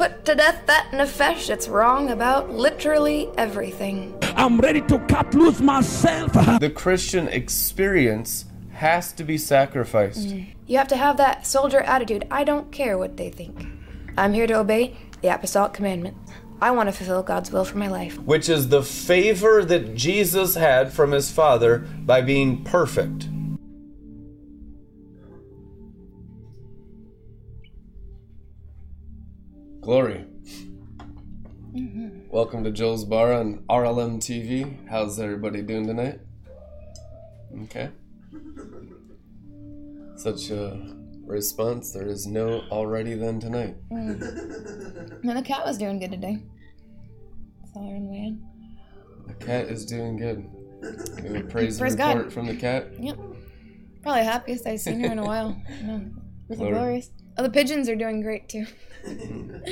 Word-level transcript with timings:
put 0.00 0.24
to 0.24 0.34
death 0.34 0.64
that 0.64 0.88
nefesh 0.92 1.46
that's 1.46 1.68
wrong 1.68 2.08
about 2.08 2.48
literally 2.48 3.28
everything. 3.36 4.16
I'm 4.34 4.58
ready 4.58 4.80
to 4.80 4.98
cut 5.00 5.34
loose 5.34 5.60
myself. 5.60 6.32
The 6.58 6.70
Christian 6.70 7.28
experience 7.28 8.46
has 8.72 9.12
to 9.12 9.24
be 9.24 9.36
sacrificed. 9.36 10.28
Mm. 10.28 10.54
You 10.66 10.78
have 10.78 10.88
to 10.88 10.96
have 10.96 11.18
that 11.18 11.46
soldier 11.46 11.80
attitude. 11.82 12.26
I 12.30 12.44
don't 12.44 12.72
care 12.72 12.96
what 12.96 13.18
they 13.18 13.28
think. 13.28 13.66
I'm 14.16 14.32
here 14.32 14.46
to 14.46 14.54
obey 14.60 14.96
the 15.20 15.34
apostolic 15.34 15.74
commandment. 15.74 16.16
I 16.62 16.70
want 16.70 16.88
to 16.88 16.94
fulfill 16.94 17.22
God's 17.22 17.52
will 17.52 17.66
for 17.66 17.76
my 17.76 17.88
life. 17.88 18.18
which 18.20 18.48
is 18.48 18.70
the 18.70 18.82
favor 18.82 19.62
that 19.66 19.94
Jesus 19.96 20.54
had 20.54 20.94
from 20.94 21.12
his 21.12 21.30
Father 21.30 21.80
by 22.06 22.22
being 22.22 22.64
perfect. 22.64 23.28
To 32.70 32.76
Joel's 32.76 33.04
Bar 33.04 33.32
on 33.32 33.64
RLM 33.68 34.18
TV. 34.18 34.88
How's 34.88 35.18
everybody 35.18 35.60
doing 35.62 35.86
tonight? 35.86 36.20
Okay. 37.62 37.90
Such 40.16 40.50
a 40.50 40.94
response. 41.24 41.92
There 41.92 42.06
is 42.06 42.26
no 42.26 42.60
already 42.70 43.14
then 43.14 43.40
tonight. 43.40 43.76
Mm. 43.90 45.20
And 45.24 45.36
the 45.36 45.42
cat 45.42 45.64
was 45.64 45.78
doing 45.78 45.98
good 45.98 46.12
today. 46.12 46.38
Saw 47.72 47.88
her 47.88 47.96
in 47.96 48.04
the 48.04 48.10
way 48.10 48.16
in. 48.18 48.46
The 49.26 49.34
cat 49.44 49.66
is 49.66 49.84
doing 49.84 50.16
good. 50.16 50.48
We 51.22 51.36
have 51.38 51.44
a 51.46 51.48
praise, 51.48 51.78
Praise 51.78 51.96
God. 51.96 52.16
report 52.16 52.32
from 52.32 52.46
the 52.46 52.56
cat. 52.56 52.88
Yep. 53.00 53.18
Probably 54.02 54.22
happiest 54.22 54.66
I've 54.66 54.80
seen 54.80 55.00
her 55.00 55.10
in 55.10 55.18
a 55.18 55.24
while. 55.26 55.60
Yeah. 55.82 56.00
With 56.48 56.58
glorious. 56.58 57.10
Oh, 57.36 57.42
the 57.42 57.50
pigeons 57.50 57.88
are 57.88 57.96
doing 57.96 58.20
great 58.22 58.48
too. 58.48 58.66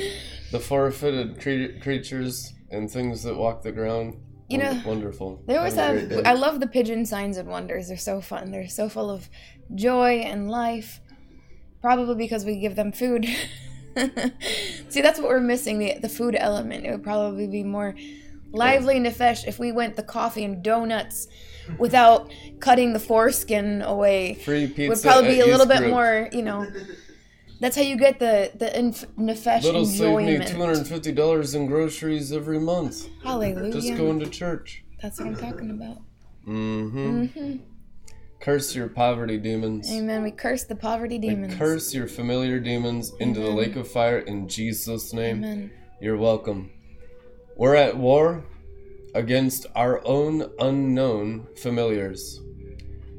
The 0.51 0.59
four-footed 0.59 1.39
cre- 1.39 1.79
creatures 1.79 2.53
and 2.71 2.89
things 2.89 3.23
that 3.23 3.35
walk 3.35 3.61
the 3.61 3.71
ground. 3.71 4.17
You 4.47 4.57
know, 4.57 4.81
wonderful. 4.85 5.43
They 5.45 5.57
always 5.57 5.75
Have 5.75 6.11
a. 6.11 6.27
I 6.27 6.33
love 6.33 6.59
the 6.59 6.65
pigeon 6.67 7.05
signs 7.05 7.37
and 7.37 7.47
wonders. 7.47 7.87
They're 7.87 7.97
so 7.97 8.19
fun. 8.19 8.49
They're 8.51 8.67
so 8.67 8.89
full 8.89 9.11
of 9.11 9.29
joy 9.75 10.21
and 10.21 10.49
life. 10.49 11.01
Probably 11.81 12.15
because 12.15 12.45
we 12.45 12.59
give 12.59 12.75
them 12.75 12.91
food. 12.91 13.27
See, 14.89 15.01
that's 15.01 15.19
what 15.19 15.29
we're 15.29 15.39
missing 15.39 15.77
the 15.77 15.99
the 15.99 16.09
food 16.09 16.35
element. 16.35 16.85
It 16.85 16.91
would 16.91 17.03
probably 17.03 17.47
be 17.47 17.63
more 17.63 17.95
lively 18.51 18.97
and 18.97 19.05
nefesh 19.05 19.47
if 19.47 19.59
we 19.59 19.71
went 19.71 19.95
the 19.95 20.03
coffee 20.03 20.43
and 20.43 20.63
donuts 20.63 21.27
without 21.77 22.31
cutting 22.59 22.93
the 22.93 22.99
foreskin 22.99 23.81
away. 23.83 24.33
Free 24.33 24.67
pizza 24.67 24.89
would 24.89 25.01
probably 25.01 25.35
be 25.35 25.39
a 25.41 25.45
little 25.45 25.67
bit 25.67 25.79
Group. 25.79 25.91
more, 25.91 26.29
you 26.31 26.41
know. 26.41 26.65
That's 27.59 27.75
how 27.75 27.81
you 27.81 27.97
get 27.97 28.19
the 28.19 28.51
the 28.55 28.77
inf- 28.77 29.05
nefesh 29.17 29.63
That'll 29.63 29.85
save 29.85 30.17
me 30.17 30.45
two 30.45 30.57
hundred 30.57 30.77
and 30.77 30.87
fifty 30.87 31.11
dollars 31.11 31.55
in 31.55 31.67
groceries 31.67 32.31
every 32.31 32.59
month. 32.59 33.07
Hallelujah. 33.23 33.73
Just 33.73 33.95
going 33.97 34.19
to 34.19 34.29
church. 34.29 34.83
That's 35.01 35.19
what 35.19 35.27
I'm 35.27 35.35
talking 35.35 35.71
about. 35.71 35.97
Mm-hmm. 36.47 37.57
Curse 38.39 38.73
your 38.73 38.87
poverty 38.87 39.37
demons. 39.37 39.91
Amen. 39.91 40.23
We 40.23 40.31
curse 40.31 40.63
the 40.63 40.75
poverty 40.75 41.17
demons. 41.17 41.55
curse 41.55 41.93
your 41.93 42.07
familiar 42.07 42.59
demons 42.59 43.11
into 43.19 43.41
the 43.41 43.51
lake 43.51 43.75
of 43.75 43.89
fire 43.89 44.19
in 44.19 44.47
Jesus' 44.47 45.13
name. 45.13 45.43
Amen. 45.43 45.71
You're 46.01 46.17
welcome. 46.17 46.71
We're 47.57 47.75
at 47.75 47.97
war 47.97 48.45
against 49.13 49.65
our 49.75 50.05
own 50.07 50.49
unknown 50.59 51.47
familiars. 51.57 52.39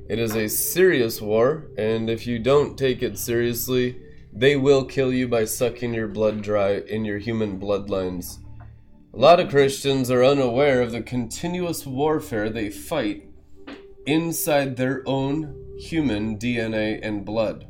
It 0.09 0.19
is 0.19 0.35
a 0.35 0.49
serious 0.49 1.21
war, 1.21 1.69
and 1.77 2.09
if 2.09 2.27
you 2.27 2.39
don't 2.39 2.79
take 2.79 3.03
it 3.03 3.19
seriously, 3.19 4.01
they 4.33 4.56
will 4.56 4.84
kill 4.84 5.12
you 5.12 5.27
by 5.28 5.45
sucking 5.45 5.94
your 5.94 6.09
blood 6.09 6.43
dry 6.43 6.75
in 6.75 7.05
your 7.05 7.19
human 7.19 7.59
bloodlines. 7.59 8.38
A 9.12 9.16
lot 9.16 9.41
of 9.41 9.50
Christians 9.50 10.10
are 10.10 10.25
unaware 10.25 10.81
of 10.82 10.93
the 10.93 11.03
continuous 11.03 11.84
warfare 11.84 12.49
they 12.49 12.71
fight 12.71 13.28
inside 14.06 14.77
their 14.77 15.03
own 15.06 15.77
human 15.78 16.38
DNA 16.38 17.00
and 17.03 17.25
blood. 17.25 17.66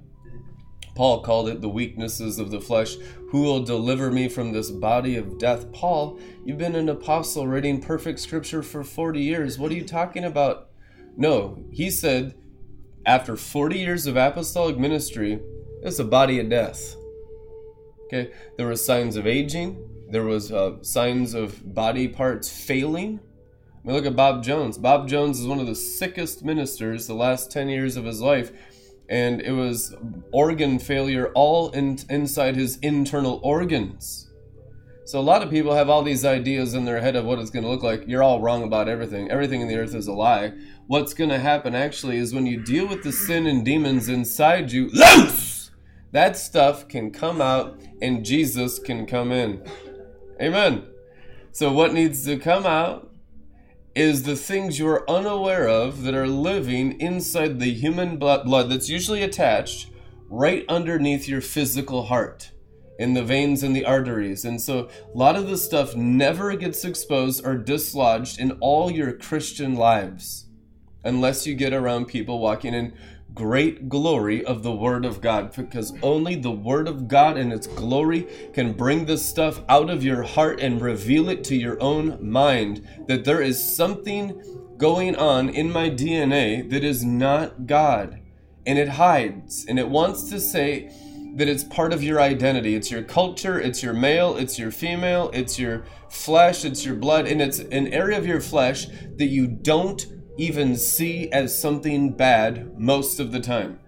Paul 0.94 1.22
called 1.22 1.48
it 1.48 1.62
the 1.62 1.68
weaknesses 1.68 2.38
of 2.38 2.50
the 2.50 2.60
flesh. 2.60 2.96
Who 3.30 3.42
will 3.42 3.62
deliver 3.62 4.10
me 4.10 4.28
from 4.28 4.52
this 4.52 4.70
body 4.70 5.16
of 5.16 5.38
death? 5.38 5.72
Paul, 5.72 6.18
you've 6.44 6.58
been 6.58 6.74
an 6.74 6.88
apostle 6.88 7.46
reading 7.46 7.80
perfect 7.80 8.20
scripture 8.20 8.62
for 8.62 8.84
40 8.84 9.20
years. 9.20 9.58
What 9.58 9.70
are 9.72 9.76
you 9.76 9.84
talking 9.84 10.24
about? 10.24 10.68
No, 11.16 11.64
he 11.70 11.90
said, 11.90 12.34
after 13.06 13.36
40 13.36 13.78
years 13.78 14.06
of 14.06 14.16
apostolic 14.16 14.76
ministry, 14.76 15.40
it's 15.82 15.98
a 15.98 16.04
body 16.04 16.40
of 16.40 16.48
death. 16.48 16.96
Okay, 18.06 18.32
there 18.56 18.66
were 18.66 18.76
signs 18.76 19.16
of 19.16 19.26
aging. 19.26 19.88
There 20.10 20.24
was 20.24 20.50
uh, 20.50 20.82
signs 20.82 21.34
of 21.34 21.74
body 21.74 22.08
parts 22.08 22.48
failing. 22.48 23.20
I 23.82 23.86
mean, 23.86 23.96
look 23.96 24.06
at 24.06 24.16
Bob 24.16 24.42
Jones. 24.42 24.76
Bob 24.76 25.08
Jones 25.08 25.38
is 25.38 25.46
one 25.46 25.60
of 25.60 25.66
the 25.66 25.76
sickest 25.76 26.44
ministers 26.44 27.06
the 27.06 27.14
last 27.14 27.50
10 27.52 27.68
years 27.68 27.96
of 27.96 28.04
his 28.04 28.20
life, 28.20 28.50
and 29.08 29.40
it 29.40 29.52
was 29.52 29.94
organ 30.32 30.78
failure 30.78 31.30
all 31.34 31.70
in, 31.70 31.98
inside 32.10 32.56
his 32.56 32.78
internal 32.78 33.40
organs. 33.44 34.30
So 35.06 35.18
a 35.18 35.22
lot 35.22 35.42
of 35.42 35.50
people 35.50 35.74
have 35.74 35.88
all 35.88 36.02
these 36.02 36.24
ideas 36.24 36.74
in 36.74 36.84
their 36.84 37.00
head 37.00 37.16
of 37.16 37.24
what 37.24 37.38
it's 37.38 37.50
going 37.50 37.64
to 37.64 37.70
look 37.70 37.82
like. 37.82 38.04
You're 38.06 38.22
all 38.22 38.40
wrong 38.40 38.62
about 38.62 38.88
everything. 38.88 39.30
Everything 39.30 39.60
in 39.60 39.68
the 39.68 39.76
earth 39.76 39.94
is 39.94 40.06
a 40.06 40.12
lie. 40.12 40.52
What's 40.86 41.14
going 41.14 41.30
to 41.30 41.38
happen 41.38 41.74
actually 41.74 42.18
is 42.18 42.34
when 42.34 42.46
you 42.46 42.62
deal 42.62 42.86
with 42.86 43.02
the 43.02 43.12
sin 43.12 43.46
and 43.46 43.64
demons 43.64 44.08
inside 44.08 44.70
you, 44.70 44.88
loose! 44.92 45.59
That 46.12 46.36
stuff 46.36 46.88
can 46.88 47.10
come 47.12 47.40
out 47.40 47.80
and 48.02 48.24
Jesus 48.24 48.78
can 48.78 49.06
come 49.06 49.30
in. 49.30 49.64
Amen. 50.40 50.86
So 51.52 51.72
what 51.72 51.92
needs 51.92 52.24
to 52.24 52.38
come 52.38 52.66
out 52.66 53.12
is 53.94 54.22
the 54.22 54.36
things 54.36 54.78
you 54.78 54.88
are 54.88 55.08
unaware 55.10 55.68
of 55.68 56.02
that 56.02 56.14
are 56.14 56.28
living 56.28 57.00
inside 57.00 57.58
the 57.58 57.72
human 57.72 58.16
blood, 58.16 58.70
that's 58.70 58.88
usually 58.88 59.22
attached 59.22 59.90
right 60.28 60.64
underneath 60.68 61.28
your 61.28 61.40
physical 61.40 62.04
heart 62.04 62.52
in 62.98 63.14
the 63.14 63.24
veins 63.24 63.62
and 63.62 63.74
the 63.74 63.84
arteries. 63.84 64.44
And 64.44 64.60
so 64.60 64.88
a 65.12 65.18
lot 65.18 65.34
of 65.34 65.48
this 65.48 65.64
stuff 65.64 65.96
never 65.96 66.54
gets 66.54 66.84
exposed 66.84 67.44
or 67.44 67.56
dislodged 67.56 68.38
in 68.38 68.52
all 68.60 68.90
your 68.90 69.12
Christian 69.12 69.74
lives 69.74 70.46
unless 71.02 71.46
you 71.46 71.54
get 71.54 71.72
around 71.72 72.06
people 72.06 72.38
walking 72.38 72.74
in 72.74 72.94
great 73.34 73.88
glory 73.88 74.44
of 74.44 74.62
the 74.62 74.72
Word 74.72 75.04
of 75.04 75.20
God, 75.20 75.54
because 75.54 75.92
only 76.02 76.34
the 76.34 76.50
Word 76.50 76.88
of 76.88 77.08
God 77.08 77.36
and 77.36 77.52
its 77.52 77.66
glory 77.66 78.26
can 78.52 78.72
bring 78.72 79.06
this 79.06 79.24
stuff 79.24 79.62
out 79.68 79.90
of 79.90 80.04
your 80.04 80.22
heart 80.22 80.60
and 80.60 80.80
reveal 80.80 81.28
it 81.28 81.44
to 81.44 81.56
your 81.56 81.80
own 81.82 82.18
mind 82.26 82.86
that 83.06 83.24
there 83.24 83.42
is 83.42 83.62
something 83.62 84.40
going 84.76 85.14
on 85.16 85.48
in 85.48 85.70
my 85.70 85.90
DNA 85.90 86.68
that 86.70 86.84
is 86.84 87.04
not 87.04 87.66
God. 87.66 88.20
And 88.66 88.78
it 88.78 88.88
hides, 88.88 89.64
and 89.66 89.78
it 89.78 89.88
wants 89.88 90.28
to 90.30 90.38
say 90.38 90.90
that 91.36 91.48
it's 91.48 91.64
part 91.64 91.92
of 91.92 92.02
your 92.02 92.20
identity. 92.20 92.74
It's 92.74 92.90
your 92.90 93.02
culture, 93.02 93.58
it's 93.60 93.82
your 93.82 93.94
male, 93.94 94.36
it's 94.36 94.58
your 94.58 94.70
female, 94.70 95.30
it's 95.32 95.58
your 95.58 95.84
flesh, 96.08 96.64
it's 96.64 96.84
your 96.84 96.96
blood, 96.96 97.26
and 97.26 97.40
it's 97.40 97.58
an 97.58 97.88
area 97.88 98.18
of 98.18 98.26
your 98.26 98.40
flesh 98.40 98.86
that 99.16 99.26
you 99.26 99.46
don't 99.46 100.04
even 100.36 100.76
see 100.76 101.30
as 101.32 101.58
something 101.58 102.10
bad 102.10 102.78
most 102.78 103.20
of 103.20 103.32
the 103.32 103.40
time. 103.40 103.78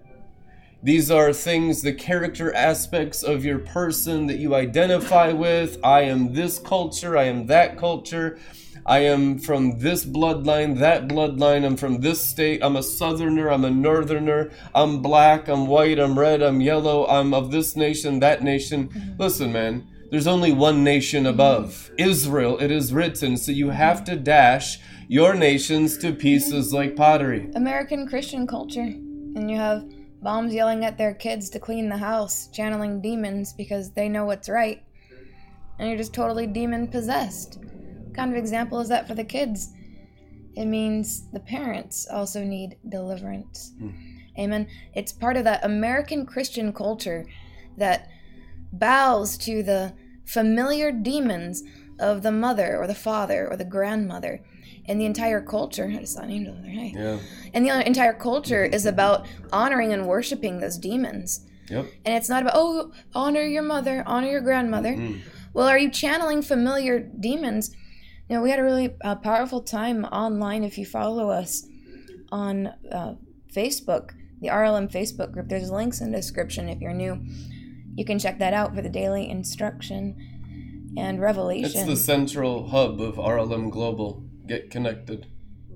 These 0.82 1.12
are 1.12 1.32
things, 1.32 1.82
the 1.82 1.92
character 1.92 2.53
aspects 2.53 3.22
of 3.22 3.44
your 3.44 3.60
person 3.60 4.26
that 4.26 4.38
you 4.38 4.54
identify 4.54 5.32
with. 5.32 5.78
I 5.84 6.03
am 6.03 6.34
this 6.34 6.58
culture, 6.58 7.16
I 7.16 7.25
am 7.25 7.47
that 7.47 7.78
culture. 7.78 8.38
I 8.84 8.98
am 9.00 9.38
from 9.38 9.78
this 9.78 10.04
bloodline, 10.04 10.80
that 10.80 11.06
bloodline. 11.06 11.64
I'm 11.64 11.76
from 11.76 12.00
this 12.00 12.21
state. 12.21 12.65
I'm 12.65 12.74
a 12.74 12.83
southerner, 12.83 13.48
I'm 13.48 13.65
a 13.65 13.71
northerner. 13.71 14.50
I'm 14.74 15.00
black, 15.00 15.47
I'm 15.47 15.68
white, 15.68 16.00
I'm 16.00 16.18
red, 16.18 16.42
I'm 16.42 16.60
yellow. 16.60 17.06
I'm 17.06 17.33
of 17.33 17.53
this 17.53 17.77
nation, 17.77 18.18
that 18.18 18.42
nation. 18.42 18.89
Mm-hmm. 18.89 19.22
Listen, 19.22 19.53
man, 19.53 19.86
there's 20.10 20.27
only 20.27 20.50
one 20.53 20.83
nation 20.83 21.27
above 21.27 21.92
Israel, 21.97 22.59
it 22.59 22.72
is 22.72 22.92
written. 22.92 23.36
So 23.36 23.53
you 23.53 23.71
have 23.71 24.03
to 24.04 24.16
dash 24.16 24.80
your 25.12 25.34
nations 25.34 25.98
to 25.98 26.10
pieces 26.10 26.72
like 26.72 26.97
pottery. 26.97 27.50
American 27.54 28.09
Christian 28.09 28.47
culture. 28.47 28.80
And 28.80 29.50
you 29.50 29.59
have 29.59 29.84
moms 30.22 30.54
yelling 30.54 30.86
at 30.86 30.97
their 30.97 31.12
kids 31.12 31.50
to 31.50 31.59
clean 31.59 31.91
the 31.91 31.98
house, 31.98 32.48
channeling 32.50 33.03
demons 33.03 33.53
because 33.53 33.91
they 33.91 34.09
know 34.09 34.24
what's 34.24 34.48
right. 34.48 34.82
And 35.78 35.86
you're 35.86 35.98
just 35.98 36.14
totally 36.14 36.47
demon 36.47 36.88
possessed. 36.88 37.59
What 37.59 38.14
kind 38.14 38.30
of 38.30 38.38
example 38.38 38.80
is 38.80 38.88
that 38.88 39.06
for 39.06 39.14
the 39.14 39.22
kids? 39.22 39.74
It 40.56 40.64
means 40.64 41.30
the 41.30 41.41
parents 41.41 42.08
also 42.10 42.42
need 42.42 42.78
deliverance. 42.88 43.74
Hmm. 43.78 43.91
Amen. 44.38 44.66
It's 44.94 45.12
part 45.12 45.36
of 45.36 45.44
that 45.44 45.62
American 45.62 46.24
Christian 46.24 46.72
culture 46.72 47.26
that 47.76 48.08
bows 48.72 49.36
to 49.44 49.62
the 49.62 49.92
familiar 50.24 50.91
demons 50.91 51.62
of 52.00 52.22
the 52.22 52.32
mother 52.32 52.78
or 52.78 52.86
the 52.86 52.94
father 52.94 53.47
or 53.47 53.58
the 53.58 53.66
grandmother. 53.66 54.42
And 54.86 55.00
the 55.00 55.06
entire 55.06 55.40
culture, 55.40 55.90
I 55.92 56.00
just 56.00 56.14
saw 56.14 56.22
an 56.22 56.30
angel 56.30 56.54
there. 56.60 56.70
Hey. 56.70 56.92
Yeah. 56.96 57.18
And 57.54 57.64
the 57.64 57.86
entire 57.86 58.12
culture 58.12 58.64
is 58.64 58.84
about 58.84 59.26
honoring 59.52 59.92
and 59.92 60.06
worshiping 60.06 60.60
those 60.60 60.76
demons. 60.76 61.46
Yep. 61.70 61.86
And 62.04 62.16
it's 62.16 62.28
not 62.28 62.42
about, 62.42 62.54
oh, 62.56 62.92
honor 63.14 63.42
your 63.42 63.62
mother, 63.62 64.02
honor 64.06 64.28
your 64.28 64.40
grandmother. 64.40 64.96
Well, 65.54 65.68
are 65.68 65.78
you 65.78 65.90
channeling 65.90 66.42
familiar 66.42 66.98
demons? 66.98 67.74
You 68.28 68.36
know, 68.36 68.42
we 68.42 68.50
had 68.50 68.58
a 68.58 68.64
really 68.64 68.94
uh, 69.04 69.16
powerful 69.16 69.60
time 69.60 70.04
online. 70.06 70.64
If 70.64 70.78
you 70.78 70.86
follow 70.86 71.30
us 71.30 71.66
on 72.30 72.68
uh, 72.90 73.14
Facebook, 73.54 74.10
the 74.40 74.48
RLM 74.48 74.90
Facebook 74.90 75.32
group, 75.32 75.48
there's 75.48 75.70
links 75.70 76.00
in 76.00 76.10
the 76.10 76.18
description 76.18 76.68
if 76.68 76.80
you're 76.80 76.94
new. 76.94 77.24
You 77.94 78.04
can 78.04 78.18
check 78.18 78.38
that 78.38 78.54
out 78.54 78.74
for 78.74 78.82
the 78.82 78.88
daily 78.88 79.28
instruction 79.28 80.16
and 80.96 81.20
revelation. 81.20 81.80
It's 81.80 81.86
the 81.86 81.96
central 81.96 82.68
hub 82.68 83.00
of 83.00 83.16
RLM 83.16 83.70
Global. 83.70 84.24
Get 84.47 84.71
connected. 84.71 85.27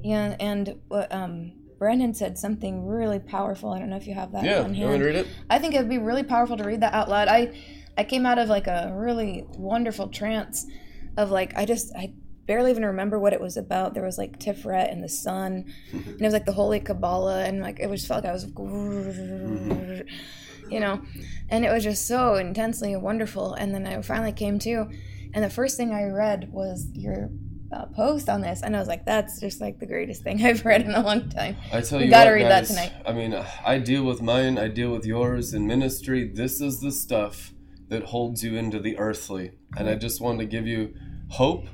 Yeah, 0.02 0.36
and 0.38 0.80
what 0.88 1.12
um, 1.12 1.52
Brandon 1.78 2.14
said 2.14 2.38
something 2.38 2.86
really 2.86 3.18
powerful. 3.18 3.72
I 3.72 3.78
don't 3.78 3.90
know 3.90 3.96
if 3.96 4.06
you 4.06 4.14
have 4.14 4.32
that 4.32 4.44
Yeah, 4.44 4.62
on 4.62 4.74
you 4.74 4.86
want 4.86 5.00
to 5.00 5.06
read 5.06 5.16
it? 5.16 5.26
I 5.50 5.58
think 5.58 5.74
it'd 5.74 5.88
be 5.88 5.98
really 5.98 6.22
powerful 6.22 6.56
to 6.56 6.64
read 6.64 6.80
that 6.80 6.94
out 6.94 7.08
loud. 7.08 7.28
I 7.28 7.58
I 7.98 8.04
came 8.04 8.26
out 8.26 8.38
of 8.38 8.48
like 8.48 8.66
a 8.66 8.92
really 8.94 9.44
wonderful 9.56 10.08
trance 10.08 10.66
of 11.16 11.30
like 11.30 11.56
I 11.56 11.64
just 11.64 11.94
I 11.96 12.12
barely 12.46 12.70
even 12.70 12.84
remember 12.84 13.18
what 13.18 13.32
it 13.32 13.40
was 13.40 13.56
about. 13.56 13.94
There 13.94 14.04
was 14.04 14.18
like 14.18 14.38
Tiferet 14.38 14.90
and 14.90 15.02
the 15.02 15.08
sun, 15.08 15.66
and 15.92 16.20
it 16.20 16.24
was 16.24 16.32
like 16.32 16.46
the 16.46 16.52
Holy 16.52 16.80
Kabbalah, 16.80 17.44
and 17.44 17.60
like 17.60 17.80
it 17.80 17.90
was 17.90 18.06
felt 18.06 18.24
like 18.24 18.30
I 18.30 18.32
was, 18.32 18.44
you 20.70 20.80
know, 20.80 21.02
and 21.48 21.64
it 21.64 21.72
was 21.72 21.82
just 21.84 22.06
so 22.06 22.36
intensely 22.36 22.94
wonderful. 22.96 23.54
And 23.54 23.74
then 23.74 23.86
I 23.86 24.00
finally 24.02 24.32
came 24.32 24.58
to, 24.60 24.88
and 25.34 25.44
the 25.44 25.50
first 25.50 25.76
thing 25.76 25.92
I 25.92 26.04
read 26.04 26.52
was 26.52 26.86
your. 26.92 27.30
Uh, 27.72 27.86
post 27.86 28.28
on 28.28 28.40
this 28.42 28.62
and 28.62 28.76
I 28.76 28.78
was 28.78 28.86
like 28.86 29.04
that's 29.04 29.40
just 29.40 29.60
like 29.60 29.80
the 29.80 29.86
greatest 29.86 30.22
thing 30.22 30.40
I've 30.44 30.64
read 30.64 30.82
in 30.82 30.92
a 30.94 31.02
long 31.02 31.28
time 31.28 31.56
I 31.72 31.80
tell 31.80 31.98
We 31.98 32.04
you 32.04 32.10
gotta 32.10 32.30
what, 32.30 32.34
read 32.34 32.44
that 32.44 32.60
guys, 32.60 32.68
tonight. 32.68 32.92
I 33.04 33.12
mean, 33.12 33.34
I 33.64 33.78
deal 33.78 34.04
with 34.04 34.22
mine, 34.22 34.56
I 34.56 34.68
deal 34.68 34.90
with 34.92 35.04
yours 35.04 35.52
in 35.52 35.66
ministry. 35.66 36.28
This 36.32 36.60
is 36.60 36.80
the 36.80 36.92
stuff 36.92 37.52
that 37.88 38.04
holds 38.04 38.44
you 38.44 38.56
into 38.56 38.78
the 38.78 38.96
earthly. 38.98 39.52
And 39.76 39.88
I 39.88 39.94
just 39.96 40.20
want 40.20 40.38
to 40.40 40.44
give 40.44 40.66
you 40.66 40.94
hope 41.30 41.66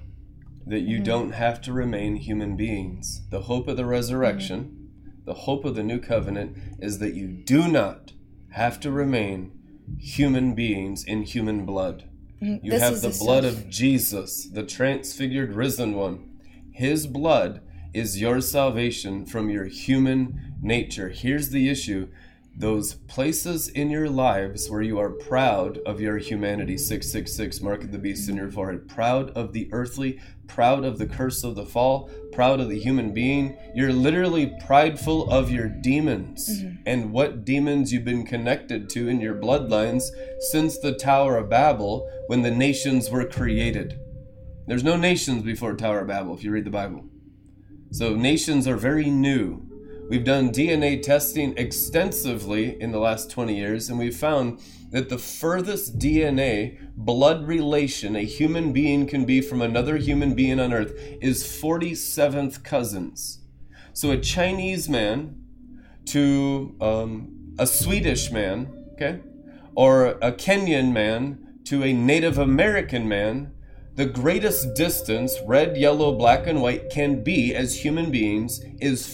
that 0.66 0.80
you 0.80 0.96
Mm-hmm. 0.96 1.04
don't 1.04 1.32
have 1.32 1.60
to 1.62 1.72
remain 1.72 2.16
human 2.16 2.56
beings. 2.56 3.22
The 3.30 3.42
hope 3.42 3.68
of 3.68 3.76
the 3.76 3.84
resurrection, 3.86 4.60
Mm-hmm. 4.64 5.24
the 5.24 5.34
hope 5.34 5.64
of 5.64 5.74
the 5.74 5.82
new 5.82 6.00
covenant 6.00 6.56
is 6.80 6.98
that 7.00 7.14
you 7.14 7.28
do 7.28 7.68
not 7.68 8.12
have 8.52 8.78
to 8.80 8.90
remain 8.90 9.52
human 9.98 10.54
beings 10.54 11.04
in 11.04 11.22
human 11.22 11.66
blood. 11.66 12.08
You 12.42 12.48
Mm-hmm. 12.48 12.68
This 12.68 12.82
have 12.82 13.00
the 13.00 13.08
the 13.08 13.18
blood 13.24 13.44
of 13.44 13.68
Jesus, 13.68 14.46
the 14.46 14.64
transfigured 14.64 15.52
risen 15.52 15.94
one. 15.94 16.38
His 16.72 17.06
blood 17.06 17.60
is 17.94 18.20
your 18.20 18.40
salvation 18.40 19.26
from 19.26 19.48
your 19.48 19.66
human 19.66 20.56
nature. 20.60 21.08
Here's 21.08 21.50
the 21.50 21.68
issue 21.68 22.08
those 22.54 22.94
places 22.94 23.68
in 23.68 23.90
your 23.90 24.10
lives 24.10 24.68
where 24.68 24.82
you 24.82 24.98
are 24.98 25.08
proud 25.08 25.78
of 25.86 26.00
your 26.00 26.18
humanity 26.18 26.76
666 26.76 27.62
mark 27.62 27.82
of 27.82 27.92
the 27.92 27.98
beast 27.98 28.28
in 28.28 28.36
your 28.36 28.50
forehead 28.50 28.86
proud 28.88 29.30
of 29.30 29.54
the 29.54 29.70
earthly 29.72 30.20
proud 30.46 30.84
of 30.84 30.98
the 30.98 31.06
curse 31.06 31.44
of 31.44 31.54
the 31.54 31.64
fall 31.64 32.10
proud 32.32 32.60
of 32.60 32.68
the 32.68 32.78
human 32.78 33.12
being 33.12 33.56
you're 33.74 33.92
literally 33.92 34.54
prideful 34.66 35.30
of 35.30 35.50
your 35.50 35.68
demons. 35.68 36.48
Mm-hmm. 36.50 36.82
And 36.86 37.12
what 37.12 37.44
demons 37.44 37.92
you've 37.92 38.04
been 38.04 38.26
connected 38.26 38.90
to 38.90 39.08
in 39.08 39.20
your 39.20 39.34
bloodlines 39.34 40.04
since 40.50 40.78
the 40.78 40.92
tower 40.92 41.36
of 41.36 41.48
babel 41.48 42.10
when 42.26 42.42
the 42.42 42.50
nations 42.50 43.10
were 43.10 43.24
created. 43.24 43.98
There's 44.66 44.84
no 44.84 44.96
nations 44.96 45.42
before 45.42 45.74
tower 45.74 46.00
of 46.00 46.08
babel 46.08 46.34
if 46.34 46.44
you 46.44 46.50
read 46.50 46.64
the 46.64 46.70
bible. 46.70 47.04
So 47.90 48.14
nations 48.14 48.66
are 48.68 48.76
very 48.76 49.10
new. 49.10 49.61
We've 50.12 50.22
done 50.22 50.50
DNA 50.50 51.00
testing 51.00 51.56
extensively 51.56 52.78
in 52.78 52.92
the 52.92 52.98
last 52.98 53.30
20 53.30 53.56
years, 53.56 53.88
and 53.88 53.98
we've 53.98 54.14
found 54.14 54.60
that 54.90 55.08
the 55.08 55.16
furthest 55.16 55.98
DNA 55.98 56.76
blood 56.94 57.46
relation 57.46 58.14
a 58.14 58.20
human 58.20 58.74
being 58.74 59.06
can 59.06 59.24
be 59.24 59.40
from 59.40 59.62
another 59.62 59.96
human 59.96 60.34
being 60.34 60.60
on 60.60 60.70
earth 60.70 60.92
is 61.22 61.44
47th 61.44 62.62
cousins. 62.62 63.38
So 63.94 64.10
a 64.10 64.18
Chinese 64.18 64.86
man 64.86 65.46
to 66.08 66.76
um, 66.78 67.54
a 67.58 67.66
Swedish 67.66 68.30
man, 68.30 68.88
okay, 68.92 69.20
or 69.74 70.08
a 70.08 70.30
Kenyan 70.30 70.92
man 70.92 71.56
to 71.64 71.82
a 71.84 71.94
Native 71.94 72.36
American 72.36 73.08
man, 73.08 73.54
the 73.94 74.04
greatest 74.04 74.74
distance 74.74 75.38
red, 75.46 75.78
yellow, 75.78 76.14
black, 76.14 76.46
and 76.46 76.60
white 76.60 76.90
can 76.90 77.24
be 77.24 77.54
as 77.54 77.82
human 77.82 78.10
beings 78.10 78.62
is 78.78 79.06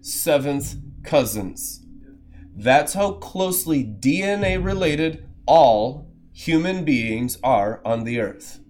47th 0.00 1.04
cousins. 1.04 1.84
That's 2.54 2.94
how 2.94 3.12
closely 3.12 3.84
DNA 3.84 4.62
related 4.62 5.28
all 5.46 6.08
human 6.32 6.84
beings 6.84 7.38
are 7.42 7.80
on 7.84 8.04
the 8.04 8.20
earth. 8.20 8.60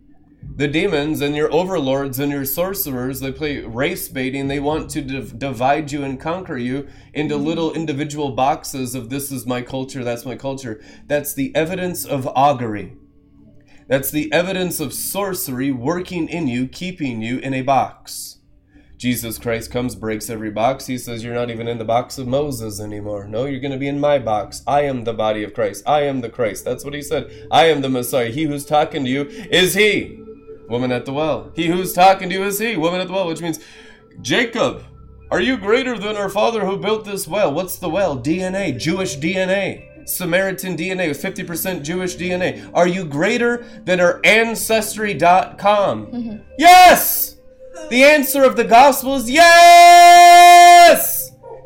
The 0.56 0.68
demons 0.68 1.20
and 1.20 1.36
your 1.36 1.52
overlords 1.52 2.18
and 2.18 2.32
your 2.32 2.44
sorcerers, 2.44 3.20
they 3.20 3.32
play 3.32 3.60
race 3.60 4.08
baiting. 4.08 4.48
They 4.48 4.60
want 4.60 4.90
to 4.90 5.02
div- 5.02 5.38
divide 5.38 5.92
you 5.92 6.02
and 6.02 6.18
conquer 6.18 6.56
you 6.56 6.88
into 7.12 7.34
mm-hmm. 7.34 7.44
little 7.44 7.72
individual 7.72 8.32
boxes 8.32 8.94
of 8.94 9.10
this 9.10 9.30
is 9.30 9.46
my 9.46 9.62
culture, 9.62 10.04
that's 10.04 10.24
my 10.24 10.36
culture. 10.36 10.82
That's 11.06 11.34
the 11.34 11.54
evidence 11.54 12.04
of 12.04 12.26
augury. 12.28 12.96
That's 13.88 14.10
the 14.10 14.32
evidence 14.32 14.80
of 14.80 14.92
sorcery 14.92 15.70
working 15.70 16.28
in 16.28 16.46
you, 16.46 16.68
keeping 16.68 17.22
you 17.22 17.38
in 17.38 17.54
a 17.54 17.62
box. 17.62 18.37
Jesus 18.98 19.38
Christ 19.38 19.70
comes, 19.70 19.94
breaks 19.94 20.28
every 20.28 20.50
box. 20.50 20.86
He 20.86 20.98
says, 20.98 21.22
You're 21.22 21.34
not 21.34 21.50
even 21.50 21.68
in 21.68 21.78
the 21.78 21.84
box 21.84 22.18
of 22.18 22.26
Moses 22.26 22.80
anymore. 22.80 23.28
No, 23.28 23.44
you're 23.44 23.60
going 23.60 23.72
to 23.72 23.78
be 23.78 23.86
in 23.86 24.00
my 24.00 24.18
box. 24.18 24.64
I 24.66 24.82
am 24.82 25.04
the 25.04 25.14
body 25.14 25.44
of 25.44 25.54
Christ. 25.54 25.84
I 25.86 26.02
am 26.02 26.20
the 26.20 26.28
Christ. 26.28 26.64
That's 26.64 26.84
what 26.84 26.94
he 26.94 27.02
said. 27.02 27.46
I 27.48 27.66
am 27.66 27.80
the 27.80 27.88
Messiah. 27.88 28.30
He 28.30 28.42
who's 28.44 28.66
talking 28.66 29.04
to 29.04 29.10
you 29.10 29.22
is 29.22 29.74
he. 29.74 30.20
Woman 30.68 30.90
at 30.90 31.06
the 31.06 31.12
well. 31.12 31.52
He 31.54 31.68
who's 31.68 31.92
talking 31.92 32.28
to 32.28 32.34
you 32.34 32.42
is 32.42 32.58
he. 32.58 32.76
Woman 32.76 33.00
at 33.00 33.06
the 33.06 33.12
well, 33.12 33.28
which 33.28 33.40
means, 33.40 33.60
Jacob, 34.20 34.84
are 35.30 35.40
you 35.40 35.56
greater 35.56 35.96
than 35.96 36.16
our 36.16 36.28
father 36.28 36.66
who 36.66 36.76
built 36.76 37.04
this 37.04 37.28
well? 37.28 37.54
What's 37.54 37.76
the 37.76 37.88
well? 37.88 38.18
DNA, 38.18 38.76
Jewish 38.76 39.16
DNA. 39.16 40.08
Samaritan 40.08 40.76
DNA 40.76 41.08
with 41.08 41.22
50% 41.22 41.84
Jewish 41.84 42.16
DNA. 42.16 42.68
Are 42.74 42.88
you 42.88 43.04
greater 43.04 43.64
than 43.84 44.00
our 44.00 44.20
ancestry.com? 44.24 46.06
Mm-hmm. 46.06 46.36
Yes! 46.58 47.37
The 47.90 48.04
answer 48.04 48.44
of 48.44 48.56
the 48.56 48.64
gospel 48.64 49.16
is 49.16 49.30
yes! 49.30 51.18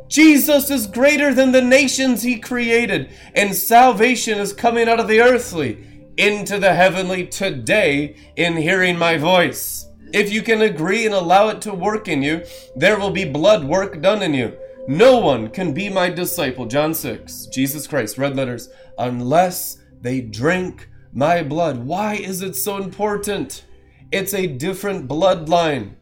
Jesus 0.08 0.70
is 0.70 0.86
greater 0.86 1.34
than 1.34 1.52
the 1.52 1.62
nations 1.62 2.22
he 2.22 2.38
created, 2.38 3.10
and 3.34 3.54
salvation 3.54 4.38
is 4.38 4.52
coming 4.52 4.88
out 4.88 5.00
of 5.00 5.08
the 5.08 5.20
earthly 5.20 5.88
into 6.16 6.58
the 6.58 6.74
heavenly 6.74 7.26
today 7.26 8.14
in 8.36 8.56
hearing 8.56 8.98
my 8.98 9.16
voice. 9.16 9.86
If 10.12 10.30
you 10.30 10.42
can 10.42 10.60
agree 10.62 11.06
and 11.06 11.14
allow 11.14 11.48
it 11.48 11.62
to 11.62 11.72
work 11.72 12.06
in 12.06 12.22
you, 12.22 12.44
there 12.76 12.98
will 12.98 13.10
be 13.10 13.24
blood 13.24 13.64
work 13.64 14.02
done 14.02 14.22
in 14.22 14.34
you. 14.34 14.56
No 14.86 15.18
one 15.18 15.48
can 15.48 15.72
be 15.72 15.88
my 15.88 16.10
disciple, 16.10 16.66
John 16.66 16.92
6, 16.92 17.46
Jesus 17.46 17.86
Christ, 17.86 18.18
red 18.18 18.36
letters, 18.36 18.68
unless 18.98 19.78
they 20.00 20.20
drink 20.20 20.88
my 21.12 21.42
blood. 21.42 21.86
Why 21.86 22.14
is 22.14 22.42
it 22.42 22.54
so 22.54 22.76
important? 22.76 23.64
It's 24.10 24.34
a 24.34 24.46
different 24.46 25.08
bloodline. 25.08 25.94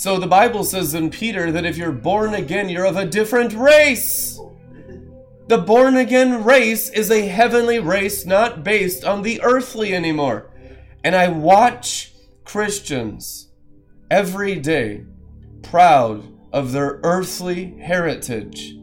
So 0.00 0.16
the 0.16 0.26
Bible 0.26 0.64
says 0.64 0.94
in 0.94 1.10
Peter 1.10 1.52
that 1.52 1.66
if 1.66 1.76
you're 1.76 1.92
born 1.92 2.32
again, 2.32 2.70
you're 2.70 2.86
of 2.86 2.96
a 2.96 3.04
different 3.04 3.52
race. 3.52 4.40
The 5.48 5.58
born 5.58 5.94
again 5.94 6.42
race 6.42 6.88
is 6.88 7.10
a 7.10 7.26
heavenly 7.26 7.80
race, 7.80 8.24
not 8.24 8.64
based 8.64 9.04
on 9.04 9.20
the 9.20 9.42
earthly 9.42 9.94
anymore. 9.94 10.48
And 11.04 11.14
I 11.14 11.28
watch 11.28 12.14
Christians 12.46 13.50
every 14.10 14.54
day 14.54 15.04
proud 15.60 16.24
of 16.50 16.72
their 16.72 17.00
earthly 17.02 17.76
heritage. 17.80 18.76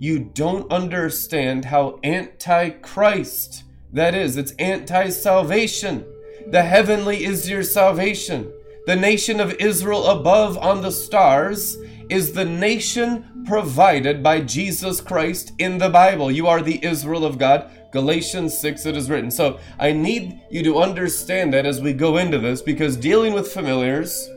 You 0.00 0.28
don't 0.34 0.72
understand 0.72 1.66
how 1.66 2.00
anti 2.02 2.70
Christ 2.70 3.62
that 3.92 4.16
is. 4.16 4.36
It's 4.36 4.50
anti 4.58 5.10
salvation. 5.10 6.04
The 6.48 6.62
heavenly 6.62 7.22
is 7.22 7.48
your 7.48 7.62
salvation. 7.62 8.52
The 8.86 8.96
nation 8.96 9.40
of 9.40 9.54
Israel 9.54 10.06
above 10.08 10.58
on 10.58 10.82
the 10.82 10.92
stars 10.92 11.78
is 12.10 12.32
the 12.32 12.44
nation 12.44 13.44
provided 13.46 14.22
by 14.22 14.42
Jesus 14.42 15.00
Christ 15.00 15.52
in 15.58 15.78
the 15.78 15.88
Bible. 15.88 16.30
You 16.30 16.48
are 16.48 16.60
the 16.60 16.84
Israel 16.84 17.24
of 17.24 17.38
God. 17.38 17.70
Galatians 17.92 18.58
6 18.58 18.84
it 18.84 18.94
is 18.94 19.08
written. 19.08 19.30
So 19.30 19.58
I 19.78 19.92
need 19.92 20.38
you 20.50 20.62
to 20.64 20.80
understand 20.80 21.54
that 21.54 21.64
as 21.64 21.80
we 21.80 21.94
go 21.94 22.18
into 22.18 22.38
this 22.38 22.60
because 22.60 22.98
dealing 22.98 23.32
with 23.32 23.52
familiars 23.52 24.28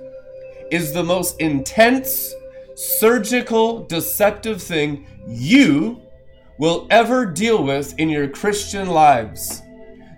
is 0.72 0.94
the 0.94 1.04
most 1.04 1.42
intense, 1.42 2.34
surgical, 2.75 3.84
deceptive 3.84 4.62
thing 4.62 5.06
you 5.27 6.01
will 6.58 6.88
ever 6.89 7.25
deal 7.25 7.66
with 7.66 8.00
in 8.00 8.10
your 8.10 8.30
Christian 8.30 8.88
lives. 8.88 9.62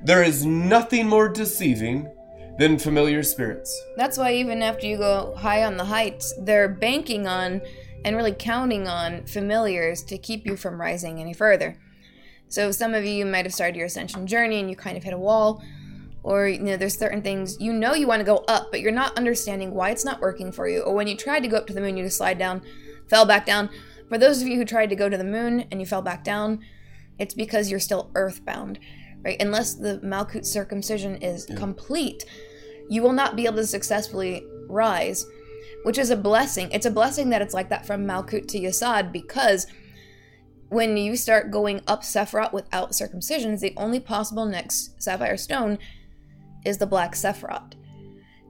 There 0.04 0.22
is 0.22 0.46
nothing 0.46 1.08
more 1.08 1.30
deceiving 1.30 2.12
than 2.60 2.78
familiar 2.78 3.24
spirits. 3.24 3.82
That's 3.96 4.18
why 4.18 4.34
even 4.34 4.62
after 4.62 4.86
you 4.86 4.98
go 4.98 5.34
high 5.38 5.64
on 5.64 5.78
the 5.78 5.86
heights, 5.86 6.34
they're 6.42 6.68
banking 6.68 7.26
on 7.26 7.62
and 8.04 8.16
really 8.16 8.34
counting 8.34 8.88
on 8.88 9.26
familiars 9.26 10.04
to 10.04 10.18
keep 10.18 10.46
you 10.46 10.58
from 10.58 10.80
rising 10.80 11.20
any 11.20 11.34
further. 11.34 11.78
So 12.50 12.72
some 12.72 12.94
of 12.94 13.06
you 13.06 13.26
might 13.26 13.46
have 13.46 13.54
started 13.54 13.78
your 13.78 13.86
ascension 13.86 14.28
journey 14.28 14.60
and 14.60 14.70
you 14.70 14.76
kind 14.76 14.98
of 14.98 15.04
hit 15.04 15.14
a 15.14 15.18
wall. 15.18 15.64
or 16.22 16.50
you 16.50 16.60
know 16.60 16.76
there's 16.76 16.98
certain 16.98 17.22
things 17.22 17.56
you 17.62 17.72
know 17.72 17.94
you 17.94 18.06
want 18.06 18.20
to 18.20 18.26
go 18.26 18.44
up 18.50 18.72
but 18.72 18.82
you're 18.82 18.92
not 18.92 19.18
understanding 19.18 19.74
why 19.74 19.90
it's 19.90 20.04
not 20.04 20.20
working 20.20 20.52
for 20.52 20.68
you 20.68 20.82
or 20.82 20.94
when 20.94 21.08
you 21.08 21.16
tried 21.16 21.40
to 21.40 21.48
go 21.48 21.56
up 21.56 21.66
to 21.66 21.74
the 21.74 21.80
moon 21.80 21.96
you 21.96 22.04
just 22.04 22.18
slide 22.18 22.38
down 22.38 22.62
fell 23.08 23.26
back 23.26 23.46
down 23.46 23.70
for 24.10 24.18
those 24.18 24.42
of 24.42 24.48
you 24.50 24.58
who 24.58 24.66
tried 24.66 24.90
to 24.90 24.98
go 24.98 25.08
to 25.08 25.16
the 25.16 25.24
moon 25.24 25.64
and 25.72 25.80
you 25.80 25.86
fell 25.86 26.02
back 26.02 26.22
down 26.26 26.60
it's 27.18 27.34
because 27.34 27.72
you're 27.72 27.80
still 27.80 28.12
earthbound 28.16 28.78
right 29.24 29.42
unless 29.42 29.76
the 29.76 29.98
malkut 30.04 30.46
circumcision 30.46 31.16
is 31.22 31.46
complete 31.56 32.26
you 32.90 33.02
will 33.02 33.14
not 33.14 33.36
be 33.36 33.46
able 33.46 33.58
to 33.58 33.66
successfully 33.66 34.46
rise 34.68 35.26
which 35.84 35.98
is 35.98 36.10
a 36.10 36.16
blessing 36.16 36.70
it's 36.72 36.86
a 36.86 36.92
blessing 36.92 37.30
that 37.30 37.42
it's 37.42 37.54
like 37.54 37.70
that 37.70 37.86
from 37.86 38.06
malkut 38.06 38.48
to 38.48 38.60
Yesod 38.60 39.12
because 39.12 39.66
when 40.70 40.98
you 40.98 41.16
start 41.16 41.52
going 41.52 41.82
up 41.88 42.04
Sephiroth 42.04 42.54
without 42.54 42.92
circumcisions, 42.92 43.60
the 43.60 43.74
only 43.76 44.00
possible 44.00 44.46
next 44.46 45.02
sapphire 45.02 45.38
stone 45.38 45.80
is 46.64 46.78
the 46.78 46.86
black 46.86 47.14
Sephiroth. 47.14 47.74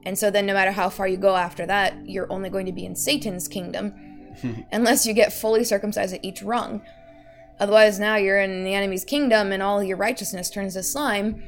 And 0.04 0.18
so 0.18 0.30
then, 0.30 0.46
no 0.46 0.54
matter 0.54 0.72
how 0.72 0.88
far 0.88 1.08
you 1.08 1.16
go 1.16 1.36
after 1.36 1.66
that, 1.66 2.08
you're 2.08 2.30
only 2.32 2.48
going 2.48 2.66
to 2.66 2.72
be 2.72 2.86
in 2.86 2.94
Satan's 2.94 3.48
kingdom 3.48 3.94
unless 4.72 5.06
you 5.06 5.12
get 5.12 5.32
fully 5.32 5.64
circumcised 5.64 6.14
at 6.14 6.24
each 6.24 6.42
rung. 6.42 6.82
Otherwise, 7.58 7.98
now 7.98 8.16
you're 8.16 8.40
in 8.40 8.64
the 8.64 8.74
enemy's 8.74 9.04
kingdom 9.04 9.52
and 9.52 9.62
all 9.62 9.82
your 9.82 9.98
righteousness 9.98 10.48
turns 10.48 10.74
to 10.74 10.82
slime, 10.82 11.42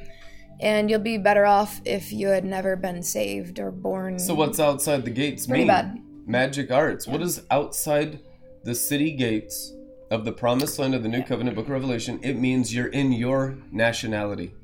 and 0.62 0.88
you'll 0.88 1.00
be 1.00 1.18
better 1.18 1.44
off 1.44 1.80
if 1.84 2.12
you 2.12 2.28
had 2.28 2.44
never 2.44 2.76
been 2.76 3.02
saved 3.02 3.58
or 3.58 3.72
born. 3.72 4.18
So 4.18 4.32
what's 4.34 4.60
outside 4.60 5.04
the 5.04 5.10
gates 5.10 5.46
Pretty 5.46 5.62
mean? 5.62 5.68
bad. 5.68 6.02
Magic 6.24 6.70
arts. 6.70 7.06
What 7.06 7.20
is 7.20 7.42
outside 7.50 8.20
the 8.62 8.74
city 8.74 9.10
gates 9.10 9.74
of 10.12 10.24
the 10.24 10.32
promised 10.32 10.78
land 10.78 10.94
of 10.94 11.02
the 11.02 11.08
New 11.08 11.24
Covenant 11.24 11.56
Book 11.56 11.66
of 11.66 11.72
Revelation? 11.72 12.20
It 12.22 12.38
means 12.38 12.72
you're 12.72 12.86
in 12.86 13.12
your 13.12 13.58
nationality. 13.72 14.54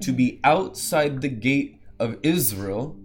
To 0.00 0.12
be 0.12 0.40
outside 0.42 1.20
the 1.20 1.28
gate 1.28 1.82
of 1.98 2.16
Israel, 2.22 2.96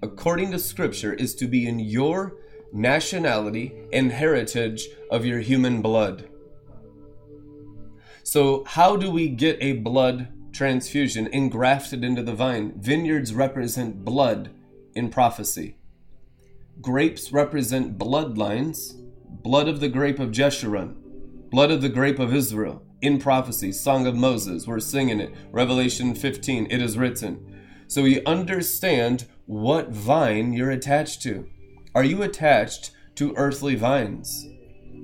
according 0.00 0.52
to 0.52 0.60
Scripture, 0.60 1.12
is 1.12 1.34
to 1.34 1.48
be 1.48 1.66
in 1.66 1.80
your 1.80 2.36
nationality 2.72 3.74
and 3.92 4.12
heritage 4.12 4.86
of 5.10 5.24
your 5.24 5.40
human 5.40 5.82
blood. 5.82 6.28
So, 8.22 8.64
how 8.64 8.96
do 8.96 9.10
we 9.10 9.28
get 9.28 9.58
a 9.60 9.72
blood 9.72 10.28
transfusion 10.54 11.26
engrafted 11.26 12.04
into 12.04 12.22
the 12.22 12.34
vine? 12.34 12.72
Vineyards 12.76 13.34
represent 13.34 14.04
blood 14.04 14.50
in 14.94 15.10
prophecy. 15.10 15.76
Grapes 16.80 17.32
represent 17.32 17.98
bloodlines, 17.98 18.94
blood 19.42 19.68
of 19.68 19.80
the 19.80 19.88
grape 19.88 20.18
of 20.18 20.30
Jeshurun, 20.30 20.94
blood 21.50 21.70
of 21.70 21.82
the 21.82 21.88
grape 21.88 22.18
of 22.18 22.34
Israel. 22.34 22.82
In 23.00 23.18
prophecy, 23.18 23.70
Song 23.70 24.06
of 24.06 24.14
Moses, 24.14 24.66
we're 24.66 24.80
singing 24.80 25.20
it. 25.20 25.34
Revelation 25.52 26.14
15, 26.14 26.68
it 26.70 26.80
is 26.80 26.96
written. 26.96 27.60
So 27.86 28.04
you 28.04 28.22
understand 28.24 29.26
what 29.46 29.90
vine 29.90 30.52
you're 30.52 30.70
attached 30.70 31.20
to. 31.22 31.46
Are 31.94 32.04
you 32.04 32.22
attached 32.22 32.92
to 33.16 33.34
earthly 33.36 33.74
vines? 33.74 34.48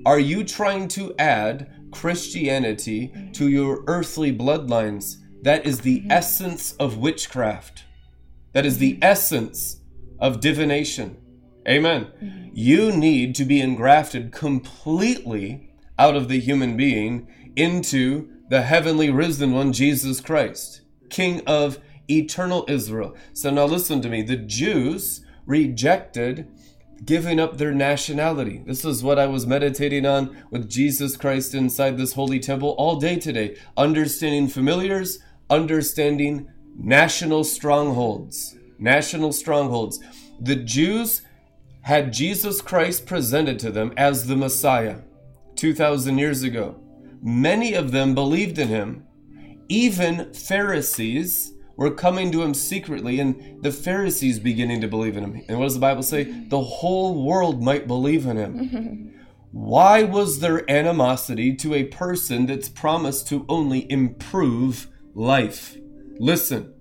Are 0.06 0.18
you 0.18 0.44
trying 0.44 0.88
to 0.88 1.14
add 1.18 1.70
Christianity 1.92 3.12
to 3.34 3.48
your 3.48 3.84
earthly 3.86 4.34
bloodlines? 4.34 5.18
That 5.42 5.66
is 5.66 5.80
the 5.80 6.00
mm-hmm. 6.00 6.10
essence 6.10 6.72
of 6.72 6.98
witchcraft. 6.98 7.84
That 8.52 8.66
is 8.66 8.78
the 8.78 8.94
mm-hmm. 8.94 9.02
essence 9.02 9.80
of 10.18 10.40
divination. 10.40 11.16
Amen. 11.68 12.12
Mm-hmm. 12.22 12.48
You 12.52 12.92
need 12.92 13.34
to 13.36 13.44
be 13.44 13.60
engrafted 13.60 14.32
completely 14.32 15.70
out 15.98 16.16
of 16.16 16.28
the 16.28 16.40
human 16.40 16.76
being 16.76 17.28
into 17.56 18.28
the 18.48 18.62
heavenly 18.62 19.10
risen 19.10 19.52
one, 19.52 19.72
Jesus 19.72 20.20
Christ, 20.20 20.80
King 21.08 21.42
of 21.46 21.78
eternal 22.10 22.64
Israel. 22.68 23.14
So 23.32 23.50
now 23.50 23.66
listen 23.66 24.02
to 24.02 24.08
me. 24.08 24.22
The 24.22 24.36
Jews 24.36 25.24
rejected 25.46 26.48
giving 27.04 27.40
up 27.40 27.56
their 27.56 27.72
nationality. 27.72 28.62
This 28.66 28.84
is 28.84 29.02
what 29.02 29.18
I 29.18 29.26
was 29.26 29.46
meditating 29.46 30.04
on 30.04 30.36
with 30.50 30.68
Jesus 30.68 31.16
Christ 31.16 31.54
inside 31.54 31.96
this 31.96 32.12
holy 32.12 32.40
temple 32.40 32.70
all 32.78 32.96
day 32.96 33.18
today. 33.18 33.56
Understanding 33.76 34.48
familiars, 34.48 35.18
understanding 35.50 36.48
national 36.76 37.44
strongholds. 37.44 38.56
National 38.78 39.32
strongholds. 39.32 40.00
The 40.40 40.56
Jews 40.56 41.22
had 41.82 42.12
Jesus 42.12 42.60
Christ 42.60 43.06
presented 43.06 43.58
to 43.58 43.70
them 43.70 43.92
as 43.96 44.26
the 44.26 44.36
Messiah 44.36 45.00
2,000 45.56 46.18
years 46.18 46.42
ago. 46.42 46.80
Many 47.22 47.74
of 47.74 47.92
them 47.92 48.14
believed 48.14 48.58
in 48.58 48.68
him. 48.68 49.06
Even 49.68 50.32
Pharisees 50.32 51.52
were 51.76 51.90
coming 51.90 52.30
to 52.32 52.42
him 52.42 52.54
secretly, 52.54 53.20
and 53.20 53.62
the 53.62 53.72
Pharisees 53.72 54.38
beginning 54.38 54.80
to 54.80 54.88
believe 54.88 55.16
in 55.16 55.24
him. 55.24 55.44
And 55.48 55.58
what 55.58 55.66
does 55.66 55.74
the 55.74 55.80
Bible 55.80 56.02
say? 56.02 56.24
The 56.24 56.60
whole 56.60 57.24
world 57.24 57.62
might 57.62 57.86
believe 57.86 58.26
in 58.26 58.36
him. 58.36 59.14
Why 59.52 60.02
was 60.04 60.40
there 60.40 60.70
animosity 60.70 61.54
to 61.56 61.74
a 61.74 61.84
person 61.84 62.46
that's 62.46 62.68
promised 62.68 63.28
to 63.28 63.44
only 63.48 63.90
improve 63.90 64.88
life? 65.14 65.76
Listen, 66.18 66.74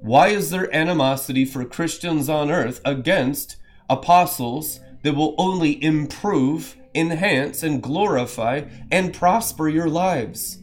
why 0.00 0.28
is 0.28 0.50
there 0.50 0.74
animosity 0.74 1.44
for 1.44 1.64
Christians 1.64 2.28
on 2.28 2.50
earth 2.50 2.80
against 2.84 3.56
apostles 3.88 4.80
that 5.02 5.14
will 5.14 5.34
only 5.38 5.82
improve, 5.82 6.76
enhance, 6.94 7.62
and 7.62 7.82
glorify 7.82 8.62
and 8.90 9.14
prosper 9.14 9.68
your 9.68 9.88
lives? 9.88 10.58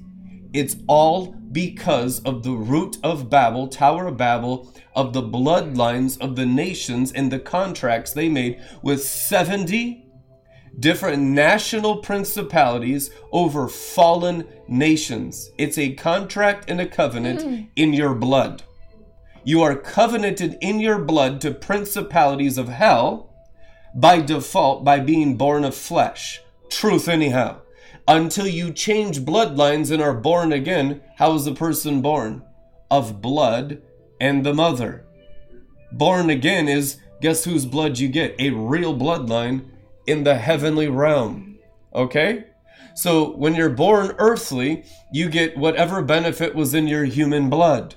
It's 0.53 0.77
all 0.87 1.27
because 1.51 2.19
of 2.21 2.43
the 2.43 2.53
root 2.53 2.97
of 3.03 3.29
Babel, 3.29 3.67
Tower 3.67 4.07
of 4.07 4.17
Babel, 4.17 4.73
of 4.95 5.13
the 5.13 5.21
bloodlines 5.21 6.19
of 6.19 6.35
the 6.35 6.45
nations 6.45 7.11
and 7.11 7.31
the 7.31 7.39
contracts 7.39 8.13
they 8.13 8.29
made 8.29 8.59
with 8.81 9.03
70 9.03 10.06
different 10.79 11.23
national 11.23 11.97
principalities 11.97 13.09
over 13.31 13.67
fallen 13.67 14.47
nations. 14.67 15.51
It's 15.57 15.77
a 15.77 15.93
contract 15.93 16.69
and 16.69 16.79
a 16.79 16.87
covenant 16.87 17.41
hmm. 17.41 17.61
in 17.75 17.93
your 17.93 18.13
blood. 18.13 18.63
You 19.43 19.61
are 19.61 19.75
covenanted 19.75 20.57
in 20.61 20.79
your 20.79 20.99
blood 20.99 21.41
to 21.41 21.51
principalities 21.51 22.57
of 22.57 22.67
hell 22.67 23.33
by 23.95 24.21
default 24.21 24.83
by 24.83 24.99
being 24.99 25.37
born 25.37 25.63
of 25.63 25.73
flesh. 25.73 26.41
Truth, 26.69 27.07
anyhow. 27.07 27.61
Until 28.07 28.47
you 28.47 28.71
change 28.71 29.21
bloodlines 29.21 29.91
and 29.91 30.01
are 30.01 30.13
born 30.13 30.51
again, 30.51 31.01
how 31.17 31.33
is 31.33 31.47
a 31.47 31.53
person 31.53 32.01
born? 32.01 32.43
Of 32.91 33.21
blood 33.21 33.81
and 34.19 34.45
the 34.45 34.53
mother. 34.53 35.05
Born 35.91 36.29
again 36.29 36.67
is 36.67 36.97
guess 37.21 37.45
whose 37.45 37.65
blood 37.65 37.97
you 37.97 38.09
get? 38.09 38.35
A 38.39 38.49
real 38.51 38.97
bloodline 38.97 39.65
in 40.07 40.23
the 40.23 40.35
heavenly 40.35 40.87
realm. 40.87 41.59
Okay? 41.93 42.45
So 42.95 43.35
when 43.35 43.53
you're 43.53 43.69
born 43.69 44.15
earthly, 44.17 44.83
you 45.13 45.29
get 45.29 45.57
whatever 45.57 46.01
benefit 46.01 46.55
was 46.55 46.73
in 46.73 46.87
your 46.87 47.05
human 47.05 47.49
blood, 47.49 47.95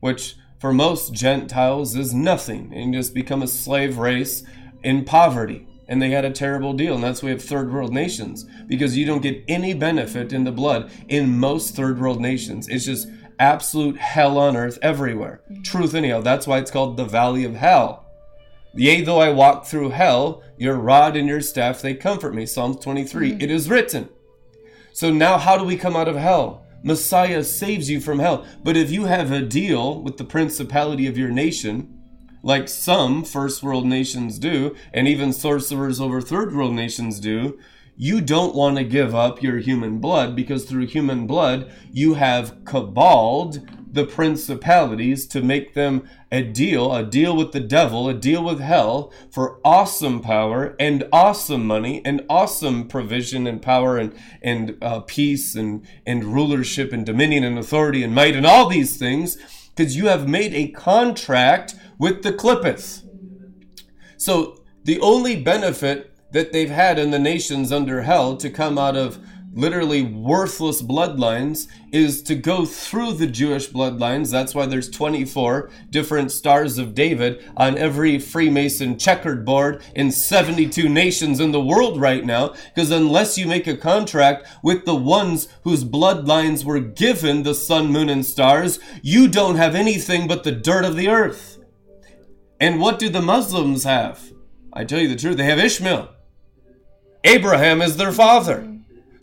which 0.00 0.36
for 0.60 0.72
most 0.72 1.14
Gentiles 1.14 1.96
is 1.96 2.12
nothing, 2.12 2.72
and 2.74 2.92
you 2.92 3.00
just 3.00 3.14
become 3.14 3.42
a 3.42 3.46
slave 3.46 3.96
race 3.96 4.42
in 4.82 5.04
poverty. 5.04 5.66
And 5.86 6.00
they 6.00 6.10
had 6.10 6.24
a 6.24 6.30
terrible 6.30 6.72
deal, 6.72 6.94
and 6.94 7.04
that's 7.04 7.22
why 7.22 7.26
we 7.26 7.32
have 7.32 7.42
third 7.42 7.72
world 7.72 7.92
nations, 7.92 8.46
because 8.66 8.96
you 8.96 9.04
don't 9.04 9.22
get 9.22 9.44
any 9.48 9.74
benefit 9.74 10.32
in 10.32 10.44
the 10.44 10.52
blood 10.52 10.90
in 11.08 11.38
most 11.38 11.76
third 11.76 12.00
world 12.00 12.20
nations. 12.20 12.68
It's 12.68 12.86
just 12.86 13.08
absolute 13.38 13.98
hell 13.98 14.38
on 14.38 14.56
earth 14.56 14.78
everywhere. 14.80 15.42
Truth, 15.62 15.94
anyhow. 15.94 16.20
That's 16.20 16.46
why 16.46 16.58
it's 16.58 16.70
called 16.70 16.96
the 16.96 17.04
valley 17.04 17.44
of 17.44 17.54
hell. 17.54 18.03
Yea, 18.76 19.02
though 19.02 19.20
I 19.20 19.30
walk 19.30 19.66
through 19.66 19.90
hell, 19.90 20.42
your 20.56 20.74
rod 20.74 21.16
and 21.16 21.28
your 21.28 21.40
staff, 21.40 21.80
they 21.80 21.94
comfort 21.94 22.34
me. 22.34 22.46
Psalm 22.46 22.76
23. 22.76 23.32
Hmm. 23.32 23.40
It 23.40 23.50
is 23.50 23.70
written. 23.70 24.08
So 24.92 25.12
now, 25.12 25.38
how 25.38 25.56
do 25.56 25.64
we 25.64 25.76
come 25.76 25.96
out 25.96 26.08
of 26.08 26.16
hell? 26.16 26.66
Messiah 26.82 27.42
saves 27.44 27.88
you 27.88 28.00
from 28.00 28.18
hell. 28.18 28.44
But 28.62 28.76
if 28.76 28.90
you 28.90 29.04
have 29.04 29.32
a 29.32 29.40
deal 29.40 30.02
with 30.02 30.18
the 30.18 30.24
principality 30.24 31.06
of 31.06 31.16
your 31.16 31.30
nation, 31.30 32.00
like 32.42 32.68
some 32.68 33.24
first 33.24 33.62
world 33.62 33.86
nations 33.86 34.38
do, 34.38 34.76
and 34.92 35.08
even 35.08 35.32
sorcerers 35.32 36.00
over 36.00 36.20
third 36.20 36.54
world 36.54 36.74
nations 36.74 37.20
do, 37.20 37.58
you 37.96 38.20
don't 38.20 38.54
want 38.54 38.76
to 38.76 38.84
give 38.84 39.14
up 39.14 39.42
your 39.42 39.58
human 39.58 39.98
blood 39.98 40.34
because 40.34 40.64
through 40.64 40.86
human 40.86 41.26
blood 41.26 41.72
you 41.92 42.14
have 42.14 42.64
caballed 42.64 43.66
the 43.94 44.04
principalities 44.04 45.24
to 45.26 45.40
make 45.40 45.74
them 45.74 46.08
a 46.32 46.42
deal, 46.42 46.94
a 46.94 47.04
deal 47.04 47.36
with 47.36 47.52
the 47.52 47.60
devil, 47.60 48.08
a 48.08 48.14
deal 48.14 48.42
with 48.42 48.58
hell 48.58 49.12
for 49.30 49.60
awesome 49.64 50.20
power 50.20 50.74
and 50.80 51.08
awesome 51.12 51.64
money 51.64 52.02
and 52.04 52.24
awesome 52.28 52.88
provision 52.88 53.46
and 53.46 53.62
power 53.62 53.96
and 53.96 54.12
and 54.42 54.76
uh, 54.82 55.00
peace 55.00 55.54
and 55.54 55.86
and 56.04 56.24
rulership 56.24 56.92
and 56.92 57.06
dominion 57.06 57.44
and 57.44 57.56
authority 57.56 58.02
and 58.02 58.14
might 58.14 58.34
and 58.34 58.46
all 58.46 58.68
these 58.68 58.96
things 58.96 59.36
because 59.74 59.96
you 59.96 60.08
have 60.08 60.28
made 60.28 60.52
a 60.54 60.68
contract 60.68 61.76
with 61.98 62.22
the 62.22 62.32
Qliphoth. 62.32 63.02
So 64.16 64.60
the 64.82 65.00
only 65.00 65.40
benefit 65.40 66.16
that 66.32 66.52
they've 66.52 66.70
had 66.70 66.98
in 66.98 67.12
the 67.12 67.18
nations 67.18 67.70
under 67.70 68.02
hell 68.02 68.36
to 68.36 68.50
come 68.50 68.76
out 68.76 68.96
of 68.96 69.18
literally 69.54 70.02
worthless 70.02 70.82
bloodlines 70.82 71.68
is 71.92 72.22
to 72.22 72.34
go 72.34 72.66
through 72.66 73.12
the 73.12 73.26
Jewish 73.26 73.70
bloodlines. 73.70 74.30
That's 74.30 74.54
why 74.54 74.66
there's 74.66 74.90
24 74.90 75.70
different 75.90 76.32
stars 76.32 76.76
of 76.76 76.94
David 76.94 77.48
on 77.56 77.78
every 77.78 78.18
Freemason 78.18 78.98
checkered 78.98 79.44
board 79.44 79.82
in 79.94 80.10
72 80.10 80.88
nations 80.88 81.40
in 81.40 81.52
the 81.52 81.60
world 81.60 82.00
right 82.00 82.24
now. 82.24 82.54
Because 82.74 82.90
unless 82.90 83.38
you 83.38 83.46
make 83.46 83.66
a 83.66 83.76
contract 83.76 84.46
with 84.62 84.84
the 84.84 84.96
ones 84.96 85.48
whose 85.62 85.84
bloodlines 85.84 86.64
were 86.64 86.80
given 86.80 87.42
the 87.42 87.54
sun, 87.54 87.92
moon, 87.92 88.08
and 88.08 88.26
stars, 88.26 88.80
you 89.02 89.28
don't 89.28 89.56
have 89.56 89.74
anything 89.74 90.26
but 90.26 90.42
the 90.42 90.52
dirt 90.52 90.84
of 90.84 90.96
the 90.96 91.08
earth. 91.08 91.58
And 92.60 92.80
what 92.80 92.98
do 92.98 93.08
the 93.08 93.22
Muslims 93.22 93.84
have? 93.84 94.32
I 94.72 94.84
tell 94.84 95.00
you 95.00 95.08
the 95.08 95.16
truth, 95.16 95.36
they 95.36 95.44
have 95.44 95.58
Ishmael. 95.58 96.10
Abraham 97.22 97.80
is 97.80 97.96
their 97.96 98.12
father. 98.12 98.73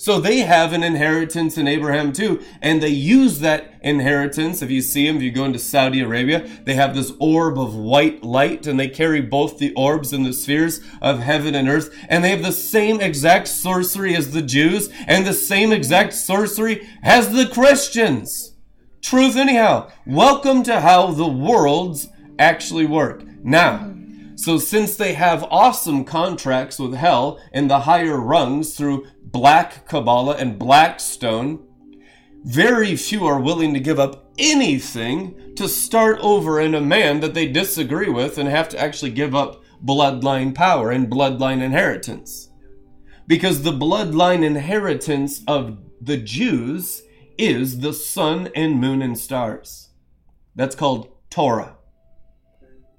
So 0.02 0.20
they 0.20 0.40
have 0.40 0.74
an 0.74 0.82
inheritance 0.82 1.60
in 1.60 1.68
Abraham 1.68 2.12
too, 2.12 2.42
and 2.60 2.82
they 2.82 2.90
use 2.90 3.38
that 3.42 3.76
inheritance. 3.84 4.64
If 4.64 4.72
you 4.72 4.82
see 4.82 5.06
them, 5.06 5.18
if 5.18 5.22
you 5.22 5.30
go 5.30 5.46
into 5.46 5.60
Saudi 5.60 6.02
Arabia, 6.02 6.50
they 6.64 6.74
have 6.74 6.96
this 6.96 7.14
orb 7.20 7.60
of 7.60 7.76
white 7.76 8.24
light, 8.24 8.66
and 8.66 8.80
they 8.80 8.88
carry 8.88 9.22
both 9.22 9.60
the 9.60 9.72
orbs 9.76 10.12
and 10.12 10.26
the 10.26 10.34
spheres 10.34 10.82
of 11.04 11.20
heaven 11.20 11.54
and 11.54 11.70
earth, 11.70 11.96
and 12.10 12.24
they 12.24 12.32
have 12.32 12.42
the 12.42 12.52
same 12.52 13.00
exact 13.00 13.48
sorcery 13.48 14.16
as 14.16 14.32
the 14.32 14.42
Jews, 14.42 14.90
and 15.06 15.24
the 15.24 15.34
same 15.34 15.72
exact 15.72 16.14
sorcery 16.14 16.90
as 17.04 17.32
the 17.32 17.46
Christians. 17.46 18.56
Truth, 19.04 19.36
anyhow. 19.36 19.92
Welcome 20.08 20.64
to 20.64 20.82
how 20.82 21.12
the 21.12 21.28
worlds 21.28 22.08
actually 22.40 22.88
work. 22.88 23.24
Now, 23.44 23.94
so 24.36 24.58
since 24.58 24.96
they 24.96 25.14
have 25.14 25.44
awesome 25.52 26.06
contracts 26.06 26.80
with 26.80 26.96
hell 26.96 27.40
in 27.54 27.68
the 27.68 27.82
higher 27.82 28.20
rungs 28.20 28.76
through 28.76 29.06
black 29.32 29.88
Kabbalah 29.88 30.36
and 30.36 30.60
black 30.60 31.00
stone, 31.00 31.66
very 32.44 32.96
few 32.96 33.26
are 33.26 33.40
willing 33.40 33.74
to 33.74 33.80
give 33.80 34.00
up 34.00 34.32
anything 34.38 35.56
to 35.56 35.68
start 35.68 36.20
over 36.22 36.60
in 36.60 36.74
a 36.74 36.82
man 36.82 37.20
that 37.20 37.34
they 37.34 37.48
disagree 37.48 38.10
with 38.10 38.38
and 38.38 38.50
have 38.50 38.70
to 38.70 38.80
actually 38.80 39.12
give 39.12 39.36
up 39.36 39.64
bloodline 39.84 40.54
power 40.54 40.92
and 40.92 41.10
bloodline 41.10 41.62
inheritance. 41.62 42.50
Because 43.28 43.62
the 43.62 43.72
bloodline 43.72 44.44
inheritance 44.44 45.44
of 45.48 45.78
the 46.02 46.18
Jews 46.18 47.04
is 47.38 47.80
the 47.80 47.94
sun 47.94 48.50
and 48.56 48.80
moon 48.80 49.02
and 49.02 49.18
stars. 49.18 49.90
That's 50.56 50.76
called 50.76 51.12
Torah. 51.30 51.78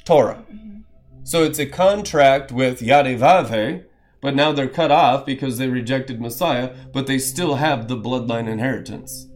Torah. 0.04 0.44
Mm-hmm. 0.50 0.80
So 1.24 1.44
it's 1.44 1.58
a 1.58 1.66
contract 1.66 2.50
with 2.50 2.80
Yadevave, 2.80 3.84
but 4.22 4.34
now 4.36 4.52
they're 4.52 4.68
cut 4.68 4.90
off 4.90 5.26
because 5.26 5.58
they 5.58 5.68
rejected 5.68 6.20
Messiah, 6.20 6.74
but 6.92 7.06
they 7.06 7.18
still 7.18 7.56
have 7.56 7.88
the 7.88 7.96
bloodline 7.96 8.48
inheritance. 8.48 9.26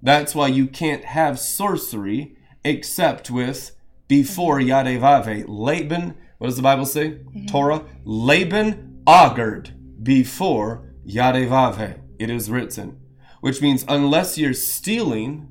That's 0.00 0.34
why 0.34 0.46
you 0.46 0.68
can't 0.68 1.04
have 1.04 1.40
sorcery 1.40 2.36
except 2.64 3.30
with 3.30 3.72
before 4.06 4.60
Yadevave. 4.60 5.44
Laban, 5.48 6.14
what 6.38 6.46
does 6.46 6.56
the 6.56 6.62
Bible 6.62 6.86
say? 6.86 7.10
Mm-hmm. 7.10 7.46
Torah. 7.46 7.84
Laban 8.04 9.02
augured 9.06 9.74
before 10.02 10.94
Yadevave. 11.06 11.98
It 12.18 12.30
is 12.30 12.50
written. 12.50 13.00
Which 13.40 13.60
means 13.60 13.84
unless 13.88 14.38
you're 14.38 14.54
stealing 14.54 15.48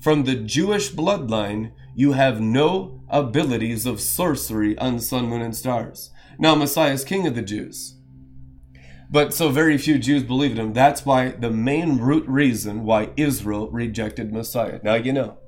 from 0.00 0.24
the 0.24 0.36
Jewish 0.36 0.92
bloodline, 0.92 1.72
you 1.96 2.12
have 2.12 2.40
no 2.40 3.02
abilities 3.08 3.86
of 3.86 4.00
sorcery 4.00 4.78
on 4.78 5.00
sun, 5.00 5.26
moon, 5.26 5.42
and 5.42 5.56
stars. 5.56 6.10
Now, 6.38 6.54
Messiah 6.54 6.92
is 6.92 7.04
king 7.04 7.26
of 7.26 7.34
the 7.34 7.42
Jews. 7.42 7.93
But 9.14 9.32
so 9.32 9.48
very 9.48 9.78
few 9.78 10.00
Jews 10.00 10.24
believed 10.24 10.58
him. 10.58 10.72
That's 10.72 11.06
why 11.06 11.28
the 11.28 11.48
main 11.48 11.98
root 11.98 12.26
reason 12.26 12.82
why 12.82 13.10
Israel 13.16 13.70
rejected 13.70 14.32
Messiah. 14.32 14.80
Now 14.82 14.94
you 14.94 15.12
know. 15.12 15.38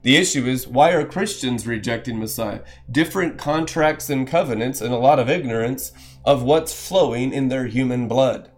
The 0.00 0.16
issue 0.16 0.46
is 0.46 0.66
why 0.66 0.92
are 0.92 1.04
Christians 1.04 1.66
rejecting 1.66 2.18
Messiah? 2.18 2.62
Different 2.90 3.36
contracts 3.36 4.08
and 4.08 4.26
covenants 4.26 4.80
and 4.80 4.94
a 4.94 4.96
lot 4.96 5.18
of 5.18 5.28
ignorance 5.28 5.92
of 6.24 6.44
what's 6.44 6.88
flowing 6.88 7.34
in 7.34 7.48
their 7.48 7.66
human 7.66 8.08
blood. 8.08 8.50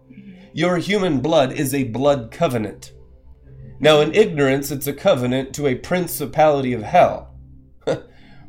Your 0.52 0.76
human 0.76 1.18
blood 1.18 1.52
is 1.52 1.74
a 1.74 1.82
blood 1.82 2.30
covenant. 2.30 2.92
Now, 3.80 4.00
in 4.00 4.14
ignorance, 4.14 4.70
it's 4.70 4.86
a 4.86 4.92
covenant 4.92 5.54
to 5.54 5.66
a 5.66 5.74
principality 5.74 6.72
of 6.72 6.84
hell. 6.84 7.35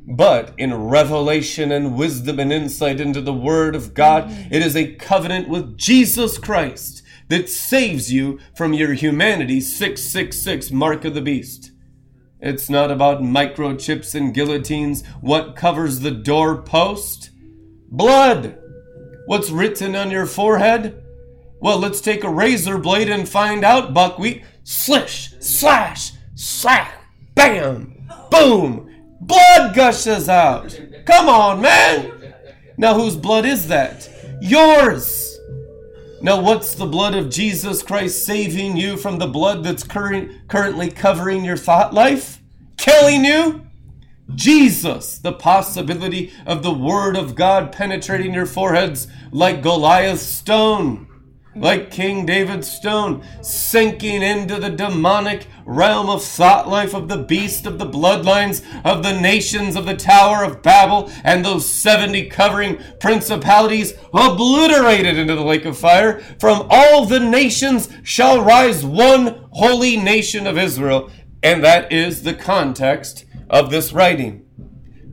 But 0.07 0.53
in 0.57 0.73
revelation 0.73 1.69
and 1.71 1.97
wisdom 1.97 2.39
and 2.39 2.53
insight 2.53 3.01
into 3.01 3.19
the 3.19 3.33
Word 3.33 3.75
of 3.75 3.93
God, 3.93 4.29
mm. 4.29 4.47
it 4.49 4.65
is 4.65 4.75
a 4.75 4.95
covenant 4.95 5.49
with 5.49 5.77
Jesus 5.77 6.37
Christ 6.37 7.03
that 7.27 7.49
saves 7.49 8.11
you 8.11 8.39
from 8.55 8.73
your 8.73 8.93
humanity 8.93 9.59
666 9.59 10.71
mark 10.71 11.03
of 11.03 11.13
the 11.13 11.21
beast. 11.21 11.71
It's 12.39 12.69
not 12.69 12.89
about 12.89 13.21
microchips 13.21 14.15
and 14.15 14.33
guillotines. 14.33 15.05
What 15.19 15.57
covers 15.57 15.99
the 15.99 16.11
doorpost? 16.11 17.31
Blood! 17.89 18.57
What's 19.25 19.49
written 19.49 19.93
on 19.93 20.09
your 20.09 20.25
forehead? 20.25 21.03
Well, 21.59 21.79
let's 21.79 21.99
take 21.99 22.23
a 22.23 22.29
razor 22.29 22.77
blade 22.77 23.09
and 23.09 23.27
find 23.27 23.65
out, 23.65 23.93
buckwheat. 23.93 24.43
Slish, 24.63 25.33
slash, 25.39 26.11
slash, 26.35 26.91
bam, 27.35 28.07
boom. 28.29 28.86
Blood 29.21 29.75
gushes 29.75 30.29
out. 30.29 30.79
Come 31.05 31.29
on, 31.29 31.61
man. 31.61 32.33
Now, 32.77 32.93
whose 32.93 33.15
blood 33.15 33.45
is 33.45 33.67
that? 33.67 34.09
Yours. 34.41 35.37
Now, 36.21 36.41
what's 36.41 36.75
the 36.75 36.85
blood 36.85 37.15
of 37.15 37.29
Jesus 37.29 37.81
Christ 37.83 38.25
saving 38.25 38.77
you 38.77 38.97
from 38.97 39.17
the 39.17 39.27
blood 39.27 39.63
that's 39.63 39.83
cur- 39.83 40.29
currently 40.47 40.91
covering 40.91 41.43
your 41.43 41.57
thought 41.57 41.93
life? 41.93 42.41
Killing 42.77 43.25
you? 43.25 43.67
Jesus, 44.35 45.19
the 45.19 45.33
possibility 45.33 46.31
of 46.45 46.61
the 46.61 46.73
Word 46.73 47.15
of 47.15 47.35
God 47.35 47.71
penetrating 47.71 48.33
your 48.33 48.45
foreheads 48.45 49.07
like 49.31 49.61
Goliath's 49.61 50.21
stone 50.21 51.06
like 51.59 51.91
King 51.91 52.25
David's 52.25 52.69
stone, 52.69 53.23
sinking 53.41 54.21
into 54.21 54.59
the 54.59 54.69
demonic 54.69 55.47
realm 55.65 56.09
of 56.09 56.23
thought 56.23 56.69
life 56.69 56.93
of 56.93 57.07
the 57.07 57.17
beast 57.17 57.65
of 57.65 57.77
the 57.77 57.85
bloodlines 57.85 58.63
of 58.85 59.03
the 59.03 59.19
nations 59.19 59.75
of 59.75 59.85
the 59.85 59.95
Tower 59.95 60.43
of 60.43 60.61
Babel, 60.61 61.11
and 61.23 61.43
those 61.43 61.69
70 61.69 62.27
covering 62.27 62.79
principalities 62.99 63.93
obliterated 64.13 65.17
into 65.17 65.35
the 65.35 65.43
lake 65.43 65.65
of 65.65 65.77
fire. 65.77 66.19
From 66.39 66.67
all 66.69 67.05
the 67.05 67.19
nations 67.19 67.89
shall 68.03 68.41
rise 68.41 68.85
one 68.85 69.47
holy 69.51 69.97
nation 69.97 70.47
of 70.47 70.57
Israel. 70.57 71.09
And 71.43 71.63
that 71.63 71.91
is 71.91 72.23
the 72.23 72.33
context 72.33 73.25
of 73.49 73.69
this 73.69 73.93
writing. 73.93 74.45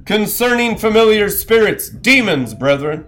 Concerning 0.05 0.77
familiar 0.77 1.29
spirits, 1.29 1.89
demons, 1.89 2.55
brethren, 2.55 3.07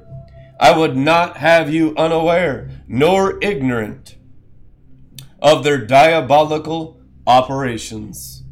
I 0.59 0.77
would 0.77 0.96
not 0.96 1.37
have 1.38 1.72
you 1.72 1.94
unaware 1.96 2.70
nor 2.88 3.38
ignorant 3.42 4.16
of 5.40 5.64
their 5.64 5.79
diabolical 5.79 7.01
operations. 7.27 8.42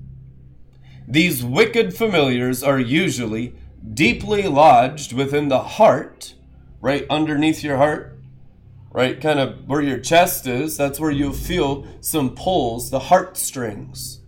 These 1.07 1.44
wicked 1.44 1.97
familiars 1.97 2.62
are 2.62 2.79
usually 2.79 3.55
deeply 3.92 4.44
lodged 4.44 5.12
within 5.12 5.49
the 5.49 5.61
heart, 5.61 6.35
right 6.81 7.07
underneath 7.11 7.62
your 7.62 7.77
heart, 7.77 8.18
right 8.90 9.20
kind 9.20 9.38
of 9.38 9.68
where 9.68 9.83
your 9.83 9.99
chest 9.99 10.47
is. 10.47 10.77
That's 10.77 10.99
where 10.99 11.11
you'll 11.11 11.33
feel 11.33 11.87
some 12.01 12.35
pulls, 12.35 12.90
the 12.90 13.01
heartstrings. 13.01 14.20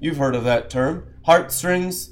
You've 0.00 0.16
heard 0.16 0.34
of 0.34 0.44
that 0.44 0.70
term. 0.70 1.06
Heartstrings. 1.24 2.10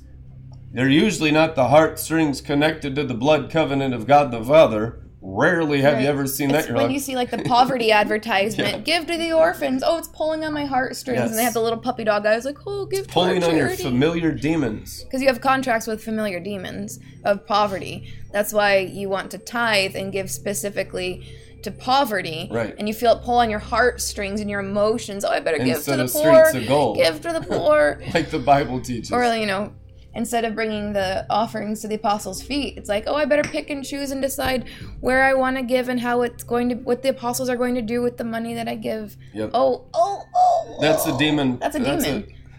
They're 0.73 0.89
usually 0.89 1.31
not 1.31 1.55
the 1.55 1.69
heartstrings 1.69 2.41
connected 2.41 2.95
to 2.95 3.05
the 3.05 3.15
blood 3.15 3.51
covenant 3.51 3.93
of 3.93 4.07
God 4.07 4.31
the 4.31 4.43
Father 4.43 5.02
Rarely 5.25 5.81
have 5.83 5.95
right. 5.95 6.03
you 6.03 6.09
ever 6.09 6.27
seen 6.27 6.51
it's 6.51 6.67
that. 6.67 6.75
when 6.75 6.87
like, 6.87 6.93
you 6.93 6.99
see 6.99 7.15
like 7.15 7.31
the 7.31 7.45
poverty 7.45 7.93
advertisement, 7.93 8.71
yeah. 8.71 8.79
give 8.79 9.07
to 9.07 9.17
the 9.17 9.33
orphans. 9.33 9.85
Oh, 9.87 9.97
it's 9.97 10.09
pulling 10.09 10.45
on 10.45 10.53
my 10.53 10.65
heartstrings, 10.65 11.19
yes. 11.21 11.31
and 11.31 11.39
they 11.39 11.45
have 11.45 11.55
the 11.55 11.63
little 11.63 11.79
puppy 11.79 12.03
dog 12.03 12.25
guys 12.25 12.45
like, 12.45 12.59
oh, 12.67 12.87
give 12.87 13.05
it's 13.05 13.13
pulling 13.13 13.45
on 13.45 13.57
your 13.57 13.71
familiar 13.71 14.33
demons. 14.33 15.05
Because 15.05 15.23
you 15.23 15.29
have 15.29 15.41
contracts 15.41 15.87
with 15.87 16.03
familiar 16.03 16.41
demons 16.41 16.99
of 17.25 17.47
poverty. 17.47 18.13
That's 18.33 18.53
why 18.53 18.79
you 18.79 19.09
want 19.09 19.31
to 19.31 19.39
tithe 19.39 19.95
and 19.95 20.13
give 20.13 20.29
specifically 20.29 21.25
to 21.63 21.71
poverty, 21.71 22.49
right? 22.51 22.75
And 22.77 22.89
you 22.89 22.95
feel 22.95 23.13
it 23.13 23.23
pull 23.23 23.37
on 23.37 23.49
your 23.49 23.61
heartstrings 23.61 24.41
and 24.41 24.51
your 24.51 24.59
emotions. 24.59 25.25
Oh, 25.25 25.31
I 25.31 25.39
better 25.39 25.59
Instead 25.59 25.99
give 25.99 26.11
to 26.11 26.13
the 26.13 26.21
poor. 26.21 26.53
Give 26.95 27.21
to 27.21 27.33
the 27.33 27.41
poor, 27.41 28.03
like 28.13 28.31
the 28.31 28.41
Bible 28.41 28.81
teaches. 28.81 29.13
Or 29.13 29.25
you 29.37 29.47
know, 29.47 29.73
instead 30.15 30.45
of 30.45 30.55
bringing 30.55 30.93
the 30.93 31.27
offerings 31.31 31.81
to 31.81 31.89
the 31.89 31.95
apostles' 31.95 32.43
feet. 32.43 32.77
It's 32.77 32.89
like, 32.89 33.05
oh, 33.07 33.15
I 33.15 33.25
better 33.25 33.43
pick 33.49 33.71
and 33.71 33.85
choose 33.85 34.11
and 34.11 34.21
decide 34.21 34.69
where 35.01 35.23
I 35.23 35.35
want 35.35 35.57
to 35.57 35.63
give 35.63 35.89
and 35.89 36.01
how 36.01 36.23
it's 36.23 36.45
going 36.45 36.69
to, 36.69 36.75
what 36.77 37.03
the 37.03 37.09
apostles 37.11 37.49
are 37.49 37.57
going 37.57 37.75
to 37.77 37.83
do 37.83 38.03
with 38.03 38.17
the 38.19 38.25
money 38.25 38.55
that 38.55 38.69
I 38.69 38.75
give. 38.75 39.17
Yep. 39.33 39.51
Oh, 39.55 39.87
oh, 39.95 40.25
oh. 40.35 40.79
That's 40.81 41.07
a 41.07 41.17
demon. 41.17 41.59
That's 41.59 41.77
a 41.77 41.79
demon. 41.81 41.99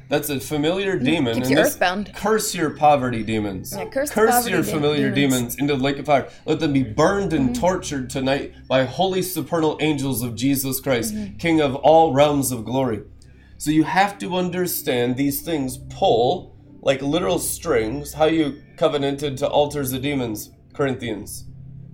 That's 0.09 0.29
a, 0.29 0.37
That's 0.37 0.45
a 0.45 0.47
familiar 0.47 0.97
demon. 0.97 1.35
keeps 1.35 1.47
and 1.49 1.57
you 1.57 1.63
earthbound. 1.63 2.13
Curse 2.15 2.53
your 2.55 2.71
poverty 2.71 3.23
demons. 3.23 3.73
Yeah, 3.75 3.85
curse 3.85 4.09
the 4.09 4.25
poverty 4.27 4.49
your 4.51 4.61
de- 4.61 4.67
familiar 4.71 5.11
demons. 5.11 5.55
demons. 5.55 5.55
into 5.59 5.75
the 5.75 5.81
lake 5.83 5.97
of 5.99 6.05
fire. 6.07 6.29
Let 6.45 6.59
them 6.59 6.73
be 6.73 6.83
burned 6.83 7.33
and 7.33 7.49
Mm-hmm. 7.51 7.61
tortured 7.61 8.09
tonight 8.09 8.53
by 8.67 8.83
holy 8.85 9.21
supernal 9.21 9.77
angels 9.79 10.21
of 10.23 10.35
Jesus 10.35 10.79
Christ, 10.79 11.13
Mm-hmm. 11.13 11.37
King 11.37 11.61
of 11.61 11.75
all 11.75 12.13
realms 12.13 12.51
of 12.51 12.65
glory. 12.65 13.03
So 13.57 13.71
you 13.71 13.83
have 13.83 14.17
to 14.19 14.35
understand 14.35 15.15
these 15.15 15.41
things 15.41 15.77
pull 15.77 16.52
like 16.83 17.01
literal 17.01 17.39
strings. 17.39 18.13
How 18.13 18.25
you 18.25 18.61
covenanted 18.77 19.37
to 19.37 19.49
altars 19.49 19.93
of 19.93 20.01
demons, 20.01 20.51
Corinthians. 20.73 21.45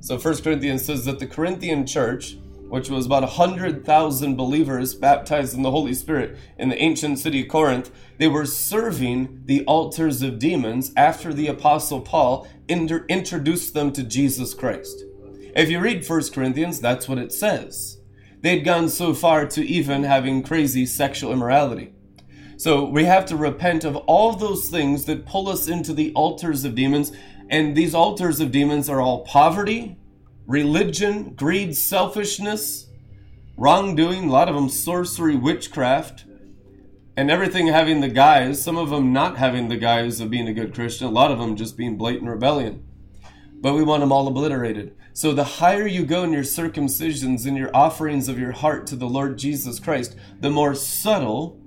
So 0.02 0.18
First 0.18 0.44
Corinthians 0.44 0.84
says 0.84 1.06
that 1.06 1.20
the 1.20 1.28
Corinthian 1.28 1.86
church, 1.86 2.38
which 2.70 2.90
was 2.90 3.06
about 3.06 3.24
100,000 3.24 4.36
believers 4.36 4.94
baptized 4.96 5.56
in 5.56 5.62
the 5.62 5.72
Holy 5.72 5.94
Spirit 5.94 6.38
in 6.58 6.70
the 6.70 6.82
ancient 6.82 7.20
city 7.20 7.42
of 7.42 7.50
Corinth, 7.50 7.92
they 8.18 8.28
were 8.28 8.46
serving 8.46 9.42
the 9.46 9.64
altars 9.66 10.22
of 10.22 10.40
demons 10.40 10.92
after 10.98 11.34
the 11.34 11.48
Apostle 11.48 12.02
Paul 12.02 12.48
inter- 12.68 13.06
introduced 13.10 13.74
them 13.74 13.92
to 13.94 14.04
Jesus 14.04 14.54
Christ. 14.54 15.04
If 15.56 15.70
you 15.70 15.80
read 15.80 16.08
1 16.08 16.32
Corinthians, 16.32 16.80
that's 16.80 17.08
what 17.08 17.18
it 17.18 17.34
says. 17.34 18.00
They'd 18.42 18.62
gone 18.62 18.90
so 18.90 19.14
far 19.14 19.46
to 19.48 19.66
even 19.66 20.04
having 20.04 20.44
crazy 20.44 20.86
sexual 20.86 21.34
immorality. 21.34 21.94
So 22.60 22.84
we 22.84 23.06
have 23.06 23.26
to 23.28 23.38
repent 23.38 23.86
of 23.86 23.96
all 23.96 24.34
those 24.34 24.68
things 24.68 25.06
that 25.06 25.26
pull 25.26 25.48
us 25.48 25.70
into 25.70 25.94
the 25.94 26.12
altars 26.12 26.66
of 26.66 26.76
demons. 26.76 27.14
And 27.50 27.74
these 27.74 27.96
altars 27.96 28.42
of 28.42 28.52
demons 28.52 28.90
are 28.90 29.00
all 29.00 29.24
poverty, 29.24 29.98
religion, 30.46 31.36
greed, 31.36 31.78
selfishness, 31.78 32.88
wrongdoing, 33.56 34.26
a 34.26 34.32
lot 34.32 34.50
of 34.50 34.56
them 34.56 34.68
sorcery, 34.68 35.38
witchcraft, 35.38 36.26
and 37.16 37.32
everything 37.32 37.68
having 37.68 38.02
the 38.02 38.10
guise, 38.10 38.62
some 38.62 38.76
of 38.76 38.90
them 38.90 39.14
not 39.14 39.38
having 39.38 39.70
the 39.70 39.78
guise 39.78 40.20
of 40.20 40.30
being 40.30 40.50
a 40.50 40.54
good 40.54 40.74
Christian, 40.74 41.08
a 41.08 41.12
lot 41.12 41.32
of 41.32 41.40
them 41.40 41.56
just 41.56 41.78
being 41.78 41.96
blatant 41.96 42.30
rebellion. 42.30 42.86
But 43.62 43.76
we 43.76 43.84
want 43.84 44.02
them 44.02 44.12
all 44.12 44.28
obliterated. 44.28 44.98
So 45.14 45.32
the 45.32 45.46
higher 45.46 45.88
you 45.88 46.06
go 46.06 46.24
in 46.24 46.34
your 46.34 46.44
circumcisions 46.44 47.48
and 47.48 47.56
your 47.56 47.74
offerings 47.74 48.28
of 48.28 48.38
your 48.38 48.52
heart 48.52 48.86
to 48.88 48.98
the 48.98 49.08
Lord 49.08 49.38
Jesus 49.38 49.80
Christ, 49.80 50.18
the 50.42 50.50
more 50.50 50.76
subtle 50.76 51.59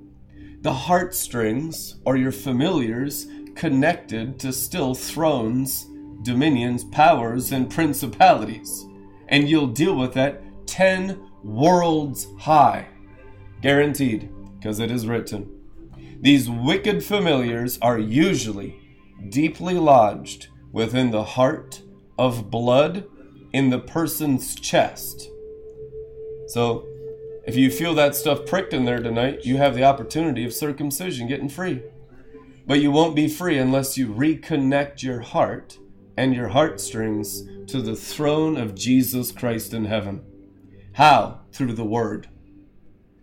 the 0.63 0.73
heartstrings 0.73 1.97
or 2.05 2.17
your 2.17 2.33
familiars 2.33 3.27
connected 3.57 4.39
to 4.39 4.53
still 4.53 4.95
thrones, 4.95 5.87
dominions, 6.23 6.85
powers, 6.85 7.53
and 7.53 7.69
principalities. 7.69 8.87
And 9.29 9.49
you'll 9.49 9.67
deal 9.67 9.97
with 9.97 10.15
that 10.15 10.41
10 10.67 11.31
worlds 11.43 12.29
high. 12.39 12.87
Guaranteed, 13.61 14.31
because 14.59 14.79
it 14.79 14.91
is 14.91 15.07
written. 15.07 15.61
These 16.21 16.49
wicked 16.49 17.05
familiars 17.05 17.79
are 17.83 17.99
usually 17.99 18.79
deeply 19.29 19.75
lodged 19.75 20.49
within 20.71 21.11
the 21.11 21.25
heart 21.25 21.83
of 22.19 22.51
blood 22.51 23.05
in 23.53 23.71
the 23.71 23.81
person's 23.81 24.55
chest. 24.55 25.29
So, 26.47 26.87
if 27.45 27.57
you 27.57 27.71
feel 27.71 27.95
that 27.95 28.15
stuff 28.15 28.47
pricked 28.47 28.73
in 28.73 28.85
there 28.85 29.03
tonight, 29.03 29.45
you 29.45 29.57
have 29.57 29.75
the 29.75 29.85
opportunity 29.85 30.45
of 30.45 30.55
circumcision, 30.55 31.27
getting 31.27 31.49
free. 31.49 31.83
But 32.67 32.81
you 32.81 32.91
won't 32.91 33.17
be 33.17 33.29
free 33.29 33.59
unless 33.59 33.99
you 33.99 34.09
reconnect 34.09 35.03
your 35.03 35.21
heart 35.21 35.79
and 36.17 36.35
your 36.35 36.49
heartstrings 36.49 37.43
to 37.67 37.83
the 37.83 37.97
throne 37.97 38.57
of 38.57 38.75
Jesus 38.75 39.33
Christ 39.33 39.75
in 39.75 39.87
heaven. 39.87 40.25
How? 40.93 41.41
Through 41.53 41.73
the 41.73 41.85
Word. 41.85 42.29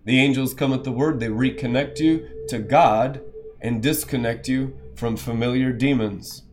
The 0.04 0.20
angels 0.20 0.54
come 0.54 0.74
at 0.74 0.84
the 0.84 0.92
Word, 0.92 1.20
they 1.20 1.28
reconnect 1.28 2.00
you 2.00 2.28
to 2.50 2.60
God 2.60 3.22
and 3.62 3.82
disconnect 3.82 4.48
you 4.48 4.78
from 4.96 5.16
familiar 5.16 5.72
demons. 5.72 6.44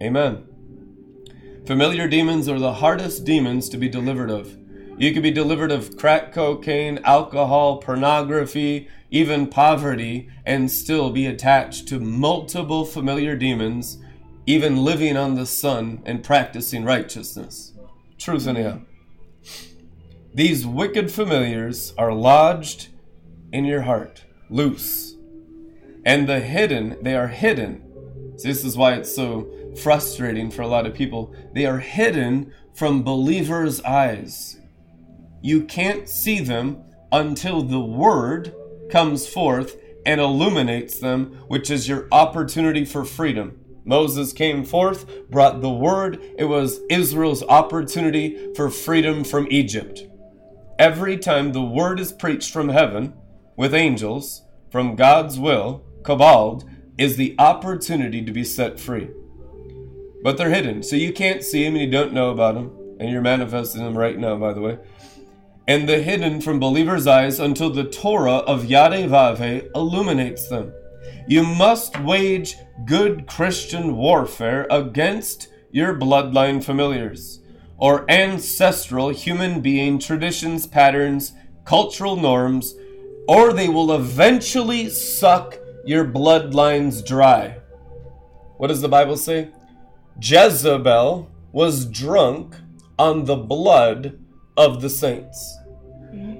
Amen. 0.00 0.46
Familiar 1.66 2.06
demons 2.06 2.48
are 2.48 2.58
the 2.58 2.74
hardest 2.74 3.24
demons 3.24 3.68
to 3.68 3.76
be 3.76 3.88
delivered 3.88 4.30
of. 4.30 4.56
You 4.98 5.12
could 5.12 5.22
be 5.22 5.30
delivered 5.30 5.72
of 5.72 5.96
crack 5.96 6.32
cocaine, 6.32 7.00
alcohol, 7.04 7.78
pornography, 7.78 8.88
even 9.10 9.46
poverty, 9.46 10.28
and 10.46 10.70
still 10.70 11.10
be 11.10 11.26
attached 11.26 11.88
to 11.88 11.98
multiple 11.98 12.84
familiar 12.84 13.34
demons, 13.36 13.98
even 14.46 14.84
living 14.84 15.16
on 15.16 15.34
the 15.34 15.46
sun 15.46 16.02
and 16.04 16.22
practicing 16.22 16.84
righteousness. 16.84 17.72
Truth, 18.18 18.46
anyhow. 18.46 18.80
These 20.34 20.66
wicked 20.66 21.10
familiars 21.10 21.92
are 21.98 22.14
lodged 22.14 22.88
in 23.52 23.64
your 23.64 23.82
heart, 23.82 24.24
loose. 24.48 25.14
And 26.04 26.28
the 26.28 26.40
hidden, 26.40 26.96
they 27.02 27.14
are 27.14 27.28
hidden. 27.28 27.82
This 28.42 28.64
is 28.64 28.76
why 28.76 28.94
it's 28.94 29.14
so 29.14 29.50
frustrating 29.82 30.50
for 30.50 30.62
a 30.62 30.68
lot 30.68 30.86
of 30.86 30.94
people. 30.94 31.34
They 31.54 31.66
are 31.66 31.78
hidden 31.78 32.52
from 32.74 33.02
believers' 33.02 33.80
eyes. 33.82 34.58
You 35.42 35.64
can't 35.64 36.08
see 36.08 36.38
them 36.38 36.84
until 37.10 37.62
the 37.62 37.80
word 37.80 38.54
comes 38.90 39.26
forth 39.26 39.76
and 40.06 40.20
illuminates 40.20 40.98
them, 40.98 41.44
which 41.48 41.70
is 41.70 41.88
your 41.88 42.06
opportunity 42.12 42.84
for 42.84 43.04
freedom. 43.04 43.58
Moses 43.84 44.32
came 44.32 44.64
forth, 44.64 45.28
brought 45.28 45.60
the 45.60 45.70
word. 45.70 46.20
It 46.38 46.44
was 46.44 46.80
Israel's 46.88 47.42
opportunity 47.42 48.54
for 48.54 48.70
freedom 48.70 49.24
from 49.24 49.48
Egypt. 49.50 50.04
Every 50.78 51.18
time 51.18 51.52
the 51.52 51.62
word 51.62 51.98
is 51.98 52.12
preached 52.12 52.52
from 52.52 52.68
heaven 52.68 53.14
with 53.56 53.74
angels, 53.74 54.42
from 54.70 54.96
God's 54.96 55.38
will, 55.38 55.82
Kabbaled, 56.02 56.68
is 56.96 57.16
the 57.16 57.34
opportunity 57.38 58.24
to 58.24 58.32
be 58.32 58.44
set 58.44 58.78
free. 58.78 59.10
But 60.22 60.38
they're 60.38 60.50
hidden, 60.50 60.82
so 60.82 60.94
you 60.94 61.12
can't 61.12 61.42
see 61.42 61.64
them 61.64 61.74
and 61.74 61.84
you 61.84 61.90
don't 61.90 62.12
know 62.12 62.30
about 62.30 62.54
them. 62.54 62.78
And 63.00 63.10
you're 63.10 63.20
manifesting 63.20 63.82
them 63.82 63.98
right 63.98 64.16
now, 64.16 64.36
by 64.36 64.52
the 64.52 64.60
way. 64.60 64.78
And 65.68 65.88
they're 65.88 66.02
hidden 66.02 66.40
from 66.40 66.58
believers' 66.58 67.06
eyes 67.06 67.38
until 67.38 67.70
the 67.70 67.84
Torah 67.84 68.38
of 68.38 68.64
Yadevave 68.64 69.70
illuminates 69.74 70.48
them. 70.48 70.72
You 71.28 71.44
must 71.44 72.00
wage 72.00 72.56
good 72.84 73.26
Christian 73.26 73.96
warfare 73.96 74.66
against 74.70 75.48
your 75.70 75.94
bloodline 75.94 76.62
familiars, 76.62 77.40
or 77.78 78.10
ancestral 78.10 79.10
human 79.10 79.60
being 79.60 79.98
traditions, 79.98 80.66
patterns, 80.66 81.32
cultural 81.64 82.16
norms, 82.16 82.74
or 83.28 83.52
they 83.52 83.68
will 83.68 83.92
eventually 83.92 84.90
suck 84.90 85.58
your 85.84 86.04
bloodlines 86.04 87.06
dry. 87.06 87.56
What 88.58 88.68
does 88.68 88.80
the 88.80 88.88
Bible 88.88 89.16
say? 89.16 89.50
Jezebel 90.20 91.30
was 91.52 91.86
drunk 91.86 92.56
on 92.98 93.24
the 93.24 93.36
blood 93.36 94.18
of 94.56 94.80
the 94.80 94.90
saints. 94.90 95.58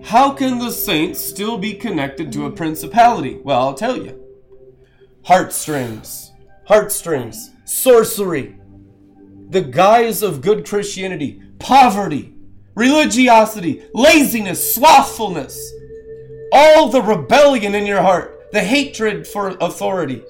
How 0.05 0.33
can 0.33 0.59
the 0.59 0.71
saints 0.71 1.21
still 1.21 1.59
be 1.59 1.75
connected 1.75 2.33
to 2.33 2.47
a 2.47 2.51
principality? 2.51 3.41
Well, 3.43 3.61
I'll 3.61 3.75
tell 3.75 3.97
you. 3.97 4.21
Heartstrings, 5.25 6.33
heartstrings, 6.67 7.51
sorcery, 7.65 8.57
the 9.49 9.63
guise 9.63 10.23
of 10.23 10.41
good 10.41 10.67
Christianity, 10.67 11.43
poverty, 11.59 12.35
religiosity, 12.75 13.83
laziness, 13.95 14.75
slothfulness, 14.75 15.73
all 16.53 16.89
the 16.89 17.03
rebellion 17.03 17.75
in 17.75 17.87
your 17.87 18.03
heart, 18.03 18.51
the 18.53 18.61
hatred 18.61 19.27
for 19.27 19.57
authority, 19.61 20.23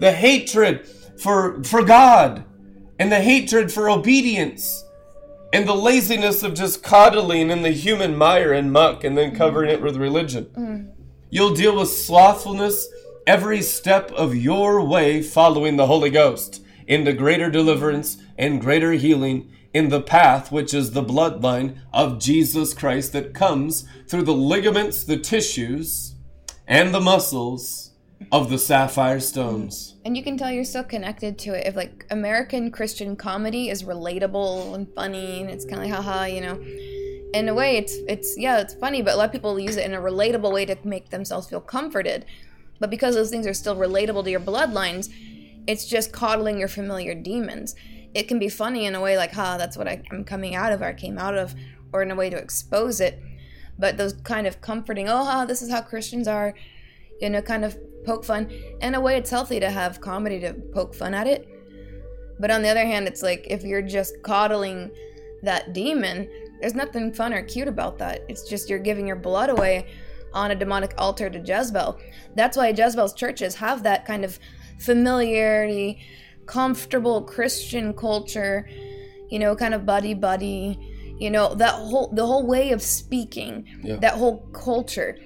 the 0.00 0.12
hatred 0.12 0.86
for, 1.18 1.62
for 1.64 1.82
God, 1.82 2.44
and 2.98 3.10
the 3.10 3.20
hatred 3.20 3.72
for 3.72 3.90
obedience, 3.90 4.84
and 5.52 5.66
the 5.66 5.74
laziness 5.74 6.42
of 6.42 6.54
just 6.54 6.82
coddling 6.82 7.50
in 7.50 7.62
the 7.62 7.70
human 7.70 8.16
mire 8.16 8.52
and 8.52 8.72
muck 8.72 9.04
and 9.04 9.16
then 9.16 9.34
covering 9.34 9.70
it 9.70 9.82
with 9.82 9.96
religion. 9.96 10.44
Mm. 10.56 10.92
You'll 11.30 11.54
deal 11.54 11.78
with 11.78 11.88
slothfulness 11.88 12.86
every 13.26 13.62
step 13.62 14.10
of 14.12 14.34
your 14.34 14.84
way 14.84 15.22
following 15.22 15.76
the 15.76 15.86
Holy 15.86 16.10
Ghost 16.10 16.62
into 16.86 17.12
greater 17.12 17.50
deliverance 17.50 18.18
and 18.36 18.60
greater 18.60 18.92
healing 18.92 19.50
in 19.74 19.90
the 19.90 20.00
path 20.00 20.50
which 20.50 20.72
is 20.72 20.92
the 20.92 21.04
bloodline 21.04 21.78
of 21.92 22.18
Jesus 22.18 22.72
Christ 22.72 23.12
that 23.12 23.34
comes 23.34 23.86
through 24.08 24.22
the 24.22 24.32
ligaments, 24.32 25.04
the 25.04 25.18
tissues, 25.18 26.14
and 26.66 26.94
the 26.94 27.00
muscles 27.00 27.87
of 28.32 28.50
the 28.50 28.58
sapphire 28.58 29.20
stones. 29.20 29.96
And 30.04 30.16
you 30.16 30.22
can 30.22 30.36
tell 30.36 30.50
you're 30.50 30.64
so 30.64 30.82
connected 30.82 31.38
to 31.40 31.54
it 31.58 31.66
if 31.66 31.76
like 31.76 32.06
American 32.10 32.70
Christian 32.70 33.16
comedy 33.16 33.70
is 33.70 33.84
relatable 33.84 34.74
and 34.74 34.92
funny 34.94 35.40
and 35.40 35.50
it's 35.50 35.64
kind 35.64 35.82
of 35.82 35.88
like 35.88 35.94
haha, 35.94 36.24
you 36.24 36.40
know. 36.40 36.60
In 37.34 37.48
a 37.48 37.54
way 37.54 37.76
it's 37.76 37.94
it's 38.08 38.38
yeah, 38.38 38.60
it's 38.60 38.74
funny, 38.74 39.02
but 39.02 39.14
a 39.14 39.16
lot 39.16 39.26
of 39.26 39.32
people 39.32 39.58
use 39.58 39.76
it 39.76 39.84
in 39.84 39.94
a 39.94 40.00
relatable 40.00 40.52
way 40.52 40.64
to 40.66 40.76
make 40.84 41.10
themselves 41.10 41.48
feel 41.48 41.60
comforted. 41.60 42.24
But 42.80 42.90
because 42.90 43.14
those 43.14 43.30
things 43.30 43.46
are 43.46 43.54
still 43.54 43.76
relatable 43.76 44.24
to 44.24 44.30
your 44.30 44.40
bloodlines, 44.40 45.12
it's 45.66 45.84
just 45.84 46.12
coddling 46.12 46.58
your 46.58 46.68
familiar 46.68 47.14
demons. 47.14 47.74
It 48.14 48.28
can 48.28 48.38
be 48.38 48.48
funny 48.48 48.86
in 48.86 48.94
a 48.94 49.00
way 49.00 49.16
like, 49.16 49.32
ha, 49.32 49.58
that's 49.58 49.76
what 49.76 49.88
I, 49.88 50.02
I'm 50.10 50.24
coming 50.24 50.54
out 50.54 50.72
of 50.72 50.80
or 50.80 50.86
I 50.86 50.94
came 50.94 51.18
out 51.18 51.36
of, 51.36 51.54
or 51.92 52.02
in 52.02 52.10
a 52.10 52.14
way 52.14 52.30
to 52.30 52.36
expose 52.36 53.00
it. 53.00 53.20
But 53.78 53.96
those 53.96 54.14
kind 54.14 54.46
of 54.46 54.60
comforting, 54.60 55.08
oh, 55.08 55.24
ha, 55.24 55.44
this 55.44 55.60
is 55.60 55.70
how 55.70 55.82
Christians 55.82 56.26
are, 56.26 56.54
you 57.20 57.30
know, 57.30 57.42
kind 57.42 57.64
of 57.64 57.76
poke 58.04 58.24
fun. 58.24 58.50
In 58.80 58.94
a 58.94 59.00
way, 59.00 59.16
it's 59.16 59.30
healthy 59.30 59.60
to 59.60 59.70
have 59.70 60.00
comedy 60.00 60.40
to 60.40 60.54
poke 60.72 60.94
fun 60.94 61.14
at 61.14 61.26
it. 61.26 61.48
But 62.40 62.50
on 62.50 62.62
the 62.62 62.68
other 62.68 62.86
hand, 62.86 63.06
it's 63.08 63.22
like 63.22 63.46
if 63.50 63.62
you're 63.64 63.82
just 63.82 64.22
coddling 64.22 64.90
that 65.42 65.72
demon, 65.72 66.28
there's 66.60 66.74
nothing 66.74 67.12
fun 67.12 67.32
or 67.32 67.42
cute 67.42 67.68
about 67.68 67.98
that. 67.98 68.22
It's 68.28 68.48
just 68.48 68.68
you're 68.70 68.78
giving 68.78 69.06
your 69.06 69.16
blood 69.16 69.50
away 69.50 69.86
on 70.32 70.50
a 70.50 70.54
demonic 70.54 70.94
altar 70.98 71.30
to 71.30 71.38
Jezebel. 71.38 71.98
That's 72.36 72.56
why 72.56 72.68
Jezebel's 72.68 73.14
churches 73.14 73.54
have 73.56 73.82
that 73.84 74.04
kind 74.04 74.24
of 74.24 74.38
familiarity, 74.78 75.98
comfortable 76.46 77.22
Christian 77.22 77.92
culture, 77.94 78.68
you 79.30 79.38
know, 79.38 79.54
kind 79.56 79.74
of 79.74 79.86
buddy 79.86 80.14
buddy, 80.14 80.78
you 81.18 81.30
know, 81.30 81.54
that 81.54 81.72
whole 81.74 82.08
the 82.14 82.26
whole 82.26 82.46
way 82.46 82.72
of 82.72 82.82
speaking, 82.82 83.64
Yeah. 83.82 83.96
that 83.96 84.14
whole 84.14 84.38
culture. 84.52 85.16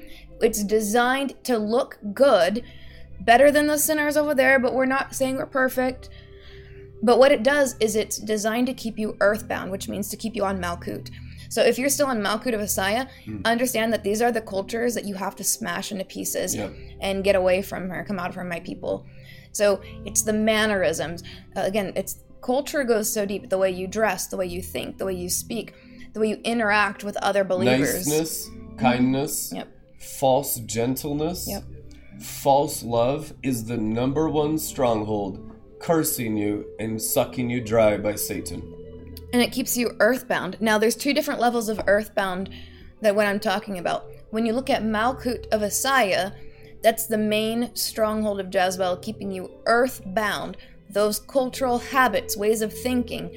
It's 0.43 0.63
designed 0.65 1.35
to 1.45 1.59
look 1.59 1.99
good, 2.13 2.63
better 3.21 3.51
than 3.51 3.67
the 3.69 3.79
sinners 3.79 4.17
over 4.17 4.35
there, 4.35 4.59
but 4.59 4.75
we're 4.75 4.87
not 4.87 5.15
saying 5.15 5.37
we're 5.37 5.47
perfect. 5.47 6.09
But 7.03 7.19
what 7.19 7.33
it 7.33 7.43
does 7.43 7.77
is 7.81 7.97
it's 7.97 8.19
designed 8.19 8.67
to 8.69 8.75
keep 8.75 8.99
you 8.99 9.17
earthbound, 9.21 9.71
which 9.71 9.89
means 9.89 10.09
to 10.11 10.17
keep 10.17 10.37
you 10.37 10.45
on 10.45 10.61
Malkut. 10.61 11.11
So 11.49 11.63
if 11.63 11.79
you're 11.79 11.89
still 11.91 12.07
on 12.07 12.21
Malkut 12.23 12.55
of 12.55 12.61
Asaya, 12.61 13.09
understand 13.45 13.93
that 13.93 14.05
these 14.05 14.23
are 14.23 14.33
the 14.33 14.41
cultures 14.41 14.95
that 14.95 15.05
you 15.05 15.15
have 15.17 15.37
to 15.37 15.45
smash 15.45 15.93
into 15.93 16.05
pieces 16.05 16.55
Yeah. 16.55 16.71
and 17.01 17.23
get 17.25 17.35
away 17.37 17.61
from 17.61 17.89
her, 17.91 18.05
come 18.05 18.19
out 18.19 18.33
from 18.33 18.49
my 18.49 18.61
people. 18.61 19.05
So 19.53 19.83
it's 20.07 20.23
the 20.23 20.33
mannerisms. 20.33 21.23
Uh, 21.55 21.61
again, 21.63 21.93
it's 21.95 22.21
culture 22.41 22.85
goes 22.85 23.13
so 23.13 23.27
deep. 23.27 23.51
The 23.51 23.59
way 23.59 23.71
you 23.71 23.87
dress, 23.87 24.29
the 24.29 24.37
way 24.37 24.47
you 24.47 24.63
think, 24.63 24.97
the 24.99 25.05
way 25.05 25.15
you 25.15 25.29
speak, 25.29 25.75
the 26.15 26.21
way 26.21 26.29
you 26.29 26.41
interact 26.45 27.05
with 27.05 27.17
other 27.19 27.45
believers. 27.45 28.07
Niceness, 28.07 28.49
kindness, 28.79 29.53
Yep. 29.55 29.69
False 30.03 30.57
gentleness, 30.61 31.47
Yep. 31.49 31.65
false 32.21 32.83
love 32.83 33.33
is 33.43 33.65
the 33.65 33.77
number 33.77 34.29
one 34.29 34.59
stronghold 34.59 35.49
cursing 35.79 36.37
you 36.37 36.65
and 36.79 37.01
sucking 37.01 37.51
you 37.51 37.61
dry 37.61 37.97
by 37.97 38.15
Satan. 38.15 38.63
and 39.35 39.41
it 39.41 39.51
keeps 39.51 39.79
you 39.79 39.97
earthbound. 39.99 40.59
Now, 40.61 40.77
there's 40.77 40.95
two 40.95 41.15
different 41.15 41.41
levels 41.41 41.71
of 41.71 41.81
earthbound 41.87 42.51
that 43.01 43.17
what 43.17 43.27
I'm 43.27 43.41
talking 43.41 43.79
about. 43.79 44.05
When 44.31 44.45
you 44.45 44.53
look 44.53 44.69
at 44.69 44.83
Malkut 44.83 45.47
of 45.49 45.63
Asaya, 45.63 46.35
that's 46.83 47.07
the 47.07 47.17
main 47.17 47.75
stronghold 47.75 48.41
of 48.41 48.55
Jezebel, 48.55 48.99
keeping 48.99 49.33
you 49.33 49.51
earthbound. 49.65 50.59
Those 50.91 51.19
cultural 51.19 51.79
habits, 51.79 52.37
ways 52.37 52.61
of 52.61 52.75
thinking. 52.79 53.31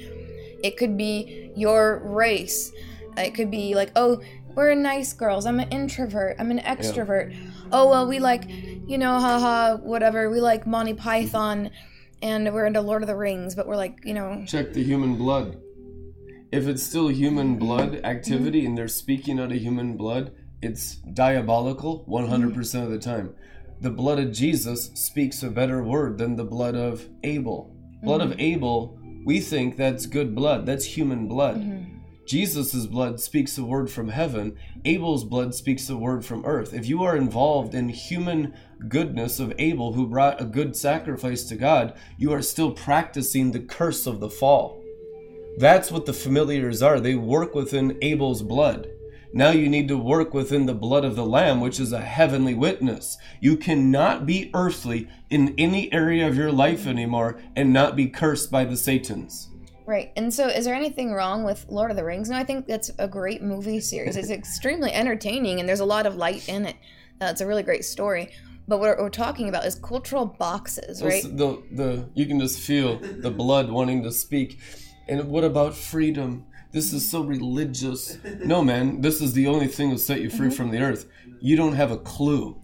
It 0.62 0.76
could 0.76 0.98
be 0.98 1.50
your 1.56 2.00
race. 2.04 2.72
It 3.16 3.32
could 3.34 3.50
be 3.50 3.74
like, 3.74 3.90
oh, 3.96 4.20
we're 4.56 4.74
nice 4.74 5.12
girls. 5.12 5.46
I'm 5.46 5.60
an 5.60 5.68
introvert. 5.68 6.36
I'm 6.38 6.50
an 6.50 6.60
extrovert. 6.60 7.36
Oh, 7.70 7.88
well, 7.90 8.08
we 8.08 8.18
like, 8.18 8.44
you 8.48 8.96
know, 8.96 9.20
haha, 9.20 9.76
whatever. 9.76 10.30
We 10.30 10.40
like 10.40 10.66
Monty 10.66 10.94
Python 10.94 11.70
and 12.22 12.52
we're 12.52 12.64
into 12.64 12.80
Lord 12.80 13.02
of 13.02 13.06
the 13.06 13.14
Rings, 13.14 13.54
but 13.54 13.66
we're 13.66 13.76
like, 13.76 14.00
you 14.04 14.14
know, 14.14 14.44
Check 14.46 14.72
the 14.72 14.82
human 14.82 15.16
blood. 15.16 15.60
If 16.50 16.66
it's 16.66 16.82
still 16.82 17.08
human 17.08 17.58
blood 17.58 18.00
activity 18.02 18.64
and 18.64 18.78
they're 18.78 18.88
speaking 18.88 19.38
out 19.38 19.52
of 19.52 19.58
human 19.58 19.96
blood, 19.96 20.32
it's 20.62 20.96
diabolical 20.96 22.06
100% 22.08 22.82
of 22.82 22.90
the 22.90 22.98
time. 22.98 23.34
The 23.80 23.90
blood 23.90 24.18
of 24.18 24.32
Jesus 24.32 24.86
speaks 24.94 25.42
a 25.42 25.50
better 25.50 25.82
word 25.82 26.16
than 26.16 26.36
the 26.36 26.44
blood 26.44 26.74
of 26.74 27.06
Abel. 27.24 27.76
Blood 28.02 28.22
of 28.22 28.30
mm-hmm. 28.30 28.40
Abel, 28.40 28.98
we 29.26 29.40
think 29.40 29.76
that's 29.76 30.06
good 30.06 30.34
blood, 30.34 30.64
that's 30.64 30.86
human 30.86 31.28
blood. 31.28 31.56
Mm-hmm. 31.56 31.95
Jesus' 32.26 32.86
blood 32.86 33.20
speaks 33.20 33.56
a 33.56 33.64
word 33.64 33.90
from 33.90 34.08
heaven. 34.08 34.56
Abel's 34.84 35.24
blood 35.24 35.54
speaks 35.54 35.88
a 35.88 35.96
word 35.96 36.24
from 36.24 36.44
earth. 36.44 36.74
If 36.74 36.86
you 36.86 37.04
are 37.04 37.16
involved 37.16 37.74
in 37.74 37.88
human 37.88 38.54
goodness 38.88 39.38
of 39.38 39.52
Abel, 39.58 39.92
who 39.92 40.08
brought 40.08 40.40
a 40.40 40.44
good 40.44 40.76
sacrifice 40.76 41.44
to 41.44 41.56
God, 41.56 41.96
you 42.18 42.32
are 42.32 42.42
still 42.42 42.72
practicing 42.72 43.52
the 43.52 43.60
curse 43.60 44.06
of 44.06 44.18
the 44.18 44.28
fall. 44.28 44.82
That's 45.58 45.90
what 45.90 46.04
the 46.04 46.12
familiars 46.12 46.82
are. 46.82 47.00
They 47.00 47.14
work 47.14 47.54
within 47.54 47.96
Abel's 48.02 48.42
blood. 48.42 48.90
Now 49.32 49.50
you 49.50 49.68
need 49.68 49.88
to 49.88 49.98
work 49.98 50.34
within 50.34 50.66
the 50.66 50.74
blood 50.74 51.04
of 51.04 51.14
the 51.14 51.24
Lamb, 51.24 51.60
which 51.60 51.78
is 51.78 51.92
a 51.92 52.00
heavenly 52.00 52.54
witness. 52.54 53.18
You 53.40 53.56
cannot 53.56 54.26
be 54.26 54.50
earthly 54.54 55.08
in 55.30 55.54
any 55.58 55.92
area 55.92 56.26
of 56.26 56.36
your 56.36 56.52
life 56.52 56.86
anymore 56.86 57.38
and 57.54 57.72
not 57.72 57.96
be 57.96 58.08
cursed 58.08 58.50
by 58.50 58.64
the 58.64 58.76
Satans. 58.76 59.50
Right. 59.86 60.12
And 60.16 60.34
so, 60.34 60.48
is 60.48 60.64
there 60.64 60.74
anything 60.74 61.12
wrong 61.12 61.44
with 61.44 61.64
Lord 61.68 61.90
of 61.92 61.96
the 61.96 62.04
Rings? 62.04 62.28
No, 62.28 62.36
I 62.36 62.44
think 62.44 62.66
that's 62.66 62.90
a 62.98 63.06
great 63.06 63.40
movie 63.40 63.80
series. 63.80 64.16
It's 64.16 64.30
extremely 64.30 64.92
entertaining, 64.92 65.60
and 65.60 65.68
there's 65.68 65.80
a 65.80 65.84
lot 65.84 66.06
of 66.06 66.16
light 66.16 66.48
in 66.48 66.66
it. 66.66 66.76
Uh, 67.20 67.26
it's 67.26 67.40
a 67.40 67.46
really 67.46 67.62
great 67.62 67.84
story. 67.84 68.30
But 68.68 68.80
what 68.80 68.98
we're 68.98 69.10
talking 69.10 69.48
about 69.48 69.64
is 69.64 69.76
cultural 69.76 70.26
boxes, 70.26 71.02
right? 71.02 71.22
The, 71.22 71.62
the 71.70 72.08
you 72.14 72.26
can 72.26 72.40
just 72.40 72.58
feel 72.58 72.98
the 72.98 73.30
blood 73.30 73.70
wanting 73.70 74.02
to 74.02 74.10
speak. 74.10 74.58
And 75.08 75.28
what 75.28 75.44
about 75.44 75.74
freedom? 75.76 76.46
This 76.72 76.92
is 76.92 77.08
so 77.08 77.22
religious. 77.22 78.18
No, 78.44 78.64
man, 78.64 79.00
this 79.00 79.20
is 79.20 79.32
the 79.34 79.46
only 79.46 79.68
thing 79.68 79.90
that'll 79.90 80.00
set 80.00 80.20
you 80.20 80.30
free 80.30 80.50
from 80.50 80.70
the 80.72 80.80
earth. 80.80 81.06
You 81.40 81.56
don't 81.56 81.74
have 81.74 81.92
a 81.92 81.96
clue. 81.96 82.60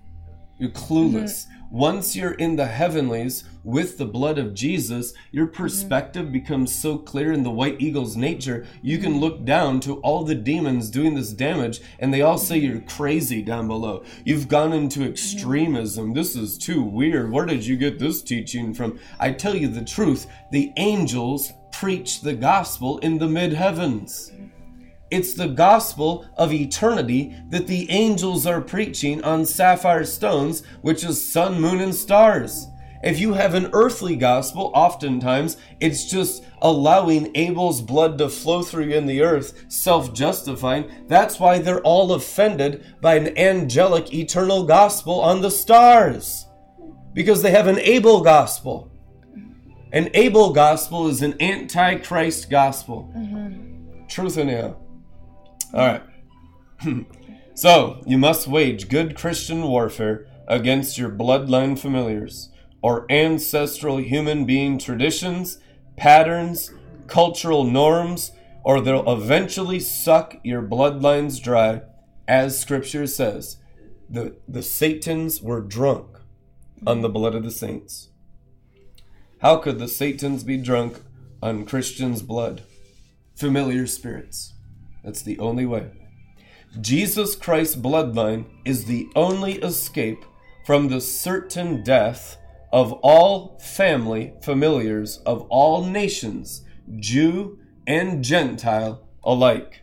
You're 0.59 0.71
clueless. 0.71 1.47
Once 1.73 2.15
you're 2.15 2.35
in 2.35 2.57
the 2.57 2.67
heavenlies 2.67 3.45
with 3.65 3.97
the 3.97 4.05
blood 4.05 4.37
of 4.37 4.53
Jesus, 4.53 5.15
your 5.31 5.47
mm-hmm. 5.47 5.63
perspective 5.63 6.31
becomes 6.31 6.75
so 6.75 6.99
clear 6.99 7.33
in 7.33 7.43
the 7.43 7.51
white 7.51 7.81
eagle's 7.81 8.15
nature, 8.15 8.67
you 8.83 8.99
can 8.99 9.19
look 9.19 9.37
mm-hmm. 9.37 9.47
down 9.47 9.81
to 9.81 9.95
all 10.01 10.23
the 10.23 10.35
demons 10.35 10.91
doing 10.91 11.15
this 11.15 11.33
damage, 11.33 11.81
and 11.99 12.13
they 12.13 12.21
all 12.21 12.37
say 12.37 12.61
mm-hmm. 12.61 12.73
you're 12.73 12.81
crazy 12.83 13.41
down 13.41 13.69
below. 13.69 14.05
You've 14.23 14.49
gone 14.49 14.75
into 14.75 15.03
extremism. 15.03 16.13
This 16.13 16.37
is 16.37 16.59
too 16.59 16.83
weird. 16.83 17.33
Where 17.33 17.47
did 17.47 17.65
you 17.65 17.79
get 17.79 17.99
this 17.99 18.21
teaching 18.21 18.75
from? 18.75 19.01
I 19.19 19.33
tell 19.33 19.57
you 19.57 19.69
the 19.69 19.83
truth 19.83 20.27
the 20.51 20.75
angels 20.77 21.55
preach 21.73 22.21
the 22.21 22.35
gospel 22.35 22.99
in 22.99 23.17
the 23.17 23.29
mid 23.29 23.55
heavens. 23.55 24.31
It's 25.12 25.35
the 25.35 25.48
gospel 25.48 26.25
of 26.38 26.55
eternity 26.55 27.37
that 27.51 27.66
the 27.66 27.88
angels 27.90 28.46
are 28.46 28.62
preaching 28.62 29.22
on 29.22 29.44
sapphire 29.44 30.07
stones, 30.07 30.62
which 30.81 31.05
is 31.05 31.22
sun, 31.22 31.61
moon, 31.61 31.81
and 31.81 31.94
stars. 31.94 32.66
If 33.03 33.20
you 33.20 33.35
have 33.35 33.53
an 33.53 33.68
earthly 33.75 34.16
gospel, 34.16 34.72
oftentimes 34.75 35.59
it's 35.81 36.11
just 36.11 36.44
allowing 36.62 37.31
Abel's 37.37 37.83
blood 37.83 38.16
to 38.18 38.31
flow 38.31 38.62
through 38.62 38.88
in 38.88 39.05
the 39.05 39.20
earth, 39.20 39.66
self 39.70 40.14
justifying. 40.14 40.90
That's 41.09 41.38
why 41.38 41.59
they're 41.59 41.83
all 41.83 42.14
offended 42.14 42.83
by 43.03 43.16
an 43.16 43.37
angelic 43.37 44.14
eternal 44.14 44.64
gospel 44.64 45.20
on 45.20 45.42
the 45.42 45.51
stars. 45.51 46.46
Because 47.12 47.42
they 47.42 47.51
have 47.51 47.66
an 47.66 47.81
Abel 47.81 48.22
gospel. 48.22 48.90
An 49.92 50.09
Abel 50.14 50.55
gospel 50.55 51.09
is 51.09 51.20
an 51.20 51.35
antichrist 51.42 52.48
gospel. 52.48 53.12
Mm-hmm. 53.14 54.07
Truth 54.07 54.38
anyhow. 54.38 54.77
All 55.75 55.87
right. 55.87 56.03
so, 57.55 58.03
you 58.07 58.19
must 58.19 58.47
wage 58.47 58.89
good 58.89 59.17
Christian 59.17 59.63
warfare 59.63 60.27
against 60.47 60.99
your 60.99 61.09
bloodline 61.09 61.79
familiars 61.79 62.51
or 62.83 63.07
ancestral 63.11 63.99
human 63.99 64.45
being 64.45 64.79
traditions, 64.79 65.59
patterns, 65.97 66.73
cultural 67.07 67.65
norms, 67.65 68.33
or 68.65 68.81
they'll 68.81 69.11
eventually 69.11 69.81
suck 69.81 70.37
your 70.43 70.63
bloodlines 70.63 71.43
dry, 71.43 71.83
as 72.29 72.59
scripture 72.59 73.07
says. 73.07 73.57
The, 74.11 74.37
the 74.47 74.63
Satans 74.63 75.41
were 75.41 75.61
drunk 75.61 76.19
on 76.87 77.01
the 77.01 77.09
blood 77.09 77.35
of 77.35 77.45
the 77.45 77.51
saints. 77.51 78.11
How 79.41 79.57
could 79.57 79.79
the 79.79 79.89
Satans 79.89 80.45
be 80.45 80.57
drunk 80.57 81.01
on 81.43 81.65
Christians' 81.65 82.23
blood? 82.23 82.63
Familiar 83.35 83.87
spirits. 83.87 84.52
That's 85.05 85.23
the 85.23 85.38
only 85.38 85.67
way. 85.67 85.91
Jesus 86.81 87.37
Christ's 87.37 87.77
bloodline 87.77 88.47
is 88.65 88.87
the 88.87 89.09
only 89.15 89.55
escape 89.55 90.25
from 90.65 90.88
the 90.88 91.01
certain 91.01 91.83
death 91.83 92.38
of 92.73 92.93
all 93.03 93.59
family 93.59 94.33
familiars 94.43 95.19
of 95.19 95.43
all 95.51 95.85
nations, 95.85 96.62
Jew 96.97 97.59
and 97.87 98.25
Gentile 98.25 99.07
alike. 99.23 99.83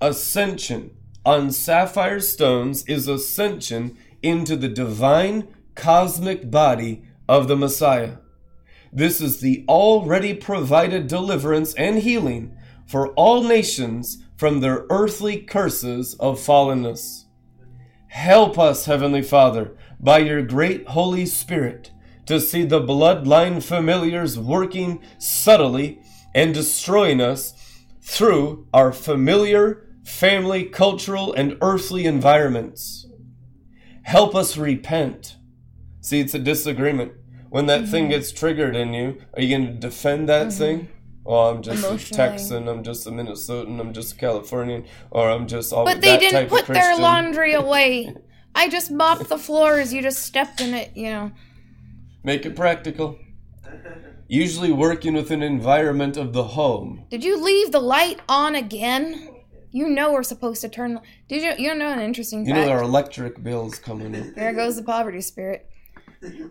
Ascension 0.00 0.96
on 1.24 1.50
sapphire 1.50 2.20
stones 2.20 2.84
is 2.86 3.08
ascension 3.08 3.96
into 4.22 4.56
the 4.56 4.68
divine 4.68 5.48
cosmic 5.74 6.50
body 6.50 7.02
of 7.28 7.48
the 7.48 7.56
Messiah. 7.56 8.18
This 8.92 9.20
is 9.20 9.40
the 9.40 9.64
already 9.68 10.32
provided 10.32 11.08
deliverance 11.08 11.74
and 11.74 11.98
healing 11.98 12.56
for 12.88 13.08
all 13.14 13.42
nations 13.42 14.24
from 14.36 14.60
their 14.60 14.86
earthly 14.90 15.40
curses 15.40 16.14
of 16.14 16.40
fallenness. 16.40 17.26
Help 18.08 18.58
us, 18.58 18.86
Heavenly 18.86 19.22
Father, 19.22 19.76
by 20.00 20.18
your 20.18 20.42
great 20.42 20.88
Holy 20.88 21.26
Spirit, 21.26 21.92
to 22.26 22.40
see 22.40 22.64
the 22.64 22.80
bloodline 22.80 23.62
familiars 23.62 24.38
working 24.38 25.00
subtly 25.18 26.00
and 26.34 26.52
destroying 26.54 27.20
us 27.20 27.54
through 28.00 28.66
our 28.74 28.92
familiar, 28.92 29.86
family, 30.04 30.64
cultural, 30.64 31.32
and 31.32 31.56
earthly 31.60 32.06
environments. 32.06 33.06
Help 34.02 34.34
us 34.34 34.56
repent 34.56 35.36
See, 36.08 36.20
it's 36.20 36.32
a 36.32 36.38
disagreement. 36.38 37.12
When 37.50 37.66
that 37.66 37.82
Mm-hmm. 37.82 37.90
thing 37.90 38.08
gets 38.08 38.32
triggered 38.32 38.74
in 38.74 38.94
you, 38.94 39.18
are 39.34 39.42
you 39.42 39.54
going 39.54 39.66
to 39.74 39.78
defend 39.78 40.26
that 40.30 40.52
thing? 40.52 40.88
Oh, 41.30 41.50
I'm 41.50 41.60
just 41.60 41.84
a 41.84 42.14
Texan, 42.14 42.68
I'm 42.68 42.82
just 42.82 43.06
a 43.06 43.10
Minnesotan, 43.10 43.78
I'm 43.78 43.92
just 43.92 44.14
a 44.14 44.16
Californian, 44.16 44.86
or 45.10 45.28
I'm 45.28 45.46
just 45.46 45.74
all 45.74 45.84
But 45.84 46.00
they 46.00 46.16
didn't 46.16 46.48
put 46.48 46.66
their 46.66 46.96
laundry 46.96 47.52
away. 47.64 48.14
I 48.54 48.70
just 48.70 48.90
mopped 48.90 49.28
the 49.28 49.36
floors. 49.36 49.92
You 49.92 50.00
just 50.00 50.20
stepped 50.24 50.62
in 50.62 50.72
it, 50.72 50.96
you 50.96 51.10
know. 51.10 51.32
Make 52.24 52.46
it 52.46 52.56
practical. 52.56 53.18
Usually 54.26 54.72
working 54.72 55.12
with 55.14 55.30
an 55.30 55.42
environment 55.42 56.16
of 56.16 56.32
the 56.32 56.44
home. 56.44 57.04
Did 57.10 57.22
you 57.24 57.38
leave 57.42 57.72
the 57.72 57.80
light 57.80 58.20
on 58.26 58.54
again? 58.54 59.28
You 59.70 59.86
know 59.88 60.12
we're 60.12 60.22
supposed 60.22 60.62
to 60.62 60.70
turn. 60.70 60.98
Did 61.28 61.42
you? 61.42 61.66
You 61.66 61.74
know 61.74 61.92
an 61.92 62.00
interesting 62.00 62.46
You 62.46 62.54
fact. 62.54 62.66
know 62.66 62.72
our 62.72 62.82
electric 62.82 63.42
bills 63.42 63.78
coming 63.78 64.14
in. 64.14 64.32
There 64.32 64.54
goes 64.54 64.76
the 64.76 64.82
poverty 64.82 65.20
spirit. 65.20 65.68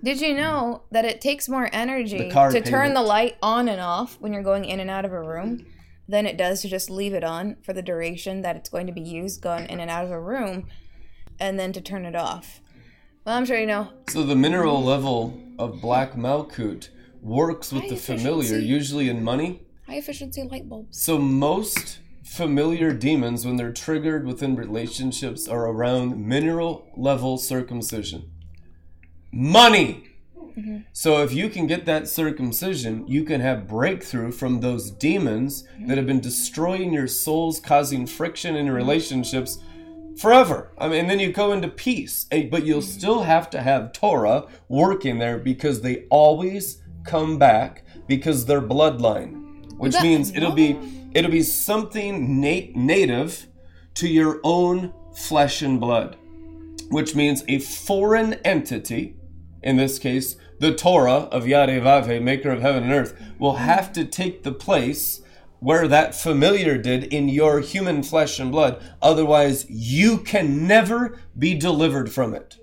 Did 0.04 0.22
you 0.22 0.34
know 0.34 0.84
that 0.92 1.06
it 1.06 1.20
takes 1.22 1.50
more 1.50 1.70
energy 1.74 2.30
to 2.30 2.62
turn 2.62 2.94
the 2.94 3.02
light 3.02 3.38
on 3.42 3.68
and 3.68 3.82
off 3.82 4.18
when 4.20 4.34
you're 4.34 4.44
going 4.44 4.66
in 4.66 4.80
and 4.80 4.90
out 4.90 5.06
of 5.06 5.12
a 5.12 5.22
room 5.22 5.66
than 6.08 6.26
it 6.26 6.38
does 6.38 6.62
to 6.62 6.70
just 6.70 6.90
leave 6.90 7.14
it 7.14 7.24
on 7.24 7.58
for 7.64 7.74
the 7.74 7.82
duration 7.82 8.42
that 8.42 8.56
it's 8.56 8.70
going 8.70 8.88
to 8.88 8.94
be 8.94 9.02
used 9.02 9.42
going 9.42 9.66
in 9.66 9.80
and 9.80 9.92
out 9.92 10.06
of 10.06 10.12
a 10.12 10.20
room 10.20 10.68
and 11.40 11.60
then 11.60 11.74
to 11.74 11.82
turn 11.82 12.06
it 12.06 12.16
off? 12.16 12.62
Well, 13.26 13.36
I'm 13.36 13.46
sure 13.46 13.60
you 13.60 13.68
know. 13.68 13.92
So 14.08 14.24
the 14.24 14.36
mineral 14.36 14.82
level 14.82 15.38
of 15.60 15.82
black 15.82 16.14
malkut 16.14 16.90
works 17.22 17.74
with 17.74 17.84
High 17.84 17.90
the 17.90 17.98
familiar, 17.98 18.58
usually 18.58 19.10
in 19.10 19.22
money. 19.24 19.64
High 19.86 19.98
efficiency 19.98 20.44
light 20.44 20.70
bulbs. 20.70 21.02
So 21.02 21.18
most 21.18 22.00
familiar 22.24 22.94
demons, 22.94 23.46
when 23.46 23.58
they're 23.58 23.74
triggered 23.74 24.26
within 24.26 24.56
relationships, 24.56 25.48
are 25.48 25.68
around 25.68 26.26
mineral 26.26 26.88
level 26.96 27.38
circumcision. 27.38 28.32
Money. 29.32 30.04
Mm-hmm. 30.58 30.78
So 30.92 31.22
if 31.24 31.34
you 31.34 31.50
can 31.50 31.68
get 31.68 31.86
that 31.86 32.08
circumcision, 32.08 33.08
you 33.08 33.24
can 33.24 33.42
have 33.42 33.68
breakthrough 33.68 34.32
from 34.32 34.60
those 34.60 34.90
demons 34.90 35.68
that 35.86 35.98
have 35.98 36.08
been 36.08 36.20
destroying 36.20 36.94
your 36.94 37.08
souls, 37.08 37.60
causing 37.60 38.08
friction 38.08 38.56
in 38.56 38.66
mm-hmm. 38.66 38.76
relationships 38.76 39.60
forever. 40.18 40.72
I 40.78 40.88
mean, 40.88 41.02
and 41.02 41.10
then 41.10 41.20
you 41.20 41.32
go 41.32 41.52
into 41.52 41.68
peace, 41.68 42.26
Eh, 42.32 42.48
but 42.50 42.66
you'll 42.66 42.82
mm-hmm. 42.82 42.90
still 42.90 43.24
have 43.24 43.50
to 43.52 43.62
have 43.62 43.94
Torah 43.94 44.48
working 44.68 45.20
there 45.20 45.38
because 45.38 45.82
they 45.82 46.06
always 46.10 46.82
come 47.04 47.38
back 47.38 47.86
because 48.08 48.46
they're 48.46 48.62
bloodline, 48.62 49.78
which 49.78 49.94
that- 49.94 50.04
means 50.04 50.36
it'll 50.36 50.52
be 50.52 50.78
it'll 51.14 51.32
be 51.32 51.44
something 51.44 52.42
nat- 52.42 52.76
native 52.76 53.48
to 53.96 54.08
your 54.08 54.40
own 54.44 54.94
flesh 55.16 55.62
and 55.62 55.80
blood, 55.80 56.18
which 56.90 57.16
means 57.16 57.44
a 57.48 57.60
foreign 57.60 58.34
entity, 58.46 59.16
in 59.68 59.76
this 59.76 60.00
case 60.00 60.38
the 60.60 60.74
Torah 60.74 61.28
of 61.32 61.44
Yadevave, 61.44 62.22
maker 62.22 62.50
of 62.50 62.62
heaven 62.62 62.84
and 62.84 62.92
earth, 62.92 63.20
will 63.38 63.58
have 63.58 63.94
to 63.94 64.06
take 64.06 64.42
the 64.42 64.52
place 64.52 65.22
where 65.60 65.88
that 65.88 66.16
familiar 66.16 66.78
did 66.78 67.04
in 67.04 67.30
your 67.30 67.60
human 67.60 68.02
flesh 68.02 68.40
and 68.40 68.52
blood. 68.52 68.82
Otherwise, 69.02 69.66
you 69.70 70.18
can 70.18 70.66
never 70.66 71.20
be 71.38 71.54
delivered 71.54 72.12
from 72.12 72.34
it. 72.34 72.58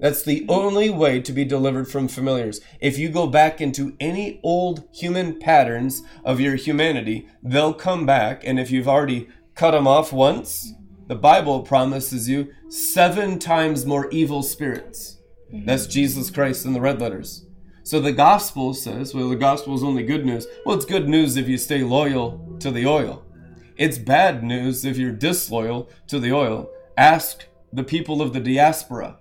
That's 0.00 0.24
the 0.24 0.44
only 0.48 0.90
way 0.90 1.20
to 1.20 1.32
be 1.32 1.44
delivered 1.44 1.88
from 1.88 2.08
familiars. 2.08 2.60
If 2.80 2.98
you 2.98 3.08
go 3.08 3.28
back 3.28 3.60
into 3.60 3.96
any 4.00 4.40
old 4.42 4.82
human 4.92 5.38
patterns 5.38 6.02
of 6.24 6.40
your 6.40 6.56
humanity, 6.56 7.28
they'll 7.40 7.74
come 7.74 8.04
back. 8.04 8.42
And 8.44 8.58
if 8.58 8.70
you've 8.72 8.88
already 8.88 9.28
cut 9.54 9.72
them 9.72 9.86
off 9.86 10.12
once, 10.12 10.72
the 11.06 11.14
Bible 11.14 11.60
promises 11.60 12.28
you 12.28 12.52
seven 12.68 13.38
times 13.38 13.86
more 13.86 14.10
evil 14.10 14.42
spirits. 14.42 15.18
Mm-hmm. 15.52 15.66
That's 15.66 15.86
Jesus 15.86 16.30
Christ 16.30 16.64
in 16.64 16.72
the 16.72 16.80
red 16.80 17.00
letters. 17.00 17.46
So 17.84 18.00
the 18.00 18.12
gospel 18.12 18.74
says, 18.74 19.14
well, 19.14 19.28
the 19.28 19.36
gospel 19.36 19.74
is 19.74 19.82
only 19.82 20.04
good 20.04 20.24
news. 20.24 20.46
Well, 20.64 20.76
it's 20.76 20.84
good 20.84 21.08
news 21.08 21.36
if 21.36 21.48
you 21.48 21.58
stay 21.58 21.82
loyal 21.82 22.56
to 22.60 22.70
the 22.70 22.86
oil. 22.86 23.24
It's 23.76 23.98
bad 23.98 24.44
news 24.44 24.84
if 24.84 24.96
you're 24.96 25.12
disloyal 25.12 25.90
to 26.06 26.20
the 26.20 26.32
oil. 26.32 26.70
Ask 26.96 27.46
the 27.72 27.82
people 27.82 28.22
of 28.22 28.32
the 28.32 28.40
diaspora. 28.40 29.18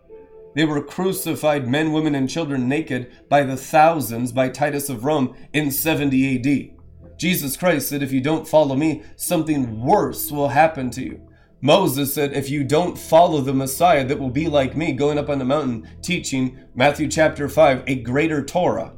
They 0.54 0.66
were 0.66 0.84
crucified, 0.84 1.68
men, 1.68 1.94
women, 1.94 2.14
and 2.14 2.30
children, 2.30 2.68
naked 2.68 3.12
by 3.30 3.44
the 3.44 3.56
thousands 3.56 4.32
by 4.32 4.50
Titus 4.50 4.90
of 4.90 5.06
Rome 5.06 5.36
in 5.54 5.72
70 5.72 6.38
AD. 6.38 7.18
Jesus 7.18 7.56
Christ 7.56 7.88
said, 7.88 8.04
If 8.04 8.12
you 8.12 8.22
don't 8.22 8.48
follow 8.48 8.76
me, 8.76 9.04
something 9.16 9.82
worse 9.82 10.32
will 10.32 10.50
happen 10.50 10.90
to 10.92 11.04
you. 11.04 11.22
Moses 11.62 12.14
said, 12.14 12.34
If 12.34 12.50
you 12.50 12.64
don't 12.64 12.98
follow 12.98 13.42
the 13.42 13.54
Messiah 13.54 14.04
that 14.06 14.20
will 14.20 14.32
be 14.32 14.48
like 14.48 14.76
me, 14.76 14.94
going 14.94 15.20
up 15.20 15.30
on 15.30 15.38
the 15.38 15.46
mountain, 15.46 15.88
teaching, 16.02 16.60
Matthew 16.74 17.08
chapter 17.08 17.48
5, 17.48 17.84
a 17.86 17.96
greater 17.96 18.44
Torah, 18.44 18.94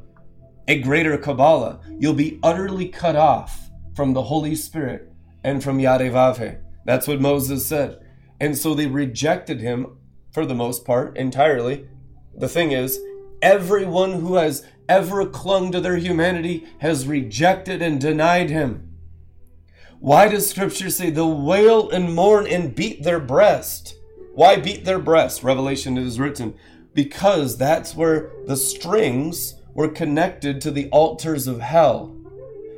a 0.66 0.80
greater 0.80 1.18
Kabbalah, 1.18 1.80
you'll 1.98 2.14
be 2.14 2.40
utterly 2.42 2.88
cut 2.88 3.16
off 3.16 3.70
from 3.94 4.14
the 4.14 4.22
Holy 4.22 4.54
Spirit 4.54 5.12
and 5.42 5.62
from 5.62 5.78
Yadevave. 5.78 6.58
That's 6.86 7.06
what 7.06 7.20
Moses 7.20 7.66
said. 7.66 8.00
And 8.40 8.56
so 8.56 8.74
they 8.74 8.86
rejected 8.86 9.60
him 9.60 9.98
for 10.32 10.46
the 10.46 10.54
most 10.54 10.86
part 10.86 11.16
entirely. 11.18 11.86
The 12.34 12.48
thing 12.48 12.72
is, 12.72 12.98
everyone 13.42 14.14
who 14.14 14.36
has 14.36 14.66
ever 14.88 15.26
clung 15.26 15.70
to 15.72 15.80
their 15.80 15.96
humanity 15.96 16.66
has 16.78 17.06
rejected 17.06 17.82
and 17.82 18.00
denied 18.00 18.48
him. 18.48 18.93
Why 20.04 20.28
does 20.28 20.50
scripture 20.50 20.90
say 20.90 21.08
they'll 21.08 21.40
wail 21.40 21.88
and 21.88 22.14
mourn 22.14 22.46
and 22.46 22.74
beat 22.74 23.04
their 23.04 23.18
breast? 23.18 23.96
Why 24.34 24.56
beat 24.56 24.84
their 24.84 24.98
breast? 24.98 25.42
Revelation 25.42 25.96
it 25.96 26.06
is 26.06 26.20
written. 26.20 26.56
Because 26.92 27.56
that's 27.56 27.94
where 27.94 28.30
the 28.44 28.58
strings 28.58 29.54
were 29.72 29.88
connected 29.88 30.60
to 30.60 30.70
the 30.70 30.90
altars 30.90 31.46
of 31.46 31.60
hell. 31.60 32.14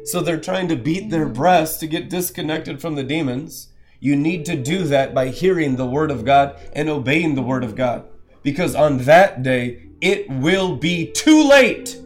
So 0.04 0.20
they're 0.20 0.38
trying 0.38 0.68
to 0.68 0.76
beat 0.76 1.10
their 1.10 1.26
breast 1.26 1.80
to 1.80 1.88
get 1.88 2.08
disconnected 2.08 2.80
from 2.80 2.94
the 2.94 3.02
demons. 3.02 3.70
You 3.98 4.14
need 4.14 4.44
to 4.44 4.54
do 4.54 4.84
that 4.84 5.12
by 5.12 5.30
hearing 5.30 5.74
the 5.74 5.84
word 5.84 6.12
of 6.12 6.24
God 6.24 6.56
and 6.74 6.88
obeying 6.88 7.34
the 7.34 7.42
word 7.42 7.64
of 7.64 7.74
God. 7.74 8.04
Because 8.44 8.76
on 8.76 8.98
that 8.98 9.42
day, 9.42 9.88
it 10.00 10.30
will 10.30 10.76
be 10.76 11.10
too 11.10 11.42
late. 11.42 12.00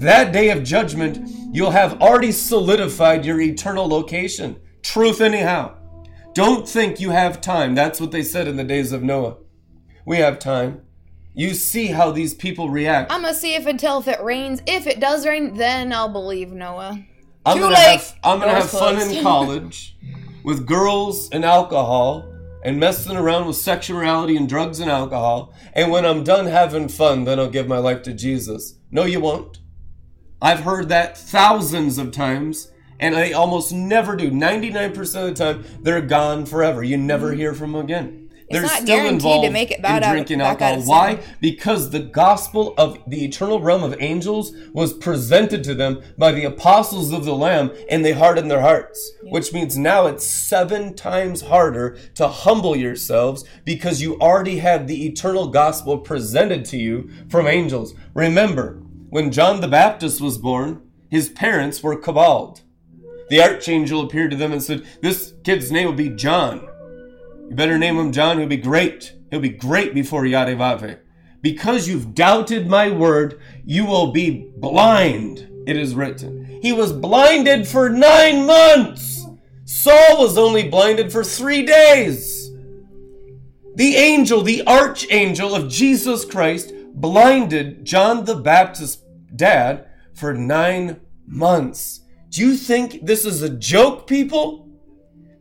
That 0.00 0.32
day 0.32 0.48
of 0.48 0.64
judgment, 0.64 1.28
you'll 1.52 1.72
have 1.72 2.00
already 2.00 2.32
solidified 2.32 3.26
your 3.26 3.38
eternal 3.38 3.86
location. 3.86 4.58
Truth, 4.82 5.20
anyhow. 5.20 5.76
Don't 6.32 6.66
think 6.66 7.00
you 7.00 7.10
have 7.10 7.42
time. 7.42 7.74
That's 7.74 8.00
what 8.00 8.10
they 8.10 8.22
said 8.22 8.48
in 8.48 8.56
the 8.56 8.64
days 8.64 8.92
of 8.92 9.02
Noah. 9.02 9.36
We 10.06 10.16
have 10.16 10.38
time. 10.38 10.80
You 11.34 11.52
see 11.52 11.88
how 11.88 12.12
these 12.12 12.32
people 12.32 12.70
react. 12.70 13.12
I'm 13.12 13.20
gonna 13.20 13.34
see 13.34 13.54
if 13.54 13.66
until 13.66 13.98
if 13.98 14.08
it 14.08 14.22
rains. 14.22 14.62
If 14.66 14.86
it 14.86 15.00
does 15.00 15.26
rain, 15.26 15.52
then 15.54 15.92
I'll 15.92 16.08
believe 16.08 16.50
Noah. 16.50 17.04
I'm 17.44 17.56
Too 17.58 17.64
gonna 17.64 17.74
late. 17.74 18.00
have 18.00 18.18
I'm 18.24 18.38
gonna 18.38 18.52
Doors 18.52 18.70
have 18.70 18.80
fun 18.80 19.00
in 19.02 19.22
college 19.22 19.98
with 20.44 20.66
girls 20.66 21.28
and 21.30 21.44
alcohol 21.44 22.26
and 22.64 22.80
messing 22.80 23.18
around 23.18 23.46
with 23.46 23.56
sexuality 23.56 24.34
and 24.38 24.48
drugs 24.48 24.80
and 24.80 24.90
alcohol. 24.90 25.52
And 25.74 25.90
when 25.92 26.06
I'm 26.06 26.24
done 26.24 26.46
having 26.46 26.88
fun, 26.88 27.24
then 27.24 27.38
I'll 27.38 27.50
give 27.50 27.68
my 27.68 27.78
life 27.78 28.02
to 28.04 28.14
Jesus. 28.14 28.76
No, 28.90 29.04
you 29.04 29.20
won't. 29.20 29.59
I've 30.42 30.60
heard 30.60 30.88
that 30.88 31.18
thousands 31.18 31.98
of 31.98 32.12
times, 32.12 32.70
and 32.98 33.14
I 33.14 33.32
almost 33.32 33.72
never 33.72 34.16
do. 34.16 34.30
99% 34.30 34.98
of 34.98 35.04
the 35.04 35.34
time, 35.34 35.64
they're 35.82 36.00
gone 36.00 36.46
forever. 36.46 36.82
You 36.82 36.96
never 36.96 37.28
mm-hmm. 37.28 37.38
hear 37.38 37.54
from 37.54 37.72
them 37.72 37.84
again. 37.84 38.30
They're 38.50 38.62
not 38.62 38.70
still 38.70 38.86
guaranteed 38.86 39.20
to 39.20 39.28
involved 39.28 39.52
make 39.52 39.70
it 39.70 39.80
bad 39.80 39.98
in 39.98 40.08
out- 40.08 40.12
drinking 40.12 40.40
alcohol. 40.40 40.82
Why? 40.82 41.20
Because 41.40 41.90
the 41.90 42.00
gospel 42.00 42.74
of 42.76 42.98
the 43.06 43.24
eternal 43.24 43.60
realm 43.60 43.84
of 43.84 43.94
angels 44.00 44.52
was 44.72 44.92
presented 44.92 45.62
to 45.64 45.74
them 45.74 46.02
by 46.18 46.32
the 46.32 46.44
apostles 46.44 47.12
of 47.12 47.24
the 47.24 47.34
Lamb, 47.34 47.70
and 47.88 48.04
they 48.04 48.12
hardened 48.12 48.50
their 48.50 48.62
hearts. 48.62 49.12
Which 49.22 49.52
means 49.52 49.78
now 49.78 50.06
it's 50.06 50.26
seven 50.26 50.94
times 50.94 51.42
harder 51.42 51.96
to 52.16 52.26
humble 52.26 52.74
yourselves 52.74 53.44
because 53.64 54.02
you 54.02 54.18
already 54.18 54.58
had 54.58 54.88
the 54.88 55.06
eternal 55.06 55.48
gospel 55.48 55.98
presented 55.98 56.64
to 56.66 56.76
you 56.76 57.08
from 57.28 57.46
angels. 57.46 57.94
Remember, 58.14 58.82
when 59.10 59.32
John 59.32 59.60
the 59.60 59.68
Baptist 59.68 60.20
was 60.20 60.38
born, 60.38 60.82
his 61.10 61.28
parents 61.28 61.82
were 61.82 61.96
caballed. 61.96 62.62
The 63.28 63.42
archangel 63.42 64.02
appeared 64.02 64.30
to 64.30 64.36
them 64.36 64.52
and 64.52 64.62
said, 64.62 64.86
This 65.02 65.34
kid's 65.44 65.70
name 65.70 65.86
will 65.86 65.94
be 65.94 66.10
John. 66.10 66.68
You 67.48 67.56
better 67.56 67.78
name 67.78 67.96
him 67.96 68.12
John. 68.12 68.38
He'll 68.38 68.46
be 68.46 68.56
great. 68.56 69.14
He'll 69.30 69.40
be 69.40 69.48
great 69.48 69.94
before 69.94 70.22
Yadevave. 70.22 71.00
Because 71.42 71.88
you've 71.88 72.14
doubted 72.14 72.68
my 72.68 72.90
word, 72.90 73.40
you 73.64 73.84
will 73.86 74.12
be 74.12 74.52
blind, 74.56 75.48
it 75.66 75.76
is 75.76 75.94
written. 75.94 76.60
He 76.62 76.72
was 76.72 76.92
blinded 76.92 77.66
for 77.66 77.88
nine 77.88 78.46
months. 78.46 79.26
Saul 79.64 80.18
was 80.18 80.36
only 80.36 80.68
blinded 80.68 81.10
for 81.10 81.24
three 81.24 81.64
days. 81.64 82.50
The 83.76 83.96
angel, 83.96 84.42
the 84.42 84.66
archangel 84.66 85.54
of 85.54 85.70
Jesus 85.70 86.24
Christ, 86.24 86.72
blinded 87.00 87.84
John 87.84 88.24
the 88.24 88.36
Baptist's 88.36 89.02
dad 89.34 89.88
for 90.14 90.34
nine 90.34 91.00
months. 91.26 92.00
Do 92.30 92.42
you 92.42 92.56
think 92.56 93.04
this 93.06 93.24
is 93.24 93.42
a 93.42 93.48
joke, 93.50 94.06
people? 94.06 94.68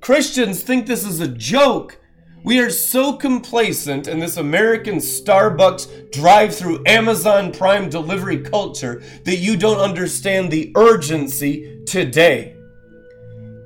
Christians 0.02 0.62
think 0.62 0.88
this 0.88 1.06
is 1.06 1.20
a 1.20 1.28
joke. 1.28 2.00
We 2.44 2.60
are 2.60 2.70
so 2.70 3.14
complacent 3.14 4.08
in 4.08 4.20
this 4.20 4.38
American 4.38 4.96
Starbucks 4.96 6.14
drive 6.14 6.56
through 6.56 6.84
Amazon 6.86 7.52
Prime 7.52 7.90
delivery 7.90 8.40
culture 8.40 9.04
that 9.26 9.38
you 9.38 9.58
don't 9.58 9.80
understand 9.80 10.50
the 10.50 10.72
urgency 10.78 11.84
today. 11.86 12.56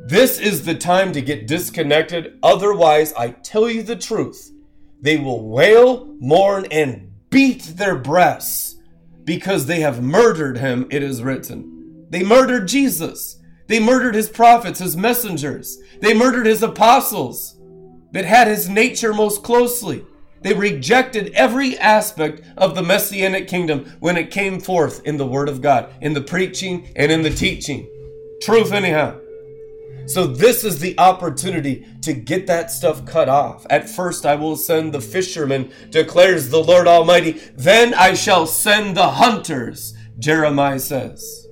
This 0.06 0.40
is 0.40 0.66
the 0.66 0.76
time 0.76 1.14
to 1.14 1.22
get 1.22 1.48
disconnected. 1.48 2.40
Otherwise, 2.42 3.14
I 3.14 3.30
tell 3.30 3.70
you 3.70 3.84
the 3.84 3.96
truth, 3.96 4.52
they 5.00 5.18
will 5.18 5.48
wail, 5.48 6.14
mourn, 6.20 6.66
and 6.72 7.13
beat 7.34 7.64
their 7.78 7.96
breasts 7.96 8.76
because 9.24 9.66
they 9.66 9.80
have 9.80 10.04
murdered 10.04 10.58
him, 10.58 10.88
it 10.92 11.02
is 11.02 11.24
written. 11.24 12.06
They 12.10 12.24
murdered 12.24 12.68
Jesus. 12.68 13.40
They 13.68 13.80
murdered 13.80 14.14
his 14.14 14.30
prophets, 14.30 14.80
his 14.80 14.96
messengers. 14.96 15.80
They 16.00 16.14
murdered 16.14 16.46
his 16.46 16.62
apostles 16.62 17.58
that 18.12 18.26
had 18.26 18.48
his 18.48 18.70
nature 18.70 19.14
most 19.14 19.42
closely. 19.42 20.06
They 20.42 20.54
rejected 20.54 21.34
every 21.34 21.78
aspect 21.80 22.42
of 22.58 22.76
the 22.76 22.84
messianic 22.84 23.48
kingdom 23.48 23.96
when 24.00 24.18
it 24.18 24.30
came 24.30 24.60
forth 24.60 25.02
in 25.06 25.18
the 25.18 25.26
word 25.26 25.50
of 25.50 25.62
God, 25.62 25.92
in 26.02 26.14
the 26.14 26.22
preaching 26.22 26.92
and 26.96 27.12
in 27.12 27.24
the 27.24 27.30
teaching. 27.30 27.90
Truth, 28.42 28.74
anyhow. 28.74 29.20
So, 30.06 30.28
this 30.28 30.64
is 30.64 30.80
the 30.80 30.98
opportunity 31.00 31.88
to 32.02 32.14
get 32.14 32.48
that 32.48 32.72
stuff 32.72 33.06
cut 33.06 33.30
off. 33.30 33.66
At 33.70 33.90
first, 33.90 34.26
I 34.26 34.36
will 34.36 34.58
send 34.58 34.94
the 34.94 35.02
fishermen, 35.02 35.72
declares 35.90 36.50
the 36.50 36.64
Lord 36.64 36.88
Almighty. 36.88 37.40
Then 37.56 37.94
I 37.94 38.14
shall 38.14 38.46
send 38.46 38.98
the 38.98 39.12
hunters, 39.12 39.94
Jeremiah 40.20 40.80
says. 40.80 41.48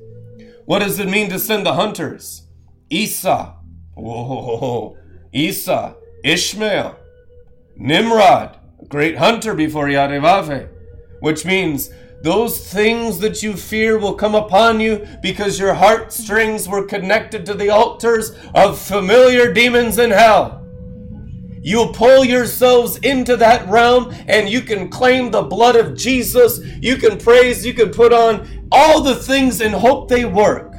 What 0.66 0.80
does 0.80 0.99
it 0.99 1.10
mean 1.10 1.30
to 1.30 1.39
send 1.39 1.66
the 1.66 1.74
hunters? 1.74 2.47
Esau. 2.89 3.56
Whoa. 3.95 4.97
Esau. 5.34 5.93
Ishmael. 6.24 6.97
Nimrod. 7.78 8.58
Great 8.89 9.18
hunter 9.18 9.54
before 9.54 9.88
Yadevave. 9.88 10.70
Which 11.22 11.45
means 11.45 11.89
those 12.22 12.60
things 12.72 13.18
that 13.20 13.42
you 13.42 13.54
fear 13.54 13.98
will 13.98 14.14
come 14.14 14.36
upon 14.36 14.80
you 14.80 15.08
because 15.22 15.60
your 15.60 15.74
heartstrings 15.74 16.68
were 16.68 16.86
connected 16.86 17.46
to 17.46 17.56
the 17.56 17.70
altars 17.70 18.32
of 18.54 18.80
familiar 18.80 19.52
demons 19.52 19.98
in 19.98 20.12
hell. 20.12 20.60
You'll 21.64 21.94
pull 21.94 22.24
yourselves 22.24 22.98
into 22.98 23.38
that 23.38 23.68
realm 23.68 24.14
and 24.28 24.50
you 24.50 24.62
can 24.62 24.90
claim 24.90 25.32
the 25.32 25.44
blood 25.44 25.76
of 25.76 25.96
Jesus. 25.96 26.60
You 26.80 26.98
can 26.98 27.18
praise, 27.18 27.66
you 27.66 27.74
can 27.74 27.90
put 27.90 28.14
on 28.14 28.68
all 28.72 29.02
the 29.02 29.16
things 29.16 29.62
and 29.62 29.74
hope 29.74 30.08
they 30.08 30.26
work. 30.26 30.74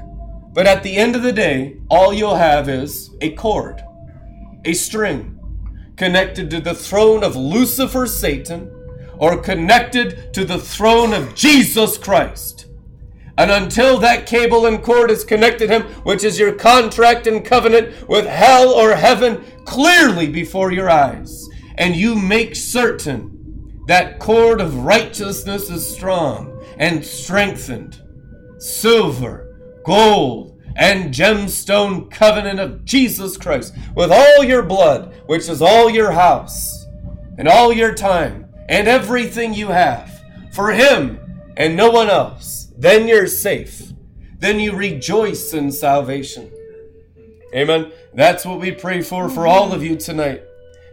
But 0.52 0.66
at 0.66 0.82
the 0.82 0.96
end 0.96 1.16
of 1.16 1.22
the 1.22 1.32
day, 1.32 1.78
all 1.88 2.12
you'll 2.12 2.36
have 2.36 2.68
is 2.68 3.10
a 3.20 3.30
cord, 3.32 3.82
a 4.64 4.74
string 4.74 5.38
connected 5.96 6.50
to 6.50 6.60
the 6.60 6.74
throne 6.74 7.22
of 7.22 7.36
Lucifer, 7.36 8.06
Satan 8.06 8.71
or 9.22 9.36
connected 9.36 10.34
to 10.34 10.44
the 10.44 10.58
throne 10.58 11.12
of 11.12 11.32
Jesus 11.36 11.96
Christ. 11.96 12.66
And 13.38 13.52
until 13.52 13.98
that 13.98 14.26
cable 14.26 14.66
and 14.66 14.82
cord 14.82 15.12
is 15.12 15.22
connected 15.22 15.70
him, 15.70 15.84
which 16.02 16.24
is 16.24 16.40
your 16.40 16.52
contract 16.52 17.28
and 17.28 17.44
covenant 17.44 18.08
with 18.08 18.26
hell 18.26 18.70
or 18.70 18.96
heaven, 18.96 19.44
clearly 19.64 20.26
before 20.26 20.72
your 20.72 20.90
eyes, 20.90 21.48
and 21.76 21.94
you 21.94 22.16
make 22.16 22.56
certain 22.56 23.80
that 23.86 24.18
cord 24.18 24.60
of 24.60 24.84
righteousness 24.84 25.70
is 25.70 25.88
strong 25.88 26.60
and 26.78 27.04
strengthened, 27.04 28.02
silver, 28.58 29.56
gold, 29.84 30.60
and 30.74 31.14
gemstone 31.14 32.10
covenant 32.10 32.58
of 32.58 32.84
Jesus 32.84 33.36
Christ, 33.36 33.72
with 33.94 34.10
all 34.10 34.42
your 34.42 34.64
blood, 34.64 35.14
which 35.26 35.48
is 35.48 35.62
all 35.62 35.88
your 35.88 36.10
house, 36.10 36.86
and 37.38 37.46
all 37.46 37.72
your 37.72 37.94
time, 37.94 38.41
and 38.68 38.88
everything 38.88 39.54
you 39.54 39.68
have 39.68 40.22
for 40.52 40.72
Him 40.72 41.18
and 41.56 41.76
no 41.76 41.90
one 41.90 42.08
else, 42.08 42.72
then 42.76 43.06
you're 43.08 43.26
safe. 43.26 43.92
Then 44.38 44.58
you 44.58 44.72
rejoice 44.72 45.54
in 45.54 45.70
salvation. 45.70 46.50
Amen. 47.54 47.92
That's 48.14 48.44
what 48.44 48.60
we 48.60 48.72
pray 48.72 49.02
for 49.02 49.28
for 49.28 49.46
all 49.46 49.72
of 49.72 49.84
you 49.84 49.96
tonight, 49.96 50.42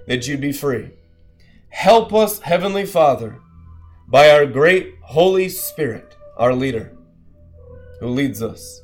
that 0.07 0.27
you 0.27 0.37
be 0.37 0.51
free. 0.51 0.91
Help 1.69 2.13
us, 2.13 2.39
Heavenly 2.39 2.85
Father, 2.85 3.39
by 4.07 4.29
our 4.29 4.45
great 4.45 4.95
Holy 5.01 5.49
Spirit, 5.49 6.15
our 6.37 6.53
leader, 6.53 6.95
who 7.99 8.07
leads 8.07 8.41
us 8.43 8.81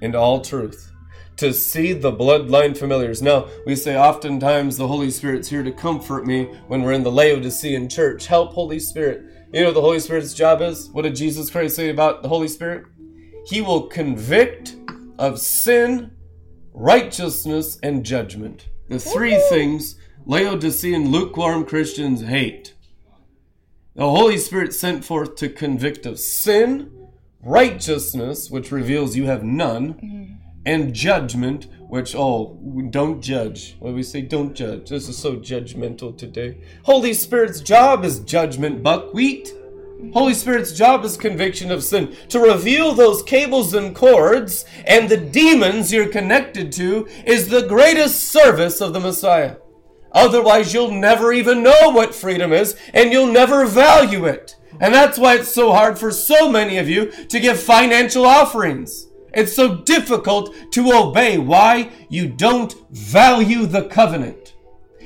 into 0.00 0.18
all 0.18 0.40
truth 0.40 0.89
to 1.40 1.54
see 1.54 1.94
the 1.94 2.12
bloodline 2.12 2.76
familiars. 2.76 3.22
Now, 3.22 3.48
we 3.64 3.74
say 3.74 3.96
oftentimes 3.96 4.76
the 4.76 4.86
Holy 4.86 5.10
Spirit's 5.10 5.48
here 5.48 5.62
to 5.62 5.72
comfort 5.72 6.26
me 6.26 6.44
when 6.68 6.82
we're 6.82 6.92
in 6.92 7.02
the 7.02 7.10
Laodicean 7.10 7.88
church. 7.88 8.26
Help, 8.26 8.52
Holy 8.52 8.78
Spirit. 8.78 9.22
You 9.50 9.60
know 9.60 9.68
what 9.68 9.74
the 9.74 9.80
Holy 9.80 10.00
Spirit's 10.00 10.34
job 10.34 10.60
is? 10.60 10.90
What 10.90 11.02
did 11.02 11.16
Jesus 11.16 11.48
Christ 11.48 11.76
say 11.76 11.88
about 11.88 12.22
the 12.22 12.28
Holy 12.28 12.46
Spirit? 12.46 12.84
He 13.46 13.62
will 13.62 13.86
convict 13.86 14.76
of 15.18 15.38
sin, 15.38 16.10
righteousness, 16.74 17.78
and 17.82 18.04
judgment. 18.04 18.68
The 18.90 18.98
three 18.98 19.42
things 19.48 19.96
Laodicean 20.26 21.10
lukewarm 21.10 21.64
Christians 21.64 22.20
hate. 22.20 22.74
The 23.94 24.10
Holy 24.10 24.36
Spirit 24.36 24.74
sent 24.74 25.06
forth 25.06 25.36
to 25.36 25.48
convict 25.48 26.04
of 26.04 26.20
sin, 26.20 27.08
righteousness, 27.42 28.50
which 28.50 28.70
reveals 28.70 29.16
you 29.16 29.24
have 29.24 29.42
none, 29.42 29.94
mm-hmm 29.94 30.39
and 30.66 30.94
judgment, 30.94 31.66
which, 31.88 32.14
oh, 32.14 32.58
don't 32.90 33.20
judge. 33.20 33.76
When 33.78 33.94
we 33.94 34.02
say 34.02 34.22
don't 34.22 34.54
judge, 34.54 34.90
this 34.90 35.08
is 35.08 35.18
so 35.18 35.36
judgmental 35.36 36.16
today. 36.16 36.58
Holy 36.84 37.14
Spirit's 37.14 37.60
job 37.60 38.04
is 38.04 38.20
judgment, 38.20 38.82
buckwheat. 38.82 39.52
Holy 40.12 40.34
Spirit's 40.34 40.72
job 40.72 41.04
is 41.04 41.16
conviction 41.16 41.70
of 41.70 41.84
sin, 41.84 42.16
to 42.28 42.38
reveal 42.38 42.94
those 42.94 43.22
cables 43.22 43.74
and 43.74 43.94
cords 43.94 44.64
and 44.86 45.08
the 45.08 45.16
demons 45.16 45.92
you're 45.92 46.08
connected 46.08 46.72
to 46.72 47.06
is 47.26 47.48
the 47.48 47.66
greatest 47.66 48.24
service 48.24 48.80
of 48.80 48.92
the 48.92 49.00
Messiah. 49.00 49.56
Otherwise, 50.12 50.74
you'll 50.74 50.90
never 50.90 51.32
even 51.32 51.62
know 51.62 51.90
what 51.90 52.14
freedom 52.14 52.52
is 52.52 52.76
and 52.92 53.12
you'll 53.12 53.30
never 53.30 53.66
value 53.66 54.24
it. 54.24 54.56
And 54.80 54.94
that's 54.94 55.18
why 55.18 55.36
it's 55.36 55.52
so 55.52 55.72
hard 55.72 55.98
for 55.98 56.10
so 56.10 56.50
many 56.50 56.78
of 56.78 56.88
you 56.88 57.10
to 57.26 57.38
give 57.38 57.60
financial 57.60 58.24
offerings. 58.24 59.09
It's 59.32 59.54
so 59.54 59.76
difficult 59.76 60.54
to 60.72 60.92
obey. 60.92 61.38
Why? 61.38 61.90
You 62.08 62.28
don't 62.28 62.74
value 62.90 63.66
the 63.66 63.84
covenant. 63.84 64.54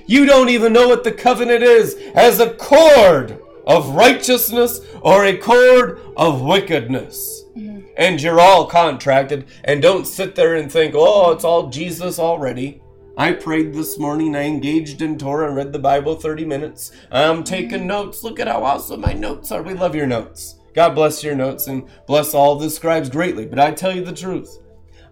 You 0.06 0.26
don't 0.26 0.50
even 0.50 0.72
know 0.72 0.88
what 0.88 1.04
the 1.04 1.12
covenant 1.12 1.62
is 1.62 1.94
as 2.14 2.40
a 2.40 2.54
cord 2.54 3.40
of 3.66 3.90
righteousness 3.90 4.80
or 5.00 5.24
a 5.24 5.36
cord 5.36 6.00
of 6.16 6.42
wickedness. 6.42 7.44
Mm-hmm. 7.56 7.86
And 7.96 8.20
you're 8.20 8.40
all 8.40 8.66
contracted. 8.66 9.46
And 9.64 9.80
don't 9.80 10.06
sit 10.06 10.34
there 10.34 10.54
and 10.54 10.70
think, 10.70 10.94
oh, 10.94 11.32
it's 11.32 11.44
all 11.44 11.68
Jesus 11.68 12.18
already. 12.18 12.82
I 13.16 13.32
prayed 13.32 13.72
this 13.72 13.98
morning. 13.98 14.34
I 14.34 14.42
engaged 14.42 15.00
in 15.00 15.16
Torah 15.16 15.46
and 15.46 15.56
read 15.56 15.72
the 15.72 15.78
Bible 15.78 16.16
30 16.16 16.44
minutes. 16.44 16.90
I'm 17.10 17.44
taking 17.44 17.80
mm-hmm. 17.80 17.86
notes. 17.86 18.24
Look 18.24 18.40
at 18.40 18.48
how 18.48 18.64
awesome 18.64 19.00
my 19.00 19.12
notes 19.12 19.52
are. 19.52 19.62
We 19.62 19.74
love 19.74 19.94
your 19.94 20.06
notes. 20.06 20.56
God 20.74 20.96
bless 20.96 21.22
your 21.22 21.36
notes 21.36 21.68
and 21.68 21.88
bless 22.06 22.34
all 22.34 22.56
the 22.56 22.68
scribes 22.68 23.08
greatly. 23.08 23.46
But 23.46 23.60
I 23.60 23.70
tell 23.70 23.94
you 23.94 24.04
the 24.04 24.12
truth. 24.12 24.58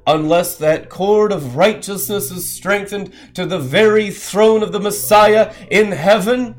Unless 0.07 0.57
that 0.57 0.89
cord 0.89 1.31
of 1.31 1.57
righteousness 1.57 2.33
is 2.33 2.49
strengthened 2.49 3.13
to 3.35 3.47
the 3.47 3.61
very 3.61 4.11
throne 4.11 4.65
of 4.65 4.73
the 4.73 4.81
Messiah 4.81 5.55
in 5.71 5.93
heaven, 5.93 6.57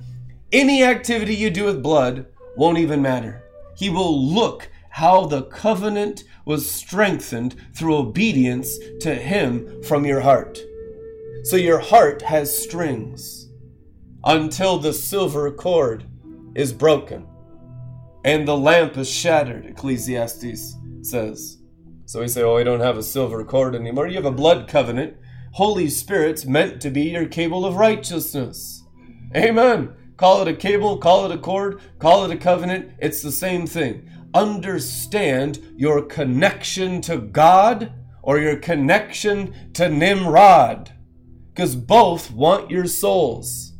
any 0.53 0.81
activity 0.83 1.35
you 1.35 1.49
do 1.49 1.65
with 1.65 1.83
blood 1.83 2.25
won't 2.55 2.77
even 2.77 3.01
matter. 3.01 3.43
He 3.75 3.89
will 3.89 4.25
look 4.25 4.69
how 4.89 5.25
the 5.25 5.43
covenant 5.43 6.23
was 6.45 6.69
strengthened 6.69 7.55
through 7.75 7.97
obedience 7.97 8.77
to 9.01 9.13
Him 9.13 9.83
from 9.83 10.05
your 10.05 10.21
heart. 10.21 10.59
So 11.43 11.57
your 11.57 11.79
heart 11.79 12.21
has 12.21 12.57
strings 12.57 13.49
until 14.23 14.77
the 14.77 14.93
silver 14.93 15.51
cord 15.51 16.05
is 16.55 16.71
broken 16.71 17.27
and 18.23 18.47
the 18.47 18.57
lamp 18.57 18.97
is 18.97 19.09
shattered, 19.09 19.65
Ecclesiastes 19.65 20.75
says. 21.01 21.57
So 22.05 22.21
we 22.21 22.27
say, 22.27 22.43
oh, 22.43 22.55
we 22.55 22.63
don't 22.63 22.79
have 22.79 22.97
a 22.97 23.03
silver 23.03 23.43
cord 23.43 23.75
anymore. 23.75 24.07
You 24.07 24.15
have 24.15 24.25
a 24.25 24.31
blood 24.31 24.67
covenant. 24.67 25.17
Holy 25.53 25.89
Spirit's 25.89 26.45
meant 26.45 26.81
to 26.81 26.89
be 26.89 27.03
your 27.03 27.25
cable 27.25 27.65
of 27.65 27.75
righteousness. 27.75 28.83
Amen. 29.35 29.93
Call 30.15 30.41
it 30.41 30.47
a 30.47 30.55
cable, 30.55 30.97
call 30.97 31.25
it 31.25 31.35
a 31.35 31.37
cord, 31.37 31.81
call 31.99 32.23
it 32.25 32.31
a 32.31 32.37
covenant. 32.37 32.91
It's 32.99 33.21
the 33.21 33.31
same 33.31 33.67
thing. 33.67 34.09
Understand 34.33 35.59
your 35.75 36.01
connection 36.03 37.01
to 37.01 37.17
God 37.17 37.93
or 38.21 38.39
your 38.39 38.55
connection 38.57 39.73
to 39.73 39.89
Nimrod. 39.89 40.91
Because 41.49 41.75
both 41.75 42.31
want 42.31 42.71
your 42.71 42.87
souls. 42.87 43.72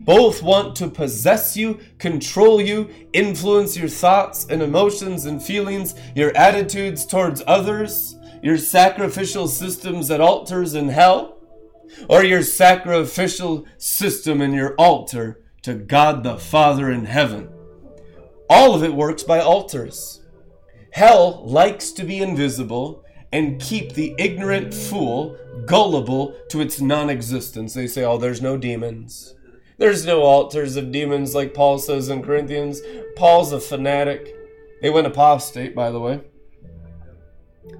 Both 0.00 0.42
want 0.42 0.76
to 0.76 0.88
possess 0.88 1.56
you, 1.56 1.78
control 1.98 2.60
you, 2.60 2.88
influence 3.12 3.76
your 3.76 3.88
thoughts 3.88 4.46
and 4.48 4.62
emotions 4.62 5.26
and 5.26 5.42
feelings, 5.42 5.94
your 6.14 6.34
attitudes 6.36 7.04
towards 7.06 7.42
others, 7.46 8.16
your 8.42 8.56
sacrificial 8.58 9.46
systems 9.46 10.10
at 10.10 10.20
altars 10.20 10.74
in 10.74 10.88
hell. 10.88 11.36
or 12.08 12.24
your 12.24 12.42
sacrificial 12.42 13.66
system 13.78 14.40
and 14.40 14.54
your 14.54 14.74
altar 14.76 15.42
to 15.62 15.74
God 15.74 16.22
the 16.22 16.38
Father 16.38 16.90
in 16.90 17.04
heaven. 17.04 17.48
All 18.48 18.74
of 18.74 18.82
it 18.82 18.94
works 18.94 19.22
by 19.22 19.40
altars. 19.40 20.22
Hell 20.92 21.44
likes 21.44 21.92
to 21.92 22.04
be 22.04 22.18
invisible 22.18 23.04
and 23.32 23.60
keep 23.60 23.92
the 23.92 24.14
ignorant 24.18 24.74
fool 24.74 25.36
gullible 25.66 26.36
to 26.48 26.60
its 26.60 26.80
non 26.80 27.10
existence. 27.10 27.74
They 27.74 27.86
say, 27.86 28.04
oh, 28.04 28.18
there's 28.18 28.42
no 28.42 28.56
demons. 28.56 29.34
There's 29.80 30.04
no 30.04 30.24
altars 30.24 30.76
of 30.76 30.92
demons, 30.92 31.34
like 31.34 31.54
Paul 31.54 31.78
says 31.78 32.10
in 32.10 32.22
Corinthians. 32.22 32.82
Paul's 33.16 33.50
a 33.50 33.58
fanatic. 33.58 34.36
They 34.82 34.90
went 34.90 35.06
apostate, 35.06 35.74
by 35.74 35.90
the 35.90 35.98
way. 35.98 36.20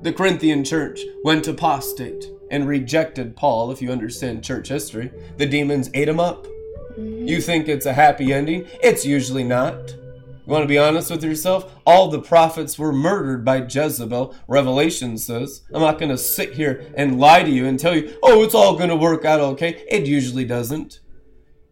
The 0.01 0.15
Corinthian 0.15 0.65
church 0.65 1.03
went 1.25 1.47
apostate 1.47 2.25
and 2.51 2.67
rejected 2.67 3.37
Paul, 3.37 3.71
if 3.71 3.83
you 3.83 3.93
understand 3.93 4.43
church 4.43 4.69
history. 4.69 5.11
The 5.37 5.45
demons 5.45 5.91
ate 5.93 6.09
him 6.09 6.19
up. 6.19 6.47
Mm-hmm. 6.47 7.29
You 7.29 7.43
think 7.43 7.69
it's 7.69 7.85
a 7.85 7.93
happy 7.93 8.33
ending? 8.33 8.67
It's 8.83 9.05
usually 9.05 9.45
not. 9.45 9.91
You 9.91 10.47
want 10.47 10.63
to 10.63 10.69
be 10.69 10.79
honest 10.79 11.11
with 11.11 11.23
yourself? 11.23 11.71
All 11.85 12.09
the 12.09 12.23
prophets 12.23 12.79
were 12.79 12.93
murdered 12.93 13.45
by 13.45 13.59
Jezebel, 13.59 14.35
Revelation 14.49 15.19
says. 15.19 15.65
I'm 15.75 15.83
not 15.83 15.99
going 15.99 16.09
to 16.09 16.17
sit 16.17 16.55
here 16.55 16.91
and 16.97 17.21
lie 17.21 17.43
to 17.43 17.51
you 17.51 17.67
and 17.67 17.79
tell 17.79 17.95
you, 17.95 18.17
oh, 18.23 18.43
it's 18.43 18.55
all 18.55 18.79
going 18.79 18.89
to 18.89 18.97
work 18.97 19.27
out 19.27 19.41
okay. 19.41 19.85
It 19.91 20.07
usually 20.07 20.47
doesn't. 20.47 21.01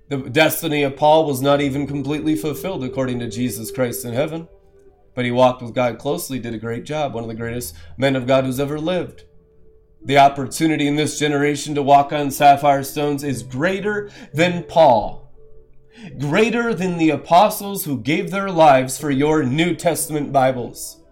The 0.09 0.19
destiny 0.31 0.83
of 0.83 0.97
Paul 0.97 1.27
was 1.27 1.43
not 1.43 1.61
even 1.61 1.87
completely 1.87 2.35
fulfilled 2.35 2.85
according 2.85 3.19
to 3.21 3.29
Jesus 3.29 3.71
Christ 3.71 4.05
in 4.05 4.15
heaven. 4.15 4.49
But 5.15 5.25
he 5.25 5.31
walked 5.31 5.63
with 5.63 5.75
God 5.75 5.99
closely, 5.99 6.39
did 6.39 6.55
a 6.55 6.59
great 6.59 6.85
job, 6.85 7.13
one 7.13 7.25
of 7.25 7.29
the 7.29 7.35
greatest 7.35 7.75
men 7.97 8.17
of 8.17 8.27
God 8.27 8.45
who's 8.45 8.61
ever 8.61 8.79
lived. 8.79 9.25
The 10.05 10.19
opportunity 10.19 10.87
in 10.87 10.97
this 10.97 11.19
generation 11.19 11.75
to 11.75 11.83
walk 11.83 12.13
on 12.13 12.31
sapphire 12.31 12.85
stones 12.85 13.25
is 13.25 13.43
greater 13.43 14.11
than 14.33 14.63
Paul 14.63 15.29
greater 16.19 16.75
than 16.75 16.99
the 16.99 17.11
apostles 17.11 17.85
who 17.85 18.01
gave 18.01 18.31
their 18.31 18.51
lives 18.51 18.99
for 18.99 19.11
your 19.11 19.43
New 19.43 19.75
Testament 19.75 20.33
Bibles. 20.33 21.03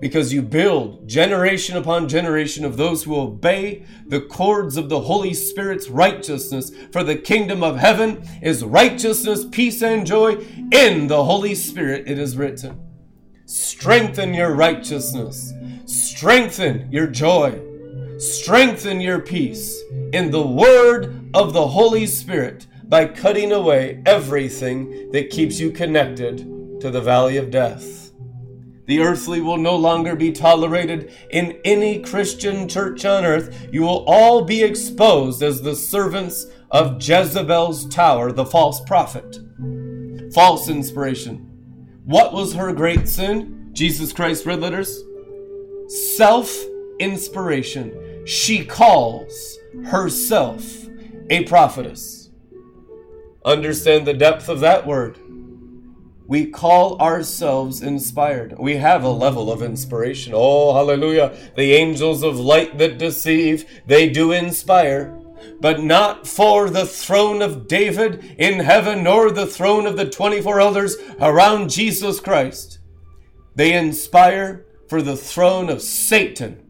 Because 0.00 0.32
you 0.32 0.40
build 0.40 1.06
generation 1.06 1.76
upon 1.76 2.08
generation 2.08 2.64
of 2.64 2.76
those 2.76 3.04
who 3.04 3.20
obey 3.20 3.84
the 4.06 4.20
cords 4.20 4.76
of 4.76 4.88
the 4.88 5.00
Holy 5.00 5.34
Spirit's 5.34 5.88
righteousness. 5.88 6.72
For 6.90 7.04
the 7.04 7.16
kingdom 7.16 7.62
of 7.62 7.76
heaven 7.76 8.26
is 8.40 8.64
righteousness, 8.64 9.44
peace, 9.50 9.82
and 9.82 10.06
joy 10.06 10.44
in 10.72 11.06
the 11.08 11.24
Holy 11.24 11.54
Spirit, 11.54 12.04
it 12.06 12.18
is 12.18 12.36
written. 12.36 12.80
Strengthen 13.44 14.32
your 14.32 14.54
righteousness, 14.54 15.52
strengthen 15.84 16.90
your 16.92 17.08
joy, 17.08 17.60
strengthen 18.18 19.00
your 19.00 19.18
peace 19.18 19.82
in 20.12 20.30
the 20.30 20.46
word 20.46 21.28
of 21.34 21.52
the 21.52 21.66
Holy 21.66 22.06
Spirit 22.06 22.66
by 22.84 23.06
cutting 23.06 23.50
away 23.50 24.02
everything 24.06 25.10
that 25.10 25.30
keeps 25.30 25.58
you 25.58 25.70
connected 25.70 26.38
to 26.80 26.90
the 26.90 27.00
valley 27.00 27.36
of 27.36 27.50
death. 27.50 28.09
The 28.90 29.02
earthly 29.02 29.40
will 29.40 29.56
no 29.56 29.76
longer 29.76 30.16
be 30.16 30.32
tolerated 30.32 31.12
in 31.30 31.60
any 31.64 32.00
Christian 32.00 32.68
church 32.68 33.04
on 33.04 33.24
earth. 33.24 33.68
You 33.70 33.82
will 33.82 34.04
all 34.08 34.44
be 34.44 34.64
exposed 34.64 35.44
as 35.44 35.62
the 35.62 35.76
servants 35.76 36.46
of 36.72 36.96
Jezebel's 37.00 37.86
tower, 37.86 38.32
the 38.32 38.44
false 38.44 38.80
prophet. 38.80 39.38
False 40.34 40.68
inspiration. 40.68 41.36
What 42.04 42.32
was 42.32 42.54
her 42.54 42.72
great 42.72 43.06
sin? 43.06 43.70
Jesus 43.74 44.12
Christ 44.12 44.44
red 44.44 44.58
letters. 44.58 45.04
Self 45.86 46.52
inspiration. 46.98 48.26
She 48.26 48.64
calls 48.64 49.56
herself 49.84 50.88
a 51.30 51.44
prophetess. 51.44 52.30
Understand 53.44 54.04
the 54.04 54.14
depth 54.14 54.48
of 54.48 54.58
that 54.58 54.84
word. 54.84 55.16
We 56.30 56.46
call 56.46 56.96
ourselves 57.02 57.82
inspired. 57.82 58.56
We 58.56 58.76
have 58.76 59.02
a 59.02 59.10
level 59.10 59.50
of 59.50 59.62
inspiration. 59.62 60.32
Oh, 60.32 60.72
hallelujah. 60.72 61.36
The 61.56 61.72
angels 61.72 62.22
of 62.22 62.38
light 62.38 62.78
that 62.78 62.98
deceive, 62.98 63.82
they 63.84 64.08
do 64.08 64.30
inspire 64.30 65.16
but 65.60 65.82
not 65.82 66.28
for 66.28 66.70
the 66.70 66.86
throne 66.86 67.42
of 67.42 67.66
David 67.66 68.36
in 68.38 68.60
heaven, 68.60 69.02
nor 69.02 69.32
the 69.32 69.46
throne 69.46 69.86
of 69.86 69.96
the 69.96 70.08
24 70.08 70.60
elders 70.60 70.96
around 71.20 71.70
Jesus 71.70 72.20
Christ. 72.20 72.78
They 73.56 73.74
inspire 73.74 74.64
for 74.88 75.02
the 75.02 75.16
throne 75.16 75.68
of 75.68 75.82
Satan. 75.82 76.62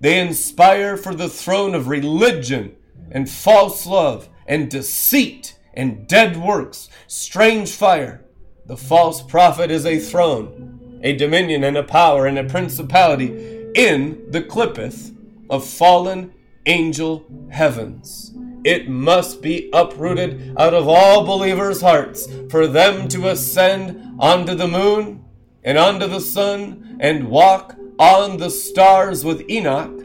They 0.00 0.18
inspire 0.18 0.96
for 0.96 1.14
the 1.14 1.28
throne 1.28 1.76
of 1.76 1.86
religion 1.86 2.74
and 3.12 3.30
false 3.30 3.86
love 3.86 4.28
and 4.46 4.68
deceit 4.68 5.56
and 5.74 6.08
dead 6.08 6.36
works, 6.36 6.88
strange 7.06 7.70
fire. 7.70 8.25
The 8.66 8.76
false 8.76 9.22
prophet 9.22 9.70
is 9.70 9.86
a 9.86 9.98
throne, 9.98 11.00
a 11.02 11.14
dominion, 11.14 11.62
and 11.62 11.76
a 11.76 11.84
power, 11.84 12.26
and 12.26 12.36
a 12.36 12.44
principality 12.44 13.28
in 13.76 14.30
the 14.30 14.42
Qliphoth 14.42 15.14
of 15.48 15.64
fallen 15.64 16.34
angel 16.66 17.24
heavens. 17.50 18.32
It 18.64 18.88
must 18.88 19.40
be 19.40 19.70
uprooted 19.72 20.56
out 20.58 20.74
of 20.74 20.88
all 20.88 21.24
believers' 21.24 21.80
hearts 21.80 22.26
for 22.50 22.66
them 22.66 23.06
to 23.08 23.28
ascend 23.28 24.16
onto 24.18 24.56
the 24.56 24.66
moon 24.66 25.24
and 25.62 25.78
onto 25.78 26.08
the 26.08 26.20
sun 26.20 26.96
and 26.98 27.28
walk 27.28 27.76
on 28.00 28.38
the 28.38 28.50
stars 28.50 29.24
with 29.24 29.48
Enoch 29.48 30.00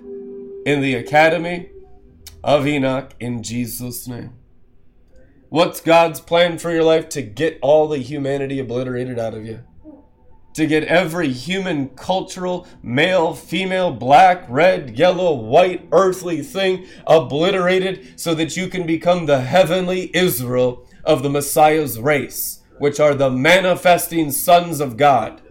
in 0.68 0.82
the 0.82 0.94
academy 0.94 1.72
of 2.44 2.68
Enoch 2.68 3.16
in 3.20 3.42
Jesus' 3.42 4.08
name. 4.08 4.34
What's 5.52 5.82
God's 5.82 6.22
plan 6.22 6.60
for 6.60 6.72
your 6.72 6.86
life? 6.86 7.10
To 7.10 7.22
get 7.22 7.60
all 7.62 7.90
the 7.90 7.98
humanity 7.98 8.58
obliterated 8.58 9.20
out 9.20 9.34
of 9.34 9.46
you. 9.46 9.60
To 10.54 10.66
get 10.66 10.86
every 10.86 11.28
human, 11.28 11.90
cultural, 11.90 12.66
male, 12.82 13.34
female, 13.34 13.92
black, 13.92 14.46
red, 14.48 14.98
yellow, 14.98 15.34
white, 15.34 15.90
earthly 15.92 16.42
thing 16.42 16.88
obliterated 17.06 18.18
so 18.18 18.34
that 18.34 18.56
you 18.56 18.70
can 18.70 18.88
become 18.88 19.26
the 19.26 19.42
heavenly 19.42 20.10
Israel 20.14 20.88
of 21.04 21.22
the 21.22 21.30
Messiah's 21.30 22.00
race, 22.00 22.62
which 22.78 23.02
are 23.02 23.14
the 23.14 23.30
manifesting 23.30 24.32
sons 24.32 24.80
of 24.80 24.96
God. 24.96 25.42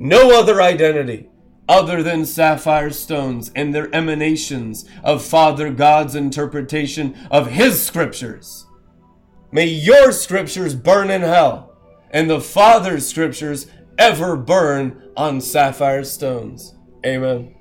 No 0.00 0.36
other 0.36 0.60
identity 0.60 1.28
other 1.68 2.02
than 2.02 2.26
sapphire 2.26 2.90
stones 2.90 3.52
and 3.54 3.72
their 3.72 3.94
emanations 3.94 4.84
of 5.04 5.24
Father 5.24 5.70
God's 5.70 6.16
interpretation 6.16 7.16
of 7.30 7.52
His 7.52 7.86
scriptures. 7.86 8.66
May 9.54 9.66
your 9.66 10.12
scriptures 10.12 10.74
burn 10.74 11.10
in 11.10 11.20
hell, 11.20 11.76
and 12.10 12.28
the 12.28 12.40
Father's 12.40 13.06
scriptures 13.06 13.66
ever 13.98 14.34
burn 14.34 15.10
on 15.14 15.42
sapphire 15.42 16.04
stones. 16.04 16.74
Amen. 17.04 17.54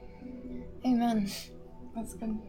Amen. 0.85 1.29
That's 1.93 2.13
good. 2.13 2.39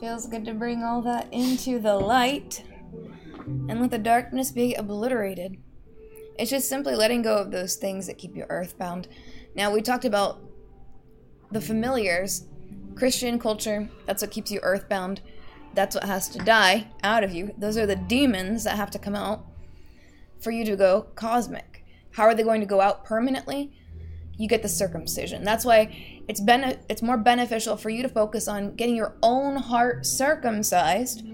Feels 0.00 0.26
good 0.26 0.44
to 0.46 0.54
bring 0.54 0.82
all 0.82 1.00
that 1.02 1.32
into 1.32 1.78
the 1.78 1.94
light 1.94 2.64
and 3.46 3.80
let 3.80 3.92
the 3.92 3.98
darkness 3.98 4.50
be 4.50 4.74
obliterated. 4.74 5.58
It's 6.40 6.50
just 6.50 6.68
simply 6.68 6.96
letting 6.96 7.22
go 7.22 7.36
of 7.36 7.52
those 7.52 7.76
things 7.76 8.08
that 8.08 8.18
keep 8.18 8.34
you 8.34 8.46
earthbound. 8.48 9.06
Now, 9.54 9.70
we 9.70 9.80
talked 9.80 10.04
about 10.04 10.40
the 11.52 11.60
familiars, 11.60 12.48
Christian 12.96 13.38
culture, 13.38 13.88
that's 14.06 14.22
what 14.22 14.32
keeps 14.32 14.50
you 14.50 14.58
earthbound 14.64 15.20
that's 15.74 15.94
what 15.94 16.04
has 16.04 16.28
to 16.30 16.38
die 16.38 16.88
out 17.02 17.24
of 17.24 17.34
you. 17.34 17.54
Those 17.58 17.76
are 17.76 17.86
the 17.86 17.96
demons 17.96 18.64
that 18.64 18.76
have 18.76 18.90
to 18.92 18.98
come 18.98 19.14
out 19.14 19.46
for 20.40 20.50
you 20.50 20.64
to 20.64 20.76
go 20.76 21.06
cosmic. 21.14 21.84
How 22.12 22.24
are 22.24 22.34
they 22.34 22.42
going 22.42 22.60
to 22.60 22.66
go 22.66 22.80
out 22.80 23.04
permanently? 23.04 23.72
You 24.36 24.48
get 24.48 24.62
the 24.62 24.68
circumcision. 24.68 25.44
That's 25.44 25.64
why 25.64 26.22
it's 26.28 26.40
been 26.40 26.78
it's 26.88 27.02
more 27.02 27.18
beneficial 27.18 27.76
for 27.76 27.90
you 27.90 28.02
to 28.02 28.08
focus 28.08 28.48
on 28.48 28.74
getting 28.74 28.96
your 28.96 29.16
own 29.22 29.56
heart 29.56 30.04
circumcised 30.06 31.24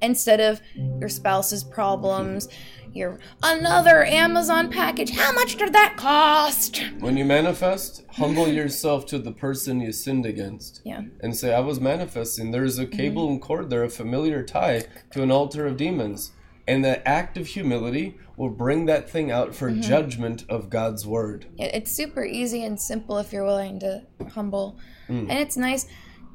instead 0.00 0.40
of 0.40 0.60
your 1.00 1.08
spouse's 1.08 1.64
problems, 1.64 2.48
your 2.92 3.18
another 3.42 4.04
Amazon 4.04 4.70
package. 4.70 5.10
How 5.10 5.32
much 5.32 5.56
did 5.56 5.72
that 5.72 5.96
cost? 5.96 6.82
When 7.00 7.16
you 7.16 7.24
manifest, 7.24 8.04
humble 8.12 8.48
yourself 8.48 9.06
to 9.06 9.18
the 9.18 9.32
person 9.32 9.80
you 9.80 9.92
sinned 9.92 10.26
against. 10.26 10.80
Yeah. 10.84 11.02
And 11.20 11.36
say, 11.36 11.54
I 11.54 11.60
was 11.60 11.80
manifesting. 11.80 12.50
There's 12.50 12.78
a 12.78 12.86
cable 12.86 13.24
mm-hmm. 13.24 13.34
and 13.34 13.42
cord 13.42 13.70
there, 13.70 13.84
a 13.84 13.88
familiar 13.88 14.42
tie 14.42 14.84
to 15.12 15.22
an 15.22 15.30
altar 15.30 15.66
of 15.66 15.76
demons. 15.76 16.32
And 16.66 16.84
the 16.84 17.06
act 17.08 17.38
of 17.38 17.46
humility 17.46 18.18
will 18.36 18.50
bring 18.50 18.86
that 18.86 19.08
thing 19.08 19.30
out 19.30 19.54
for 19.54 19.70
mm-hmm. 19.70 19.80
judgment 19.80 20.44
of 20.48 20.68
God's 20.68 21.06
word. 21.06 21.46
It's 21.58 21.90
super 21.90 22.24
easy 22.24 22.62
and 22.62 22.78
simple 22.78 23.18
if 23.18 23.32
you're 23.32 23.44
willing 23.44 23.80
to 23.80 24.02
humble. 24.32 24.78
Mm. 25.08 25.30
And 25.30 25.38
it's 25.38 25.56
nice. 25.56 25.86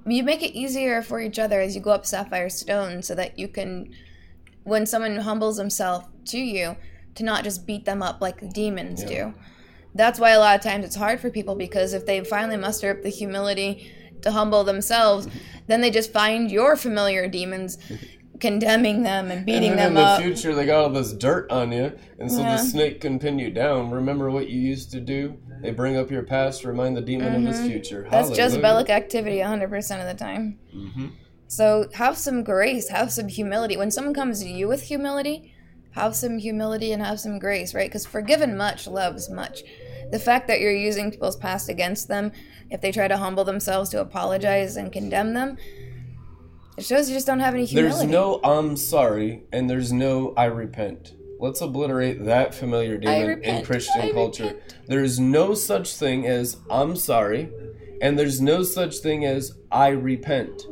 You 0.05 0.23
make 0.23 0.41
it 0.41 0.57
easier 0.57 1.01
for 1.01 1.21
each 1.21 1.39
other 1.39 1.61
as 1.61 1.75
you 1.75 1.81
go 1.81 1.91
up 1.91 2.05
sapphire 2.05 2.49
stone 2.49 3.03
so 3.03 3.15
that 3.15 3.37
you 3.37 3.47
can 3.47 3.93
when 4.63 4.85
someone 4.85 5.17
humbles 5.17 5.57
himself 5.57 6.07
to 6.25 6.37
you 6.37 6.75
to 7.15 7.23
not 7.23 7.43
just 7.43 7.67
beat 7.67 7.85
them 7.85 8.01
up 8.01 8.21
like 8.21 8.39
the 8.39 8.47
demons 8.47 9.01
yeah. 9.03 9.07
do. 9.07 9.33
That's 9.95 10.19
why 10.19 10.31
a 10.31 10.39
lot 10.39 10.55
of 10.55 10.61
times 10.61 10.85
it's 10.85 10.95
hard 10.95 11.19
for 11.19 11.29
people 11.29 11.55
because 11.55 11.93
if 11.93 12.05
they 12.05 12.23
finally 12.23 12.57
muster 12.57 12.91
up 12.91 13.03
the 13.03 13.09
humility 13.09 13.91
to 14.21 14.31
humble 14.31 14.63
themselves, 14.63 15.27
then 15.67 15.81
they 15.81 15.91
just 15.91 16.11
find 16.11 16.49
your 16.51 16.75
familiar 16.75 17.27
demons 17.27 17.77
condemning 18.39 19.03
them 19.03 19.31
and 19.31 19.45
beating 19.45 19.75
them 19.75 19.79
up. 19.79 19.85
and 19.85 19.97
them 19.97 20.23
in 20.23 20.29
the 20.29 20.35
future, 20.35 20.55
they 20.55 20.65
got 20.65 20.83
all 20.83 20.89
this 20.89 21.13
dirt 21.13 21.49
on 21.51 21.71
you, 21.71 21.93
and 22.19 22.31
so 22.31 22.39
Yeah. 22.39 22.57
the 22.57 22.63
snake 22.63 23.01
can 23.01 23.19
pin 23.19 23.39
you 23.39 23.51
down. 23.51 23.91
Remember 23.91 24.29
what 24.31 24.49
you 24.49 24.59
used 24.59 24.91
to 24.91 24.99
do? 24.99 25.37
They 25.61 25.71
bring 25.71 25.95
up 25.95 26.11
your 26.11 26.23
past, 26.23 26.65
remind 26.65 26.97
the 26.97 27.01
demon 27.01 27.35
of 27.35 27.41
his 27.43 27.61
future. 27.61 28.01
Mm-hmm. 28.01 28.11
That's 28.11 28.37
Hallelujah. 28.37 28.59
Jezebelic 28.59 28.89
activity 28.89 29.37
100% 29.37 30.01
of 30.01 30.07
the 30.07 30.21
time. 30.21 30.59
Mm-hmm. 30.75 31.07
So 31.55 31.87
have 31.93 32.17
some 32.17 32.43
grace, 32.43 32.89
have 32.89 33.11
some 33.11 33.27
humility. 33.27 33.77
When 33.77 33.91
someone 33.91 34.15
comes 34.15 34.41
to 34.41 34.49
you 34.49 34.67
with 34.67 34.81
humility, 34.81 35.53
have 35.91 36.15
some 36.15 36.39
humility 36.39 36.93
and 36.93 37.03
have 37.03 37.19
some 37.19 37.37
grace, 37.37 37.75
right? 37.75 37.87
Because 37.87 38.07
forgiven 38.07 38.57
much 38.57 38.87
loves 38.87 39.29
much. 39.29 39.61
The 40.09 40.17
fact 40.17 40.47
that 40.47 40.61
you're 40.61 40.75
using 40.75 41.11
people's 41.11 41.35
past 41.35 41.69
against 41.69 42.07
them, 42.07 42.31
if 42.71 42.81
they 42.81 42.91
try 42.91 43.07
to 43.07 43.17
humble 43.17 43.43
themselves 43.43 43.91
to 43.91 44.01
apologize 44.01 44.77
and 44.77 44.91
condemn 44.91 45.35
them, 45.35 45.57
it 46.75 46.85
shows 46.85 47.07
you 47.07 47.15
just 47.15 47.27
don't 47.27 47.39
have 47.39 47.53
any 47.53 47.65
humility. 47.65 47.97
There's 47.97 48.11
no 48.11 48.39
I'm 48.43 48.75
sorry, 48.75 49.43
and 49.51 49.69
there's 49.69 49.93
no 49.93 50.33
I 50.35 50.45
repent. 50.45 51.13
Let's 51.39 51.61
obliterate 51.61 52.25
that 52.25 52.55
familiar 52.55 52.97
demon 52.97 53.43
in 53.43 53.63
Christian 53.63 54.01
I 54.01 54.11
culture. 54.11 54.45
repent. 54.45 54.77
There's 54.87 55.19
no 55.19 55.53
such 55.53 55.93
thing 55.97 56.25
as 56.25 56.57
I'm 56.71 56.95
sorry, 56.95 57.51
and 58.01 58.17
there's 58.17 58.41
no 58.41 58.63
such 58.63 58.97
thing 58.97 59.23
as 59.23 59.53
I 59.71 59.89
repent. 59.89 60.63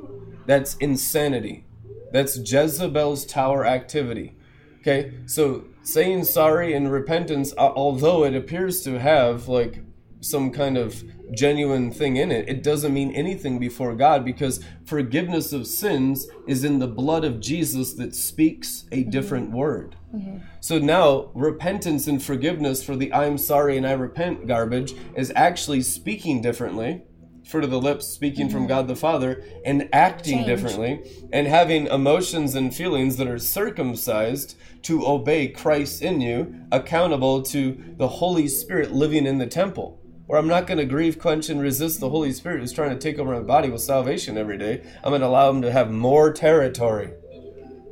That's 0.46 0.76
insanity. 0.76 1.66
That's 2.12 2.38
Jezebel's 2.38 3.26
tower 3.26 3.66
activity. 3.66 4.36
Okay, 4.82 5.14
so 5.28 5.66
saying 5.84 6.26
sorry 6.26 6.74
and 6.74 6.92
repentance, 6.92 7.54
although 7.58 8.24
it 8.24 8.36
appears 8.36 8.84
to 8.84 9.00
have 9.00 9.48
like 9.48 9.80
some 10.22 10.52
kind 10.52 10.78
of 10.78 11.04
genuine 11.32 11.92
thing 11.92 12.18
in 12.18 12.32
it, 12.32 12.48
it 12.48 12.64
doesn't 12.64 12.94
mean 12.94 13.12
anything 13.12 13.60
before 13.60 13.96
God 13.96 14.26
because 14.26 14.64
forgiveness 14.86 15.54
of 15.54 15.68
sins 15.68 16.28
is 16.48 16.64
in 16.64 16.80
the 16.80 16.88
blood 16.88 17.24
of 17.24 17.40
Jesus 17.40 17.94
that 17.94 18.16
speaks 18.16 18.86
a 18.92 19.02
mm-hmm. 19.02 19.10
different 19.10 19.52
word. 19.52 19.96
Mm-hmm. 20.14 20.40
So 20.60 20.78
now, 20.78 21.32
repentance 21.34 22.08
and 22.08 22.22
forgiveness 22.22 22.84
for 22.84 22.96
the 22.96 23.14
I'm 23.14 23.38
sorry 23.38 23.78
and 23.78 23.88
I 23.88 23.94
repent 23.94 24.48
garbage 24.48 24.94
is 25.16 25.32
actually 25.36 25.82
speaking 25.82 26.42
differently, 26.42 27.04
fruit 27.52 27.66
of 27.66 27.70
the 27.70 27.82
lips, 27.82 28.08
speaking 28.08 28.50
from 28.50 28.62
mm-hmm. 28.62 28.70
God 28.70 28.88
the 28.88 28.96
Father, 28.96 29.44
and 29.66 29.90
acting 29.94 30.40
Change. 30.40 30.48
differently, 30.48 31.02
and 31.34 31.46
having 31.46 31.88
emotions 31.88 32.56
and 32.56 32.74
feelings 32.74 33.18
that 33.18 33.28
are 33.28 33.38
circumcised 33.38 34.58
to 34.84 35.06
obey 35.06 35.50
Christ 35.50 36.02
in 36.02 36.22
you, 36.22 36.56
accountable 36.72 37.42
to 37.44 37.78
the 37.98 38.08
Holy 38.08 38.48
Spirit 38.48 38.92
living 38.92 39.26
in 39.26 39.38
the 39.38 39.48
temple. 39.48 40.00
Or 40.28 40.38
I'm 40.38 40.48
not 40.48 40.66
going 40.66 40.78
to 40.78 40.86
grieve, 40.86 41.20
quench, 41.20 41.50
and 41.50 41.62
resist 41.62 42.00
the 42.00 42.10
Holy 42.10 42.32
Spirit 42.32 42.62
who's 42.62 42.72
trying 42.72 42.92
to 42.92 42.98
take 42.98 43.20
over 43.20 43.34
my 43.34 43.42
body 43.42 43.70
with 43.70 43.82
salvation 43.82 44.38
every 44.38 44.58
day. 44.58 44.82
I'm 45.04 45.12
going 45.12 45.20
to 45.20 45.28
allow 45.28 45.50
him 45.50 45.62
to 45.64 45.72
have 45.74 45.92
more 45.92 46.32
territory. 46.32 47.12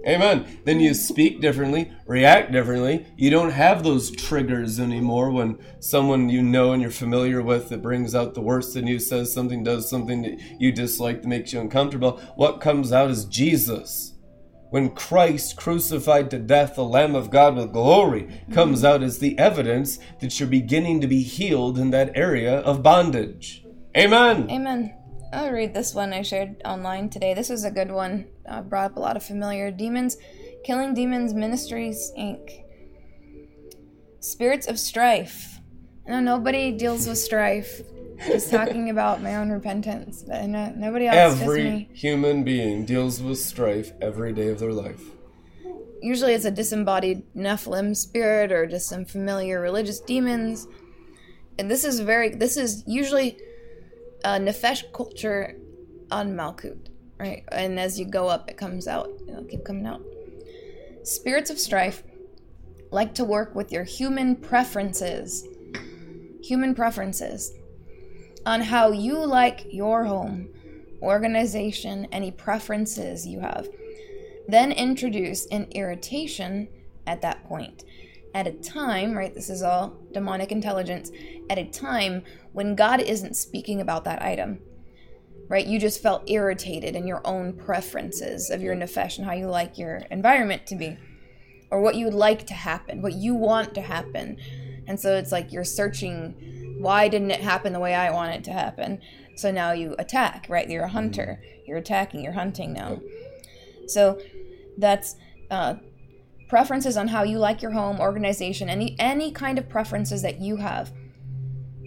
Amen. 0.08 0.60
Then 0.64 0.80
you 0.80 0.94
speak 0.94 1.42
differently, 1.42 1.92
react 2.06 2.52
differently. 2.52 3.06
You 3.18 3.30
don't 3.30 3.52
have 3.52 3.84
those 3.84 4.12
triggers 4.12 4.80
anymore 4.80 5.32
when 5.32 5.60
someone 5.80 6.30
you 6.30 6.42
know 6.42 6.72
and 6.72 6.82
you're 6.82 6.92
familiar 6.92 7.42
with 7.42 7.70
that 7.70 7.82
brings 7.82 8.16
out 8.16 8.34
the 8.34 8.42
worst 8.42 8.76
in 8.76 8.88
you 8.88 9.00
says 9.00 9.34
something, 9.34 9.64
does 9.64 9.90
something 9.90 10.22
that 10.22 10.40
you 10.60 10.72
dislike 10.72 11.22
that 11.22 11.28
makes 11.28 11.54
you 11.54 11.60
uncomfortable. 11.60 12.20
What 12.36 12.62
comes 12.62 12.92
out 12.92 13.12
is 13.12 13.26
Jesus. 13.26 14.14
When 14.70 14.92
Christ 14.92 15.58
crucified 15.58 16.30
to 16.30 16.38
death, 16.38 16.76
the 16.76 16.84
Lamb 16.84 17.16
of 17.16 17.32
God 17.32 17.56
with 17.56 17.74
glory, 17.74 18.44
comes 18.54 18.84
out 18.84 19.02
as 19.02 19.18
the 19.18 19.38
evidence 19.40 19.98
that 20.22 20.40
you're 20.40 20.48
beginning 20.48 21.02
to 21.02 21.08
be 21.08 21.24
healed 21.24 21.80
in 21.80 21.90
that 21.90 22.16
area 22.16 22.60
of 22.60 22.84
bondage. 22.84 23.66
Amen. 23.98 24.48
Amen. 24.52 24.94
I'll 25.32 25.52
read 25.52 25.74
this 25.74 25.94
one 25.94 26.12
I 26.12 26.24
shared 26.24 26.62
online 26.66 27.10
today. 27.10 27.34
This 27.34 27.50
is 27.50 27.64
a 27.64 27.70
good 27.70 27.92
one. 27.92 28.26
Uh, 28.48 28.62
brought 28.62 28.92
up 28.92 28.98
a 28.98 29.00
lot 29.00 29.16
of 29.16 29.24
familiar 29.24 29.70
demons. 29.70 30.18
Killing 30.64 30.94
Demons 30.94 31.34
Ministries, 31.34 32.12
Inc. 32.18 32.64
Spirits 34.20 34.68
of 34.68 34.80
Strife. 34.80 35.60
No, 36.08 36.20
nobody 36.20 36.72
deals 36.72 37.08
with 37.08 37.20
strife. 37.20 37.82
Just 38.26 38.50
talking 38.52 38.90
about 38.90 39.22
my 39.22 39.36
own 39.36 39.52
repentance. 39.52 40.24
But 40.28 40.48
no, 40.48 40.74
nobody 40.76 41.08
else, 41.08 41.40
Every 41.40 41.90
human 41.94 42.44
being 42.44 42.86
deals 42.86 43.22
with 43.22 43.38
strife 43.38 43.92
every 44.02 44.34
day 44.34 44.48
of 44.48 44.60
their 44.60 44.74
life. 44.74 45.02
Usually 46.02 46.34
it's 46.34 46.46
a 46.46 46.52
disembodied 46.52 47.24
Nephilim 47.36 47.96
spirit 47.96 48.52
or 48.52 48.66
just 48.66 48.90
some 48.90 49.06
familiar 49.06 49.62
religious 49.62 50.00
demons. 50.00 50.68
And 51.60 51.70
this 51.70 51.84
is 51.84 52.00
very, 52.00 52.30
this 52.30 52.58
is 52.58 52.84
usually 52.88 53.38
a 54.24 54.40
Nefesh 54.40 54.92
culture 54.94 55.56
on 56.12 56.34
Malkut, 56.34 56.90
right? 57.20 57.44
And 57.52 57.80
as 57.80 58.00
you 58.00 58.06
go 58.06 58.28
up, 58.28 58.50
it 58.50 58.58
comes 58.58 58.88
out. 58.88 59.10
It'll 59.28 59.44
keep 59.44 59.64
coming 59.64 59.86
out. 59.86 60.02
Spirits 61.04 61.50
of 61.50 61.60
strife 61.60 62.04
like 62.92 63.14
to 63.16 63.24
work 63.24 63.56
with 63.56 63.72
your 63.72 63.84
human 63.84 64.36
preferences. 64.36 65.46
Human 66.44 66.74
preferences 66.74 67.54
on 68.46 68.62
how 68.62 68.92
you 68.92 69.18
like 69.26 69.66
your 69.70 70.06
home, 70.06 70.50
organization, 71.02 72.08
any 72.12 72.32
preferences 72.32 73.28
you 73.28 73.40
have. 73.40 73.68
Then 74.48 74.72
introduce 74.72 75.46
an 75.48 75.68
irritation 75.72 76.68
at 77.06 77.22
that 77.22 77.44
point. 77.46 77.84
At 78.34 78.48
a 78.48 78.52
time, 78.52 79.16
right, 79.16 79.34
this 79.34 79.50
is 79.50 79.62
all 79.62 79.98
demonic 80.12 80.52
intelligence, 80.52 81.12
at 81.50 81.58
a 81.58 81.66
time 81.66 82.24
when 82.54 82.76
God 82.76 83.02
isn't 83.02 83.36
speaking 83.36 83.82
about 83.82 84.04
that 84.06 84.22
item. 84.22 84.60
Right? 85.48 85.66
You 85.66 85.80
just 85.80 86.04
felt 86.04 86.30
irritated 86.30 86.96
in 86.96 87.08
your 87.08 87.26
own 87.26 87.54
preferences 87.54 88.52
of 88.52 88.62
your 88.62 88.76
nefesh 88.76 89.18
and 89.18 89.26
how 89.26 89.34
you 89.34 89.48
like 89.48 89.80
your 89.80 89.98
environment 90.12 90.68
to 90.68 90.76
be. 90.76 90.98
Or 91.72 91.82
what 91.82 91.96
you 91.96 92.06
would 92.06 92.14
like 92.14 92.46
to 92.48 92.54
happen, 92.54 93.02
what 93.02 93.14
you 93.14 93.34
want 93.34 93.74
to 93.76 93.82
happen. 93.82 94.38
And 94.88 95.00
so 95.00 95.16
it's 95.16 95.32
like 95.32 95.52
you're 95.52 95.64
searching 95.64 96.60
why 96.80 97.10
didn't 97.10 97.32
it 97.32 97.42
happen 97.42 97.74
the 97.74 97.80
way 97.80 97.94
I 97.94 98.12
want 98.12 98.34
it 98.34 98.44
to 98.46 98.54
happen? 98.54 99.02
So 99.36 99.52
now 99.52 99.74
you 99.74 99.96
attack, 100.00 100.48
right? 100.50 100.70
You're 100.70 100.86
a 100.86 100.90
hunter. 100.90 101.42
You're 101.66 101.78
attacking, 101.78 102.24
you're 102.24 102.34
hunting 102.34 102.74
now. 102.74 103.00
So 103.88 104.20
that's 104.78 105.16
uh, 105.52 105.76
preferences 106.48 106.98
on 106.98 107.10
how 107.10 107.24
you 107.24 107.38
like 107.38 107.62
your 107.62 107.72
home, 107.72 108.00
organization, 108.00 108.70
any 108.70 108.96
any 109.00 109.32
kind 109.32 109.60
of 109.60 109.70
preferences 109.70 110.22
that 110.22 110.40
you 110.40 110.58
have 110.58 110.92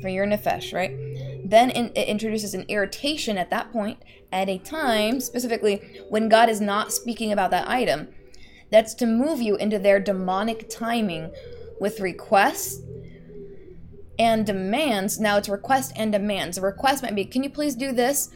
for 0.02 0.08
your 0.08 0.26
nefesh, 0.26 0.74
right? 0.74 0.92
Then 1.44 1.70
in, 1.70 1.92
it 1.94 2.08
introduces 2.08 2.52
an 2.52 2.66
irritation 2.68 3.38
at 3.38 3.50
that 3.50 3.72
point 3.72 4.02
at 4.30 4.48
a 4.48 4.58
time, 4.58 5.20
specifically 5.20 5.80
when 6.10 6.28
God 6.28 6.48
is 6.48 6.60
not 6.60 6.92
speaking 6.92 7.32
about 7.32 7.50
that 7.52 7.68
item. 7.68 8.08
That's 8.70 8.94
to 8.94 9.06
move 9.06 9.40
you 9.40 9.56
into 9.56 9.78
their 9.78 10.00
demonic 10.00 10.68
timing 10.68 11.30
with 11.80 12.00
requests 12.00 12.82
and 14.18 14.46
demands. 14.46 15.20
Now 15.20 15.36
it's 15.36 15.48
request 15.48 15.92
and 15.96 16.12
demands. 16.12 16.58
A 16.58 16.62
request 16.62 17.02
might 17.02 17.14
be, 17.14 17.24
can 17.24 17.42
you 17.42 17.50
please 17.50 17.74
do 17.74 17.92
this? 17.92 18.30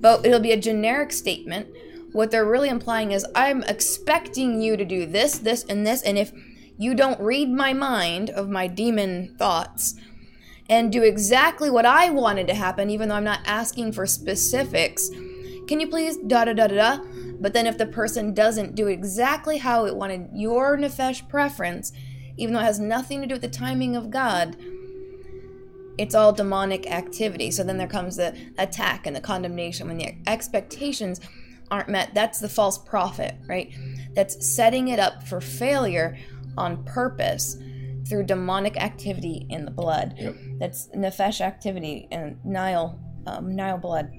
But 0.00 0.24
it'll 0.24 0.40
be 0.40 0.52
a 0.52 0.60
generic 0.60 1.12
statement. 1.12 1.68
What 2.12 2.30
they're 2.30 2.44
really 2.44 2.68
implying 2.68 3.12
is, 3.12 3.26
I'm 3.34 3.62
expecting 3.64 4.62
you 4.62 4.76
to 4.76 4.84
do 4.84 5.06
this, 5.06 5.38
this, 5.38 5.64
and 5.64 5.86
this. 5.86 6.02
And 6.02 6.16
if 6.16 6.32
you 6.78 6.94
don't 6.94 7.20
read 7.20 7.50
my 7.50 7.72
mind 7.72 8.30
of 8.30 8.48
my 8.48 8.66
demon 8.66 9.34
thoughts 9.38 9.94
and 10.68 10.92
do 10.92 11.02
exactly 11.02 11.70
what 11.70 11.86
I 11.86 12.10
wanted 12.10 12.46
to 12.48 12.54
happen, 12.54 12.90
even 12.90 13.08
though 13.08 13.16
I'm 13.16 13.24
not 13.24 13.40
asking 13.44 13.92
for 13.92 14.06
specifics, 14.06 15.10
can 15.66 15.80
you 15.80 15.88
please 15.88 16.16
da 16.16 16.44
da 16.44 16.52
da 16.52 16.66
da 16.66 16.96
da? 16.96 17.04
But 17.40 17.52
then 17.52 17.66
if 17.66 17.78
the 17.78 17.86
person 17.86 18.34
doesn't 18.34 18.74
do 18.74 18.86
exactly 18.86 19.58
how 19.58 19.86
it 19.86 19.96
wanted 19.96 20.30
your 20.32 20.76
nefesh 20.76 21.28
preference, 21.28 21.92
even 22.36 22.54
though 22.54 22.60
it 22.60 22.64
has 22.64 22.78
nothing 22.78 23.20
to 23.20 23.26
do 23.26 23.34
with 23.34 23.42
the 23.42 23.48
timing 23.48 23.96
of 23.96 24.10
God, 24.10 24.56
it's 25.98 26.14
all 26.14 26.32
demonic 26.32 26.90
activity. 26.90 27.50
So 27.50 27.64
then 27.64 27.78
there 27.78 27.88
comes 27.88 28.16
the 28.16 28.36
attack 28.58 29.06
and 29.06 29.14
the 29.14 29.20
condemnation 29.20 29.88
when 29.88 29.98
the 29.98 30.14
expectations 30.26 31.20
aren't 31.70 31.88
met. 31.88 32.14
That's 32.14 32.38
the 32.38 32.48
false 32.48 32.78
prophet, 32.78 33.34
right? 33.48 33.74
That's 34.14 34.46
setting 34.46 34.88
it 34.88 34.98
up 34.98 35.22
for 35.22 35.40
failure 35.40 36.16
on 36.56 36.84
purpose 36.84 37.56
through 38.08 38.24
demonic 38.24 38.76
activity 38.76 39.46
in 39.50 39.64
the 39.64 39.70
blood. 39.70 40.14
Yep. 40.18 40.36
That's 40.58 40.88
nefesh 40.88 41.40
activity 41.40 42.08
and 42.10 42.38
Nile, 42.44 42.98
um, 43.26 43.54
Nile 43.54 43.78
blood. 43.78 44.12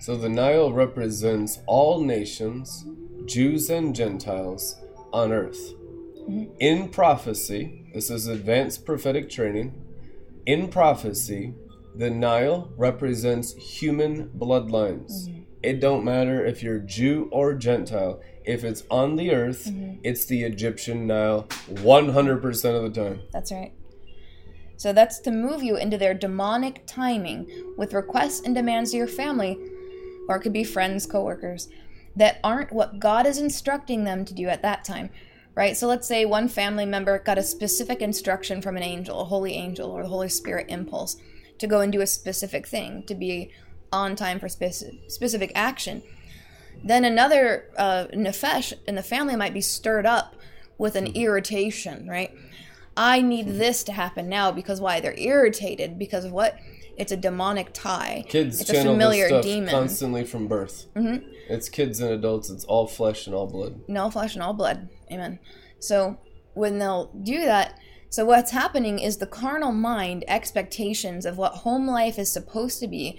So 0.00 0.16
the 0.16 0.28
Nile 0.28 0.72
represents 0.72 1.60
all 1.66 2.00
nations, 2.00 2.84
Jews 3.26 3.70
and 3.70 3.94
Gentiles, 3.94 4.80
on 5.12 5.32
earth. 5.32 5.74
In 6.60 6.88
prophecy, 6.90 7.86
this 7.94 8.10
is 8.10 8.26
advanced 8.26 8.84
prophetic 8.84 9.30
training. 9.30 9.82
In 10.44 10.68
prophecy, 10.68 11.54
the 11.94 12.10
Nile 12.10 12.70
represents 12.76 13.54
human 13.54 14.28
bloodlines. 14.28 15.37
It 15.62 15.80
don't 15.80 16.04
matter 16.04 16.44
if 16.44 16.62
you're 16.62 16.78
Jew 16.78 17.28
or 17.32 17.54
Gentile. 17.54 18.20
If 18.44 18.64
it's 18.64 18.84
on 18.90 19.16
the 19.16 19.32
earth, 19.32 19.66
mm-hmm. 19.66 20.00
it's 20.02 20.24
the 20.24 20.44
Egyptian 20.44 21.06
Nile 21.06 21.44
100% 21.70 22.76
of 22.76 22.94
the 22.94 23.00
time. 23.00 23.20
That's 23.32 23.52
right. 23.52 23.72
So 24.76 24.92
that's 24.92 25.18
to 25.20 25.30
move 25.30 25.62
you 25.62 25.76
into 25.76 25.98
their 25.98 26.14
demonic 26.14 26.84
timing 26.86 27.74
with 27.76 27.92
requests 27.92 28.40
and 28.40 28.54
demands 28.54 28.92
of 28.92 28.98
your 28.98 29.08
family 29.08 29.58
or 30.28 30.36
it 30.36 30.40
could 30.40 30.52
be 30.52 30.62
friends, 30.62 31.06
coworkers, 31.06 31.68
that 32.14 32.38
aren't 32.44 32.72
what 32.72 33.00
God 33.00 33.26
is 33.26 33.38
instructing 33.38 34.04
them 34.04 34.24
to 34.26 34.34
do 34.34 34.48
at 34.48 34.62
that 34.62 34.84
time. 34.84 35.10
Right? 35.54 35.76
So 35.76 35.88
let's 35.88 36.06
say 36.06 36.24
one 36.24 36.46
family 36.46 36.86
member 36.86 37.18
got 37.18 37.38
a 37.38 37.42
specific 37.42 38.00
instruction 38.00 38.62
from 38.62 38.76
an 38.76 38.84
angel, 38.84 39.20
a 39.20 39.24
holy 39.24 39.54
angel, 39.54 39.90
or 39.90 40.04
the 40.04 40.08
Holy 40.08 40.28
Spirit 40.28 40.66
impulse 40.68 41.16
to 41.58 41.66
go 41.66 41.80
and 41.80 41.90
do 41.90 42.00
a 42.00 42.06
specific 42.06 42.68
thing, 42.68 43.02
to 43.06 43.14
be 43.16 43.50
on 43.92 44.16
time 44.16 44.38
for 44.38 44.48
specific, 44.48 45.10
specific 45.10 45.52
action. 45.54 46.02
Then 46.82 47.04
another 47.04 47.64
uh, 47.76 48.06
nefesh 48.14 48.72
in 48.86 48.94
the 48.94 49.02
family 49.02 49.36
might 49.36 49.54
be 49.54 49.60
stirred 49.60 50.06
up 50.06 50.34
with 50.76 50.94
an 50.94 51.08
irritation, 51.08 52.06
right? 52.08 52.32
I 52.96 53.20
need 53.20 53.46
this 53.46 53.84
to 53.84 53.92
happen 53.92 54.28
now 54.28 54.52
because 54.52 54.80
why? 54.80 55.00
They're 55.00 55.18
irritated 55.18 55.98
because 55.98 56.24
of 56.24 56.32
what? 56.32 56.58
It's 56.96 57.12
a 57.12 57.16
demonic 57.16 57.72
tie. 57.72 58.24
Kids 58.28 58.60
it's 58.60 58.70
a 58.70 58.72
channel 58.72 58.94
familiar 58.94 59.28
this 59.28 59.28
stuff 59.28 59.44
demon. 59.44 59.70
constantly 59.70 60.24
from 60.24 60.48
birth. 60.48 60.86
Mm-hmm. 60.96 61.28
It's 61.48 61.68
kids 61.68 62.00
and 62.00 62.10
adults. 62.10 62.50
It's 62.50 62.64
all 62.64 62.88
flesh 62.88 63.26
and 63.26 63.36
all 63.36 63.46
blood. 63.46 63.80
all 63.96 64.10
flesh 64.10 64.34
and 64.34 64.42
all 64.42 64.52
blood. 64.52 64.88
Amen. 65.10 65.38
So 65.78 66.18
when 66.54 66.78
they'll 66.78 67.12
do 67.22 67.44
that, 67.44 67.78
so 68.10 68.24
what's 68.24 68.50
happening 68.50 68.98
is 68.98 69.18
the 69.18 69.26
carnal 69.26 69.72
mind 69.72 70.24
expectations 70.26 71.24
of 71.24 71.38
what 71.38 71.52
home 71.52 71.86
life 71.86 72.18
is 72.18 72.32
supposed 72.32 72.80
to 72.80 72.88
be, 72.88 73.18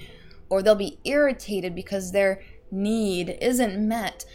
or 0.49 0.61
they'll 0.61 0.75
be 0.75 0.99
irritated 1.03 1.75
because 1.75 2.11
their 2.11 2.41
need 2.71 3.37
isn't 3.41 3.87
met. 3.87 4.25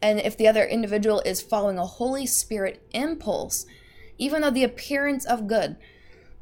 And 0.00 0.18
if 0.18 0.36
the 0.36 0.48
other 0.48 0.64
individual 0.64 1.20
is 1.20 1.40
following 1.40 1.78
a 1.78 1.86
Holy 1.86 2.26
Spirit 2.26 2.82
impulse, 2.92 3.66
even 4.18 4.42
though 4.42 4.50
the 4.50 4.64
appearance 4.64 5.24
of 5.24 5.46
good, 5.46 5.76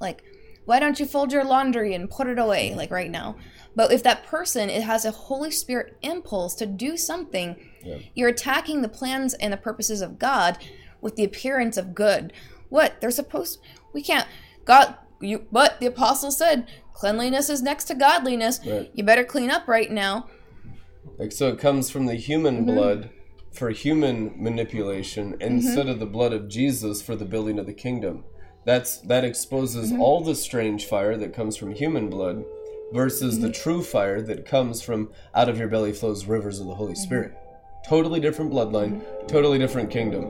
like, 0.00 0.22
why 0.64 0.78
don't 0.78 1.00
you 1.00 1.06
fold 1.06 1.32
your 1.32 1.44
laundry 1.44 1.94
and 1.94 2.10
put 2.10 2.26
it 2.26 2.38
away, 2.38 2.74
like 2.74 2.90
right 2.90 3.10
now? 3.10 3.36
But 3.74 3.92
if 3.92 4.02
that 4.02 4.24
person 4.24 4.70
it 4.70 4.82
has 4.82 5.04
a 5.04 5.10
Holy 5.10 5.50
Spirit 5.50 5.96
impulse 6.02 6.54
to 6.56 6.66
do 6.66 6.96
something, 6.96 7.56
you're 8.14 8.28
attacking 8.28 8.82
the 8.82 8.88
plans 8.88 9.34
and 9.34 9.52
the 9.52 9.56
purposes 9.56 10.00
of 10.00 10.18
God 10.18 10.58
with 11.00 11.16
the 11.16 11.24
appearance 11.24 11.76
of 11.76 11.94
good. 11.94 12.32
What 12.68 13.00
they're 13.00 13.10
supposed 13.10 13.60
we 13.92 14.02
can't 14.02 14.28
God 14.64 14.94
you 15.20 15.46
but 15.50 15.80
the 15.80 15.86
apostle 15.86 16.30
said 16.30 16.68
cleanliness 17.00 17.48
is 17.48 17.62
next 17.62 17.84
to 17.84 17.94
godliness. 17.94 18.60
Right. 18.66 18.90
You 18.94 19.02
better 19.04 19.24
clean 19.24 19.50
up 19.50 19.66
right 19.66 19.90
now. 19.90 20.28
Like 21.18 21.32
so, 21.32 21.48
it 21.48 21.58
comes 21.58 21.90
from 21.90 22.06
the 22.06 22.14
human 22.14 22.56
Mm-hmm. 22.64 22.74
blood 22.74 23.10
for 23.52 23.70
human 23.70 24.32
manipulation 24.36 25.36
instead 25.40 25.88
of 25.88 25.98
the 25.98 26.06
blood 26.06 26.32
of 26.32 26.48
Jesus 26.48 27.02
for 27.02 27.16
the 27.16 27.24
building 27.24 27.58
of 27.58 27.66
the 27.66 27.72
kingdom. 27.72 28.24
That's 28.64 28.98
that 29.12 29.24
exposes 29.24 29.90
Mm-hmm. 29.90 30.00
all 30.02 30.20
the 30.22 30.34
strange 30.34 30.84
fire 30.86 31.16
that 31.16 31.32
comes 31.34 31.56
from 31.56 31.72
human 31.72 32.10
blood 32.10 32.44
versus 32.92 33.34
Mm-hmm. 33.34 33.46
the 33.46 33.52
true 33.52 33.82
fire 33.82 34.20
that 34.22 34.44
comes 34.46 34.82
from 34.82 35.10
out 35.34 35.48
of 35.48 35.58
your 35.58 35.68
belly 35.68 35.92
flows 35.92 36.26
rivers 36.26 36.60
of 36.60 36.66
the 36.66 36.72
Mm-hmm. 36.72 36.78
Holy 36.78 36.94
Spirit. 36.94 37.32
Totally 37.86 38.20
different 38.20 38.52
bloodline, 38.52 39.02
totally 39.26 39.58
different 39.58 39.90
kingdom. 39.90 40.24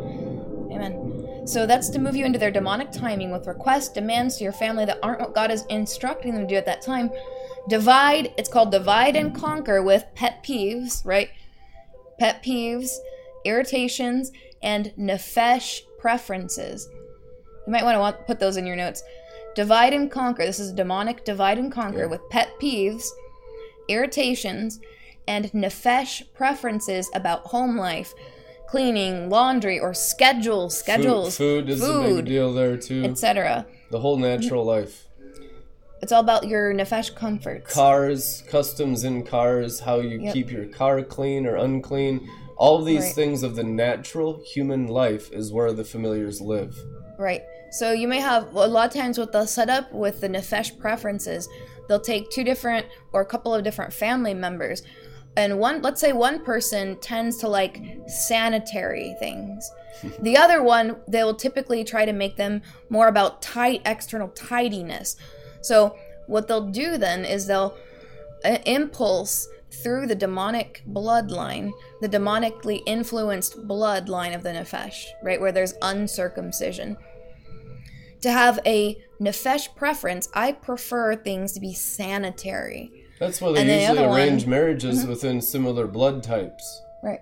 Amen. 0.73 1.47
So 1.47 1.67
that's 1.67 1.89
to 1.91 1.99
move 1.99 2.17
you 2.17 2.25
into 2.25 2.39
their 2.39 2.51
demonic 2.51 2.93
timing 2.93 3.31
with 3.31 3.47
requests, 3.47 3.89
demands 3.89 4.37
to 4.37 4.45
your 4.45 4.53
family 4.53 4.85
that 4.85 4.99
aren't 5.03 5.21
what 5.21 5.35
God 5.35 5.51
is 5.51 5.65
instructing 5.67 6.35
them 6.35 6.43
to 6.43 6.49
do 6.49 6.57
at 6.57 6.67
that 6.67 6.83
time. 6.83 7.11
Divide, 7.69 8.33
it's 8.39 8.49
called 8.49 8.71
divide 8.71 9.17
and 9.17 9.35
conquer 9.35 9.83
with 9.83 10.05
pet 10.15 10.43
peeves, 10.45 11.05
right? 11.05 11.31
Pet 12.19 12.43
peeves, 12.43 12.91
irritations, 13.45 14.31
and 14.63 14.93
nefesh 14.99 15.81
preferences. 15.99 16.89
You 17.67 17.73
might 17.73 17.85
want 17.85 17.97
to 17.97 18.01
want, 18.01 18.27
put 18.27 18.41
those 18.41 18.57
in 18.57 18.67
your 18.67 18.77
notes. 18.77 19.03
Divide 19.55 19.93
and 19.93 20.11
conquer. 20.11 20.45
This 20.45 20.61
is 20.61 20.73
demonic 20.73 21.25
divide 21.25 21.59
and 21.59 21.73
conquer 21.73 22.09
with 22.09 22.29
pet 22.31 22.51
peeves, 22.61 23.07
irritations, 23.89 24.81
and 25.29 25.47
nefesh 25.53 26.23
preferences 26.35 27.11
about 27.15 27.41
home 27.47 27.77
life, 27.77 28.15
cleaning, 28.67 29.29
laundry, 29.29 29.79
or 29.79 29.95
schedules, 29.95 30.79
schedules, 30.79 31.37
Food, 31.37 31.65
food 31.67 31.71
is 31.71 31.83
a 31.83 32.01
big 32.17 32.25
deal 32.27 32.53
there 32.53 32.77
too. 32.77 33.05
etc. 33.05 33.67
the 33.91 34.01
whole 34.01 34.17
natural 34.17 34.65
life. 34.65 35.07
It's 36.03 36.13
all 36.13 36.21
about 36.23 36.47
your 36.49 36.73
nefesh 36.73 37.15
comforts. 37.15 37.75
cars, 37.75 38.43
customs 38.49 39.05
in 39.05 39.23
cars, 39.23 39.81
how 39.81 40.01
you 40.01 40.21
Yep. 40.23 40.33
keep 40.33 40.51
your 40.51 40.65
car 40.67 41.03
clean 41.03 41.47
or 41.47 41.57
unclean. 41.57 42.27
All 42.57 42.83
these 42.83 43.05
Right. 43.05 43.15
things 43.15 43.43
of 43.43 43.55
the 43.57 43.63
natural 43.65 44.41
human 44.45 44.87
life 44.87 45.31
is 45.33 45.53
where 45.53 45.73
the 45.73 45.85
familiars 45.85 46.41
live. 46.41 46.75
Right. 47.19 47.43
So 47.71 47.93
you 47.93 48.09
may 48.09 48.21
have 48.21 48.55
a 48.55 48.67
lot 48.67 48.87
of 48.89 48.95
times 48.95 49.19
what 49.19 49.33
they'll 49.33 49.47
set 49.47 49.69
up 49.69 49.93
with 49.93 50.21
the 50.21 50.29
nefesh 50.29 50.79
preferences, 50.79 51.49
they'll 51.89 52.01
take 52.01 52.31
two 52.31 52.45
different 52.45 52.87
or 53.13 53.21
a 53.21 53.27
couple 53.27 53.55
of 53.55 53.63
different 53.63 53.93
family 53.93 54.33
members. 54.35 54.83
And 55.37 55.59
one 55.59 55.81
let's 55.83 56.01
say 56.01 56.13
one 56.13 56.45
person 56.45 56.97
tends 56.97 57.39
to 57.39 57.49
like 57.49 57.83
sanitary 58.07 59.15
things. 59.21 59.71
the 60.21 60.37
other 60.37 60.63
one 60.63 60.97
they 61.09 61.23
will 61.23 61.35
typically 61.35 61.85
try 61.85 62.05
to 62.05 62.13
make 62.13 62.37
them 62.37 62.63
more 62.89 63.09
about 63.09 63.43
tight 63.43 63.83
external 63.85 64.29
tidiness. 64.29 65.17
So 65.63 65.97
what 66.27 66.49
they'll 66.49 66.71
do 66.71 66.97
then 66.97 67.25
is 67.25 67.47
they'll 67.47 67.77
uh, 68.45 68.59
impulse 68.67 69.49
through 69.83 70.07
the 70.07 70.15
demonic 70.15 70.83
bloodline, 70.91 71.73
the 72.01 72.09
demonically 72.09 72.81
influenced 72.87 73.57
bloodline 73.69 74.35
of 74.35 74.43
the 74.43 74.51
Nefesh, 74.51 75.05
right, 75.23 75.41
where 75.41 75.53
there's 75.53 75.75
uncircumcision. 75.83 76.97
To 78.23 78.31
have 78.31 78.59
a 78.67 78.97
Nefesh 79.21 79.75
preference, 79.77 80.29
I 80.35 80.53
prefer 80.53 81.17
things 81.17 81.53
to 81.53 81.61
be 81.61 81.73
sanitary. 81.73 83.00
That's 83.21 83.41
why 83.41 83.53
they 83.53 83.61
And 83.61 83.69
the 83.71 83.75
usually 83.75 83.99
one- 83.99 84.07
Mm-hmm. 84.09 84.15
arrange 84.15 84.47
marriages 84.47 85.07
within 85.07 85.41
similar 85.41 85.87
blood 85.87 86.23
types. 86.23 86.83
Right. 87.03 87.21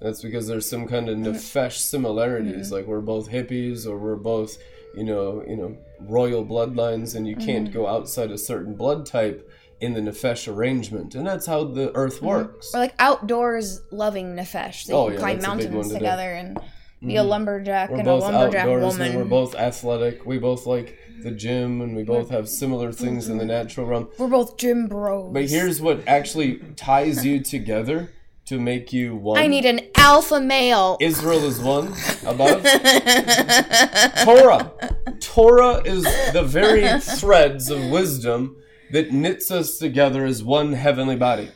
That's 0.00 0.22
because 0.22 0.46
there's 0.46 0.68
some 0.68 0.86
kind 0.86 1.08
of 1.08 1.18
Mm-hmm. 1.18 1.32
nefesh 1.32 1.78
similarities, 1.78 2.70
like 2.70 2.86
we're 2.86 3.00
both 3.00 3.28
hippies 3.30 3.86
or 3.86 3.98
we're 3.98 4.16
both, 4.16 4.56
you 4.94 5.04
know, 5.04 5.42
you 5.46 5.56
know, 5.56 5.76
royal 6.00 6.44
bloodlines, 6.44 7.14
and 7.16 7.26
you 7.26 7.36
Mm-hmm. 7.36 7.46
can't 7.46 7.72
go 7.72 7.86
outside 7.86 8.30
a 8.30 8.38
certain 8.38 8.74
blood 8.76 9.06
type 9.06 9.48
in 9.80 9.94
the 9.94 10.00
nefesh 10.00 10.46
arrangement, 10.46 11.14
and 11.14 11.26
that's 11.26 11.46
how 11.46 11.64
the 11.64 11.90
earth 11.96 12.20
works. 12.20 12.74
Or 12.74 12.80
like 12.80 12.94
outdoors 12.98 13.80
loving 13.90 14.36
Nefesh. 14.36 14.84
They 14.84 14.92
Oh, 14.92 15.04
can 15.06 15.14
yeah, 15.14 15.18
climb 15.20 15.40
mountains 15.40 15.88
together 15.90 16.32
and 16.34 16.58
be 17.00 17.16
a 17.16 17.22
lumberjack 17.22 17.88
We're 17.90 18.00
and 18.00 18.08
a 18.08 18.14
lumberjack 18.14 18.66
woman. 18.66 19.16
We're 19.16 19.24
both 19.24 19.54
athletic. 19.54 20.26
We 20.26 20.38
both 20.38 20.66
like 20.66 20.98
the 21.22 21.30
gym, 21.30 21.80
and 21.80 21.96
we 21.96 22.02
both 22.02 22.30
have 22.30 22.48
similar 22.48 22.92
things 22.92 23.28
in 23.28 23.38
the 23.38 23.44
natural 23.44 23.86
realm. 23.86 24.08
We're 24.18 24.28
both 24.28 24.56
gym 24.56 24.86
bros. 24.88 25.32
But 25.32 25.48
here's 25.48 25.80
what 25.80 26.06
actually 26.06 26.56
ties 26.76 27.24
you 27.24 27.40
together 27.42 28.10
to 28.46 28.58
make 28.58 28.92
you 28.92 29.14
one. 29.14 29.38
I 29.38 29.46
need 29.46 29.64
an 29.64 29.80
alpha 29.94 30.40
male. 30.40 30.96
Israel 31.00 31.44
is 31.44 31.60
one 31.60 31.94
above. 32.26 32.62
Torah. 34.24 34.72
Torah 35.20 35.82
is 35.84 36.02
the 36.32 36.42
very 36.44 36.98
threads 37.00 37.70
of 37.70 37.90
wisdom 37.90 38.56
that 38.90 39.12
knits 39.12 39.50
us 39.50 39.78
together 39.78 40.24
as 40.24 40.42
one 40.42 40.72
heavenly 40.72 41.16
body. 41.16 41.50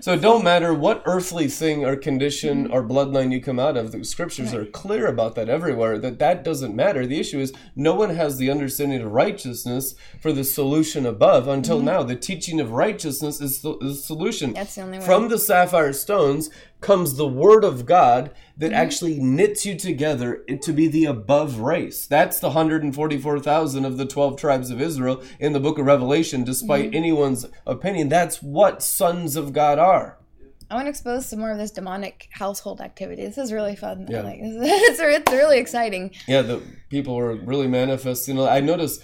So 0.00 0.12
it 0.12 0.20
don't 0.20 0.44
matter 0.44 0.72
what 0.72 1.02
earthly 1.06 1.48
thing 1.48 1.84
or 1.84 1.96
condition 1.96 2.70
or 2.70 2.82
bloodline 2.82 3.32
you 3.32 3.40
come 3.40 3.58
out 3.58 3.76
of. 3.76 3.92
The 3.92 4.04
scriptures 4.04 4.54
are 4.54 4.64
clear 4.64 5.06
about 5.06 5.34
that 5.34 5.48
everywhere. 5.48 5.98
That 5.98 6.18
that 6.18 6.44
doesn't 6.44 6.76
matter. 6.76 7.06
The 7.06 7.18
issue 7.18 7.40
is 7.40 7.52
no 7.74 7.94
one 7.94 8.10
has 8.10 8.36
the 8.36 8.50
understanding 8.50 9.02
of 9.02 9.12
righteousness 9.12 9.94
for 10.20 10.32
the 10.32 10.44
solution 10.44 11.04
above. 11.04 11.48
Until 11.48 11.78
mm-hmm. 11.78 11.86
now, 11.86 12.02
the 12.02 12.16
teaching 12.16 12.60
of 12.60 12.72
righteousness 12.72 13.40
is 13.40 13.60
the, 13.62 13.76
the 13.78 13.94
solution. 13.94 14.52
That's 14.52 14.74
the 14.74 14.82
only 14.82 14.98
way. 14.98 15.04
From 15.04 15.28
the 15.28 15.38
sapphire 15.38 15.92
stones 15.92 16.50
comes 16.80 17.14
the 17.16 17.26
word 17.26 17.64
of 17.64 17.86
God 17.86 18.30
that 18.56 18.66
Mm-hmm. 18.70 18.74
actually 18.74 19.18
knits 19.20 19.64
you 19.66 19.76
together 19.76 20.44
to 20.62 20.72
be 20.72 20.88
the 20.88 21.04
above 21.06 21.58
race. 21.60 22.06
That's 22.06 22.40
the 22.40 22.48
144,000 22.48 23.84
of 23.84 23.96
the 23.96 24.04
12 24.06 24.36
tribes 24.36 24.70
of 24.70 24.80
Israel 24.80 25.22
in 25.38 25.52
the 25.52 25.60
book 25.60 25.78
of 25.78 25.86
Revelation, 25.86 26.44
despite 26.44 26.86
Mm-hmm. 26.86 26.94
anyone's 26.96 27.46
opinion. 27.66 28.08
That's 28.08 28.42
what 28.42 28.82
sons 28.82 29.36
of 29.36 29.52
God 29.52 29.78
are. 29.78 30.18
I 30.70 30.74
want 30.74 30.84
to 30.86 30.90
expose 30.90 31.24
some 31.26 31.38
more 31.38 31.50
of 31.50 31.56
this 31.58 31.70
demonic 31.70 32.28
household 32.30 32.80
activity. 32.82 33.22
This 33.24 33.38
is 33.38 33.52
really 33.52 33.74
fun. 33.74 34.06
Yeah. 34.08 34.20
Like, 34.22 34.38
it's, 34.42 35.00
it's 35.00 35.32
really 35.32 35.58
exciting. 35.58 36.10
Yeah, 36.26 36.42
the 36.42 36.62
people 36.90 37.14
were 37.16 37.36
really 37.36 37.68
manifesting. 37.68 38.38
I 38.40 38.60
noticed 38.60 39.02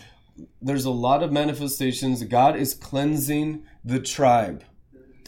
there's 0.61 0.85
a 0.85 0.91
lot 0.91 1.23
of 1.23 1.33
manifestations. 1.33 2.23
God 2.25 2.57
is 2.57 2.75
cleansing 2.75 3.65
the 3.85 3.99
tribe 4.01 4.63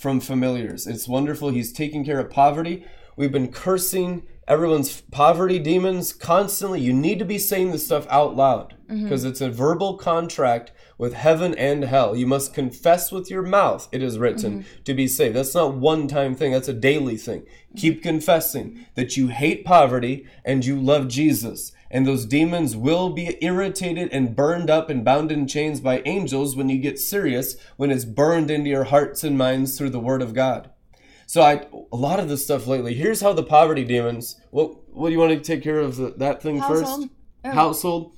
from 0.01 0.21
familiars. 0.21 0.87
It's 0.87 1.09
wonderful. 1.09 1.51
He's 1.51 1.73
taking 1.73 2.05
care 2.05 2.19
of 2.19 2.31
poverty. 2.31 2.85
We've 3.17 3.33
been 3.33 3.53
cursing 3.53 4.27
everyone's 4.47 5.01
poverty 5.01 5.59
demons 5.59 6.13
constantly. 6.13 6.81
You 6.81 6.93
need 6.93 7.19
to 7.19 7.25
be 7.25 7.39
saying 7.39 7.73
this 7.73 7.87
stuff 7.87 8.07
out 8.09 8.37
loud 8.37 8.75
mm-hmm. 8.89 9.05
because 9.05 9.25
it's 9.25 9.41
a 9.41 9.51
verbal 9.51 9.97
contract 9.97 10.73
with 10.99 11.15
heaven 11.15 11.55
and 11.55 11.85
hell. 11.85 12.17
You 12.17 12.27
must 12.27 12.55
confess 12.55 13.11
with 13.11 13.31
your 13.31 13.43
mouth, 13.43 13.89
it 13.93 14.03
is 14.03 14.19
written, 14.19 14.61
mm-hmm. 14.61 14.83
to 14.85 14.95
be 14.95 15.09
saved. 15.09 15.37
That's 15.37 15.55
not 15.55 15.75
one 15.75 16.09
time 16.09 16.35
thing, 16.35 16.53
that's 16.53 16.69
a 16.69 16.73
daily 16.73 17.17
thing. 17.17 17.47
Keep 17.77 17.95
mm-hmm. 17.95 18.03
confessing 18.03 18.87
that 18.95 19.17
you 19.17 19.29
hate 19.29 19.65
poverty 19.65 20.27
and 20.45 20.65
you 20.65 20.81
love 20.81 21.09
Jesus. 21.09 21.73
And 21.97 22.07
those 22.07 22.27
demons 22.27 22.77
will 22.77 23.09
be 23.09 23.39
irritated 23.41 24.11
and 24.13 24.37
burned 24.37 24.69
up 24.69 24.91
and 24.91 25.03
bound 25.03 25.33
in 25.33 25.47
chains 25.49 25.81
by 25.81 26.03
angels 26.05 26.55
when 26.55 26.69
you 26.69 26.79
get 26.79 26.99
serious, 26.99 27.57
when 27.79 27.91
it's 27.91 28.05
burned 28.05 28.51
into 28.51 28.69
your 28.69 28.85
hearts 28.85 29.25
and 29.25 29.39
minds 29.39 29.79
through 29.79 29.89
the 29.91 29.99
Word 29.99 30.21
of 30.21 30.35
God. 30.35 30.69
So 31.27 31.41
I 31.41 31.67
a 31.91 31.97
lot 31.97 32.21
of 32.21 32.29
this 32.29 32.45
stuff 32.45 32.67
lately. 32.67 32.93
Here's 32.93 33.23
how 33.23 33.33
the 33.33 33.43
poverty 33.43 33.83
demons. 33.83 34.39
What 34.51 34.95
what 34.95 35.09
do 35.09 35.13
you 35.15 35.19
want 35.19 35.33
to 35.33 35.41
take 35.41 35.63
care 35.65 35.81
of 35.81 35.97
the, 35.97 36.11
that 36.19 36.43
thing 36.43 36.59
Household? 36.59 37.05
first? 37.05 37.15
Oh. 37.47 37.51
Household. 37.53 38.13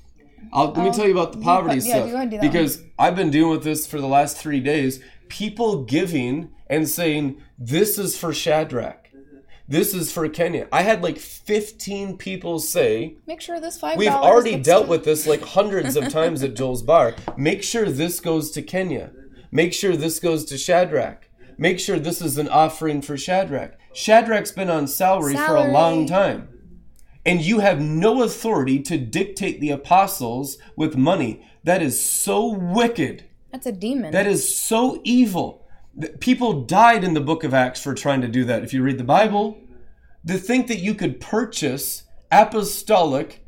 I'll, 0.53 0.73
let 0.73 0.77
me 0.79 0.89
Oh, 0.89 0.93
tell 0.93 1.07
you 1.07 1.13
about 1.13 1.33
the 1.35 1.39
poverty 1.41 1.77
yeah, 1.77 1.81
stuff 1.83 2.11
go 2.11 2.15
ahead 2.17 2.23
and 2.23 2.31
do 2.33 2.37
that 2.39 2.43
one. 2.43 2.51
because 2.53 2.83
I've 2.99 3.15
been 3.15 3.31
dealing 3.31 3.53
with 3.53 3.63
this 3.63 3.87
for 3.87 4.01
the 4.01 4.09
last 4.09 4.37
three 4.39 4.61
days. 4.61 5.01
People 5.29 5.85
giving 5.85 6.51
and 6.69 6.89
saying 6.89 7.41
this 7.57 7.97
is 7.97 8.19
for 8.19 8.33
Shadrach, 8.35 9.08
this 9.69 9.93
is 9.93 10.11
for 10.11 10.27
Kenya. 10.31 10.67
I 10.73 10.83
had 10.83 11.03
like 11.03 11.19
15 11.19 12.17
people 12.17 12.59
say 12.59 13.17
Make 13.27 13.43
sure 13.43 13.61
this 13.61 13.79
$5. 13.79 13.99
We've 13.99 14.09
already 14.09 14.57
dealt 14.57 14.89
with 14.89 15.05
this 15.05 15.27
like 15.27 15.43
hundreds 15.43 15.95
of 15.95 16.09
times 16.13 16.43
at 16.43 16.55
Joel's 16.55 16.83
Bar. 16.83 17.15
Make 17.37 17.63
sure 17.63 17.91
this 17.91 18.19
goes 18.19 18.51
to 18.53 18.63
Kenya. 18.63 19.13
Make 19.53 19.75
sure 19.75 19.95
this 19.95 20.21
goes 20.21 20.47
to 20.47 20.59
Shadrach. 20.59 21.29
Make 21.59 21.81
sure 21.81 21.99
this 21.99 22.23
is 22.23 22.39
an 22.39 22.49
offering 22.49 23.03
for 23.03 23.17
Shadrach. 23.17 23.75
Shadrach's 23.93 24.53
been 24.53 24.71
on 24.71 24.87
salary, 24.87 25.35
for 25.35 25.57
a 25.57 25.73
long 25.73 26.07
time. 26.07 26.49
And 27.27 27.43
you 27.43 27.59
have 27.59 27.81
no 27.81 28.23
authority 28.23 28.81
to 28.85 28.97
dictate 28.97 29.61
the 29.61 29.71
apostles 29.71 30.57
with 30.77 30.97
money. 30.97 31.45
That 31.65 31.83
is 31.83 32.01
so 32.01 32.47
wicked. 32.47 33.25
That's 33.51 33.67
a 33.67 33.73
demon. 33.73 34.13
That 34.13 34.27
is 34.27 34.55
so 34.55 35.01
evil. 35.05 35.67
People 36.21 36.63
died 36.63 37.05
in 37.05 37.15
the 37.15 37.21
book 37.21 37.45
of 37.45 37.55
Acts 37.55 37.83
for 37.83 37.95
trying 37.95 38.21
to 38.21 38.29
do 38.29 38.45
that. 38.45 38.63
If 38.63 38.73
you 38.73 38.83
read 38.83 38.99
the 38.99 39.05
Bible, 39.05 39.59
to 40.27 40.39
think 40.39 40.67
that 40.69 40.79
you 40.79 40.95
could 40.95 41.21
purchase 41.21 42.05
apostolic 42.31 43.45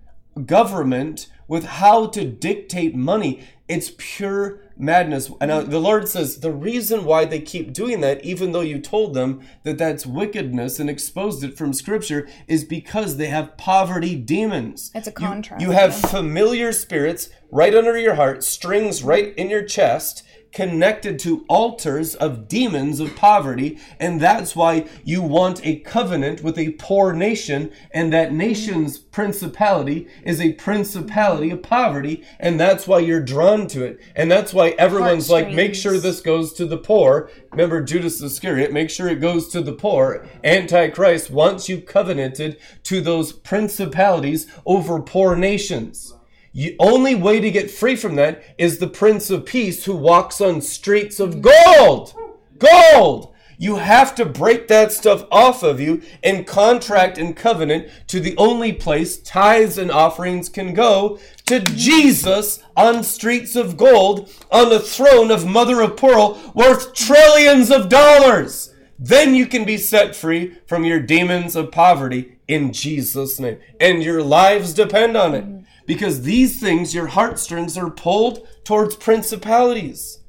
government 0.47 1.29
with 1.49 1.65
how 1.65 2.07
to 2.07 2.25
dictate 2.25 2.95
money, 2.95 3.43
it's 3.69 3.93
pure 3.99 4.61
madness. 4.77 5.31
And 5.41 5.51
uh, 5.51 5.63
the 5.63 5.81
Lord 5.81 6.09
says 6.09 6.41
the 6.41 6.53
reason 6.53 7.05
why 7.05 7.25
they 7.25 7.41
keep 7.41 7.73
doing 7.73 8.01
that, 8.01 8.25
even 8.25 8.53
though 8.53 8.61
you 8.61 8.79
told 8.81 9.15
them 9.15 9.41
that 9.65 9.79
that's 9.79 10.07
wickedness 10.07 10.79
and 10.79 10.89
exposed 10.89 11.45
it 11.45 11.57
from 11.57 11.73
Scripture, 11.73 12.29
is 12.47 12.65
because 12.65 13.17
they 13.17 13.27
have 13.27 13.57
poverty 13.57 14.17
demons. 14.17 14.91
It's 14.95 15.07
a 15.07 15.11
You- 15.11 15.15
contract, 15.15 15.63
You, 15.63 15.71
have 15.73 15.95
familiar 15.95 16.73
spirits 16.73 17.31
right 17.51 17.75
under 17.75 17.99
your 17.99 18.15
heart, 18.15 18.43
strings 18.43 19.03
right 19.03 19.35
in 19.37 19.51
your 19.51 19.63
chest, 19.65 20.23
connected 20.53 21.19
to 21.21 21.45
altars 21.49 22.15
of 22.15 22.49
demons 22.49 23.01
of 23.01 23.15
poverty. 23.17 23.79
And 23.99 24.21
that's 24.21 24.57
why 24.57 24.87
you 25.05 25.23
want 25.23 25.65
a 25.65 25.81
covenant 25.81 26.43
with 26.43 26.59
a 26.59 26.73
poor 26.73 27.13
nation. 27.13 27.73
And 27.93 28.13
that 28.13 28.33
nation's 28.33 28.99
principality 28.99 30.09
is 30.25 30.41
a 30.41 30.55
principality 30.55 31.51
of 31.51 31.63
poverty. 31.63 32.25
And 32.39 32.59
that's 32.59 32.87
why 32.87 32.99
you're 33.01 33.21
drawn 33.21 33.67
to 33.69 33.85
it. 33.85 34.01
And 34.15 34.31
that's 34.31 34.53
why 34.53 34.71
everyone's 34.71 35.31
like, 35.31 35.51
make 35.51 35.75
sure 35.75 35.99
this 35.99 36.21
goes 36.21 36.53
to 36.55 36.67
the 36.67 36.79
poor. 36.79 37.31
Remember 37.53 37.81
Judas 37.81 38.21
Iscariot, 38.21 38.73
make 38.73 38.91
sure 38.91 39.09
it 39.09 39.21
goes 39.21 39.49
to 39.49 39.61
the 39.61 39.73
poor. 39.73 40.27
Antichrist 40.45 41.31
wants 41.31 41.69
you 41.69 41.81
covenanted 41.81 42.59
to 42.85 43.01
those 43.01 43.33
principalities 43.33 44.47
over 44.67 45.01
poor 45.01 45.37
nations. 45.37 46.15
The 46.53 46.77
only 46.81 47.15
way 47.15 47.41
to 47.41 47.51
get 47.51 47.71
free 47.71 47.95
from 47.95 48.17
that 48.17 48.43
is 48.59 48.79
the 48.79 48.89
Prince 48.89 49.31
of 49.31 49.47
Peace 49.47 49.85
who 49.85 49.95
walks 49.95 50.41
on 50.41 50.61
streets 50.61 51.21
of 51.21 51.41
gold. 51.41 52.15
Gold! 52.59 53.33
You 53.57 53.77
have 53.77 54.15
to 54.15 54.25
break 54.25 54.69
that 54.69 54.91
stuff 54.91 55.27
off 55.31 55.63
of 55.63 55.81
you 55.81 56.01
and 56.25 56.47
contract 56.47 57.19
and 57.19 57.37
covenant 57.37 57.91
to 58.07 58.19
the 58.19 58.35
only 58.39 58.73
place 58.73 59.19
tithes 59.19 59.77
and 59.77 59.91
offerings 59.91 60.49
can 60.49 60.73
go 60.73 61.21
to 61.45 61.61
Jesus 61.61 62.63
on 62.75 63.05
streets 63.05 63.55
of 63.57 63.77
gold 63.77 64.33
on 64.51 64.71
the 64.71 64.81
throne 64.81 65.31
of 65.31 65.47
mother 65.47 65.83
of 65.83 65.99
pearl 65.99 66.41
worth 66.55 66.95
trillions 66.95 67.71
of 67.71 67.91
dollars. 67.91 68.75
Then 68.99 69.35
you 69.35 69.47
can 69.47 69.65
be 69.65 69.77
set 69.77 70.17
free 70.17 70.57
from 70.67 70.85
your 70.85 71.01
demons 71.01 71.55
of 71.55 71.71
poverty 71.71 72.39
in 72.49 72.73
Jesus' 72.73 73.39
name. 73.39 73.59
And 73.79 74.03
your 74.03 74.23
lives 74.23 74.75
depend 74.75 75.19
on 75.19 75.35
it. 75.35 75.60
Because 75.91 76.23
these 76.23 76.61
things, 76.61 76.95
your 76.95 77.09
heartstrings 77.09 77.77
are 77.77 77.91
pulled 77.91 78.47
towards 78.63 78.95
principalities. 78.95 80.21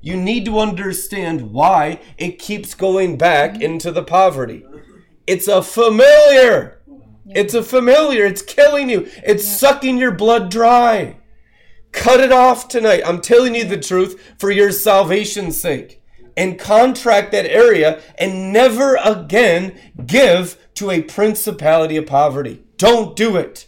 You 0.00 0.16
need 0.16 0.46
to 0.46 0.58
understand 0.58 1.52
why 1.52 2.00
it 2.16 2.38
keeps 2.38 2.72
going 2.72 3.18
back 3.18 3.50
mm-hmm. 3.52 3.60
into 3.60 3.92
the 3.92 4.02
poverty. 4.02 4.64
It's 5.26 5.46
a 5.46 5.60
familiar. 5.60 6.80
It's 7.26 7.52
a 7.52 7.62
familiar. 7.62 8.24
It's 8.24 8.40
killing 8.40 8.88
you. 8.88 9.10
It's 9.22 9.46
sucking 9.46 9.98
your 9.98 10.12
blood 10.12 10.50
dry. 10.50 11.18
Cut 11.92 12.20
it 12.20 12.32
off 12.32 12.68
tonight. 12.68 13.02
I'm 13.04 13.20
telling 13.20 13.54
you 13.54 13.66
the 13.66 13.76
truth 13.76 14.18
for 14.38 14.50
your 14.50 14.72
salvation's 14.72 15.60
sake. 15.60 16.02
And 16.34 16.58
contract 16.58 17.30
that 17.32 17.44
area 17.44 18.00
and 18.16 18.54
never 18.54 18.96
again 18.96 19.78
give 20.06 20.56
to 20.76 20.90
a 20.90 21.02
principality 21.02 21.98
of 21.98 22.06
poverty. 22.06 22.64
Don't 22.78 23.14
do 23.14 23.36
it. 23.36 23.66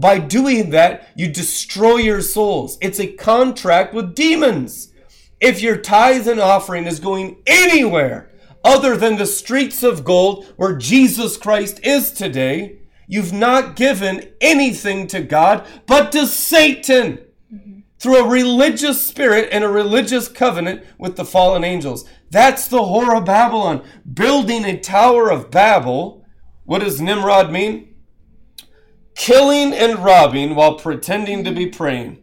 By 0.00 0.18
doing 0.18 0.70
that, 0.70 1.08
you 1.14 1.28
destroy 1.28 1.96
your 1.96 2.22
souls. 2.22 2.78
It's 2.80 2.98
a 2.98 3.12
contract 3.12 3.92
with 3.92 4.14
demons. 4.14 4.94
If 5.40 5.60
your 5.60 5.76
tithe 5.76 6.26
and 6.26 6.40
offering 6.40 6.86
is 6.86 7.00
going 7.00 7.42
anywhere 7.46 8.30
other 8.64 8.96
than 8.96 9.16
the 9.16 9.26
streets 9.26 9.82
of 9.82 10.04
gold 10.04 10.46
where 10.56 10.74
Jesus 10.76 11.36
Christ 11.36 11.80
is 11.82 12.12
today, 12.12 12.78
you've 13.08 13.32
not 13.32 13.76
given 13.76 14.32
anything 14.40 15.06
to 15.08 15.20
God 15.20 15.66
but 15.86 16.12
to 16.12 16.26
Satan 16.26 17.18
through 17.98 18.24
a 18.24 18.28
religious 18.28 19.06
spirit 19.06 19.50
and 19.52 19.62
a 19.62 19.68
religious 19.68 20.28
covenant 20.28 20.82
with 20.98 21.16
the 21.16 21.24
fallen 21.26 21.62
angels. 21.62 22.06
That's 22.30 22.68
the 22.68 22.78
whore 22.78 23.18
of 23.18 23.26
Babylon. 23.26 23.84
Building 24.10 24.64
a 24.64 24.80
tower 24.80 25.30
of 25.30 25.50
Babel. 25.50 26.24
What 26.64 26.78
does 26.78 27.02
Nimrod 27.02 27.52
mean? 27.52 27.89
Killing 29.20 29.74
and 29.74 29.98
robbing 29.98 30.54
while 30.54 30.76
pretending 30.76 31.44
to 31.44 31.52
be 31.52 31.66
praying. 31.66 32.22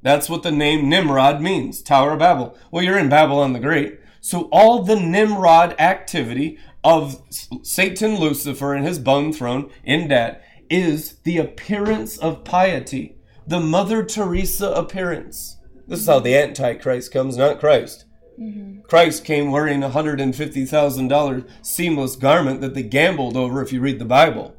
That's 0.00 0.30
what 0.30 0.44
the 0.44 0.52
name 0.52 0.88
Nimrod 0.88 1.40
means, 1.40 1.82
Tower 1.82 2.12
of 2.12 2.20
Babel. 2.20 2.56
Well, 2.70 2.84
you're 2.84 3.00
in 3.00 3.08
Babylon 3.08 3.52
the 3.52 3.58
Great. 3.58 3.98
So 4.20 4.42
all 4.52 4.84
the 4.84 4.94
Nimrod 4.94 5.74
activity 5.80 6.56
of 6.84 7.20
Satan 7.64 8.20
Lucifer 8.20 8.74
and 8.74 8.86
his 8.86 9.00
bone 9.00 9.32
throne 9.32 9.72
in 9.82 10.06
that 10.06 10.44
is 10.70 11.16
the 11.24 11.38
appearance 11.38 12.16
of 12.16 12.44
piety, 12.44 13.16
the 13.44 13.58
Mother 13.58 14.04
Teresa 14.04 14.70
appearance. 14.70 15.56
This 15.88 15.98
is 15.98 16.06
how 16.06 16.20
the 16.20 16.36
Antichrist 16.36 17.10
comes, 17.10 17.36
not 17.36 17.58
Christ. 17.58 18.04
Mm-hmm. 18.40 18.82
Christ 18.82 19.24
came 19.24 19.50
wearing 19.50 19.82
a 19.82 19.90
$150,000 19.90 21.48
seamless 21.60 22.14
garment 22.14 22.60
that 22.60 22.74
they 22.74 22.84
gambled 22.84 23.36
over 23.36 23.60
if 23.60 23.72
you 23.72 23.80
read 23.80 23.98
the 23.98 24.04
Bible. 24.04 24.53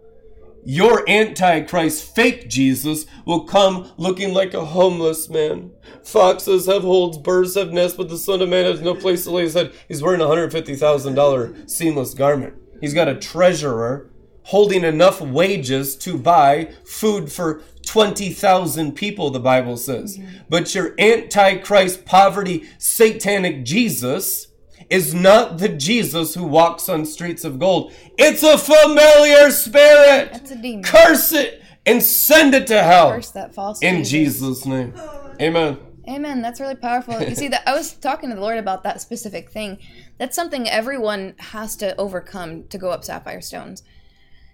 Your 0.68 1.08
Antichrist 1.08 2.16
fake 2.16 2.50
Jesus 2.50 3.06
will 3.24 3.44
come 3.44 3.92
looking 3.98 4.34
like 4.34 4.56
a 4.56 4.66
homeless 4.66 5.30
man. 5.30 5.72
Foxes 6.04 6.66
have 6.66 6.82
holes, 6.82 7.20
birds 7.20 7.54
have 7.54 7.72
nests, 7.72 7.96
but 7.96 8.10
the 8.10 8.18
Son 8.18 8.42
of 8.42 8.50
Man 8.50 8.66
has 8.66 8.82
no 8.82 8.96
place 8.96 9.26
to 9.26 9.32
lay 9.32 9.44
his 9.44 9.54
head. 9.54 9.74
He's 9.88 10.02
wearing 10.02 10.22
a 10.22 10.26
$150,000 10.26 11.70
seamless 11.70 12.16
garment. 12.16 12.56
He's 12.82 12.96
got 12.96 13.08
a 13.08 13.16
treasurer 13.16 14.10
holding 14.46 14.84
enough 14.84 15.22
wages 15.22 15.96
to 15.98 16.18
buy 16.18 16.72
food 16.84 17.32
for 17.32 17.62
20,000 17.86 18.94
people, 18.94 19.30
the 19.30 19.40
Bible 19.40 19.78
says. 19.78 20.18
Mm-hmm. 20.18 20.38
But 20.50 20.74
your 20.74 20.96
Antichrist, 21.00 22.06
poverty, 22.06 22.66
satanic 22.80 23.66
Jesus 23.66 24.48
is 24.90 25.14
not 25.14 25.58
the 25.58 25.70
Jesus 25.70 26.36
who 26.36 26.44
walks 26.44 26.90
on 26.90 27.06
streets 27.06 27.44
of 27.44 27.60
gold. 27.60 27.94
It's 28.18 28.44
a 28.44 28.58
familiar 28.58 29.52
spirit. 29.52 30.32
That's 30.32 30.52
a 30.52 30.56
demon. 30.56 30.84
Curse 30.84 31.32
it 31.34 31.62
and 31.86 32.02
send 32.02 32.54
it 32.54 32.68
to 32.68 32.82
hell. 32.82 33.12
Curse 33.12 33.32
that 33.32 33.54
false 33.54 33.82
In 33.82 34.04
Jesus. 34.04 34.40
Jesus' 34.40 34.66
name. 34.66 34.94
Amen. 35.42 35.78
Amen. 36.08 36.42
That's 36.42 36.60
really 36.60 36.76
powerful. 36.76 37.20
You 37.20 37.36
see, 37.36 37.48
that 37.48 37.64
I 37.68 37.74
was 37.74 37.94
talking 37.94 38.30
to 38.30 38.36
the 38.36 38.42
Lord 38.42 38.58
about 38.58 38.84
that 38.84 39.02
specific 39.02 39.50
thing. 39.50 39.80
That's 40.18 40.36
something 40.36 40.70
everyone 40.70 41.34
has 41.40 41.76
to 41.78 41.96
overcome 41.98 42.68
to 42.68 42.78
go 42.78 42.90
up 42.90 43.04
sapphire 43.04 43.42
stones. 43.42 43.84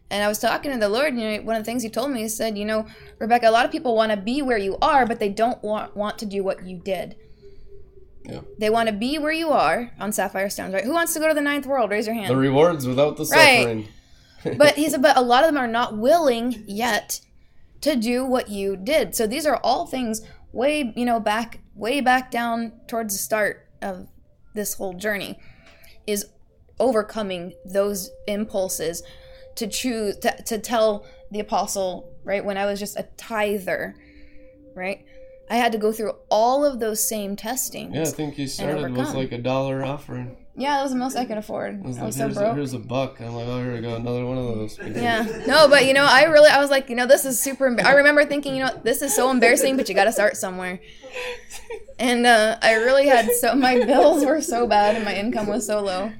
And 0.09 0.23
I 0.23 0.27
was 0.27 0.39
talking 0.39 0.71
to 0.71 0.77
the 0.77 0.89
Lord, 0.89 1.13
and 1.13 1.21
you 1.21 1.37
know, 1.37 1.43
one 1.43 1.55
of 1.55 1.61
the 1.61 1.65
things 1.65 1.83
He 1.83 1.89
told 1.89 2.11
me, 2.11 2.21
He 2.21 2.29
said, 2.29 2.57
"You 2.57 2.65
know, 2.65 2.85
Rebekah, 3.19 3.49
a 3.49 3.51
lot 3.51 3.65
of 3.65 3.71
people 3.71 3.95
want 3.95 4.11
to 4.11 4.17
be 4.17 4.41
where 4.41 4.57
you 4.57 4.77
are, 4.81 5.05
but 5.05 5.19
they 5.19 5.29
don't 5.29 5.61
want 5.63 5.95
want 5.95 6.17
to 6.19 6.25
do 6.25 6.43
what 6.43 6.65
you 6.65 6.77
did. 6.77 7.15
Yeah. 8.23 8.41
They 8.59 8.69
want 8.69 8.87
to 8.87 8.93
be 8.93 9.17
where 9.17 9.31
you 9.31 9.49
are 9.49 9.91
on 9.99 10.11
sapphire 10.11 10.49
stones, 10.49 10.73
right? 10.73 10.83
Who 10.83 10.93
wants 10.93 11.13
to 11.13 11.19
go 11.19 11.27
to 11.27 11.33
the 11.33 11.41
ninth 11.41 11.65
world? 11.65 11.89
Raise 11.89 12.05
your 12.05 12.15
hand. 12.15 12.29
The 12.29 12.35
rewards 12.35 12.87
without 12.87 13.17
the 13.17 13.25
suffering. 13.25 13.87
Right. 14.45 14.57
but 14.57 14.75
he 14.75 14.89
said, 14.89 15.01
but 15.01 15.17
a 15.17 15.21
lot 15.21 15.43
of 15.43 15.49
them 15.49 15.57
are 15.57 15.67
not 15.67 15.97
willing 15.97 16.63
yet 16.67 17.21
to 17.81 17.95
do 17.95 18.25
what 18.25 18.49
you 18.49 18.75
did. 18.77 19.15
So 19.15 19.27
these 19.27 19.45
are 19.45 19.57
all 19.57 19.87
things 19.87 20.21
way, 20.51 20.93
you 20.95 21.05
know, 21.05 21.19
back, 21.19 21.59
way 21.75 22.01
back 22.01 22.31
down 22.31 22.73
towards 22.87 23.15
the 23.15 23.19
start 23.19 23.67
of 23.81 24.07
this 24.53 24.75
whole 24.75 24.93
journey 24.93 25.39
is 26.05 26.25
overcoming 26.79 27.53
those 27.65 28.09
impulses 28.27 29.03
to 29.55 29.67
choose, 29.67 30.17
to, 30.17 30.43
to 30.43 30.57
tell 30.57 31.05
the 31.31 31.39
apostle, 31.39 32.13
right, 32.23 32.43
when 32.43 32.57
I 32.57 32.65
was 32.65 32.79
just 32.79 32.97
a 32.97 33.07
tither, 33.17 33.95
right? 34.75 35.05
I 35.51 35.55
had 35.55 35.73
to 35.73 35.77
go 35.77 35.91
through 35.91 36.13
all 36.29 36.63
of 36.63 36.79
those 36.79 37.05
same 37.05 37.35
testings. 37.35 37.93
Yeah, 37.93 38.03
I 38.03 38.05
think 38.05 38.37
you 38.37 38.47
started 38.47 38.95
with 38.95 39.13
like 39.13 39.33
a 39.33 39.37
dollar 39.37 39.83
offering. 39.83 40.37
Yeah, 40.55 40.77
that 40.77 40.83
was 40.83 40.93
the 40.93 40.97
most 40.97 41.17
I 41.17 41.25
could 41.25 41.37
afford. 41.37 41.81
I 41.83 41.87
was 41.87 41.97
I 41.97 42.01
like, 42.01 42.07
was 42.07 42.15
so 42.15 42.23
here's, 42.25 42.37
a, 42.37 42.39
broke. 42.39 42.55
here's 42.55 42.73
a 42.73 42.79
buck. 42.79 43.19
I'm 43.19 43.35
like, 43.35 43.47
oh, 43.47 43.61
here 43.61 43.73
we 43.73 43.81
go, 43.81 43.95
another 43.95 44.25
one 44.25 44.37
of 44.37 44.45
those. 44.45 44.77
Yeah. 44.79 45.25
No, 45.47 45.67
but 45.67 45.85
you 45.85 45.93
know, 45.93 46.05
I 46.09 46.23
really, 46.23 46.49
I 46.49 46.59
was 46.61 46.69
like, 46.69 46.89
you 46.89 46.95
know, 46.95 47.05
this 47.05 47.25
is 47.25 47.37
super. 47.37 47.69
Emba- 47.69 47.83
I 47.83 47.93
remember 47.95 48.23
thinking, 48.25 48.55
you 48.55 48.63
know, 48.63 48.79
this 48.81 49.01
is 49.01 49.13
so 49.13 49.29
embarrassing, 49.29 49.75
but 49.75 49.89
you 49.89 49.95
got 49.95 50.05
to 50.05 50.11
start 50.13 50.37
somewhere. 50.37 50.79
And 51.99 52.25
uh, 52.25 52.57
I 52.61 52.75
really 52.75 53.07
had 53.07 53.29
so 53.31 53.53
my 53.53 53.83
bills 53.85 54.25
were 54.25 54.39
so 54.41 54.67
bad 54.67 54.95
and 54.95 55.03
my 55.03 55.15
income 55.15 55.47
was 55.47 55.67
so 55.67 55.81
low. 55.81 56.13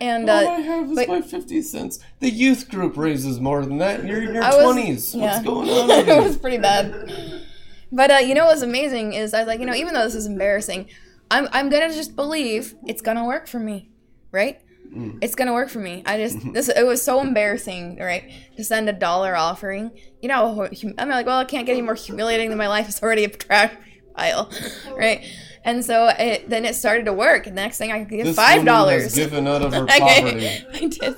And 0.00 0.28
All 0.30 0.48
I 0.48 0.54
uh, 0.56 0.62
have 0.62 0.90
is 0.90 0.96
but- 0.96 1.08
my 1.08 1.20
50 1.20 1.62
cents. 1.62 1.98
The 2.18 2.30
youth 2.30 2.68
group 2.68 2.96
raises 2.96 3.38
more 3.38 3.64
than 3.64 3.78
that. 3.78 4.04
You're 4.04 4.22
in 4.22 4.34
your 4.34 4.42
20s. 4.42 5.14
yeah. 5.14 5.34
What's 5.34 5.44
going 5.46 5.68
on 5.70 5.90
it 6.08 6.22
was 6.24 6.36
pretty 6.38 6.58
bad. 6.58 7.44
But 7.92 8.10
uh, 8.10 8.14
you 8.18 8.34
know 8.34 8.46
what's 8.46 8.62
amazing 8.62 9.12
is 9.14 9.34
I 9.34 9.38
was 9.40 9.46
like, 9.48 9.60
you 9.60 9.66
know, 9.66 9.74
even 9.74 9.94
though 9.94 10.04
this 10.04 10.14
is 10.14 10.26
embarrassing, 10.26 10.88
I'm 11.30 11.48
I'm 11.52 11.68
gonna 11.70 11.88
just 11.92 12.14
believe 12.16 12.74
it's 12.86 13.02
gonna 13.02 13.24
work 13.24 13.46
for 13.48 13.58
me, 13.58 13.88
right? 14.32 14.60
Mm. 14.94 15.18
It's 15.22 15.34
gonna 15.34 15.52
work 15.52 15.68
for 15.70 15.78
me. 15.80 16.02
I 16.06 16.16
just 16.18 16.38
this 16.52 16.68
it 16.68 16.84
was 16.86 17.02
so 17.02 17.20
embarrassing, 17.20 17.98
right? 17.98 18.30
To 18.56 18.64
send 18.64 18.88
a 18.88 18.92
dollar 18.92 19.34
offering. 19.36 19.90
You 20.22 20.28
know, 20.28 20.68
I'm 20.98 21.08
like, 21.08 21.26
well, 21.26 21.38
I 21.38 21.44
can't 21.44 21.66
get 21.66 21.72
any 21.72 21.82
more 21.82 21.94
humiliating 21.94 22.48
than 22.48 22.58
my 22.58 22.68
life 22.68 22.88
is 22.88 23.02
already 23.02 23.24
a 23.24 23.28
trash 23.28 23.72
pile, 24.14 24.50
right? 24.96 25.24
And 25.64 25.84
so 25.84 26.08
it, 26.18 26.48
then 26.48 26.64
it 26.64 26.74
started 26.74 27.04
to 27.04 27.12
work. 27.12 27.44
The 27.44 27.50
next 27.50 27.78
thing 27.78 27.92
I 27.92 27.98
could 28.00 28.08
give 28.08 28.26
This 28.26 28.36
five 28.36 28.64
dollars. 28.64 29.14
given 29.14 29.46
out 29.46 29.62
of 29.62 29.72
her 29.72 29.86
poverty. 29.88 30.40
did. 30.40 30.66
I 30.74 30.86
did. 30.86 31.16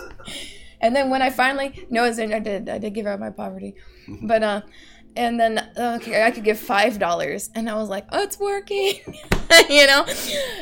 And 0.81 0.97
then 0.97 1.11
when 1.11 1.23
I 1.23 1.31
finally 1.31 1.87
no, 1.91 2.05
it's- 2.07 2.19
I 2.19 2.39
did. 2.41 2.69
I 2.69 2.79
did 2.79 2.93
give 2.95 3.07
out 3.07 3.21
my 3.21 3.31
poverty, 3.31 3.75
but 4.23 4.43
uh, 4.43 4.61
and 5.17 5.39
then 5.39 5.71
okay, 5.77 6.25
I 6.25 6.31
could 6.31 6.45
give 6.45 6.59
five 6.59 6.99
dollars, 6.99 7.51
and 7.55 7.69
I 7.69 7.75
was 7.75 7.89
like, 7.89 8.07
oh, 8.13 8.23
it's 8.23 8.39
working, 8.39 9.01
you 9.69 9.87
know. 9.87 10.07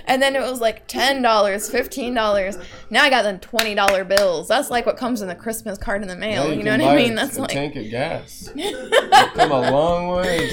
And 0.06 0.20
then 0.20 0.34
it 0.36 0.40
was 0.40 0.60
like 0.60 0.86
ten 0.86 1.22
dollars, 1.22 1.70
fifteen 1.70 2.14
dollars. 2.14 2.56
Now 2.90 3.04
I 3.04 3.10
got 3.10 3.22
them 3.22 3.38
twenty 3.40 3.74
dollar 3.74 4.04
bills. 4.04 4.48
That's 4.48 4.70
like 4.70 4.86
what 4.86 4.96
comes 4.96 5.22
in 5.22 5.28
the 5.28 5.34
Christmas 5.34 5.78
card 5.78 6.02
in 6.02 6.08
the 6.08 6.16
mail. 6.16 6.44
Now 6.48 6.50
you, 6.52 6.62
know 6.62 6.72
what 6.78 6.80
I 6.88 6.96
mean? 6.96 7.14
That's 7.14 7.36
a 7.36 7.40
like 7.42 7.50
tank 7.50 7.76
of 7.76 7.88
gas. 7.90 8.48
Come 9.34 9.52
a 9.52 9.70
long 9.70 10.08
ways. 10.16 10.52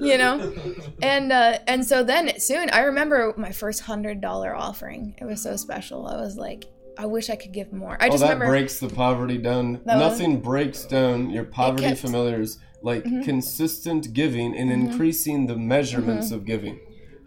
you 0.00 0.16
know 0.18 0.54
and 1.02 1.32
uh 1.32 1.58
and 1.66 1.84
so 1.84 2.02
then 2.04 2.38
soon 2.38 2.68
i 2.70 2.80
remember 2.80 3.34
my 3.36 3.50
first 3.50 3.80
hundred 3.82 4.20
dollar 4.20 4.54
offering 4.54 5.14
it 5.18 5.24
was 5.24 5.42
so 5.42 5.56
special 5.56 6.06
i 6.06 6.16
was 6.20 6.36
like 6.36 6.64
i 6.98 7.04
wish 7.06 7.30
i 7.30 7.36
could 7.36 7.52
give 7.52 7.72
more 7.72 7.96
i 8.00 8.06
Oh, 8.06 8.10
just 8.10 8.20
that 8.22 8.28
remember 8.34 8.46
breaks 8.46 8.78
the 8.78 8.88
poverty 8.88 9.38
down. 9.38 9.80
That 9.84 9.98
was- 9.98 10.18
Nothing 10.20 10.40
breaks 10.40 10.84
down 10.84 11.30
your 11.30 11.44
poverty 11.44 11.84
kept- 11.84 12.00
familiars 12.00 12.58
like 12.86 13.02
mm-hmm. 13.02 13.22
consistent 13.22 14.14
giving 14.14 14.56
and 14.56 14.70
mm-hmm. 14.70 14.92
increasing 14.92 15.46
the 15.48 15.56
measurements 15.56 16.26
mm-hmm. 16.28 16.36
of 16.36 16.44
giving. 16.44 16.78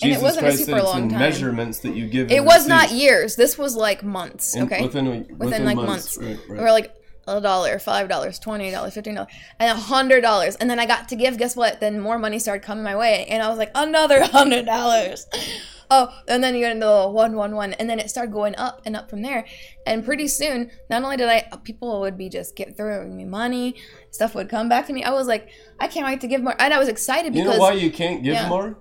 And 0.01 0.11
it 0.11 0.15
Jesus 0.15 0.23
wasn't 0.23 0.45
a 0.45 0.47
Christ 0.47 0.57
super 0.59 0.71
said 0.71 0.77
it's 0.77 0.87
long 0.87 1.09
time. 1.09 1.19
measurements 1.19 1.79
that 1.79 1.93
you 1.95 2.07
give. 2.07 2.31
it 2.31 2.45
was 2.45 2.65
not 2.65 2.91
years 2.91 3.35
this 3.35 3.57
was 3.57 3.75
like 3.75 4.01
months 4.01 4.55
okay 4.55 4.81
Within, 4.81 5.07
a, 5.07 5.33
within, 5.35 5.65
like 5.65 5.75
months. 5.75 6.17
months. 6.17 6.17
Right, 6.17 6.39
right. 6.49 6.59
Or 6.61 6.71
like 6.71 6.95
a 7.27 7.41
dollar, 7.41 7.77
five 7.77 8.07
dollars, 8.09 8.39
twenty 8.39 8.71
dollars, 8.71 8.93
fifteen 8.95 9.15
dollars, 9.15 9.31
and 9.59 9.69
a 9.77 9.79
hundred 9.79 10.21
dollars, 10.21 10.55
and 10.55 10.67
then 10.67 10.79
I 10.79 10.87
got 10.87 11.09
to 11.09 11.15
give. 11.15 11.37
Guess 11.37 11.55
what? 11.55 11.79
Then 11.79 11.99
more 11.99 12.17
money 12.17 12.39
started 12.39 12.65
coming 12.65 12.83
my 12.83 12.95
way, 12.95 13.25
and 13.29 13.43
I 13.43 13.49
was 13.49 13.59
like, 13.59 13.69
another 13.75 14.23
hundred 14.23 14.65
dollars. 14.65 15.27
Oh, 15.91 16.13
and 16.27 16.43
then 16.43 16.53
you 16.53 16.61
get 16.61 16.71
into 16.73 16.85
the 16.85 17.07
one, 17.09 17.35
one, 17.35 17.55
one, 17.55 17.73
and 17.73 17.89
then 17.89 17.99
it 17.99 18.09
started 18.11 18.31
going 18.31 18.55
up 18.57 18.81
and 18.85 18.95
up 18.95 19.09
from 19.09 19.23
there. 19.23 19.45
And 19.87 20.05
pretty 20.05 20.27
soon, 20.27 20.69
not 20.89 21.03
only 21.03 21.17
did 21.17 21.27
I, 21.29 21.49
people 21.63 21.99
would 22.01 22.15
be 22.17 22.29
just 22.29 22.55
get 22.55 22.77
throwing 22.77 23.17
me 23.17 23.25
money, 23.25 23.75
stuff 24.11 24.35
would 24.35 24.49
come 24.49 24.69
back 24.69 24.85
to 24.87 24.93
me. 24.93 25.03
I 25.03 25.11
was 25.11 25.27
like, 25.27 25.49
I 25.79 25.87
can't 25.87 26.05
wait 26.05 26.21
to 26.21 26.27
give 26.27 26.43
more, 26.43 26.55
and 26.59 26.73
I 26.73 26.77
was 26.79 26.89
excited 26.89 27.33
You 27.33 27.41
because 27.43 27.57
know 27.57 27.61
why 27.63 27.73
you 27.73 27.91
can't 27.91 28.23
give 28.23 28.33
yeah. 28.35 28.49
more? 28.49 28.77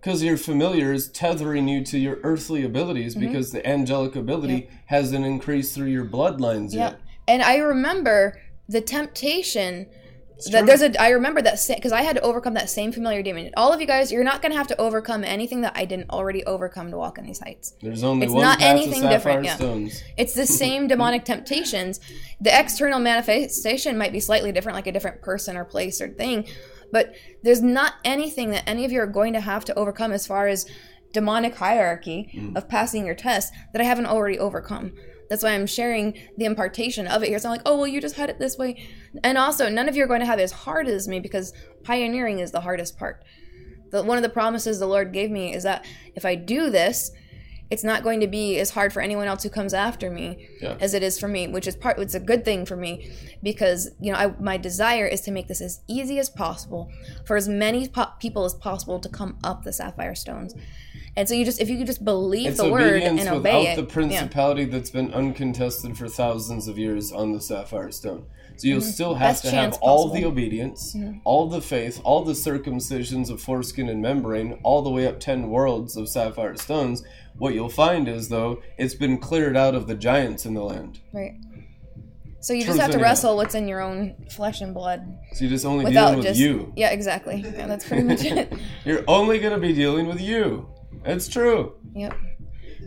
Because 0.00 0.22
your 0.22 0.36
familiar 0.36 0.92
is 0.92 1.08
tethering 1.08 1.66
you 1.68 1.82
to 1.86 1.98
your 1.98 2.18
earthly 2.22 2.64
abilities 2.64 3.16
Mm-hmm. 3.16 3.26
because 3.28 3.50
the 3.52 3.66
angelic 3.66 4.14
ability 4.14 4.68
hasn't 4.86 5.24
increased 5.24 5.74
through 5.74 5.88
your 5.88 6.04
bloodlines 6.04 6.72
Yeah. 6.74 6.90
yet. 6.90 7.00
And 7.26 7.42
I 7.42 7.56
remember 7.56 8.38
the 8.68 8.80
temptation 8.82 9.86
that 10.52 10.66
there's 10.66 10.82
a 10.82 11.00
I 11.00 11.10
remember 11.10 11.40
that 11.42 11.58
because 11.68 11.92
I 11.92 12.02
had 12.02 12.16
to 12.16 12.22
overcome 12.22 12.54
that 12.54 12.68
same 12.68 12.92
familiar 12.92 13.22
demon. 13.22 13.50
All 13.56 13.72
of 13.72 13.80
you 13.80 13.86
guys, 13.86 14.12
you're 14.12 14.24
not 14.24 14.42
gonna 14.42 14.54
have 14.56 14.66
to 14.68 14.80
overcome 14.80 15.24
anything 15.24 15.62
that 15.62 15.72
I 15.74 15.84
didn't 15.84 16.10
already 16.10 16.44
overcome 16.44 16.90
to 16.90 16.96
walk 16.98 17.18
in 17.18 17.24
these 17.24 17.38
heights. 17.40 17.74
There's 17.82 18.04
only 18.04 18.26
It's 18.26 18.34
one 18.34 18.42
not 18.42 18.60
anything 18.60 19.02
different, 19.02 19.44
yeah. 19.44 19.56
stones. 19.56 20.02
It's 20.16 20.34
the 20.34 20.46
same 20.46 20.86
demonic 20.92 21.24
temptations. 21.24 22.00
The 22.40 22.58
external 22.58 22.98
manifestation 23.00 23.96
might 23.96 24.12
be 24.12 24.20
slightly 24.20 24.52
different, 24.52 24.76
like 24.76 24.86
a 24.86 24.92
different 24.92 25.22
person 25.22 25.56
or 25.56 25.64
place 25.64 26.00
or 26.00 26.08
thing, 26.08 26.46
but 26.92 27.14
there's 27.42 27.62
not 27.62 27.94
anything 28.04 28.50
that 28.50 28.64
any 28.68 28.84
of 28.84 28.92
you 28.92 29.00
are 29.00 29.06
going 29.06 29.32
to 29.32 29.40
have 29.40 29.64
to 29.66 29.74
overcome 29.78 30.12
as 30.12 30.26
far 30.26 30.48
as 30.48 30.66
demonic 31.12 31.54
hierarchy 31.54 32.30
Mm. 32.36 32.56
of 32.56 32.68
passing 32.68 33.06
your 33.06 33.14
test 33.14 33.52
that 33.72 33.80
I 33.80 33.84
haven't 33.84 34.06
already 34.06 34.38
overcome. 34.38 34.92
That's 35.28 35.42
why 35.42 35.50
I'm 35.50 35.66
sharing 35.66 36.14
the 36.36 36.44
impartation 36.44 37.06
of 37.06 37.22
it 37.22 37.28
here. 37.28 37.38
So 37.38 37.48
I'm 37.48 37.52
like, 37.52 37.62
oh 37.66 37.76
well, 37.78 37.86
you 37.86 38.00
just 38.00 38.16
had 38.16 38.30
it 38.30 38.38
this 38.38 38.56
way, 38.56 38.86
and 39.24 39.36
also 39.36 39.68
none 39.68 39.88
of 39.88 39.96
you 39.96 40.04
are 40.04 40.08
going 40.08 40.20
to 40.20 40.26
have 40.26 40.38
it 40.38 40.42
as 40.42 40.52
hard 40.52 40.86
as 40.88 41.08
me 41.08 41.20
because 41.20 41.52
pioneering 41.84 42.38
is 42.38 42.50
the 42.52 42.60
hardest 42.60 42.98
part. 42.98 43.24
The, 43.90 44.02
one 44.02 44.18
of 44.18 44.22
the 44.22 44.28
promises 44.28 44.78
the 44.78 44.86
Lord 44.86 45.12
gave 45.12 45.30
me 45.30 45.54
is 45.54 45.62
that 45.62 45.84
if 46.14 46.24
I 46.24 46.34
do 46.34 46.70
this, 46.70 47.10
it's 47.68 47.82
not 47.82 48.04
going 48.04 48.20
to 48.20 48.28
be 48.28 48.58
as 48.60 48.70
hard 48.70 48.92
for 48.92 49.00
anyone 49.02 49.26
else 49.26 49.42
who 49.42 49.48
comes 49.50 49.74
after 49.74 50.08
me 50.08 50.48
Yeah. 50.60 50.76
as 50.78 50.94
it 50.94 51.02
is 51.02 51.18
for 51.18 51.26
me, 51.26 51.48
which 51.48 51.66
is 51.66 51.74
part. 51.74 51.98
It's 51.98 52.14
a 52.14 52.20
good 52.20 52.44
thing 52.44 52.64
for 52.64 52.76
me 52.76 53.10
because 53.42 53.90
you 54.00 54.12
know 54.12 54.18
I, 54.18 54.26
my 54.40 54.56
desire 54.56 55.06
is 55.06 55.20
to 55.22 55.32
make 55.32 55.48
this 55.48 55.60
as 55.60 55.80
easy 55.88 56.20
as 56.20 56.30
possible 56.30 56.92
for 57.24 57.36
as 57.36 57.48
many 57.48 57.88
po- 57.88 58.12
people 58.20 58.44
as 58.44 58.54
possible 58.54 59.00
to 59.00 59.08
come 59.08 59.38
up 59.42 59.64
the 59.64 59.72
sapphire 59.72 60.14
stones. 60.14 60.54
And 61.16 61.26
so 61.28 61.34
you 61.34 61.44
just 61.44 61.60
if 61.60 61.70
you 61.70 61.78
could 61.78 61.86
just 61.86 62.04
believe 62.04 62.48
It's 62.48 62.58
the 62.58 62.70
word 62.70 63.02
and 63.02 63.16
without 63.18 63.36
obey 63.36 63.68
it, 63.72 63.76
the 63.76 63.82
yeah. 63.82 63.88
principality 63.92 64.64
that's 64.66 64.90
been 64.90 65.12
uncontested 65.14 65.96
for 65.96 66.08
thousands 66.08 66.68
of 66.68 66.78
years 66.78 67.10
on 67.10 67.32
the 67.32 67.40
sapphire 67.40 67.90
stone. 67.90 68.26
So 68.56 68.68
you'll 68.68 68.80
still 68.80 69.14
have 69.14 69.36
Mm-hmm. 69.36 69.42
Best 69.42 69.44
to 69.44 69.50
have 69.50 69.72
all 69.80 70.08
possible. 70.08 70.14
Mm-hmm. 70.14 70.22
the 70.22 70.28
obedience, 70.28 70.96
all 71.24 71.48
the 71.48 71.60
faith, 71.60 72.00
all 72.04 72.24
the 72.24 72.32
circumcisions 72.32 73.30
of 73.30 73.40
foreskin 73.40 73.88
and 73.88 74.00
membrane, 74.02 74.58
all 74.62 74.82
the 74.82 74.90
way 74.90 75.06
up 75.06 75.20
ten 75.20 75.48
worlds 75.48 75.96
of 75.96 76.08
sapphire 76.08 76.56
stones. 76.56 77.02
What 77.38 77.54
you'll 77.54 77.68
find 77.68 78.08
is 78.08 78.28
though 78.28 78.62
it's 78.78 78.94
been 78.94 79.18
cleared 79.18 79.56
out 79.56 79.74
of 79.74 79.86
the 79.86 79.94
giants 79.94 80.44
in 80.46 80.54
the 80.54 80.62
land. 80.62 81.00
right. 81.12 81.34
So 82.40 82.52
you 82.52 82.62
Truth 82.62 82.76
just 82.76 82.80
have 82.82 82.96
to 82.96 83.02
wrestle 83.02 83.34
what's 83.36 83.56
in 83.56 83.66
your 83.66 83.80
own 83.80 84.14
flesh 84.30 84.60
and 84.60 84.72
blood 84.72 85.00
So 85.32 85.40
you're 85.44 85.50
just 85.50 85.66
only 85.66 85.90
dealing 85.92 86.16
with 86.18 86.26
just 86.26 86.38
you. 86.38 86.72
yeah 86.76 86.90
exactly 86.90 87.40
yeah 87.44 87.66
that's 87.66 87.88
pretty 87.88 88.04
much 88.04 88.24
it. 88.24 88.52
You're 88.84 89.02
only 89.08 89.40
gonna 89.40 89.58
be 89.58 89.72
dealing 89.72 90.06
with 90.06 90.20
you. 90.20 90.68
It's 91.06 91.28
true. 91.28 91.74
Yep. 91.94 92.14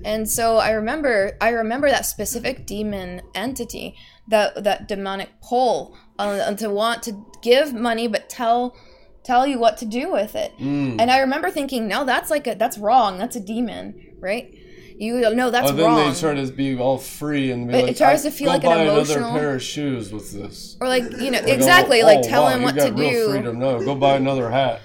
And 0.06 0.30
so 0.30 0.58
I 0.58 0.72
remember 0.72 1.34
I 1.42 1.50
remember 1.50 1.90
that 1.90 2.06
specific 2.06 2.66
demon 2.66 3.22
entity, 3.36 3.96
that 4.30 4.64
that 4.64 4.88
demonic 4.88 5.30
pull 5.42 5.98
uh, 6.18 6.54
to 6.56 6.70
want 6.70 7.04
to 7.04 7.26
give 7.42 7.74
money 7.74 8.08
but 8.08 8.30
tell 8.30 8.76
tell 9.24 9.46
you 9.46 9.60
what 9.60 9.78
to 9.78 9.86
do 9.86 10.12
with 10.12 10.36
it. 10.36 10.54
Mm. 10.58 11.02
And 11.02 11.12
I 11.12 11.20
remember 11.20 11.52
thinking, 11.52 11.88
no, 11.88 12.06
that's 12.06 12.30
like 12.30 12.48
a 12.48 12.56
that's 12.56 12.78
wrong. 12.78 13.18
That's 13.18 13.36
a 13.36 13.40
demon, 13.42 14.16
right? 14.20 14.54
You 14.98 15.34
no, 15.34 15.50
that's 15.50 15.72
Oh, 15.72 15.74
then 15.74 15.86
wrong. 15.86 16.14
they 16.14 16.20
try 16.20 16.34
to 16.34 16.48
be 16.52 16.78
all 16.78 16.98
free 16.98 17.52
and 17.52 17.68
be 17.68 17.74
It- 17.74 17.82
like, 17.84 17.92
it 17.92 17.98
tries 17.98 18.26
"I- 18.26 18.30
to 18.30 18.36
feel 18.36 18.48
like 18.48 18.64
an 18.64 18.70
buy 18.70 18.82
emotional- 18.84 19.26
another 19.30 19.40
pair 19.40 19.56
of 19.56 19.62
shoes 19.64 20.12
with 20.14 20.32
this. 20.34 20.78
or 20.82 20.88
like 20.88 21.04
you 21.20 21.32
know 21.32 21.40
Like, 21.40 21.48
exactly 21.50 22.02
oh, 22.02 22.06
like 22.06 22.20
oh, 22.20 22.24
tell 22.24 22.44
wow, 22.44 22.50
him 22.50 22.60
you 22.62 22.66
what 22.66 22.76
got 22.76 22.88
to 22.88 22.94
real 22.94 23.10
do. 23.28 23.32
Freedom. 23.32 23.60
No, 23.60 23.80
go 23.84 23.96
buy 23.96 24.16
another 24.16 24.50
hat. 24.50 24.82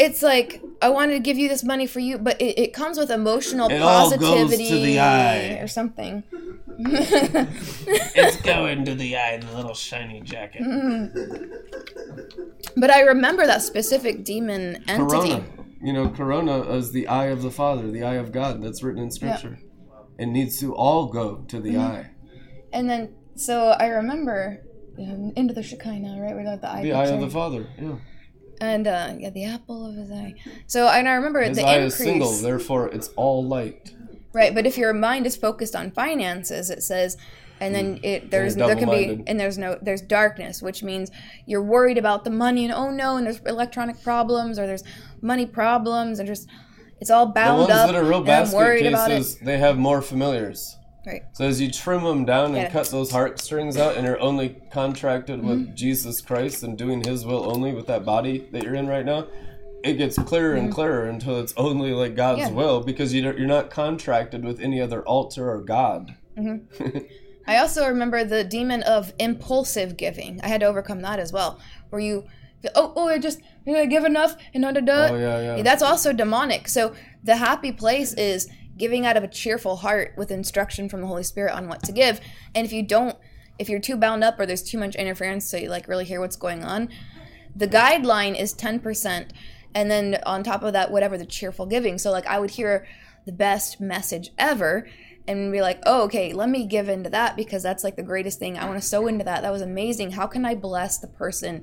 It's 0.00 0.22
like 0.22 0.62
I 0.80 0.88
wanted 0.88 1.12
to 1.14 1.18
give 1.20 1.36
you 1.38 1.48
this 1.48 1.62
money 1.62 1.86
for 1.86 2.00
you, 2.00 2.16
but 2.18 2.40
it, 2.40 2.58
it 2.58 2.72
comes 2.72 2.96
with 2.98 3.10
emotional 3.10 3.68
It 3.70 3.80
all 3.82 4.10
goes 4.10 4.18
to 4.18 4.18
positivity 4.26 4.84
the 4.94 5.00
eye. 5.00 5.58
or 5.60 5.68
something. 5.68 6.24
It's 6.78 8.36
going 8.42 8.84
to 8.86 8.94
the 8.94 9.16
eye 9.16 9.36
the 9.36 9.54
little 9.54 9.74
shiny 9.74 10.20
jacket. 10.22 10.62
But 12.76 12.90
I 12.90 13.00
remember 13.02 13.46
that 13.46 13.62
specific 13.62 14.24
demon 14.24 14.82
entity. 14.88 15.30
Corona. 15.30 15.44
You 15.82 15.92
know, 15.92 16.08
Corona 16.10 16.62
is 16.72 16.92
the 16.92 17.06
eye 17.08 17.26
of 17.26 17.42
the 17.42 17.50
Father, 17.50 17.90
the 17.90 18.02
eye 18.02 18.14
of 18.14 18.32
God. 18.32 18.62
That's 18.62 18.82
written 18.82 19.02
in 19.02 19.10
Scripture. 19.10 19.58
It 20.18 20.26
needs 20.26 20.58
to 20.60 20.74
all 20.74 21.06
go 21.06 21.36
to 21.48 21.60
the 21.60 21.70
Mm-hmm. 21.74 21.80
eye. 21.80 22.10
And 22.72 22.88
then, 22.88 23.14
so 23.34 23.70
I 23.70 23.86
remember 23.88 24.62
um, 24.98 25.32
into 25.36 25.52
the 25.54 25.62
Shekinah, 25.62 26.20
right? 26.20 26.36
We 26.36 26.44
got 26.44 26.60
the 26.60 26.70
eye. 26.70 26.82
The 26.82 26.92
eye 26.92 27.06
of 27.06 27.20
the 27.20 27.30
Father. 27.30 27.66
Yeah. 27.80 27.96
And 28.60 28.86
uh, 28.86 29.14
yeah, 29.18 29.30
the 29.30 29.44
apple 29.44 29.86
of 29.86 29.94
his 29.96 30.10
eye. 30.10 30.34
So 30.66 30.88
and 30.88 31.08
I 31.08 31.14
remember 31.14 31.40
His 31.40 31.56
the 31.56 31.64
eye 31.64 31.76
increase. 31.76 31.94
is 31.94 31.98
single, 31.98 32.32
therefore 32.32 32.88
it's 32.88 33.08
all 33.16 33.44
light. 33.44 33.94
Right, 34.32 34.54
but 34.54 34.66
if 34.66 34.78
your 34.78 34.92
mind 34.92 35.26
is 35.26 35.36
focused 35.36 35.74
on 35.74 35.90
finances, 35.90 36.70
it 36.70 36.82
says, 36.82 37.16
and 37.58 37.74
then 37.74 37.98
it 38.02 38.30
there's 38.30 38.54
there 38.56 38.76
can 38.76 38.88
be 38.90 39.22
and 39.26 39.40
there's 39.40 39.58
no 39.58 39.78
there's 39.82 40.02
darkness, 40.02 40.62
which 40.62 40.82
means 40.82 41.10
you're 41.46 41.62
worried 41.62 41.98
about 41.98 42.24
the 42.24 42.30
money 42.30 42.64
and 42.64 42.72
oh 42.72 42.90
no, 42.90 43.16
and 43.16 43.26
there's 43.26 43.40
electronic 43.40 44.02
problems 44.02 44.58
or 44.58 44.66
there's 44.66 44.84
money 45.20 45.46
problems 45.46 46.18
and 46.18 46.28
just 46.28 46.48
it's 47.00 47.10
all 47.10 47.26
bound 47.26 47.60
The 47.62 47.64
ones 47.64 47.72
up. 47.72 47.86
that 47.88 47.96
are 47.96 48.04
real 48.04 48.22
basket 48.22 48.80
cases, 48.80 49.36
they 49.38 49.58
have 49.58 49.78
more 49.78 50.02
familiars. 50.02 50.76
Right. 51.10 51.22
So 51.32 51.44
as 51.46 51.60
you 51.60 51.70
trim 51.70 52.04
them 52.04 52.24
down 52.24 52.46
and 52.46 52.56
Yeah. 52.56 52.70
cut 52.70 52.86
those 52.90 53.10
heartstrings 53.10 53.76
out, 53.76 53.96
and 53.96 54.06
you're 54.06 54.20
only 54.20 54.56
contracted 54.70 55.38
Mm-hmm. 55.40 55.48
with 55.48 55.76
Jesus 55.76 56.20
Christ 56.20 56.62
and 56.62 56.76
doing 56.78 57.02
His 57.04 57.24
will 57.26 57.50
only 57.50 57.72
with 57.72 57.86
that 57.86 58.04
body 58.04 58.46
that 58.52 58.62
you're 58.62 58.74
in 58.74 58.86
right 58.86 59.04
now, 59.04 59.26
it 59.82 59.94
gets 59.94 60.16
clearer 60.18 60.54
and 60.54 60.72
clearer 60.72 61.06
until 61.08 61.40
it's 61.40 61.54
only 61.56 61.92
like 61.92 62.14
God's 62.14 62.42
Mm-hmm. 62.42 62.50
Yeah. 62.58 62.64
will 62.64 62.80
because 62.82 63.12
you 63.14 63.22
you're 63.22 63.46
not 63.46 63.70
contracted 63.70 64.44
with 64.44 64.60
any 64.60 64.80
other 64.80 65.02
altar 65.02 65.50
or 65.50 65.60
God. 65.62 66.14
I 67.46 67.56
also 67.56 67.88
remember 67.88 68.22
the 68.24 68.44
demon 68.44 68.82
of 68.84 69.12
impulsive 69.18 69.96
giving. 69.96 70.40
I 70.42 70.48
had 70.48 70.60
to 70.60 70.66
overcome 70.66 71.00
that 71.02 71.18
as 71.18 71.32
well, 71.32 71.58
where 71.88 72.00
you, 72.00 72.24
oh, 72.74 72.92
oh, 72.94 73.08
I 73.08 73.18
just 73.18 73.40
I 73.66 73.86
give 73.86 74.04
enough 74.04 74.36
and 74.54 74.62
da 74.62 74.72
da 74.72 74.80
da. 74.80 75.08
Oh, 75.10 75.16
yeah, 75.18 75.56
yeah. 75.56 75.62
That's 75.62 75.82
also 75.82 76.12
demonic. 76.12 76.68
So 76.68 76.94
the 77.24 77.36
happy 77.36 77.72
place 77.72 78.12
is 78.14 78.48
giving 78.80 79.06
out 79.06 79.16
of 79.16 79.22
a 79.22 79.28
cheerful 79.28 79.76
heart 79.76 80.14
with 80.16 80.32
instruction 80.32 80.88
from 80.88 81.02
the 81.02 81.06
Holy 81.06 81.22
Spirit 81.22 81.54
on 81.54 81.68
what 81.68 81.84
to 81.84 81.92
give. 81.92 82.20
And 82.54 82.66
if 82.66 82.72
you 82.72 82.82
don't, 82.82 83.16
if 83.60 83.68
you're 83.68 83.78
too 83.78 83.96
bound 83.96 84.24
up 84.24 84.40
or 84.40 84.46
there's 84.46 84.62
too 84.62 84.78
much 84.78 84.96
interference 84.96 85.48
so 85.48 85.56
you 85.56 85.68
like 85.68 85.86
really 85.86 86.04
hear 86.04 86.18
what's 86.18 86.34
going 86.34 86.64
on, 86.64 86.88
the 87.54 87.68
guideline 87.68 88.36
is 88.36 88.52
ten 88.52 88.80
percent, 88.80 89.32
and 89.74 89.90
then 89.90 90.18
on 90.26 90.42
top 90.42 90.64
of 90.64 90.72
that, 90.72 90.90
whatever 90.90 91.16
the 91.16 91.26
cheerful 91.26 91.66
giving. 91.66 91.98
So 91.98 92.10
like 92.10 92.26
I 92.26 92.40
would 92.40 92.50
hear 92.50 92.86
the 93.26 93.32
best 93.32 93.80
message 93.80 94.30
ever 94.38 94.88
and 95.28 95.52
be 95.52 95.60
like, 95.60 95.80
oh, 95.84 96.04
okay, 96.04 96.32
let 96.32 96.48
me 96.48 96.66
give 96.66 96.88
into 96.88 97.10
that 97.10 97.36
because 97.36 97.62
that's 97.62 97.84
like 97.84 97.96
the 97.96 98.02
greatest 98.02 98.38
thing. 98.38 98.58
I 98.58 98.64
want 98.64 98.80
to 98.80 98.88
sow 98.88 99.06
into 99.06 99.24
that. 99.24 99.42
That 99.42 99.52
was 99.52 99.62
amazing. 99.62 100.12
How 100.12 100.26
can 100.26 100.44
I 100.44 100.54
bless 100.54 100.98
the 100.98 101.06
person 101.06 101.62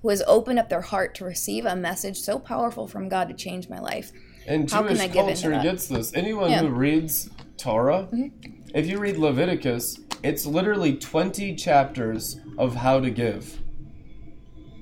who 0.00 0.10
has 0.10 0.22
opened 0.26 0.58
up 0.60 0.68
their 0.68 0.82
heart 0.82 1.14
to 1.16 1.24
receive 1.24 1.66
a 1.66 1.74
message 1.74 2.20
so 2.20 2.38
powerful 2.38 2.86
from 2.86 3.08
God 3.08 3.28
to 3.28 3.34
change 3.34 3.68
my 3.68 3.80
life? 3.80 4.12
And 4.46 4.70
How 4.70 4.82
Jewish 4.82 5.00
I 5.00 5.06
give 5.08 5.28
into 5.28 5.42
culture 5.42 5.62
gets 5.62 5.86
this. 5.88 6.12
Anyone 6.14 6.50
Yeah. 6.50 6.58
Mm-hmm. 6.58 6.66
who 6.68 6.72
reads 6.74 7.30
Torah, 7.56 8.08
if 8.74 8.86
you 8.86 8.98
read 8.98 9.16
Leviticus, 9.16 10.00
it's 10.22 10.44
literally 10.46 10.96
20 10.96 11.54
chapters 11.54 12.38
of 12.58 12.76
how 12.76 13.00
to 13.00 13.10
give. 13.10 13.58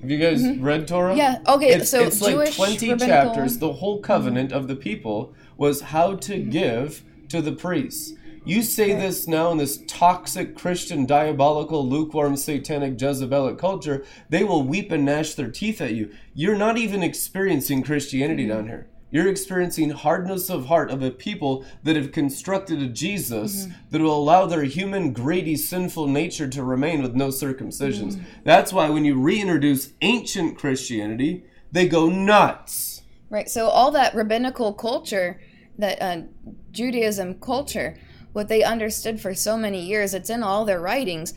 Have 0.00 0.10
you 0.10 0.18
guys 0.18 0.44
read 0.58 0.88
Torah? 0.88 1.10
Mm-hmm. 1.10 1.18
Yeah, 1.18 1.38
okay, 1.46 1.68
It's, 1.74 1.90
so 1.90 2.02
it's 2.02 2.20
like 2.20 2.52
20 2.54 2.72
rabbinical- 2.90 3.06
chapters. 3.06 3.58
The 3.58 3.72
whole 3.74 4.00
covenant 4.00 4.52
of 4.52 4.66
the 4.66 4.74
people 4.76 5.32
was 5.56 5.80
how 5.80 6.14
to 6.16 6.32
Mm-hmm. 6.34 6.50
give 6.50 7.04
to 7.28 7.40
the 7.40 7.52
priests. 7.52 8.12
You 8.44 8.62
say 8.62 8.92
this 8.94 9.28
now 9.28 9.52
in 9.52 9.58
this 9.58 9.80
toxic 9.86 10.56
Christian, 10.56 11.06
diabolical, 11.06 11.88
lukewarm, 11.88 12.36
satanic, 12.36 12.96
Jezebelic 12.98 13.56
culture, 13.56 14.04
they 14.28 14.42
will 14.42 14.64
weep 14.64 14.90
and 14.90 15.04
gnash 15.04 15.34
their 15.34 15.48
teeth 15.48 15.80
at 15.80 15.94
you. 15.94 16.10
You're 16.34 16.56
not 16.56 16.76
even 16.76 17.04
experiencing 17.04 17.84
Christianity 17.84 18.48
down 18.48 18.66
here. 18.66 18.88
You're 19.12 19.28
experiencing 19.28 19.90
hardness 19.90 20.48
of 20.48 20.66
heart 20.66 20.90
of 20.90 21.02
a 21.02 21.10
people 21.10 21.66
that 21.82 21.96
have 21.96 22.12
constructed 22.12 22.80
a 22.80 22.88
Jesus 22.88 23.68
that 23.90 24.00
will 24.00 24.16
allow 24.16 24.46
their 24.46 24.64
human, 24.64 25.12
greedy, 25.12 25.54
sinful 25.54 26.08
nature 26.08 26.48
to 26.48 26.64
remain 26.64 27.02
with 27.02 27.14
no 27.14 27.28
circumcisions. 27.28 28.18
That's 28.42 28.72
why 28.72 28.88
when 28.88 29.04
you 29.04 29.20
reintroduce 29.20 29.92
ancient 30.00 30.56
Christianity, 30.56 31.44
they 31.70 31.86
go 31.86 32.08
nuts. 32.08 33.02
Right. 33.28 33.50
So 33.50 33.68
all 33.68 33.90
that 33.90 34.14
rabbinical 34.14 34.72
culture, 34.72 35.38
that 35.76 36.00
uh, 36.00 36.22
Judaism 36.70 37.38
culture, 37.38 37.98
what 38.32 38.48
they 38.48 38.62
understood 38.62 39.20
for 39.20 39.34
so 39.34 39.58
many 39.58 39.84
years, 39.84 40.14
it's 40.14 40.30
in 40.30 40.42
all 40.42 40.64
their 40.64 40.80
writings. 40.80 41.34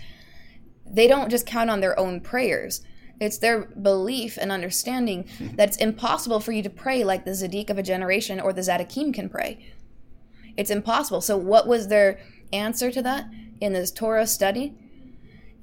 They 0.90 1.08
don't 1.08 1.30
just 1.30 1.46
count 1.46 1.70
on 1.70 1.82
their 1.82 2.00
own 2.00 2.22
prayers. 2.22 2.82
It's 3.20 3.38
their 3.38 3.66
belief 3.66 4.38
and 4.40 4.52
understanding 4.52 5.26
that 5.56 5.70
it's 5.70 5.78
impossible 5.78 6.40
for 6.40 6.52
you 6.52 6.62
to 6.64 6.70
pray 6.70 7.04
like 7.04 7.24
the 7.26 7.34
Zadok 7.34 7.70
of 7.70 7.78
a 7.78 7.84
generation 7.84 8.40
or 8.40 8.52
the 8.52 8.62
Zadokim 8.62 9.14
can 9.14 9.30
pray. 9.30 9.66
It's 10.58 10.70
impossible. 10.70 11.22
So, 11.22 11.38
what 11.38 11.68
was 11.68 11.88
their 11.88 12.20
answer 12.52 12.92
to 12.92 13.02
that 13.02 13.26
in 13.62 13.74
this 13.74 13.92
Torah 13.92 14.28
study? 14.28 14.74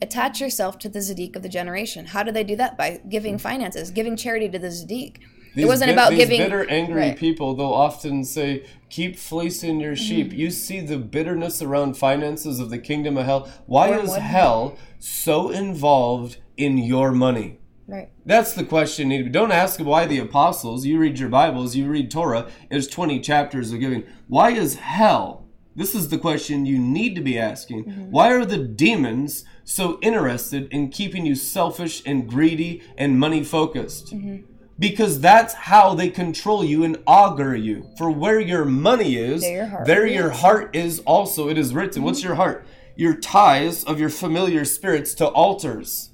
Attach 0.01 0.41
yourself 0.41 0.79
to 0.81 0.89
the 0.89 1.01
Zadok 1.01 1.37
of 1.37 1.43
the 1.43 1.49
generation. 1.49 2.07
How 2.07 2.23
do 2.23 2.33
they 2.33 2.43
do 2.45 2.57
that? 2.57 2.77
By 2.77 3.01
giving 3.09 3.39
finances, 3.39 3.91
giving 3.91 4.17
charity 4.17 4.49
to 4.49 4.59
the 4.59 4.71
Zadok. 4.71 5.19
It 5.55 5.67
wasn't 5.67 5.89
bit- 5.91 5.93
about 5.95 6.11
these 6.11 6.19
giving. 6.21 6.39
bitter, 6.41 6.69
angry 6.69 6.95
Right. 7.01 7.11
Mm-hmm. 7.13 7.19
people. 7.21 7.55
They'll 7.55 7.67
often 7.67 8.25
say, 8.25 8.65
"Keep 8.89 9.19
fleecing 9.19 9.81
your 9.81 9.95
sheep." 9.95 10.33
You 10.33 10.51
see 10.51 10.81
the 10.81 10.97
bitterness 10.97 11.61
around 11.63 11.99
finances 11.99 12.59
of 12.59 12.71
the 12.71 12.79
kingdom 12.79 13.17
of 13.19 13.27
hell. 13.27 13.49
Why 13.67 13.91
is 13.91 14.09
Wormwood. 14.09 14.19
hell 14.23 14.79
so 14.99 15.51
involved 15.51 16.39
in 16.57 16.79
your 16.79 17.13
money? 17.13 17.59
Right. 17.87 18.11
That's 18.25 18.55
the 18.55 18.65
question. 18.65 19.33
Don't 19.33 19.53
ask 19.53 19.81
why 19.81 20.07
the 20.07 20.19
apostles. 20.19 20.87
You 20.87 20.99
read 20.99 21.19
your 21.19 21.29
Bibles, 21.29 21.77
you 21.77 21.89
read 21.89 22.11
Torah. 22.11 22.49
There's 22.71 22.89
20 22.89 23.21
chapters 23.21 23.73
of 23.73 23.81
giving. 23.81 24.05
Why 24.29 24.53
is 24.53 24.77
hell? 24.77 25.43
This 25.75 25.95
is 25.95 26.09
the 26.09 26.19
question 26.19 26.67
you 26.67 26.79
need 26.79 27.15
to 27.17 27.23
be 27.23 27.39
asking. 27.39 27.85
Mm-hmm. 27.85 28.11
Why 28.11 28.33
are 28.33 28.45
the 28.45 28.59
demons 28.59 29.45
so 29.65 29.99
interested 30.03 30.69
in 30.71 30.91
keeping 30.91 31.25
you 31.25 31.35
selfish 31.35 32.03
and 32.05 32.29
greedy 32.29 32.83
and 32.97 33.19
money 33.19 33.43
focused? 33.43 34.15
Mm-hmm. 34.15 34.47
Because 34.79 35.21
that's 35.21 35.55
how 35.55 35.95
they 35.95 36.09
control 36.09 36.65
you 36.65 36.85
and 36.85 36.99
augur 37.07 37.55
you. 37.55 37.91
For 37.97 38.11
where 38.11 38.41
your 38.41 38.65
money 38.65 39.17
is, 39.17 39.43
There 39.43 39.55
your 39.55 39.67
heart 39.67 39.87
there 39.87 40.07
your 40.07 40.31
heart 40.31 40.77
is 40.77 41.01
also. 41.01 41.49
It 41.49 41.57
is 41.57 41.75
written. 41.75 42.03
What's 42.03 42.21
mm-hmm. 42.21 42.29
your 42.29 42.37
heart? 42.37 42.67
Your 42.97 43.17
ties 43.17 43.85
of 43.85 43.99
your 43.99 44.11
familiar 44.11 44.65
spirits 44.65 45.15
to 45.15 45.27
altars. 45.29 46.11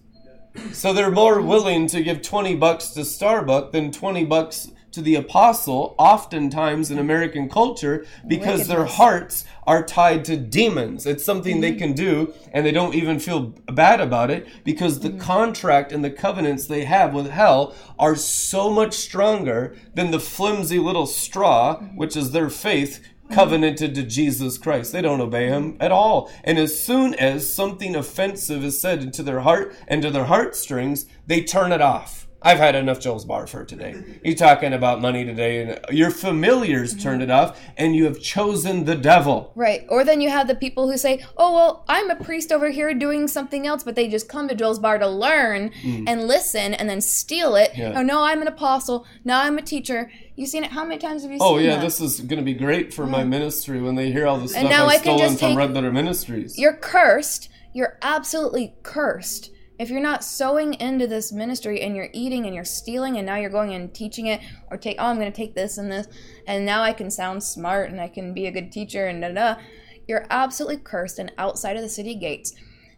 So 0.72 0.92
they're 0.92 1.10
more 1.10 1.40
willing 1.40 1.86
to 1.88 2.02
give 2.02 2.22
20 2.22 2.54
bucks 2.56 2.90
to 2.90 3.00
Starbucks 3.00 3.72
than 3.72 3.90
20 3.92 4.24
bucks 4.24 4.70
to 4.92 5.02
the 5.02 5.14
apostle, 5.16 5.94
oftentimes 5.98 6.90
in 6.90 6.98
American 6.98 7.48
culture, 7.48 8.06
because 8.26 8.66
their 8.66 8.84
hearts 8.84 9.44
are 9.66 9.84
tied 9.84 10.24
to 10.24 10.36
demons. 10.36 11.06
It's 11.06 11.24
something 11.24 11.60
they 11.60 11.70
mm-hmm. 11.70 11.78
can 11.78 11.92
do, 11.92 12.34
and 12.52 12.64
they 12.64 12.72
don't 12.72 12.94
even 12.94 13.20
feel 13.20 13.54
bad 13.72 14.00
about 14.00 14.30
it 14.30 14.46
because 14.64 15.00
the 15.00 15.10
mm-hmm. 15.10 15.18
contract 15.18 15.92
and 15.92 16.02
the 16.02 16.10
covenants 16.10 16.66
they 16.66 16.84
have 16.84 17.12
with 17.12 17.30
hell 17.30 17.74
are 17.98 18.16
so 18.16 18.70
much 18.70 18.94
stronger 18.94 19.76
than 19.94 20.10
the 20.10 20.20
flimsy 20.20 20.78
little 20.78 21.06
straw, 21.06 21.76
mm-hmm. 21.76 21.96
which 21.96 22.16
is 22.16 22.30
their 22.30 22.50
faith, 22.50 23.00
Mm-hmm. 23.28 23.34
covenanted 23.34 23.94
to 23.94 24.02
Jesus 24.04 24.56
Christ. 24.56 24.92
They 24.92 25.02
don't 25.02 25.20
obey 25.20 25.48
him 25.48 25.76
at 25.80 25.92
all. 25.92 26.30
And 26.44 26.58
as 26.58 26.82
soon 26.82 27.14
as 27.14 27.52
something 27.52 27.94
offensive 27.94 28.64
is 28.64 28.80
said 28.80 29.02
into 29.02 29.22
their 29.22 29.40
heart 29.40 29.74
and 29.86 30.00
to 30.02 30.10
their 30.10 30.24
heartstrings, 30.24 31.04
they 31.26 31.42
turn 31.42 31.72
it 31.72 31.82
off. 31.82 32.27
I've 32.40 32.58
had 32.58 32.76
enough 32.76 33.00
Joel's 33.00 33.24
bar 33.24 33.48
for 33.48 33.64
today. 33.64 33.96
You're 34.22 34.36
talking 34.36 34.72
about 34.72 35.00
money 35.00 35.24
today, 35.24 35.62
and 35.62 35.80
your 35.90 36.10
familiars 36.10 36.94
turned 36.94 37.20
it 37.20 37.30
off, 37.30 37.60
and 37.76 37.96
you 37.96 38.04
have 38.04 38.20
chosen 38.20 38.84
the 38.84 38.94
devil. 38.94 39.52
Right. 39.56 39.84
Or 39.88 40.04
then 40.04 40.20
you 40.20 40.30
have 40.30 40.46
the 40.46 40.54
people 40.54 40.88
who 40.88 40.96
say, 40.96 41.24
oh, 41.36 41.54
well, 41.54 41.84
I'm 41.88 42.10
a 42.10 42.16
priest 42.16 42.52
over 42.52 42.70
here 42.70 42.94
doing 42.94 43.26
something 43.26 43.66
else, 43.66 43.82
but 43.82 43.96
they 43.96 44.06
just 44.08 44.28
come 44.28 44.46
to 44.48 44.54
Joel's 44.54 44.78
bar 44.78 44.98
to 44.98 45.08
learn 45.08 45.72
and 46.06 46.28
listen 46.28 46.74
and 46.74 46.88
then 46.88 47.00
steal 47.00 47.56
it. 47.56 47.72
Mm. 47.72 47.78
Yeah. 47.78 47.92
Oh, 47.96 48.02
no, 48.02 48.22
I'm 48.22 48.40
an 48.40 48.48
apostle. 48.48 49.04
Now 49.24 49.42
I'm 49.42 49.58
a 49.58 49.62
teacher. 49.62 50.10
You've 50.36 50.48
seen 50.48 50.62
it. 50.62 50.70
How 50.70 50.84
many 50.84 50.98
times 50.98 51.22
have 51.22 51.32
you 51.32 51.38
Oh 51.40 51.58
yeah, 51.58 51.76
that? 51.76 51.80
this 51.82 52.00
is 52.00 52.20
going 52.20 52.38
to 52.38 52.44
be 52.44 52.54
great 52.54 52.94
for 52.94 53.04
my 53.06 53.24
ministry 53.24 53.80
when 53.80 53.96
they 53.96 54.12
hear 54.12 54.26
all 54.26 54.38
the 54.38 54.48
stuff 54.48 54.62
now 54.62 54.86
I've 54.86 55.00
I 55.00 55.02
can 55.02 55.02
stolen 55.02 55.18
just 55.20 55.40
from 55.40 55.56
Red 55.56 55.74
Letter 55.74 55.90
Ministries. 55.90 56.56
You're 56.56 56.76
cursed. 56.76 57.48
You're 57.72 57.98
absolutely 58.02 58.74
cursed. 58.84 59.50
If 59.78 59.90
you're 59.90 60.00
not 60.00 60.24
sowing 60.24 60.74
into 60.74 61.06
this 61.06 61.30
ministry 61.32 61.80
and 61.82 61.94
you're 61.94 62.08
eating 62.12 62.46
and 62.46 62.54
you're 62.54 62.64
stealing 62.64 63.16
and 63.16 63.24
now 63.24 63.36
you're 63.36 63.50
going 63.50 63.72
and 63.74 63.94
teaching 63.94 64.26
it 64.26 64.40
or 64.70 64.76
take 64.76 64.96
oh 64.98 65.06
I'm 65.06 65.18
going 65.18 65.30
to 65.30 65.36
take 65.36 65.54
this 65.54 65.78
and 65.78 65.90
this 65.90 66.08
and 66.46 66.66
now 66.66 66.82
I 66.82 66.92
can 66.92 67.10
sound 67.10 67.42
smart 67.44 67.90
and 67.90 68.00
I 68.00 68.08
can 68.08 68.34
be 68.34 68.46
a 68.46 68.50
good 68.50 68.72
teacher 68.72 69.06
and 69.06 69.22
da 69.22 69.28
da 69.32 69.60
you're 70.08 70.26
absolutely 70.30 70.78
cursed 70.78 71.18
and 71.18 71.30
outside 71.38 71.76
of 71.76 71.82
the 71.82 71.88
city 71.88 72.14
gates 72.16 72.54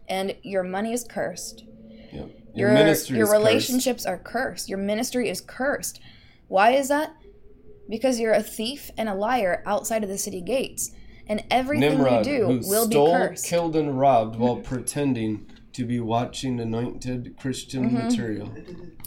and 0.09 0.35
your 0.41 0.63
money 0.63 0.93
is 0.93 1.03
cursed. 1.03 1.63
Yeah. 2.11 2.25
Your 2.53 2.69
Your, 2.69 2.73
ministry 2.73 3.17
your 3.17 3.25
is 3.27 3.31
cursed. 3.31 3.39
relationships 3.39 4.05
are 4.05 4.17
cursed. 4.17 4.67
Your 4.69 4.77
ministry 4.77 5.29
is 5.29 5.39
cursed. 5.41 6.01
Why 6.47 6.71
is 6.71 6.87
that? 6.89 7.13
Because 7.89 8.19
you're 8.19 8.33
a 8.33 8.43
thief 8.43 8.91
and 8.97 9.07
a 9.07 9.13
liar 9.13 9.63
outside 9.65 10.03
of 10.03 10.09
the 10.09 10.17
city 10.17 10.41
gates. 10.41 10.91
And 11.27 11.43
everything 11.49 11.97
Nimrod, 11.97 12.25
you 12.25 12.37
do 12.37 12.47
will 12.67 12.85
stole, 12.89 13.13
be 13.13 13.27
cursed. 13.27 13.45
killed, 13.45 13.75
and 13.75 13.97
robbed 13.97 14.35
while 14.37 14.57
pretending 14.57 15.45
to 15.73 15.85
be 15.85 15.99
watching 15.99 16.59
anointed 16.59 17.35
Christian 17.39 17.85
Mm-hmm. 17.89 17.97
material. 18.07 18.51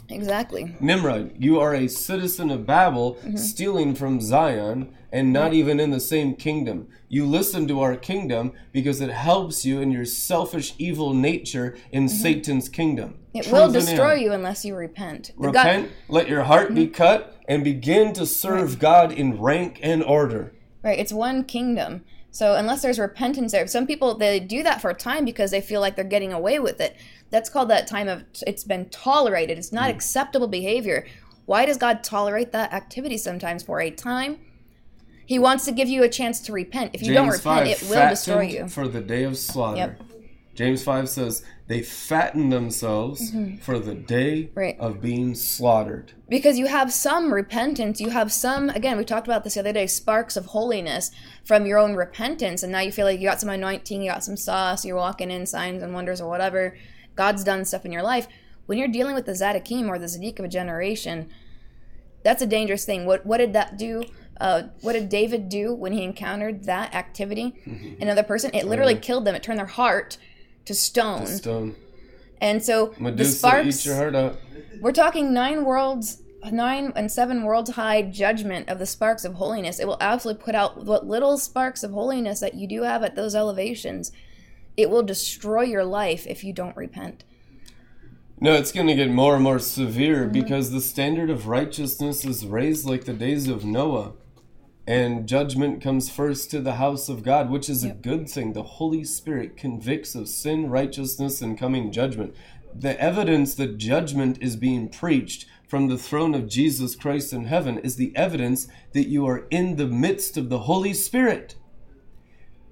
Exactly. 0.09 0.75
Nimrod, 0.79 1.31
you 1.39 1.59
are 1.59 1.73
a 1.73 1.87
citizen 1.87 2.49
of 2.51 2.65
Babel, 2.65 3.15
Mm-hmm. 3.15 3.37
stealing 3.37 3.95
from 3.95 4.21
Zion, 4.21 4.93
and 5.11 5.31
not 5.31 5.53
even 5.53 5.79
in 5.79 5.91
the 5.91 5.99
same 5.99 6.35
kingdom. 6.35 6.87
You 7.07 7.25
listen 7.25 7.67
to 7.69 7.79
our 7.81 7.95
kingdom 7.95 8.51
because 8.71 8.99
it 9.01 9.09
helps 9.11 9.65
you 9.65 9.79
in 9.79 9.91
your 9.91 10.05
selfish, 10.05 10.73
evil 10.77 11.13
nature 11.13 11.77
in 11.91 12.09
Satan's 12.09 12.67
kingdom. 12.69 13.11
Mm-hmm. 13.33 13.37
It 13.37 13.47
will 13.51 13.71
Truth 13.71 13.75
in 13.83 13.85
destroy 13.85 14.13
you 14.15 14.33
unless 14.33 14.65
you 14.65 14.75
repent. 14.75 15.31
The 15.39 15.51
God- 15.51 15.65
Repent, 15.65 15.91
let 16.09 16.27
your 16.29 16.43
heart 16.43 16.67
Mm-hmm. 16.67 16.75
be 16.75 16.87
cut, 16.87 17.31
and 17.47 17.63
begin 17.63 18.11
to 18.13 18.25
serve 18.25 18.79
God 18.79 19.11
in 19.11 19.39
rank 19.39 19.79
and 19.83 20.03
order. 20.03 20.51
right, 20.83 20.97
it's 20.99 21.13
one 21.13 21.43
kingdom. 21.43 22.03
So 22.35 22.55
unless 22.55 22.81
there's 22.81 22.99
repentance 22.99 23.53
there, 23.53 23.65
some 23.65 23.87
people 23.87 24.13
they 24.13 24.41
do 24.41 24.61
that 24.61 24.81
for 24.81 24.89
a 24.89 24.93
time 24.93 25.23
because 25.23 25.51
they 25.51 25.61
feel 25.61 25.79
like 25.79 25.95
they're 25.95 26.03
getting 26.03 26.33
away 26.33 26.59
with 26.59 26.81
it. 26.81 26.97
That's 27.29 27.49
called 27.49 27.69
that 27.69 27.87
time 27.87 28.09
of 28.09 28.25
it's 28.45 28.65
been 28.65 28.89
tolerated. 28.89 29.57
It's 29.57 29.71
not 29.71 29.89
hmm. 29.89 29.95
acceptable 29.95 30.49
behavior. 30.49 31.07
Why 31.45 31.65
does 31.65 31.77
God 31.77 32.03
tolerate 32.03 32.51
that 32.51 32.73
activity 32.73 33.17
sometimes 33.17 33.63
for 33.63 33.79
a 33.79 33.89
time? 33.89 34.39
He 35.25 35.39
wants 35.39 35.63
to 35.63 35.71
give 35.71 35.87
you 35.87 36.03
a 36.03 36.09
chance 36.09 36.41
to 36.41 36.51
repent. 36.51 36.91
If 36.93 37.03
you 37.03 37.13
don't 37.13 37.29
repent, 37.29 37.41
5, 37.43 37.67
it 37.67 37.83
will 37.89 38.09
destroy 38.09 38.41
you. 38.41 38.67
for 38.67 38.89
the 38.89 38.99
day 38.99 39.23
of 39.23 39.37
slaughter. 39.37 39.77
Yep. 39.77 40.01
James 40.55 40.83
5 40.83 41.07
says, 41.07 41.45
they 41.67 41.81
fatten 41.81 42.49
themselves 42.49 43.31
for 43.61 43.79
the 43.79 43.95
day 43.95 44.43
Mm-hmm. 44.43 44.59
Right. 44.59 44.79
of 44.79 45.01
being 45.01 45.33
slaughtered. 45.35 46.13
because 46.29 46.57
you 46.59 46.67
have 46.67 46.91
some 46.93 47.33
repentance 47.33 47.99
you 47.99 48.09
have 48.09 48.31
some 48.31 48.69
again 48.69 48.97
we 48.97 49.03
talked 49.05 49.27
about 49.27 49.43
this 49.43 49.55
the 49.55 49.59
other 49.61 49.73
day 49.73 49.87
sparks 49.87 50.37
of 50.37 50.45
holiness 50.47 51.11
from 51.43 51.65
your 51.65 51.77
own 51.79 51.95
repentance 51.95 52.61
and 52.63 52.71
now 52.71 52.79
you 52.81 52.91
feel 52.91 53.05
like 53.05 53.19
you 53.19 53.27
got 53.27 53.39
some 53.39 53.49
anointing 53.49 54.01
you 54.01 54.11
got 54.11 54.23
some 54.23 54.37
sauce 54.37 54.85
you're 54.85 54.95
walking 54.95 55.31
in 55.31 55.45
signs 55.45 55.81
and 55.81 55.93
wonders 55.93 56.21
or 56.21 56.29
whatever 56.29 56.77
god's 57.15 57.43
done 57.43 57.65
stuff 57.65 57.85
in 57.85 57.91
your 57.91 58.03
life 58.03 58.27
when 58.67 58.77
you're 58.77 58.87
dealing 58.87 59.13
with 59.15 59.25
the 59.25 59.31
Zadokim 59.33 59.87
or 59.87 59.97
the 59.99 60.05
Zadiq 60.07 60.39
of 60.39 60.45
a 60.45 60.47
generation 60.47 61.29
that's 62.23 62.41
a 62.41 62.47
dangerous 62.47 62.85
thing 62.85 63.05
what 63.05 63.25
what 63.25 63.37
did 63.37 63.53
that 63.53 63.77
do 63.77 64.03
uh, 64.41 64.63
what 64.81 64.93
did 64.93 65.07
David 65.09 65.47
do 65.47 65.73
when 65.73 65.93
he 65.93 66.03
encountered 66.03 66.65
that 66.65 66.93
activity? 66.93 67.55
Another 68.01 68.21
person, 68.21 68.51
it 68.53 68.65
literally 68.65 68.95
killed 68.95 69.23
them. 69.23 69.33
It 69.33 69.41
turned 69.43 69.59
their 69.59 69.65
heart 69.65 70.17
to 70.65 70.73
stone. 70.73 71.25
Stone. 71.27 71.75
And 72.41 72.63
so 72.63 72.93
the 72.99 73.25
sparks, 73.25 73.79
eat 73.81 73.85
your 73.85 73.95
heart 73.95 74.15
out. 74.15 74.35
we're 74.81 74.91
talking 74.91 75.33
nine 75.33 75.63
worlds, 75.63 76.21
nine 76.51 76.91
and 76.95 77.11
seven 77.11 77.43
worlds 77.43 77.71
high 77.71 78.01
judgment 78.01 78.69
of 78.69 78.77
the 78.79 78.85
sparks 78.85 79.23
of 79.25 79.35
holiness. 79.35 79.79
It 79.79 79.87
will 79.87 79.97
absolutely 80.01 80.43
put 80.43 80.53
out 80.55 80.83
what 80.85 81.07
little 81.07 81.37
sparks 81.37 81.83
of 81.83 81.91
holiness 81.91 82.39
that 82.41 82.55
you 82.55 82.67
do 82.67 82.83
have 82.83 83.03
at 83.03 83.15
those 83.15 83.35
elevations. 83.35 84.11
It 84.77 84.89
will 84.89 85.03
destroy 85.03 85.61
your 85.63 85.85
life 85.85 86.27
if 86.27 86.43
you 86.43 86.51
don't 86.51 86.75
repent. 86.75 87.23
No, 88.41 88.53
it's 88.53 88.73
going 88.73 88.87
to 88.87 88.95
get 88.95 89.09
more 89.09 89.35
and 89.35 89.43
more 89.43 89.59
severe 89.59 90.23
Mm-hmm. 90.23 90.33
because 90.33 90.71
the 90.71 90.81
standard 90.81 91.29
of 91.29 91.47
righteousness 91.47 92.25
is 92.25 92.45
raised 92.45 92.85
like 92.85 93.05
the 93.05 93.13
days 93.13 93.47
of 93.47 93.63
Noah. 93.63 94.11
And 94.87 95.27
judgment 95.27 95.81
comes 95.81 96.11
first 96.11 96.51
to 96.51 96.61
the 96.61 96.75
house 96.75 97.09
of 97.09 97.23
God, 97.23 97.49
which 97.49 97.69
is 97.69 97.83
a 97.83 97.89
good 97.89 98.29
thing. 98.29 98.53
The 98.53 98.63
Holy 98.63 99.03
Spirit 99.03 99.57
convicts 99.57 100.13
of 100.13 100.29
sin, 100.29 100.69
righteousness, 100.69 101.41
and 101.41 101.57
coming 101.57 101.91
judgment. 101.91 102.35
The 102.73 102.99
evidence 103.01 103.55
that 103.55 103.77
judgment 103.77 104.37
is 104.41 104.55
being 104.55 104.89
preached 104.89 105.47
from 105.67 105.87
the 105.87 105.97
throne 105.97 106.35
of 106.35 106.47
Jesus 106.47 106.95
Christ 106.95 107.33
in 107.33 107.45
heaven 107.45 107.79
is 107.79 107.95
the 107.95 108.15
evidence 108.15 108.67
that 108.93 109.07
you 109.07 109.25
are 109.25 109.47
in 109.49 109.77
the 109.77 109.87
midst 109.87 110.37
of 110.37 110.49
the 110.49 110.59
Holy 110.59 110.93
Spirit. 110.93 111.55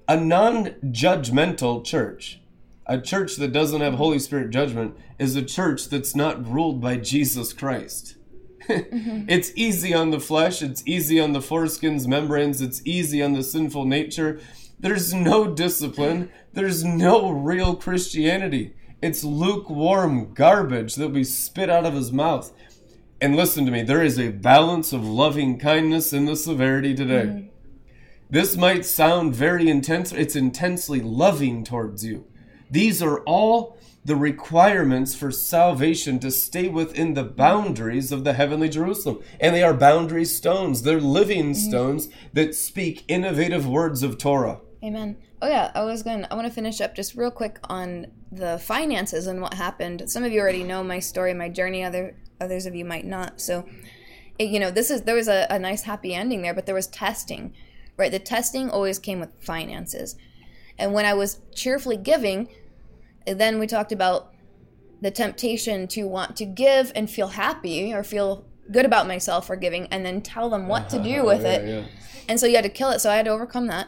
A 0.07 0.17
non 0.17 0.65
judgmental 0.91 1.83
church, 1.83 2.39
a 2.85 3.01
church 3.01 3.37
that 3.37 3.53
doesn't 3.53 3.81
have 3.81 3.95
Holy 3.95 4.19
Spirit 4.19 4.51
judgment, 4.51 4.95
is 5.17 5.35
a 5.35 5.41
church 5.41 5.89
that's 5.89 6.15
not 6.15 6.47
ruled 6.47 6.79
by 6.79 6.97
Jesus 6.97 7.53
Christ. 7.53 8.17
Mm-hmm. 8.67 9.25
it's 9.27 9.51
easy 9.55 9.93
on 9.93 10.11
the 10.11 10.19
flesh, 10.19 10.61
it's 10.61 10.83
easy 10.85 11.19
on 11.19 11.33
the 11.33 11.39
foreskins, 11.39 12.07
membranes, 12.07 12.61
it's 12.61 12.81
easy 12.85 13.21
on 13.21 13.33
the 13.33 13.43
sinful 13.43 13.85
nature. 13.85 14.39
There's 14.79 15.13
no 15.13 15.53
discipline, 15.53 16.31
there's 16.53 16.83
no 16.83 17.31
real 17.31 17.75
Christianity. 17.75 18.73
It's 19.01 19.23
lukewarm 19.23 20.33
garbage 20.33 20.95
that 20.95 21.09
we 21.09 21.23
spit 21.23 21.69
out 21.69 21.85
of 21.85 21.93
his 21.93 22.11
mouth. 22.11 22.53
And 23.19 23.35
listen 23.35 23.65
to 23.65 23.71
me, 23.71 23.83
there 23.83 24.03
is 24.03 24.19
a 24.19 24.29
balance 24.29 24.93
of 24.93 25.05
loving 25.05 25.59
kindness 25.59 26.13
in 26.13 26.25
the 26.25 26.35
severity 26.35 26.93
today. 26.93 27.25
Mm-hmm. 27.25 27.47
This 28.29 28.57
might 28.57 28.85
sound 28.85 29.35
very 29.35 29.69
intense, 29.69 30.11
it's 30.11 30.35
intensely 30.35 31.01
loving 31.01 31.63
towards 31.63 32.03
you. 32.03 32.25
These 32.71 33.03
are 33.03 33.19
all 33.21 33.77
the 34.05 34.15
requirements 34.15 35.15
for 35.15 35.31
salvation 35.31 36.19
to 36.19 36.31
stay 36.31 36.67
within 36.67 37.13
the 37.13 37.23
boundaries 37.23 38.11
of 38.11 38.23
the 38.23 38.33
heavenly 38.33 38.69
Jerusalem. 38.69 39.19
And 39.39 39.55
they 39.55 39.63
are 39.63 39.73
boundary 39.73 40.25
stones, 40.25 40.81
they're 40.81 40.99
living 40.99 41.51
mm-hmm. 41.51 41.69
stones 41.69 42.09
that 42.33 42.55
speak 42.55 43.05
innovative 43.07 43.67
words 43.67 44.03
of 44.03 44.17
Torah. 44.17 44.59
Amen. 44.83 45.17
Oh 45.41 45.47
yeah, 45.47 45.71
I 45.75 45.83
was 45.83 46.03
going. 46.03 46.21
to 46.21 46.31
I 46.31 46.35
want 46.35 46.47
to 46.47 46.53
finish 46.53 46.81
up 46.81 46.95
just 46.95 47.15
real 47.15 47.31
quick 47.31 47.59
on 47.69 48.07
the 48.31 48.59
finances 48.59 49.27
and 49.27 49.41
what 49.41 49.53
happened. 49.53 50.09
Some 50.09 50.23
of 50.23 50.31
you 50.31 50.41
already 50.41 50.63
know 50.63 50.83
my 50.83 50.99
story, 50.99 51.33
my 51.33 51.49
journey. 51.49 51.83
Other 51.83 52.17
others 52.41 52.65
of 52.65 52.75
you 52.75 52.83
might 52.83 53.05
not. 53.05 53.39
So, 53.39 53.65
it, 54.37 54.49
you 54.49 54.59
know, 54.59 54.71
this 54.71 54.89
is 54.89 55.03
there 55.03 55.15
was 55.15 55.27
a, 55.29 55.47
a 55.49 55.57
nice 55.57 55.83
happy 55.83 56.13
ending 56.13 56.41
there, 56.41 56.53
but 56.53 56.65
there 56.65 56.75
was 56.75 56.87
testing, 56.87 57.53
right? 57.97 58.11
The 58.11 58.19
testing 58.19 58.69
always 58.69 58.99
came 58.99 59.19
with 59.21 59.31
finances, 59.41 60.17
and 60.77 60.93
when 60.93 61.05
I 61.05 61.13
was 61.13 61.39
cheerfully 61.53 61.97
giving, 61.97 62.49
then 63.25 63.59
we 63.59 63.67
talked 63.67 63.91
about 63.91 64.31
the 65.01 65.11
temptation 65.11 65.87
to 65.89 66.07
want 66.07 66.35
to 66.37 66.45
give 66.45 66.91
and 66.95 67.09
feel 67.09 67.27
happy 67.29 67.93
or 67.93 68.03
feel 68.03 68.45
good 68.71 68.85
about 68.85 69.07
myself 69.07 69.47
for 69.47 69.55
giving, 69.55 69.87
and 69.87 70.05
then 70.05 70.21
tell 70.21 70.49
them 70.49 70.67
what 70.67 70.89
to 70.89 71.01
do 71.03 71.25
with 71.25 71.41
Yeah, 71.43 71.51
it. 71.53 71.67
yeah. 71.67 71.83
And 72.29 72.39
so 72.39 72.45
you 72.47 72.55
had 72.55 72.63
to 72.63 72.69
kill 72.69 72.91
it. 72.91 72.99
So 72.99 73.09
I 73.11 73.15
had 73.17 73.25
to 73.25 73.31
overcome 73.31 73.67
that. 73.67 73.87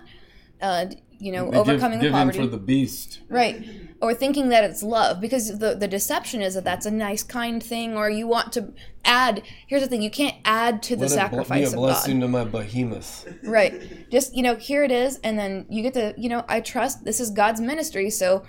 Uh, 0.61 0.87
you 1.17 1.31
know, 1.31 1.45
They 1.45 1.51
give- 1.51 1.59
overcoming 1.69 1.99
the 1.99 2.05
giving 2.05 2.17
poverty. 2.17 2.39
for 2.39 2.47
the 2.47 2.57
beast. 2.57 3.19
Right. 3.29 3.63
Or 4.01 4.13
thinking 4.13 4.49
that 4.49 4.65
it's 4.65 4.83
love 4.83 5.21
because 5.21 5.59
the 5.59 5.73
the 5.75 5.87
deception 5.87 6.41
is 6.41 6.55
that 6.55 6.65
that's 6.65 6.85
a 6.85 6.91
nice 6.91 7.23
kind 7.23 7.63
thing 7.63 7.95
or 7.95 8.09
you 8.09 8.27
want 8.27 8.51
to 8.53 8.73
add 9.05 9.41
here's 9.67 9.81
the 9.81 9.87
thing 9.87 10.01
you 10.01 10.11
can't 10.11 10.35
add 10.43 10.83
to 10.83 10.97
the 10.97 11.03
Let 11.03 11.11
it 11.11 11.13
bl- 11.15 11.19
sacrifice 11.21 11.59
be 11.59 11.63
a 11.63 11.67
of 11.69 11.73
blessing 11.75 12.19
God. 12.19 12.25
to 12.25 12.31
my 12.31 12.43
behemoth. 12.43 13.25
Right. 13.43 14.09
Just 14.11 14.35
you 14.35 14.43
know, 14.43 14.55
here 14.55 14.83
it 14.83 14.91
is 14.91 15.17
and 15.23 15.39
then 15.39 15.65
you 15.69 15.81
get 15.81 15.93
to, 15.93 16.13
you 16.17 16.27
know, 16.27 16.43
I 16.49 16.59
trust 16.59 17.05
this 17.05 17.21
is 17.21 17.29
God's 17.29 17.61
ministry, 17.61 18.09
so 18.09 18.43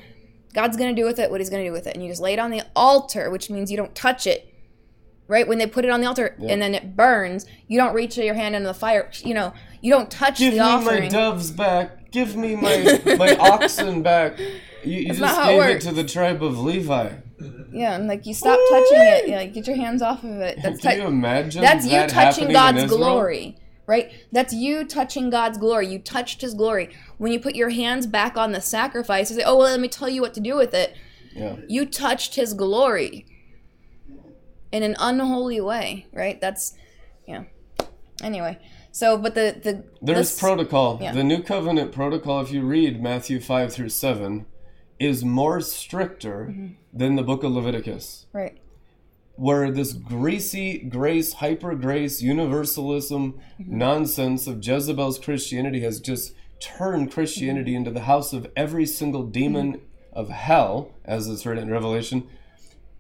God's 0.57 0.79
going 0.79 0.97
to 0.97 0.99
do 0.99 1.05
with 1.07 1.19
it 1.19 1.31
what 1.31 1.39
he's 1.39 1.51
going 1.51 1.63
to 1.63 1.69
do 1.69 1.73
with 1.73 1.87
it 1.87 1.95
and 1.95 2.03
you 2.03 2.09
just 2.09 2.23
lay 2.23 2.33
it 2.33 2.39
on 2.39 2.51
the 2.51 2.63
altar, 2.75 3.29
which 3.29 3.51
means 3.51 3.71
you 3.71 3.77
don't 3.77 3.95
touch 3.95 4.27
it. 4.27 4.55
Right? 5.29 5.47
When 5.47 5.59
they 5.59 5.67
put 5.67 5.85
it 5.85 5.91
on 5.91 6.01
the 6.01 6.07
altar 6.07 6.35
and 6.41 6.63
then 6.63 6.75
it 6.75 6.97
burns, 6.97 7.45
you 7.69 7.79
don't 7.79 7.95
reach 7.95 8.17
your 8.17 8.35
hand 8.35 8.55
into 8.55 8.69
the 8.69 8.75
fire, 8.75 9.11
you 9.23 9.35
know, 9.35 9.53
you 9.83 9.93
don't 9.93 10.11
touch 10.11 10.41
it. 10.41 10.53
Give 10.53 10.55
the 10.55 10.79
me 10.79 11.01
my 11.01 11.09
doves 11.09 11.51
back. 11.51 12.11
Give 12.11 12.37
me 12.37 12.57
my 12.57 13.03
my 13.19 13.37
oxen 13.37 14.03
back. 14.03 14.39
You, 14.39 14.57
you 14.85 15.09
just 15.13 15.21
how 15.21 15.51
it 15.51 15.59
gave 15.59 15.77
it 15.77 15.83
to 15.83 15.93
the 15.93 16.05
tribe 16.05 16.43
of 16.43 16.59
Levi. 16.59 17.13
Yeah, 17.71 17.97
and 17.97 18.07
like 18.07 18.25
you 18.25 18.33
stop 18.33 18.59
touching 18.71 18.99
it. 18.99 19.29
Yeah, 19.29 19.37
like, 19.39 19.53
get 19.53 19.67
your 19.67 19.77
hands 19.77 20.01
off 20.01 20.25
of 20.25 20.41
it. 20.41 20.59
That's 20.63 20.81
Can 20.81 20.93
tou- 20.93 21.03
you 21.03 21.07
imagine? 21.09 21.61
That's 21.61 21.85
you 21.85 21.91
that 21.91 22.09
touching 22.09 22.49
happening 22.49 22.79
in 22.79 22.89
God's 22.89 22.97
glory, 22.97 23.57
right? 23.87 24.11
That's 24.33 24.53
you 24.53 24.85
touching 24.85 25.31
God's 25.31 25.59
glory. 25.59 25.87
You 25.89 25.99
touched 25.99 26.41
His 26.41 26.55
glory 26.55 26.91
when 27.19 27.33
you 27.33 27.41
put 27.41 27.55
your 27.55 27.71
hands 27.71 28.07
back 28.07 28.37
on 28.37 28.53
the 28.53 28.61
sacrifice. 28.61 29.31
You 29.31 29.37
say, 29.37 29.43
"Oh 29.45 29.57
well, 29.59 29.69
let 29.71 29.81
me 29.81 29.89
tell 29.89 30.09
you 30.09 30.21
what 30.23 30.35
to 30.35 30.41
do 30.41 30.57
with 30.57 30.75
it." 30.75 30.95
Yeah. 31.35 31.57
You 31.69 31.87
touched 31.87 32.35
His 32.37 32.55
glory 32.55 33.27
in 34.73 34.83
an 34.83 34.97
unholy 34.99 35.61
way, 35.61 36.07
right? 36.13 36.41
That's 36.41 36.75
yeah. 37.27 37.45
Anyway, 38.23 38.59
so 38.93 39.17
but 39.19 39.35
the 39.35 39.59
the 39.63 39.85
There's 40.03 40.31
this- 40.31 40.41
protocol. 40.41 40.99
yeah. 41.03 41.13
The 41.13 41.25
New 41.25 41.43
Covenant 41.43 41.93
protocol, 41.93 42.41
if 42.41 42.51
you 42.51 42.63
read 42.63 43.03
Matthew 43.03 43.41
5 43.41 43.73
through 43.73 43.91
7, 43.91 44.47
is 44.99 45.25
more 45.25 45.61
stricter 45.61 46.47
Mm-hmm. 46.51 46.73
than 46.99 47.17
the 47.17 47.23
book 47.23 47.45
of 47.45 47.53
Leviticus. 47.53 48.27
right. 48.33 48.59
Where 49.37 49.71
this 49.71 49.93
greasy 49.93 50.79
grace, 50.79 51.35
hyper 51.35 51.75
grace, 51.75 52.23
universalism 52.23 53.35
Mm-hmm. 53.61 53.79
nonsense 53.79 54.47
of 54.47 54.67
Jezebel's 54.67 55.19
Christianity 55.19 55.81
has 55.81 56.01
just 56.01 56.33
turned 56.61 57.11
Christianity 57.13 57.73
Mm-hmm. 57.73 57.79
into 57.79 57.91
the 57.91 58.07
house 58.07 58.33
of 58.33 58.51
every 58.57 58.87
single 58.87 59.25
demon 59.25 59.81
of 60.13 60.31
hell, 60.31 60.93
as 61.05 61.27
is 61.29 61.45
written 61.45 61.65
in 61.65 61.71
Revelation, 61.71 62.27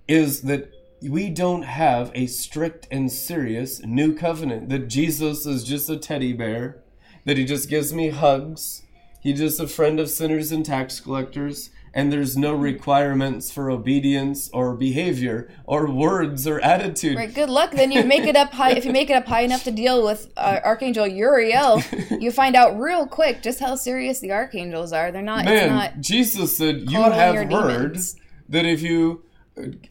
is 0.06 0.42
that 0.42 0.70
we 1.02 1.28
don't 1.30 1.62
have 1.62 2.10
a 2.14 2.26
strict 2.26 2.86
and 2.90 3.10
serious 3.12 3.82
new 3.84 4.14
covenant. 4.14 4.68
That 4.68 4.88
Jesus 4.88 5.46
is 5.46 5.64
just 5.64 5.90
a 5.90 5.96
teddy 5.96 6.32
bear, 6.32 6.82
that 7.24 7.36
he 7.36 7.44
just 7.44 7.68
gives 7.68 7.92
me 7.92 8.08
hugs, 8.10 8.82
he's 9.20 9.38
just 9.38 9.60
a 9.60 9.66
friend 9.68 9.98
of 10.00 10.08
sinners 10.10 10.52
and 10.52 10.64
tax 10.64 11.00
collectors, 11.00 11.70
and 11.96 12.12
there's 12.12 12.36
no 12.36 12.52
requirements 12.52 13.50
for 13.50 13.70
obedience 13.70 14.50
or 14.52 14.76
behavior 14.76 15.48
or 15.64 15.90
words 15.90 16.46
or 16.46 16.60
attitude. 16.60 17.16
Right, 17.16 17.32
good 17.32 17.48
luck. 17.48 17.70
Then 17.70 17.90
you 17.90 18.04
make 18.04 18.24
it 18.24 18.36
up 18.36 18.52
high. 18.52 18.72
If 18.72 18.84
you 18.84 18.92
make 18.92 19.08
it 19.08 19.14
up 19.14 19.24
high 19.24 19.40
enough 19.40 19.64
to 19.64 19.70
deal 19.70 20.04
with 20.04 20.30
uh, 20.36 20.60
Archangel 20.62 21.06
Uriel, 21.06 21.82
you 22.20 22.30
find 22.30 22.54
out 22.54 22.78
real 22.78 23.06
quick 23.06 23.42
just 23.42 23.60
how 23.60 23.76
serious 23.76 24.20
the 24.20 24.30
archangels 24.30 24.92
are. 24.92 25.10
They're 25.10 25.22
not. 25.22 25.46
it's 25.46 25.48
Man, 25.48 25.68
not. 25.70 26.00
Jesus 26.00 26.54
said, 26.54 26.90
You 26.90 27.00
have 27.00 27.34
heard 27.34 27.48
demons." 27.48 28.14
that 28.46 28.66
if 28.66 28.82
you, 28.82 29.24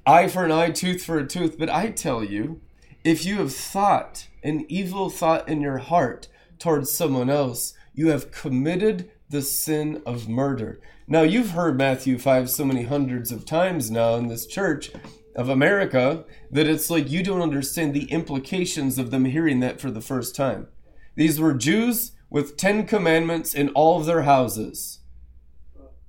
eye 0.06 0.28
for 0.28 0.46
an 0.46 0.52
eye, 0.52 0.70
tooth 0.70 1.04
for 1.04 1.18
a 1.18 1.26
tooth, 1.26 1.58
but 1.58 1.72
I 1.72 1.90
tell 1.90 2.24
you, 2.24 2.62
if 3.04 3.26
you 3.26 3.38
have 3.38 3.54
thought 3.54 4.28
an 4.44 4.68
evil 4.70 5.10
thought 5.10 5.50
in 5.50 5.60
your 5.60 5.80
heart 5.80 6.28
towards 6.60 6.92
someone 6.92 7.32
else, 7.32 7.74
you 7.96 8.10
have 8.10 8.30
committed 8.30 9.10
the 9.28 9.42
sin 9.42 10.04
of 10.06 10.30
murder. 10.30 10.80
Now, 11.08 11.22
you've 11.22 11.52
heard 11.52 11.78
Matthew 11.78 12.18
5 12.18 12.50
so 12.50 12.66
many 12.66 12.82
hundreds 12.82 13.32
of 13.32 13.46
times 13.46 13.92
now 13.92 14.16
in 14.16 14.28
this 14.28 14.48
church 14.48 14.90
of 15.36 15.50
America 15.50 16.26
that 16.50 16.66
it's 16.66 16.90
like 16.90 17.12
you 17.12 17.22
don't 17.22 17.44
understand 17.44 17.94
the 17.94 18.06
implications 18.06 18.98
of 18.98 19.12
them 19.12 19.26
hearing 19.26 19.60
that 19.60 19.80
for 19.80 19.92
the 19.92 20.02
first 20.02 20.36
time. 20.36 20.68
These 21.16 21.40
were 21.40 21.54
Jews 21.54 22.14
with 22.32 22.58
Ten 22.58 22.88
Commandments 22.88 23.54
in 23.54 23.70
all 23.70 24.00
of 24.00 24.08
their 24.08 24.24
houses. 24.24 25.02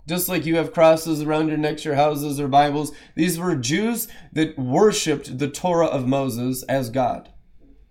Just 0.09 0.31
like 0.31 0.47
you 0.47 0.57
have 0.57 0.73
crosses 0.73 1.21
around 1.21 1.49
your 1.49 1.59
necks, 1.59 1.85
your 1.85 1.97
houses, 1.97 2.41
or 2.41 2.49
Bibles, 2.49 2.93
these 3.15 3.39
were 3.39 3.55
Jews 3.55 4.09
that 4.33 4.59
worshipped 4.59 5.39
the 5.39 5.51
Torah 5.51 5.89
of 5.89 6.07
Moses 6.07 6.63
as 6.63 6.89
God. 6.89 7.29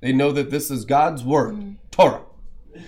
They 0.02 0.12
know 0.12 0.32
that 0.32 0.50
this 0.50 0.72
is 0.72 0.86
God's 0.86 1.24
word, 1.24 1.76
Torah. 1.92 2.24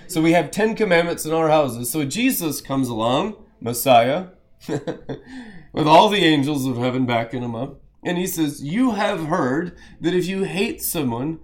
So 0.08 0.24
we 0.24 0.32
have 0.32 0.50
Ten 0.50 0.76
Commandments 0.76 1.26
in 1.26 1.34
our 1.34 1.50
houses. 1.50 1.92
So 1.92 2.04
Jesus 2.04 2.62
comes 2.62 2.88
along, 2.88 3.36
Messiah, 3.60 4.28
with 4.68 5.88
all 5.88 6.10
the 6.10 6.24
angels 6.24 6.66
of 6.66 6.78
heaven 6.78 7.06
backing 7.06 7.44
him 7.44 7.56
up. 7.56 7.82
And 8.04 8.18
he 8.18 8.28
says, 8.28 8.64
You 8.64 8.92
have 8.92 9.26
heard 9.26 9.78
that 10.00 10.14
if 10.14 10.26
you 10.26 10.44
hate 10.44 10.82
someone, 10.82 11.40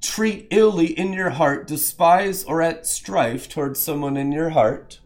treat 0.00 0.46
illy 0.50 0.86
in 0.86 1.12
your 1.12 1.30
heart, 1.30 1.66
despise 1.66 2.44
or 2.44 2.62
at 2.62 2.86
strife 2.86 3.48
towards 3.48 3.80
someone 3.80 4.16
in 4.16 4.32
your 4.32 4.50
heart, 4.50 5.00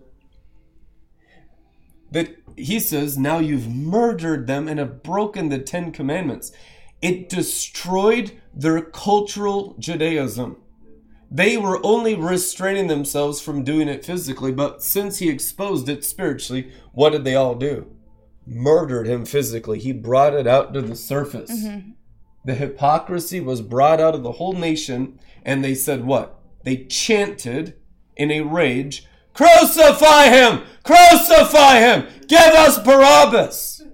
that 2.11 2.37
he 2.57 2.79
says, 2.79 3.19
Now 3.19 3.39
you've 3.39 3.69
murdered 3.69 4.47
them 4.47 4.69
and 4.69 4.79
have 4.79 5.03
broken 5.03 5.49
the 5.49 5.59
Ten 5.59 5.93
Commandments. 5.93 6.53
It 7.01 7.29
destroyed 7.29 8.41
their 8.55 8.81
cultural 8.81 9.75
Judaism. 9.79 10.62
They 11.35 11.57
were 11.57 11.81
only 11.83 12.15
restraining 12.15 12.89
themselves 12.89 13.41
from 13.41 13.65
doing 13.65 13.89
it 13.89 14.05
physically, 14.05 14.53
but 14.53 14.83
since 14.83 15.19
he 15.19 15.31
exposed 15.31 15.89
it 15.89 16.05
spiritually, 16.05 16.71
what 16.93 17.11
did 17.11 17.25
they 17.25 17.35
all 17.35 17.55
do? 17.55 17.91
Murdered 18.47 19.07
him 19.07 19.25
physically. 19.25 19.79
He 19.79 19.93
brought 19.93 20.35
it 20.35 20.47
out 20.47 20.75
to 20.75 20.83
the 20.83 20.95
surface. 20.95 21.51
Mm-hmm. 21.51 21.93
The 22.45 22.55
hypocrisy 22.55 23.41
was 23.41 23.63
brought 23.63 23.99
out 23.99 24.15
of 24.15 24.23
the 24.23 24.33
whole 24.33 24.53
nation, 24.53 25.19
and 25.43 25.65
they 25.65 25.75
said 25.75 26.05
what? 26.05 26.39
They 26.65 26.85
chanted 26.85 27.77
in 28.15 28.31
a 28.31 28.43
rage, 28.43 29.07
Crucify 29.33 30.29
him! 30.29 30.65
Crucify 30.85 31.79
him! 31.79 32.09
Give 32.29 32.41
us 32.41 32.79
Barabbas! 32.79 33.85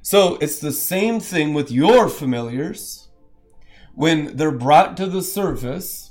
So 0.00 0.36
it's 0.40 0.58
the 0.58 0.72
same 0.72 1.20
thing 1.20 1.52
with 1.52 1.70
your 1.70 2.08
familiars. 2.08 3.08
When 3.94 4.38
they're 4.38 4.52
brought 4.52 4.96
to 4.96 5.06
the 5.06 5.22
surface, 5.22 6.05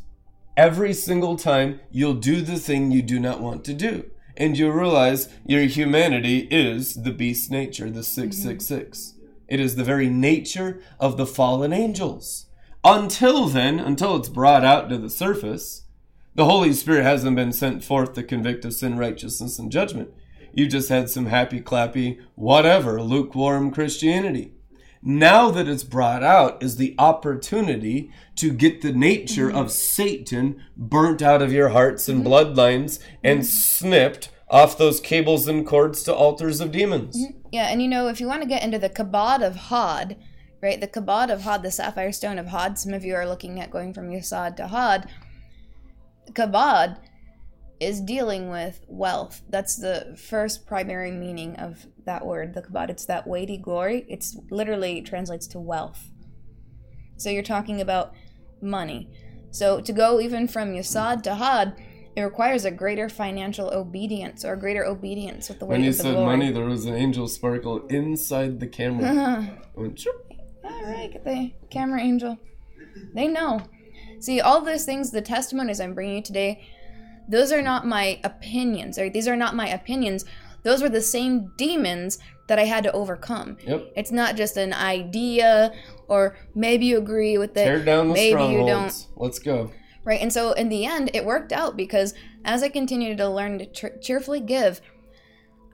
every 0.57 0.93
single 0.93 1.35
time 1.37 1.79
you'll 1.91 2.15
do 2.15 2.41
the 2.41 2.57
thing 2.57 2.91
you 2.91 3.01
do 3.01 3.19
not 3.19 3.41
want 3.41 3.63
to 3.65 3.73
do. 3.73 4.09
And 4.37 4.57
you 4.57 4.71
realize 4.71 5.29
your 5.45 5.63
humanity 5.63 6.47
is 6.51 6.95
the 7.03 7.11
beast 7.11 7.51
nature, 7.51 7.89
the 7.89 8.03
666. 8.03 8.99
Mm-hmm. 8.99 9.25
It 9.47 9.59
is 9.59 9.75
the 9.75 9.83
very 9.83 10.09
nature 10.09 10.81
of 10.99 11.17
the 11.17 11.25
fallen 11.25 11.71
angels. 11.71 12.47
Until 12.83 13.47
then, 13.47 13.79
until 13.79 14.15
it's 14.15 14.29
brought 14.29 14.65
out 14.65 14.89
to 14.89 14.97
the 14.97 15.09
surface, 15.09 15.83
the 16.35 16.45
Holy 16.45 16.73
Spirit 16.73 17.03
hasn't 17.03 17.35
been 17.35 17.53
sent 17.53 17.83
forth 17.83 18.13
to 18.13 18.23
convict 18.23 18.65
of 18.65 18.73
sin, 18.73 18.97
righteousness, 18.97 19.57
and 19.57 19.71
judgment. 19.71 20.09
You 20.53 20.67
just 20.67 20.89
had 20.89 21.09
some 21.09 21.27
happy, 21.27 21.61
clappy, 21.61 22.19
whatever, 22.35 23.01
lukewarm 23.01 23.71
Christianity. 23.71 24.54
Now 25.07 25.51
that 25.51 25.67
it's 25.67 25.83
brought 25.83 26.23
out 26.23 26.63
is 26.63 26.77
the 26.77 26.95
opportunity 26.97 28.11
to 28.37 28.51
get 28.51 28.81
the 28.81 28.91
nature 28.91 29.51
of 29.51 29.71
Satan 29.71 30.63
burnt 30.75 31.21
out 31.21 31.43
of 31.43 31.53
your 31.53 31.69
hearts 31.69 32.09
and 32.09 32.23
mm-hmm. 32.23 32.27
bloodlines 32.27 32.97
and 33.23 33.41
mm-hmm. 33.41 33.45
snipped 33.45 34.29
off 34.49 34.79
those 34.79 34.99
cables 34.99 35.47
and 35.47 35.65
cords 35.65 36.01
to 36.03 36.13
altars 36.13 36.59
of 36.59 36.71
demons. 36.71 37.15
Mm-hmm. 37.15 37.37
Yeah, 37.51 37.67
and 37.67 37.83
you 37.83 37.87
know, 37.87 38.07
if 38.07 38.19
you 38.19 38.25
want 38.25 38.41
to 38.41 38.47
get 38.47 38.63
into 38.63 38.79
the 38.79 38.89
Kabod 38.89 39.45
of 39.45 39.55
Hod, 39.55 40.17
right, 40.59 40.81
the 40.81 40.87
Kabod 40.87 41.31
of 41.31 41.43
Hod, 41.43 41.61
the 41.61 41.69
sapphire 41.69 42.11
stone 42.11 42.39
of 42.39 42.47
Hod, 42.47 42.79
some 42.79 42.93
of 42.93 43.05
you 43.05 43.13
are 43.13 43.27
looking 43.27 43.59
at 43.59 43.69
going 43.69 43.93
from 43.93 44.09
Yesod 44.09 44.55
to 44.55 44.67
Hod. 44.67 45.07
Kabod 46.31 46.97
is 47.79 48.01
dealing 48.01 48.49
with 48.49 48.83
wealth. 48.87 49.43
That's 49.49 49.75
the 49.75 50.17
first 50.17 50.65
primary 50.65 51.11
meaning 51.11 51.57
of 51.57 51.85
that 52.05 52.25
word, 52.25 52.53
the 52.53 52.61
kabod. 52.61 52.89
It's 52.89 53.05
that 53.05 53.27
weighty 53.27 53.57
glory. 53.57 54.05
It's 54.07 54.37
literally 54.49 55.01
translates 55.01 55.47
to 55.47 55.59
wealth. 55.59 56.09
So 57.17 57.29
you're 57.29 57.43
talking 57.43 57.81
about 57.81 58.13
money. 58.61 59.09
So 59.51 59.79
to 59.81 59.93
go 59.93 60.19
even 60.19 60.47
from 60.47 60.73
Yesod 60.73 61.23
to 61.23 61.35
Hod, 61.35 61.75
it 62.15 62.21
requires 62.21 62.65
a 62.65 62.71
greater 62.71 63.09
financial 63.09 63.73
obedience 63.73 64.45
or 64.45 64.53
a 64.53 64.59
greater 64.59 64.85
obedience 64.85 65.49
with 65.49 65.59
the 65.59 65.65
weight 65.65 65.77
When 65.77 65.83
you 65.83 65.91
said 65.93 66.13
glory. 66.13 66.37
money, 66.37 66.51
there 66.51 66.65
was 66.65 66.85
an 66.85 66.95
angel 66.95 67.27
sparkle 67.27 67.85
inside 67.87 68.59
the 68.59 68.67
camera. 68.67 69.05
Uh-huh. 69.15 69.41
It 69.75 69.79
went. 69.79 70.07
All 70.63 70.83
right, 70.85 71.11
get 71.11 71.23
the 71.25 71.51
camera 71.69 72.01
angel. 72.01 72.37
They 73.13 73.27
know. 73.27 73.61
See, 74.19 74.39
all 74.41 74.61
those 74.61 74.85
things, 74.85 75.11
the 75.11 75.21
testimonies 75.21 75.79
I'm 75.79 75.93
bringing 75.93 76.15
you 76.15 76.21
today, 76.21 76.65
those 77.27 77.51
are 77.51 77.61
not 77.61 77.85
my 77.85 78.19
opinions. 78.23 78.97
Right? 78.97 79.11
These 79.13 79.27
are 79.27 79.35
not 79.35 79.55
my 79.55 79.67
opinions. 79.67 80.25
Those 80.65 80.81
were 80.81 80.89
the 80.89 81.01
same 81.01 81.51
demons 81.57 82.17
that 82.47 82.57
I 82.57 82.63
had 82.63 82.83
to 82.85 82.91
overcome. 82.91 83.57
Yep. 83.65 83.93
It's 83.95 84.11
not 84.11 84.35
just 84.35 84.57
an 84.57 84.73
idea, 84.73 85.71
or 86.07 86.35
maybe 86.55 86.87
you 86.87 86.97
agree 86.97 87.37
with 87.37 87.51
it, 87.51 87.65
Tear 87.65 87.85
down 87.85 88.07
the 88.07 88.15
maybe 88.15 88.43
you 88.45 88.65
don't. 88.65 89.07
Let's 89.15 89.37
go. 89.37 89.71
Right. 90.03 90.19
And 90.19 90.33
so 90.33 90.53
in 90.53 90.69
the 90.69 90.83
end, 90.85 91.11
it 91.13 91.23
worked 91.23 91.53
out 91.53 91.77
because 91.77 92.15
as 92.43 92.63
I 92.63 92.69
continued 92.69 93.19
to 93.19 93.29
learn 93.29 93.59
to 93.59 93.67
cheer- 93.67 93.97
cheerfully 94.01 94.39
give, 94.39 94.81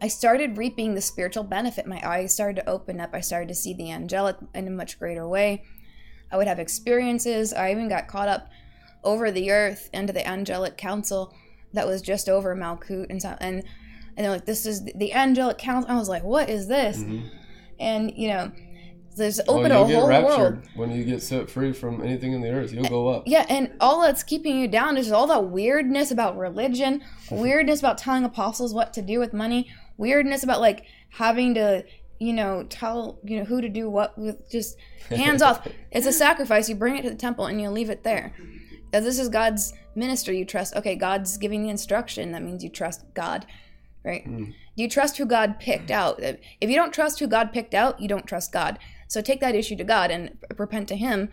I 0.02 0.10
started 0.10 0.58
reaping 0.58 0.94
the 0.94 1.02
spiritual 1.02 1.46
benefit. 1.46 1.88
My 1.88 2.02
eyes 2.06 2.34
started 2.34 2.58
to 2.58 2.70
open 2.70 3.00
up. 3.00 3.12
I 3.14 3.22
started 3.22 3.48
to 3.48 3.56
see 3.56 3.74
the 3.74 3.92
angelic 3.92 4.36
in 4.54 4.68
a 4.68 4.72
much 4.72 5.00
greater 5.00 5.26
way. 5.26 5.64
I 6.30 6.36
would 6.36 6.48
have 6.48 6.60
experiences. 6.60 7.54
I 7.54 7.72
even 7.72 7.88
got 7.88 8.10
caught 8.10 8.28
up 8.28 8.50
over 9.06 9.32
the 9.32 9.52
earth 9.52 9.90
into 9.94 10.12
the 10.12 10.28
angelic 10.28 10.76
council 10.76 11.34
that 11.74 11.88
was 11.88 12.02
just 12.02 12.28
over 12.28 12.56
Malkut 12.56 13.08
and 13.10 13.22
so, 13.22 13.38
and 13.40 13.64
and 14.22 14.26
they're 14.26 14.32
like, 14.34 14.46
"This 14.46 14.68
is 14.68 14.84
the 14.86 15.14
angelic 15.14 15.58
council." 15.58 15.90
I 15.90 15.96
was 15.98 16.08
like, 16.08 16.24
"What 16.24 16.48
is 16.48 16.68
this?" 16.68 17.04
And 17.80 18.14
you 18.16 18.28
know, 18.28 18.52
there's 19.18 19.40
Mm-hmm. 19.40 19.50
Oh, 19.50 19.60
open 19.60 19.72
a 19.72 19.84
whole 19.84 20.08
raptured 20.08 20.56
world. 20.58 20.68
when 20.76 20.92
you 20.92 21.04
get 21.04 21.24
set 21.24 21.50
free 21.50 21.74
from 21.74 22.02
anything 22.04 22.34
in 22.34 22.42
the 22.42 22.50
earth. 22.52 22.72
You'll 22.72 22.86
go 22.86 23.08
up. 23.08 23.24
Yeah, 23.26 23.46
and 23.50 23.74
all 23.80 24.02
that's 24.02 24.22
keeping 24.24 24.60
you 24.60 24.68
down 24.68 24.96
is 24.96 25.12
all 25.12 25.26
that 25.28 25.46
weirdness 25.46 26.12
about 26.12 26.38
religion, 26.38 27.04
weirdness 27.32 27.80
about 27.80 27.98
telling 27.98 28.24
apostles 28.24 28.74
what 28.74 28.94
to 28.94 29.02
do 29.02 29.18
with 29.20 29.34
money, 29.34 29.70
weirdness 29.98 30.44
about 30.44 30.62
like 30.62 30.86
having 31.10 31.56
to, 31.56 31.84
you 32.20 32.34
know, 32.34 32.64
tell 32.70 33.20
you 33.24 33.40
know 33.40 33.46
who 33.46 33.60
to 33.60 33.70
do 33.70 33.90
what 33.90 34.16
with 34.20 34.50
just 34.52 34.78
hands 35.10 35.42
off. 35.42 35.68
It's 35.92 36.06
a 36.06 36.14
sacrifice. 36.14 36.70
You 36.70 36.76
bring 36.76 36.96
it 36.96 37.02
to 37.02 37.10
the 37.10 37.16
temple 37.16 37.48
and 37.48 37.60
you 37.60 37.70
leave 37.70 37.90
it 37.90 38.04
there. 38.04 38.34
As 38.94 39.04
this 39.04 39.20
is 39.20 39.28
God's 39.30 39.74
ministry, 39.96 40.38
you 40.38 40.46
trust. 40.46 40.76
Okay, 40.76 40.96
God's 40.96 41.38
giving 41.38 41.64
the 41.64 41.70
instruction. 41.70 42.32
That 42.32 42.44
means 42.44 42.64
you 42.64 42.70
trust 42.70 43.04
God, 43.14 43.46
right? 44.04 44.24
Hmm. 44.24 44.52
You 44.76 44.90
trust 44.90 45.18
who 45.18 45.26
God 45.26 45.60
picked 45.60 45.92
out. 45.92 46.20
If 46.22 46.70
you 46.70 46.76
don't 46.76 46.94
trust 46.94 47.20
who 47.20 47.28
God 47.28 47.52
picked 47.54 47.74
out, 47.74 48.00
you 48.00 48.08
don't 48.08 48.26
trust 48.28 48.52
God. 48.52 48.80
So 49.08 49.22
take 49.22 49.42
that 49.42 49.56
issue 49.56 49.76
to 49.76 49.84
God 49.84 50.10
and 50.12 50.38
repent 50.58 50.88
to 50.90 50.96
Him. 50.96 51.30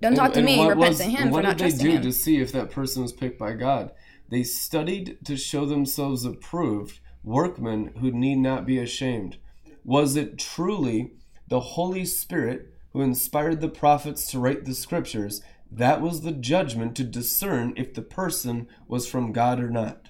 Don't 0.00 0.16
talk 0.16 0.32
to 0.32 0.40
And 0.40 0.46
me. 0.46 0.60
Repent 0.60 0.78
was- 0.78 0.98
to 0.98 1.04
Him 1.04 1.30
What 1.30 1.42
for 1.42 1.48
not 1.48 1.58
did 1.58 1.72
they 1.72 1.82
do 1.84 1.90
Him. 1.92 2.02
to 2.02 2.12
see 2.12 2.40
if 2.40 2.52
that 2.52 2.70
person 2.70 3.02
was 3.02 3.12
picked 3.12 3.38
by 3.38 3.52
God? 3.52 3.92
They 4.28 4.42
studied 4.42 5.18
to 5.24 5.36
show 5.36 5.64
themselves 5.66 6.24
approved, 6.24 6.98
workmen 7.22 7.92
who 8.00 8.10
need 8.10 8.36
not 8.36 8.66
be 8.66 8.78
ashamed. 8.78 9.38
Was 9.84 10.16
it 10.16 10.38
truly 10.38 11.12
the 11.48 11.60
Holy 11.60 12.04
Spirit 12.04 12.72
who 12.92 13.00
inspired 13.02 13.60
the 13.60 13.68
prophets 13.68 14.30
to 14.30 14.38
write 14.38 14.64
the 14.64 14.74
scriptures? 14.74 15.42
That 15.70 16.00
was 16.00 16.22
the 16.22 16.32
judgment 16.32 16.96
to 16.96 17.04
discern 17.04 17.72
if 17.76 17.94
the 17.94 18.02
person 18.02 18.66
was 18.88 19.06
from 19.06 19.32
God 19.32 19.60
or 19.60 19.70
not. 19.70 20.08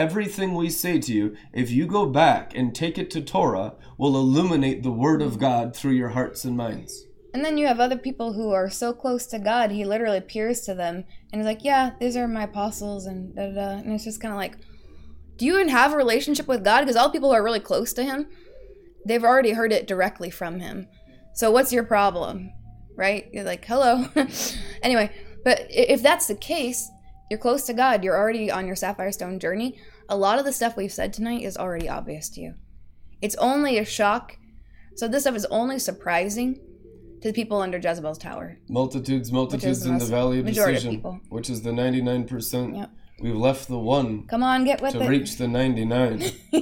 Everything 0.00 0.54
we 0.54 0.70
say 0.70 0.98
to 0.98 1.12
you, 1.12 1.36
if 1.52 1.70
you 1.70 1.86
go 1.86 2.06
back 2.06 2.54
and 2.54 2.74
take 2.74 2.96
it 2.96 3.10
to 3.10 3.20
Torah, 3.20 3.74
will 3.98 4.16
illuminate 4.16 4.82
the 4.82 4.90
Word 4.90 5.20
of 5.20 5.38
God 5.38 5.76
through 5.76 5.92
your 5.92 6.08
hearts 6.08 6.46
and 6.46 6.56
minds. 6.56 7.04
And 7.34 7.44
then 7.44 7.58
you 7.58 7.66
have 7.66 7.80
other 7.80 7.98
people 7.98 8.32
who 8.32 8.50
are 8.50 8.70
so 8.70 8.94
close 8.94 9.26
to 9.26 9.38
God, 9.38 9.70
He 9.70 9.84
literally 9.84 10.16
appears 10.16 10.62
to 10.62 10.74
them 10.74 11.04
and 11.30 11.42
is 11.42 11.46
like, 11.46 11.62
"Yeah, 11.64 11.90
these 12.00 12.16
are 12.16 12.26
my 12.26 12.44
apostles," 12.44 13.04
and 13.04 13.34
da 13.36 13.48
da 13.48 13.54
da. 13.54 13.70
And 13.80 13.92
it's 13.92 14.04
just 14.04 14.22
kind 14.22 14.32
of 14.32 14.38
like, 14.38 14.56
do 15.36 15.44
you 15.44 15.56
even 15.56 15.68
have 15.68 15.92
a 15.92 15.98
relationship 15.98 16.48
with 16.48 16.64
God? 16.64 16.80
Because 16.80 16.96
all 16.96 17.10
people 17.10 17.28
who 17.28 17.36
are 17.36 17.44
really 17.44 17.60
close 17.60 17.92
to 17.92 18.02
Him, 18.02 18.26
they've 19.04 19.22
already 19.22 19.52
heard 19.52 19.70
it 19.70 19.86
directly 19.86 20.30
from 20.30 20.60
Him. 20.60 20.88
So 21.34 21.50
what's 21.50 21.74
your 21.74 21.84
problem, 21.84 22.50
right? 22.96 23.28
You're 23.34 23.44
like, 23.44 23.66
"Hello." 23.66 24.06
anyway, 24.82 25.10
but 25.44 25.66
if 25.68 26.02
that's 26.02 26.26
the 26.26 26.36
case, 26.36 26.90
you're 27.30 27.38
close 27.38 27.62
to 27.64 27.72
God. 27.72 28.02
You're 28.04 28.16
already 28.18 28.50
on 28.50 28.66
your 28.66 28.76
sapphire 28.76 29.12
stone 29.12 29.38
journey. 29.38 29.78
A 30.08 30.16
lot 30.16 30.38
of 30.40 30.44
the 30.44 30.52
stuff 30.52 30.76
we've 30.76 30.92
said 30.92 31.12
tonight 31.12 31.42
is 31.42 31.56
already 31.56 31.88
obvious 31.88 32.28
to 32.30 32.40
you. 32.40 32.54
It's 33.22 33.36
only 33.36 33.78
a 33.78 33.84
shock. 33.84 34.36
So 34.96 35.06
this 35.06 35.22
stuff 35.22 35.36
is 35.36 35.46
only 35.46 35.78
surprising 35.78 36.56
to 37.22 37.28
the 37.28 37.32
people 37.32 37.60
under 37.60 37.78
Jezebel's 37.78 38.18
tower. 38.18 38.58
Multitudes, 38.68 39.30
multitudes 39.30 39.82
the 39.84 39.90
in 39.90 39.98
the 39.98 40.06
valley 40.06 40.40
of 40.40 40.46
of 40.48 40.54
decision, 40.54 40.90
people. 40.96 41.20
which 41.28 41.48
is 41.48 41.62
the 41.62 41.70
99%. 41.70 42.76
Yep. 42.76 42.90
We've 43.20 43.36
left 43.36 43.68
the 43.68 43.78
one 43.78 44.26
Come 44.26 44.42
on, 44.42 44.64
get 44.64 44.80
with 44.82 44.92
to 44.94 45.02
it. 45.02 45.08
reach 45.08 45.36
the 45.36 45.46
99. 45.46 46.22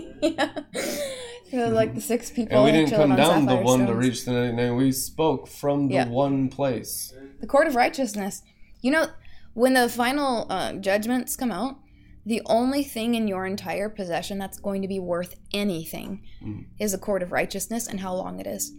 yeah. 1.51 1.67
Like 1.69 1.95
the 1.95 2.01
six 2.01 2.31
people. 2.31 2.57
and 2.57 2.65
we 2.65 2.73
didn't 2.73 2.91
come 2.95 3.13
on 3.13 3.17
down 3.17 3.47
the 3.47 3.57
one 3.57 3.87
to 3.87 3.95
reach 3.95 4.25
the 4.27 4.33
99. 4.33 4.77
We 4.77 4.93
spoke 4.93 5.49
from 5.49 5.89
the 5.89 5.95
Yeah. 5.95 6.09
one 6.09 6.49
place. 6.51 7.15
the 7.41 7.47
court 7.47 7.69
of 7.69 7.75
righteousness. 7.77 8.43
You 8.83 8.91
know, 8.91 9.07
when 9.55 9.75
the 9.75 9.89
final 9.89 10.47
uh, 10.51 10.75
judgments 10.75 11.37
come 11.37 11.51
out, 11.53 11.79
the 12.25 12.43
only 12.47 12.83
thing 12.85 13.15
in 13.15 13.27
your 13.27 13.47
entire 13.47 13.89
possession 13.89 14.39
that's 14.39 14.59
going 14.59 14.83
to 14.83 14.89
be 14.89 14.99
worth 15.01 15.35
anything 15.53 16.23
Mm. 16.45 16.67
is 16.79 16.93
the 16.93 16.99
cord 16.99 17.23
of 17.23 17.33
righteousness 17.33 17.87
and 17.89 18.01
how 18.01 18.15
long 18.15 18.39
it 18.39 18.47
is. 18.47 18.73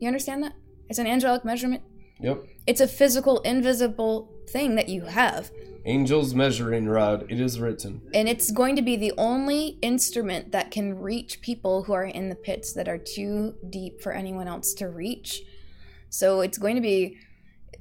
You 0.00 0.08
understand 0.08 0.42
that? 0.42 0.54
It's 0.88 0.98
an 0.98 1.06
angelic 1.06 1.44
measurement. 1.44 1.82
Yep. 2.20 2.44
It's 2.66 2.80
a 2.80 2.88
physical, 2.88 3.38
invisible 3.40 4.28
thing 4.50 4.74
that 4.76 4.88
you 4.88 5.02
have. 5.02 5.50
Angel's 5.84 6.34
measuring 6.34 6.86
rod, 6.88 7.26
it 7.30 7.40
is 7.40 7.58
written. 7.60 8.00
and 8.14 8.28
it's 8.28 8.50
going 8.52 8.76
to 8.76 8.82
be 8.82 8.96
the 8.96 9.12
only 9.18 9.78
instrument 9.82 10.52
that 10.52 10.70
can 10.70 10.98
reach 10.98 11.40
people 11.40 11.84
who 11.84 11.92
are 11.92 12.04
in 12.04 12.28
the 12.28 12.34
pits 12.36 12.72
that 12.74 12.88
are 12.88 12.98
too 12.98 13.54
deep 13.68 14.00
for 14.00 14.12
anyone 14.12 14.46
else 14.48 14.74
to 14.74 14.88
reach. 14.88 15.42
So 16.08 16.40
it's 16.40 16.58
going 16.58 16.76
to 16.76 16.80
be 16.82 17.18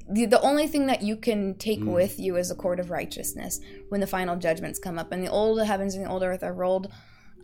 the, 0.10 0.26
the 0.26 0.42
only 0.42 0.68
thing 0.68 0.88
that 0.88 1.02
you 1.02 1.16
can 1.16 1.56
take 1.58 1.84
with 1.84 2.20
you 2.20 2.36
is 2.38 2.52
a 2.52 2.56
court 2.56 2.80
of 2.80 2.90
righteousness 2.90 3.60
when 3.90 4.02
the 4.02 4.08
final 4.08 4.36
judgments 4.36 4.80
come 4.80 4.98
up. 4.98 5.12
And 5.12 5.24
the 5.24 5.32
old 5.32 5.62
heavens 5.62 5.96
and 5.96 6.06
the 6.06 6.10
old 6.10 6.24
earth 6.24 6.44
are 6.44 6.54
rolled 6.54 6.92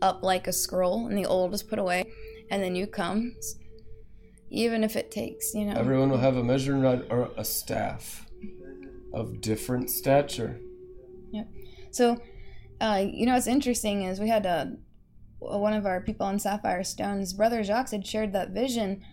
up 0.01 0.23
like 0.23 0.47
a 0.47 0.53
scroll, 0.53 1.07
and 1.07 1.17
the 1.17 1.25
old 1.25 1.53
is 1.53 1.63
put 1.63 1.79
away, 1.79 2.11
and 2.51 2.63
the 2.63 2.69
new 2.69 2.87
comes. 2.87 3.55
Even 4.49 4.83
if 4.83 4.95
it 4.95 5.11
takes, 5.11 5.53
you 5.53 5.65
know. 5.65 5.73
Everyone 5.73 6.09
will 6.09 6.19
have 6.19 6.37
a 6.37 6.43
measuring 6.43 6.81
rod 6.81 7.05
or 7.09 7.31
a 7.35 7.43
staff 7.43 8.25
of 9.13 9.41
different 9.41 9.89
stature. 9.89 10.59
Yep. 11.31 11.47
So, 11.91 12.21
uh, 12.79 13.03
you 13.05 13.25
know, 13.25 13.33
what's 13.33 13.47
interesting 13.47 14.03
is 14.03 14.19
we 14.19 14.29
had 14.29 14.45
a, 14.45 14.77
one 15.39 15.73
of 15.73 15.85
our 15.85 15.99
people 15.99 16.25
on 16.25 16.39
Sapphire 16.39 16.83
Stones, 16.83 17.33
Brother 17.33 17.63
Jacques, 17.63 17.91
had 17.91 18.07
shared 18.07 18.31
that 18.33 18.51
vision, 18.51 19.03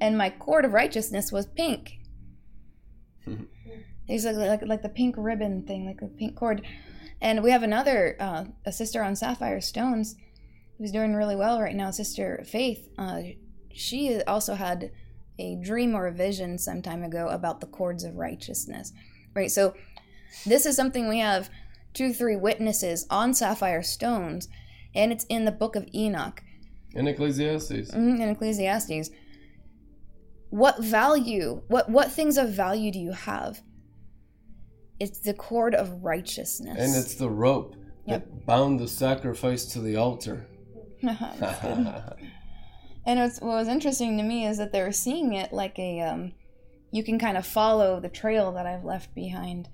and 0.00 0.16
my 0.16 0.30
cord 0.30 0.64
of 0.64 0.72
righteousness 0.72 1.32
was 1.32 1.46
pink. 1.46 1.97
He's 4.06 4.24
like, 4.24 4.36
like 4.36 4.62
like 4.62 4.82
the 4.82 4.88
pink 4.88 5.14
ribbon 5.18 5.62
thing, 5.66 5.86
like 5.86 6.00
the 6.00 6.06
pink 6.06 6.36
cord. 6.36 6.62
And 7.20 7.42
we 7.42 7.50
have 7.50 7.62
another 7.62 8.16
uh, 8.20 8.44
a 8.64 8.72
sister 8.72 9.02
on 9.02 9.16
Sapphire 9.16 9.60
Stones 9.60 10.16
who's 10.78 10.92
doing 10.92 11.14
really 11.14 11.36
well 11.36 11.60
right 11.60 11.74
now, 11.74 11.90
Sister 11.90 12.42
Faith. 12.46 12.88
Uh, 12.96 13.20
she 13.72 14.22
also 14.22 14.54
had 14.54 14.92
a 15.38 15.56
dream 15.56 15.94
or 15.94 16.06
a 16.06 16.12
vision 16.12 16.58
some 16.58 16.82
time 16.82 17.02
ago 17.04 17.28
about 17.28 17.60
the 17.60 17.66
cords 17.66 18.04
of 18.04 18.16
righteousness. 18.16 18.92
Right, 19.34 19.50
so 19.50 19.74
this 20.46 20.66
is 20.66 20.74
something 20.76 21.08
we 21.08 21.18
have 21.18 21.50
two, 21.94 22.12
three 22.12 22.36
witnesses 22.36 23.06
on 23.10 23.34
sapphire 23.34 23.82
stones, 23.82 24.48
and 24.94 25.12
it's 25.12 25.24
in 25.24 25.44
the 25.44 25.52
book 25.52 25.76
of 25.76 25.86
Enoch 25.94 26.42
In 26.94 27.06
Ecclesiastes. 27.08 27.90
mhm, 27.92 28.20
in 28.20 28.28
Ecclesiastes. 28.28 29.10
What 30.50 30.82
value, 30.82 31.62
what 31.68 31.90
what 31.90 32.10
things 32.10 32.38
of 32.38 32.50
value 32.50 32.90
do 32.90 32.98
you 32.98 33.12
have? 33.12 33.60
It's 34.98 35.20
the 35.20 35.34
cord 35.34 35.74
of 35.74 36.02
righteousness. 36.02 36.78
And 36.78 36.96
it's 36.96 37.14
the 37.14 37.28
rope 37.28 37.76
that 38.06 38.46
bound 38.46 38.80
the 38.80 38.88
sacrifice 38.88 39.64
to 39.66 39.80
the 39.80 39.96
altar. 39.96 40.46
And 43.06 43.20
what's, 43.20 43.40
what 43.40 43.54
was 43.54 43.68
interesting 43.68 44.18
to 44.18 44.22
me 44.22 44.46
is 44.46 44.58
that 44.58 44.70
they 44.70 44.82
were 44.82 44.92
seeing 44.92 45.32
it 45.32 45.50
like 45.50 45.78
a, 45.78 46.02
um, 46.02 46.32
you 46.90 47.02
can 47.02 47.18
kind 47.18 47.38
of 47.38 47.46
follow 47.46 48.00
the 48.00 48.10
trail 48.10 48.52
that 48.52 48.66
I've 48.66 48.84
left 48.84 49.14
behind. 49.14 49.66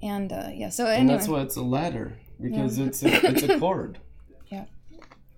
And 0.00 0.32
uh, 0.32 0.50
yeah, 0.54 0.68
so 0.68 0.86
and 0.86 1.00
anyway, 1.00 1.16
that's 1.16 1.28
why 1.28 1.40
it's 1.40 1.56
a 1.56 1.62
ladder 1.62 2.16
because 2.40 2.78
it's 2.78 3.02
a, 3.02 3.26
it's 3.26 3.42
a 3.42 3.58
cord. 3.60 3.98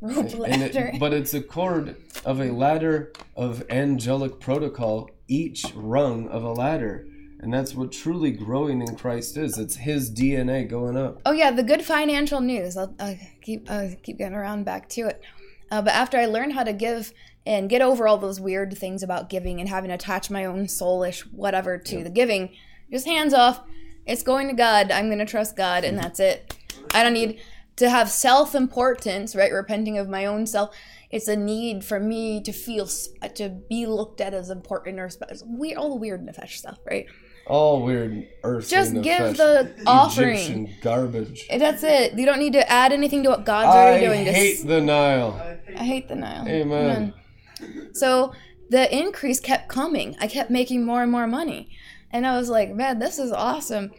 Rope 0.00 0.38
ladder. 0.38 0.90
it, 0.92 0.98
but 1.00 1.12
it's 1.12 1.34
a 1.34 1.40
cord 1.40 1.96
of 2.24 2.40
a 2.40 2.50
ladder 2.50 3.12
of 3.36 3.62
angelic 3.70 4.40
protocol, 4.40 5.10
each 5.28 5.64
rung 5.74 6.28
of 6.28 6.42
a 6.42 6.52
ladder. 6.52 7.06
And 7.42 7.54
that's 7.54 7.74
what 7.74 7.90
truly 7.90 8.32
growing 8.32 8.82
in 8.82 8.96
Christ 8.96 9.38
is. 9.38 9.56
It's 9.56 9.76
his 9.76 10.10
DNA 10.10 10.68
going 10.68 10.96
up. 10.96 11.22
Oh 11.24 11.32
yeah, 11.32 11.50
the 11.50 11.62
good 11.62 11.82
financial 11.82 12.40
news. 12.40 12.76
I'll, 12.76 12.94
I'll 13.00 13.16
keep 13.40 13.70
uh, 13.70 13.88
keep 14.02 14.18
getting 14.18 14.36
around 14.36 14.64
back 14.64 14.90
to 14.90 15.06
it. 15.06 15.22
Uh, 15.70 15.80
but 15.80 15.94
after 15.94 16.18
I 16.18 16.26
learned 16.26 16.52
how 16.52 16.64
to 16.64 16.74
give 16.74 17.14
and 17.46 17.70
get 17.70 17.80
over 17.80 18.06
all 18.06 18.18
those 18.18 18.40
weird 18.40 18.76
things 18.76 19.02
about 19.02 19.30
giving 19.30 19.58
and 19.58 19.68
having 19.68 19.88
to 19.88 19.94
attach 19.94 20.30
my 20.30 20.44
own 20.44 20.66
soulish 20.66 21.20
whatever 21.32 21.78
to 21.78 22.04
the 22.04 22.10
giving, 22.10 22.50
just 22.90 23.06
hands 23.06 23.32
off. 23.32 23.62
It's 24.06 24.22
going 24.22 24.48
to 24.48 24.54
God. 24.54 24.90
I'm 24.90 25.06
going 25.06 25.18
to 25.18 25.24
trust 25.24 25.56
God, 25.56 25.84
and 25.84 25.96
that's 25.96 26.20
it. 26.20 26.54
I 26.92 27.02
don't 27.02 27.12
need 27.12 27.40
to 27.76 27.88
have 27.88 28.10
self 28.10 28.54
importance, 28.54 29.34
right? 29.34 29.52
Repenting 29.52 29.98
of 29.98 30.08
my 30.08 30.26
own 30.26 30.46
self. 30.46 30.74
It's 31.10 31.26
a 31.26 31.36
need 31.36 31.84
for 31.84 31.98
me 31.98 32.40
to 32.42 32.52
feel 32.52 32.86
to 32.86 33.48
be 33.48 33.86
looked 33.86 34.20
at 34.20 34.32
as 34.32 34.48
important 34.48 35.00
or 35.00 35.08
special. 35.08 35.46
Weird, 35.48 35.78
all 35.78 35.90
the 35.90 35.96
weird 35.96 36.24
nefesh 36.24 36.56
stuff, 36.56 36.78
right? 36.86 37.06
All 37.46 37.82
weird 37.82 38.28
earth. 38.44 38.68
Just 38.68 38.94
give 38.94 39.36
the 39.36 39.74
offering. 39.86 40.36
Egyptian 40.36 40.76
garbage. 40.82 41.48
That's 41.48 41.82
it. 41.82 42.16
You 42.16 42.26
don't 42.26 42.38
need 42.38 42.52
to 42.52 42.70
add 42.70 42.92
anything 42.92 43.24
to 43.24 43.30
what 43.30 43.44
God's 43.44 43.74
I 43.74 43.78
already 43.78 44.06
doing. 44.06 44.24
Just 44.24 44.36
I 44.36 44.40
hate 44.40 44.66
the 44.66 44.80
Nile. 44.80 45.58
I 45.76 45.84
hate 45.84 46.08
the 46.08 46.14
Nile. 46.14 46.46
Amen. 46.46 47.14
So 47.92 48.32
the 48.68 48.96
increase 48.96 49.40
kept 49.40 49.68
coming. 49.68 50.16
I 50.20 50.28
kept 50.28 50.50
making 50.50 50.84
more 50.84 51.02
and 51.02 51.10
more 51.10 51.26
money. 51.26 51.70
And 52.12 52.26
I 52.26 52.36
was 52.36 52.48
like, 52.48 52.72
man, 52.72 52.98
this 53.00 53.18
is 53.18 53.32
awesome. 53.32 53.90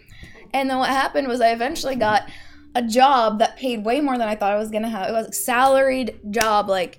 And 0.53 0.69
then 0.69 0.77
what 0.77 0.89
happened 0.89 1.27
was 1.27 1.41
I 1.41 1.51
eventually 1.51 1.95
got 1.95 2.29
a 2.73 2.81
job 2.81 3.39
that 3.39 3.57
paid 3.57 3.83
way 3.83 4.01
more 4.01 4.17
than 4.17 4.27
I 4.27 4.35
thought 4.35 4.53
I 4.53 4.57
was 4.57 4.71
to 4.71 4.87
have. 4.87 5.09
It 5.09 5.13
was 5.13 5.27
a 5.27 5.33
salaried 5.33 6.19
job, 6.29 6.69
like 6.69 6.97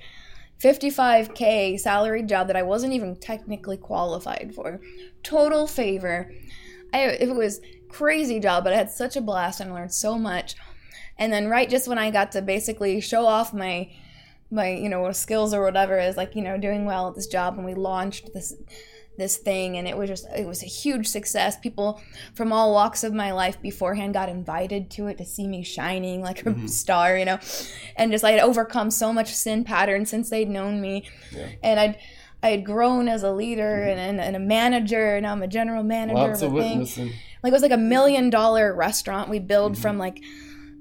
55K 0.62 1.80
salaried 1.80 2.28
job 2.28 2.46
that 2.46 2.56
I 2.56 2.62
wasn't 2.62 2.92
even 2.92 3.16
technically 3.16 3.76
qualified 3.76 4.52
for. 4.54 4.80
Total 5.22 5.66
favor. 5.66 6.32
I, 6.92 7.04
it 7.04 7.34
was 7.34 7.60
crazy 7.88 8.38
job, 8.38 8.64
but 8.64 8.72
I 8.72 8.76
had 8.76 8.90
such 8.90 9.16
a 9.16 9.20
blast 9.20 9.60
and 9.60 9.72
learned 9.72 9.92
so 9.92 10.18
much. 10.18 10.54
And 11.18 11.32
then 11.32 11.48
right 11.48 11.68
just 11.68 11.88
when 11.88 11.98
I 11.98 12.10
got 12.10 12.32
to 12.32 12.42
basically 12.42 13.00
show 13.00 13.26
off 13.26 13.52
my 13.52 13.90
my 14.50 14.68
you 14.68 14.88
know 14.88 15.10
skills 15.12 15.54
or 15.54 15.64
whatever 15.64 15.98
is 15.98 16.16
like 16.16 16.36
you 16.36 16.42
know 16.42 16.58
doing 16.58 16.84
well 16.84 17.08
at 17.08 17.14
this 17.14 17.26
job 17.26 17.56
and 17.56 17.64
we 17.64 17.74
launched 17.74 18.34
this 18.34 18.54
this 19.18 19.36
thing 19.36 19.76
and 19.76 19.86
it 19.86 19.96
was 19.96 20.08
just 20.08 20.26
it 20.36 20.46
was 20.46 20.62
a 20.62 20.66
huge 20.66 21.06
success 21.06 21.58
people 21.58 22.00
from 22.34 22.50
all 22.52 22.72
walks 22.72 23.04
of 23.04 23.12
my 23.12 23.30
life 23.30 23.60
beforehand 23.60 24.14
got 24.14 24.28
invited 24.28 24.90
to 24.90 25.06
it 25.06 25.18
to 25.18 25.24
see 25.24 25.46
me 25.46 25.62
shining 25.62 26.22
like 26.22 26.44
a 26.46 26.68
star 26.68 27.18
you 27.18 27.24
know 27.26 27.38
and 27.96 28.10
just 28.10 28.24
i 28.24 28.30
had 28.30 28.40
overcome 28.40 28.90
so 28.90 29.12
much 29.12 29.28
sin 29.34 29.64
pattern 29.64 30.06
since 30.06 30.30
they'd 30.30 30.48
known 30.48 30.80
me 30.80 31.04
Yeah. 31.30 31.48
and 31.62 31.78
i'd 31.78 31.98
i 32.42 32.48
had 32.52 32.64
grown 32.64 33.06
as 33.06 33.22
a 33.22 33.30
leader 33.32 33.82
and, 33.82 34.00
and, 34.00 34.18
and 34.20 34.34
a 34.34 34.40
manager 34.40 35.14
and 35.14 35.26
i'm 35.26 35.42
a 35.42 35.46
general 35.48 35.82
manager 35.82 36.16
Lots 36.28 36.40
of 36.42 36.48
of 36.48 36.52
a 36.54 36.56
witnessing. 36.56 37.12
like 37.42 37.50
it 37.50 37.52
was 37.52 37.62
like 37.62 37.70
a 37.70 37.76
million 37.76 38.30
dollar 38.30 38.74
restaurant 38.74 39.28
we 39.28 39.38
build 39.40 39.72
Mm-hmm. 39.74 39.82
from 39.82 39.98
like 39.98 40.22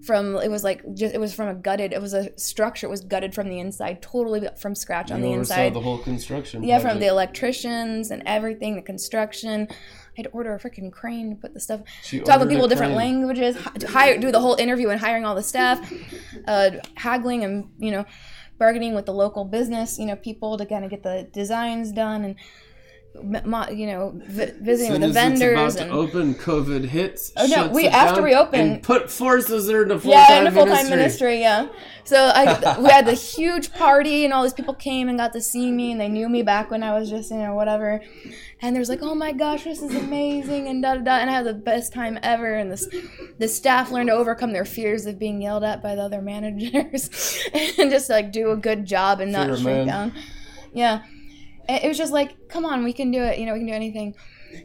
from 0.03 0.35
it 0.37 0.49
was 0.49 0.63
like 0.63 0.81
just 0.95 1.13
it 1.13 1.19
was 1.19 1.33
from 1.33 1.47
a 1.47 1.53
gutted 1.53 1.93
it 1.93 2.01
was 2.01 2.13
a 2.13 2.37
structure 2.37 2.87
it 2.87 2.89
was 2.89 3.01
gutted 3.01 3.33
from 3.35 3.47
the 3.49 3.59
inside 3.59 4.01
totally 4.01 4.47
from 4.57 4.73
scratch 4.73 5.11
on 5.11 5.21
the 5.21 5.31
inside 5.31 5.73
the 5.73 5.79
whole 5.79 5.99
construction. 5.99 6.63
yeah 6.63 6.79
from 6.79 6.99
the 6.99 7.05
electricians 7.05 8.09
and 8.09 8.23
everything 8.25 8.75
the 8.75 8.81
construction 8.81 9.67
i'd 10.17 10.27
order 10.33 10.55
a 10.55 10.59
freaking 10.59 10.91
crane 10.91 11.29
to 11.29 11.35
put 11.35 11.53
the 11.53 11.59
stuff 11.59 11.81
She 12.03 12.19
talk 12.19 12.39
with 12.39 12.49
people 12.49 12.67
different 12.67 12.95
crane. 12.95 13.19
languages 13.19 13.55
hire 13.89 14.17
do 14.17 14.31
the 14.31 14.39
whole 14.39 14.55
interview 14.55 14.89
and 14.89 14.99
hiring 14.99 15.23
all 15.25 15.35
the 15.35 15.43
staff 15.43 15.91
uh, 16.47 16.71
haggling 16.95 17.43
and 17.43 17.69
you 17.77 17.91
know 17.91 18.05
bargaining 18.57 18.95
with 18.95 19.05
the 19.05 19.13
local 19.13 19.45
business 19.45 19.99
you 19.99 20.05
know 20.05 20.15
people 20.15 20.57
to 20.57 20.65
kind 20.65 20.83
of 20.83 20.89
get 20.89 21.03
the 21.03 21.27
designs 21.31 21.91
done 21.91 22.23
and 22.23 22.35
you 23.13 23.87
know 23.87 24.13
vi- 24.15 24.53
visiting 24.59 24.93
with 24.93 25.01
the 25.01 25.09
vendors 25.09 25.75
and 25.75 25.89
to 25.91 25.95
open, 25.95 26.33
COVID 26.35 26.85
hits. 26.85 27.31
Oh, 27.35 27.45
no, 27.47 27.67
we- 27.67 27.85
it 27.87 27.93
after 27.93 28.15
down, 28.15 28.23
we 28.23 28.35
open- 28.35 28.59
and 28.59 28.83
put 28.83 29.11
forces 29.11 29.67
there 29.67 29.83
into 29.83 29.99
full 29.99 30.11
yeah, 30.11 30.27
time 30.43 30.53
full 30.53 30.65
time 30.65 30.89
ministry. 30.89 30.97
ministry. 30.97 31.39
Yeah. 31.41 31.67
So 32.03 32.17
I 32.17 32.79
we 32.79 32.89
had 32.89 33.05
the 33.05 33.13
huge 33.13 33.73
party, 33.73 34.25
and 34.25 34.33
all 34.33 34.43
these 34.43 34.53
people 34.53 34.73
came 34.73 35.07
and 35.09 35.17
got 35.17 35.33
to 35.33 35.41
see 35.41 35.71
me, 35.71 35.91
and 35.91 35.99
they 36.01 36.07
knew 36.09 36.29
me 36.29 36.41
back 36.41 36.71
when 36.71 36.83
I 36.83 36.97
was 36.97 37.09
just 37.09 37.31
you 37.31 37.37
know 37.37 37.53
whatever. 37.53 38.01
And 38.63 38.75
there's 38.75 38.89
like, 38.89 39.01
oh 39.01 39.15
my 39.15 39.31
gosh, 39.31 39.63
this 39.63 39.81
is 39.81 39.95
amazing, 39.95 40.67
and 40.67 40.81
da 40.83 40.95
da 40.95 41.01
da. 41.01 41.11
And 41.17 41.29
I 41.29 41.33
had 41.33 41.45
the 41.45 41.53
best 41.53 41.93
time 41.93 42.17
ever. 42.23 42.53
And 42.55 42.71
this 42.71 42.87
the 43.39 43.47
staff 43.47 43.91
learned 43.91 44.09
to 44.09 44.13
overcome 44.15 44.53
their 44.53 44.65
fears 44.65 45.05
of 45.05 45.19
being 45.19 45.41
yelled 45.41 45.63
at 45.63 45.81
by 45.83 45.95
the 45.95 46.01
other 46.01 46.21
managers, 46.31 47.09
and 47.53 47.91
just 47.91 48.09
like 48.09 48.31
do 48.31 48.51
a 48.51 48.57
good 48.57 48.85
job 48.85 49.19
and 49.19 49.31
not 49.31 49.47
Fear, 49.47 49.57
shrink 49.57 49.77
man. 49.77 49.87
down. 49.87 50.13
Yeah. 50.73 51.01
It 51.69 51.83
it 51.85 51.87
was 51.87 51.97
just 51.97 52.13
like, 52.13 52.49
come 52.49 52.65
on, 52.65 52.83
we 52.83 52.93
can 52.93 53.11
do 53.11 53.21
it. 53.21 53.39
You 53.39 53.45
know, 53.45 53.53
we 53.53 53.59
can 53.59 53.67
do 53.67 53.73
anything. 53.73 54.15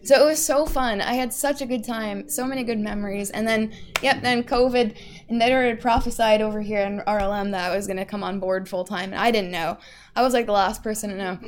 So 0.03 0.21
it 0.21 0.25
was 0.25 0.45
so 0.45 0.67
fun. 0.67 1.01
I 1.01 1.15
had 1.15 1.33
such 1.33 1.61
a 1.61 1.67
good 1.67 1.85
time, 1.85 2.29
so 2.29 2.47
many 2.47 2.65
good 2.65 2.79
memories. 2.79 3.31
And 3.31 3.47
then, 3.47 3.73
yep, 4.03 4.23
then 4.23 4.43
COVID, 4.43 4.97
and 5.29 5.41
they 5.41 5.53
already 5.53 5.81
prophesied 5.81 6.43
over 6.43 6.61
here 6.61 6.81
in 6.81 7.01
RLM 7.07 7.53
that 7.53 7.71
I 7.71 7.77
was 7.77 7.87
going 7.87 7.99
to 7.99 8.05
come 8.05 8.23
on 8.23 8.41
board 8.41 8.69
full 8.69 8.85
time. 8.85 9.13
And 9.13 9.21
I 9.21 9.31
didn't 9.31 9.51
know. 9.51 9.79
I 10.15 10.23
was 10.23 10.35
like 10.35 10.47
the 10.47 10.53
last 10.53 10.83
person 10.83 11.11
to 11.11 11.17
know. 11.17 11.39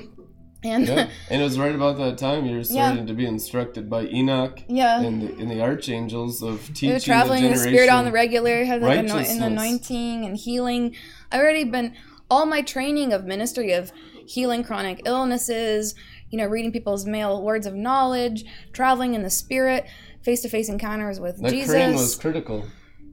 And 0.64 0.88
Yeah, 0.88 1.08
and 1.30 1.40
it 1.40 1.44
was 1.44 1.58
right 1.58 1.74
about 1.74 1.98
that 1.98 2.18
time 2.18 2.44
you 2.44 2.56
were 2.56 2.64
starting 2.64 3.06
to 3.06 3.14
be 3.14 3.26
instructed 3.26 3.88
by 3.88 4.06
Enoch 4.06 4.60
yeah, 4.68 5.00
and 5.00 5.22
the, 5.22 5.32
and 5.40 5.48
the 5.48 5.60
archangels 5.60 6.42
of 6.42 6.68
we 6.68 6.74
teaching 6.74 6.92
were 6.94 6.98
traveling 6.98 7.42
the 7.42 7.48
in 7.50 7.52
the 7.52 7.60
spirit 7.60 7.88
on 7.88 8.04
the 8.04 8.10
regular, 8.10 8.64
had 8.64 8.82
like 8.82 8.98
anoint, 8.98 9.12
righteousness. 9.12 9.40
and 9.40 9.52
anointing 9.52 10.24
and 10.24 10.36
healing. 10.36 10.96
I've 11.30 11.40
already 11.40 11.62
been 11.62 11.94
all 12.28 12.44
my 12.44 12.62
training 12.62 13.12
of 13.12 13.24
ministry 13.24 13.72
of 13.72 13.92
healing 14.28 14.62
chronic 14.62 15.02
illnesses, 15.06 15.94
you 16.30 16.38
know, 16.38 16.46
reading 16.46 16.70
people's 16.72 17.06
mail 17.06 17.42
words 17.42 17.66
of 17.66 17.74
knowledge, 17.74 18.44
traveling 18.72 19.14
in 19.14 19.22
the 19.22 19.30
spirit, 19.30 19.86
face 20.22 20.42
to 20.42 20.48
face 20.48 20.68
encounters 20.68 21.18
with 21.18 21.40
That 21.40 21.50
Jesus. 21.50 21.70
crane 21.72 21.94
was 21.94 22.14
critical 22.16 22.66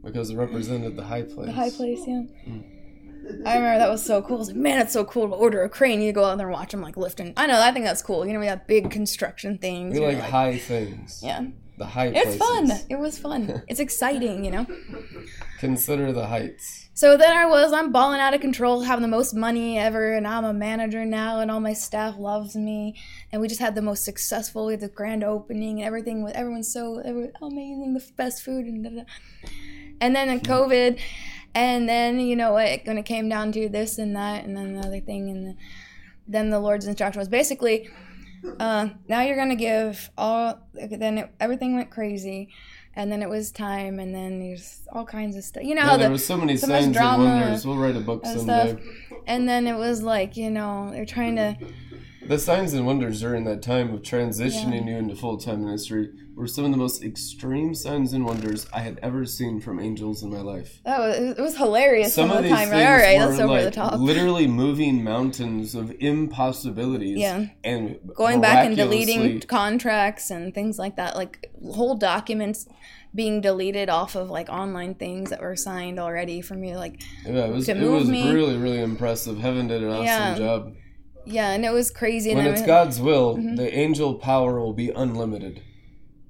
because 0.03 0.29
it 0.29 0.35
represented 0.37 0.95
the 0.97 1.03
high 1.03 1.23
place. 1.23 1.47
The 1.47 1.53
high 1.53 1.69
place, 1.69 2.01
yeah. 2.05 2.23
Mm. 2.47 2.71
I 3.43 3.55
remember 3.55 3.79
that 3.79 3.89
was 3.89 4.05
so 4.05 4.21
cool. 4.21 4.35
I 4.35 4.39
was 4.39 4.47
like, 4.49 4.57
man, 4.57 4.79
it's 4.81 4.93
so 4.93 5.03
cool 5.05 5.27
to 5.29 5.33
order 5.33 5.63
a 5.63 5.69
crane. 5.69 5.99
You 6.01 6.11
go 6.11 6.25
out 6.25 6.37
there 6.37 6.45
and 6.47 6.53
watch 6.53 6.71
them 6.71 6.81
like 6.81 6.95
lifting. 6.97 7.33
I 7.37 7.47
know, 7.47 7.59
I 7.59 7.71
think 7.71 7.85
that's 7.85 8.03
cool. 8.03 8.25
You 8.27 8.33
know, 8.33 8.39
we 8.39 8.45
have 8.45 8.67
big 8.67 8.91
construction 8.91 9.57
things. 9.57 9.95
We 9.95 10.01
know, 10.01 10.11
like 10.11 10.19
high 10.19 10.57
things. 10.59 11.21
yeah. 11.23 11.45
the 11.79 11.85
high 11.87 12.07
It's 12.07 12.37
places. 12.37 12.37
fun. 12.37 12.71
It 12.89 12.99
was 12.99 13.17
fun. 13.17 13.63
It's 13.67 13.79
exciting, 13.79 14.45
you 14.45 14.51
know. 14.51 14.67
Consider 15.59 16.11
the 16.11 16.27
heights. 16.27 16.84
So 16.97 17.17
then 17.17 17.35
I 17.35 17.45
was, 17.45 17.73
I'm 17.73 17.91
balling 17.91 18.21
out 18.21 18.33
of 18.33 18.39
control, 18.39 18.79
having 18.79 19.01
the 19.01 19.09
most 19.09 19.33
money 19.33 19.77
ever, 19.77 20.13
and 20.13 20.25
I'm 20.25 20.45
a 20.45 20.53
manager 20.53 21.03
now, 21.03 21.41
and 21.41 21.51
all 21.51 21.59
my 21.59 21.73
staff 21.73 22.17
loves 22.17 22.55
me, 22.55 22.95
and 23.33 23.41
we 23.41 23.49
just 23.49 23.59
had 23.59 23.75
the 23.75 23.81
most 23.81 24.05
successful, 24.05 24.67
we 24.67 24.73
had 24.73 24.79
the 24.79 24.87
grand 24.87 25.21
opening, 25.21 25.81
and 25.81 25.87
everything 25.87 26.23
was, 26.23 26.31
everyone's 26.35 26.71
so 26.71 26.99
amazing, 27.41 27.95
the 27.95 28.11
best 28.15 28.43
food, 28.43 28.65
and 28.65 28.85
da, 28.85 28.89
da. 28.91 29.03
and 29.99 30.15
then 30.15 30.39
COVID, 30.39 30.97
and 31.53 31.89
then 31.89 32.21
you 32.21 32.37
know 32.37 32.53
what, 32.53 32.85
when 32.85 32.97
it 32.97 33.03
came 33.03 33.27
down 33.27 33.51
to 33.51 33.67
this 33.67 33.97
and 33.97 34.15
that, 34.15 34.45
and 34.45 34.55
then 34.55 34.75
the 34.75 34.87
other 34.87 35.01
thing, 35.01 35.29
and 35.29 35.47
the, 35.47 35.55
then 36.29 36.49
the 36.49 36.61
Lord's 36.61 36.87
instruction 36.87 37.19
was 37.19 37.27
basically, 37.27 37.89
uh, 38.57 38.87
now 39.09 39.21
you're 39.21 39.35
gonna 39.35 39.55
give 39.55 40.09
all. 40.17 40.61
Then 40.73 41.17
it, 41.17 41.31
everything 41.39 41.75
went 41.75 41.89
crazy, 41.89 42.49
and 42.95 43.11
then 43.11 43.21
it 43.21 43.29
was 43.29 43.51
time, 43.51 43.99
and 43.99 44.13
then 44.15 44.39
there's 44.39 44.81
all 44.91 45.05
kinds 45.05 45.35
of 45.35 45.43
stuff. 45.43 45.63
You 45.63 45.75
know 45.75 45.81
Yeah, 45.81 45.89
how 45.89 45.97
there 45.97 46.11
was 46.11 46.25
so 46.25 46.37
many 46.37 46.57
so 46.57 46.67
signs 46.67 46.95
and 46.95 47.23
wonders. 47.23 47.65
We'll 47.65 47.77
write 47.77 47.95
a 47.95 47.99
book 47.99 48.21
and 48.25 48.39
someday. 48.39 48.69
stuff. 48.71 49.19
And 49.27 49.49
then 49.49 49.65
it 49.67 49.75
was 49.75 50.03
like, 50.03 50.37
you 50.37 50.51
know, 50.51 50.89
they're 50.91 51.05
trying 51.05 51.35
to. 51.37 51.57
The 52.27 52.39
signs 52.39 52.73
and 52.73 52.85
wonders 52.85 53.21
during 53.21 53.43
that 53.45 53.61
time 53.61 53.93
of 53.93 54.01
transitioning 54.01 54.87
you 54.87 54.95
into 54.95 55.15
full 55.15 55.37
time 55.37 55.63
ministry 55.63 56.09
were 56.35 56.47
some 56.47 56.65
of 56.65 56.71
the 56.71 56.77
most 56.77 57.03
extreme 57.03 57.73
signs 57.75 58.13
and 58.13 58.25
wonders 58.25 58.65
I 58.73 58.79
had 58.81 58.99
ever 59.01 59.25
seen 59.25 59.61
from 59.61 59.79
angels 59.79 60.23
in 60.23 60.31
my 60.31 60.41
life. 60.41 60.81
Oh, 60.85 61.07
was 61.07 61.17
it 61.37 61.41
was 61.41 61.55
hilarious 61.57 62.13
Some 62.13 62.29
some, 62.29 62.37
of 62.37 62.43
the 62.43 62.49
time. 62.49 62.69
things 62.69 62.85
all 62.85 62.91
right, 62.93 63.19
that's 63.19 63.39
over 63.39 63.47
like 63.53 63.63
the 63.65 63.71
top. 63.71 63.99
literally 63.99 64.47
moving 64.47 65.03
mountains 65.03 65.75
of 65.75 65.93
impossibilities. 65.99 67.17
Yeah. 67.19 67.45
and 67.63 67.99
Going 68.15 68.41
back 68.41 68.65
and 68.65 68.75
deleting 68.75 69.39
contracts 69.41 70.29
and 70.31 70.53
things 70.53 70.77
like 70.79 70.95
that, 70.97 71.15
like 71.15 71.51
whole 71.73 71.95
documents 71.95 72.67
being 73.13 73.39
deleted 73.39 73.89
off 73.89 74.15
of 74.15 74.29
like 74.29 74.49
online 74.49 74.93
things 74.95 75.29
that 75.29 75.41
were 75.41 75.55
signed 75.55 75.99
already 75.99 76.41
for 76.41 76.55
me 76.55 76.75
like 76.75 77.01
Yeah, 77.25 77.45
it 77.45 77.51
was 77.53 77.65
to 77.67 77.77
it 77.77 77.87
was 77.89 78.09
me. 78.09 78.29
really 78.33 78.57
really 78.57 78.81
impressive. 78.81 79.37
Heaven 79.37 79.67
did 79.67 79.83
an 79.83 79.89
awesome 79.89 80.03
Yeah. 80.05 80.35
job. 80.37 80.73
Yeah, 81.25 81.51
and 81.51 81.65
it 81.65 81.71
was 81.73 81.91
crazy. 81.91 82.31
And 82.31 82.37
When 82.39 82.47
it's 82.47 82.61
we- 82.61 82.67
God's 82.67 82.99
will, 83.01 83.37
Mm-hmm. 83.37 83.55
the 83.55 83.73
angel 83.77 84.15
power 84.15 84.59
will 84.59 84.73
be 84.73 84.89
unlimited. 84.91 85.61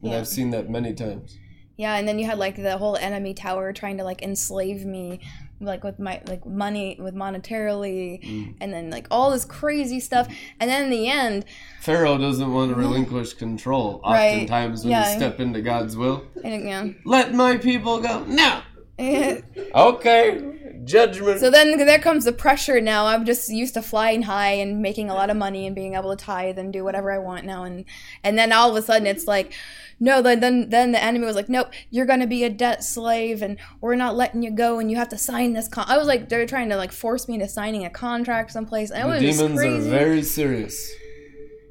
And 0.01 0.11
Yeah. 0.11 0.17
I've 0.19 0.27
seen 0.27 0.51
that 0.51 0.69
many 0.69 0.93
times. 0.93 1.37
Yeah, 1.77 1.95
and 1.97 2.07
then 2.07 2.19
you 2.19 2.25
had 2.25 2.37
like 2.37 2.55
the 2.55 2.77
whole 2.77 2.95
enemy 2.95 3.33
tower 3.33 3.73
trying 3.73 3.97
to 3.97 4.03
like 4.05 4.21
enslave 4.21 4.85
me, 4.85 5.19
like 5.59 5.83
with 5.83 5.99
my 5.99 6.21
like 6.27 6.45
money, 6.45 6.97
with 6.99 7.13
monetarily, 7.15 8.23
Mm. 8.23 8.55
and 8.61 8.71
then 8.73 8.89
like 8.89 9.07
all 9.11 9.29
this 9.31 9.43
crazy 9.43 9.99
stuff. 9.99 10.27
And 10.59 10.69
then 10.69 10.85
in 10.85 10.89
the 10.89 11.09
end, 11.09 11.43
Pharaoh 11.81 12.17
doesn't 12.17 12.53
want 12.53 12.69
to 12.71 12.75
relinquish 12.79 13.33
control. 13.33 13.99
Right. 14.05 14.33
Oftentimes, 14.33 14.83
when 14.83 14.91
Yeah. 14.91 15.09
you 15.11 15.15
step 15.17 15.39
into 15.41 15.61
God's 15.61 15.97
will, 15.97 16.23
and, 16.43 16.63
yeah. 16.65 16.87
let 17.03 17.33
my 17.33 17.57
people 17.57 17.99
go. 17.99 18.23
No. 18.25 18.61
Okay. 19.75 20.51
Judgment. 20.85 21.39
So 21.39 21.49
then 21.49 21.77
there 21.77 21.99
comes 21.99 22.25
the 22.25 22.31
pressure 22.31 22.79
now. 22.79 23.07
I'm 23.07 23.25
just 23.25 23.49
used 23.49 23.73
to 23.73 23.81
flying 23.81 24.21
high 24.21 24.51
and 24.51 24.81
making 24.81 25.09
a 25.09 25.13
lot 25.13 25.29
of 25.29 25.35
money 25.35 25.65
and 25.65 25.75
being 25.75 25.95
able 25.95 26.15
to 26.15 26.23
tithe 26.23 26.59
and 26.59 26.71
do 26.71 26.83
whatever 26.83 27.11
I 27.11 27.17
want 27.17 27.43
now 27.43 27.63
and 27.63 27.85
and 28.23 28.37
then 28.37 28.51
all 28.51 28.69
of 28.69 28.75
a 28.75 28.81
sudden 28.81 29.07
it's 29.07 29.25
like 29.25 29.53
no 29.99 30.21
then 30.21 30.41
then, 30.41 30.69
then 30.69 30.91
the 30.91 31.03
enemy 31.03 31.25
was 31.25 31.35
like 31.35 31.49
nope 31.49 31.73
you're 31.89 32.05
going 32.05 32.19
to 32.19 32.27
be 32.27 32.43
a 32.43 32.49
debt 32.49 32.83
slave 32.83 33.41
and 33.41 33.57
we're 33.81 33.95
not 33.95 34.15
letting 34.15 34.43
you 34.43 34.51
go 34.51 34.77
and 34.77 34.91
you 34.91 34.97
have 34.97 35.09
to 35.09 35.17
sign 35.17 35.53
this 35.53 35.67
con-. 35.67 35.85
I 35.87 35.97
was 35.97 36.07
like 36.07 36.29
they're 36.29 36.45
trying 36.45 36.69
to 36.69 36.77
like 36.77 36.91
force 36.91 37.27
me 37.27 37.33
into 37.33 37.47
signing 37.47 37.83
a 37.83 37.89
contract 37.89 38.51
someplace 38.51 38.91
it 38.91 39.05
was 39.05 39.21
demons 39.21 39.59
are 39.59 39.79
very 39.89 40.21
serious. 40.21 40.93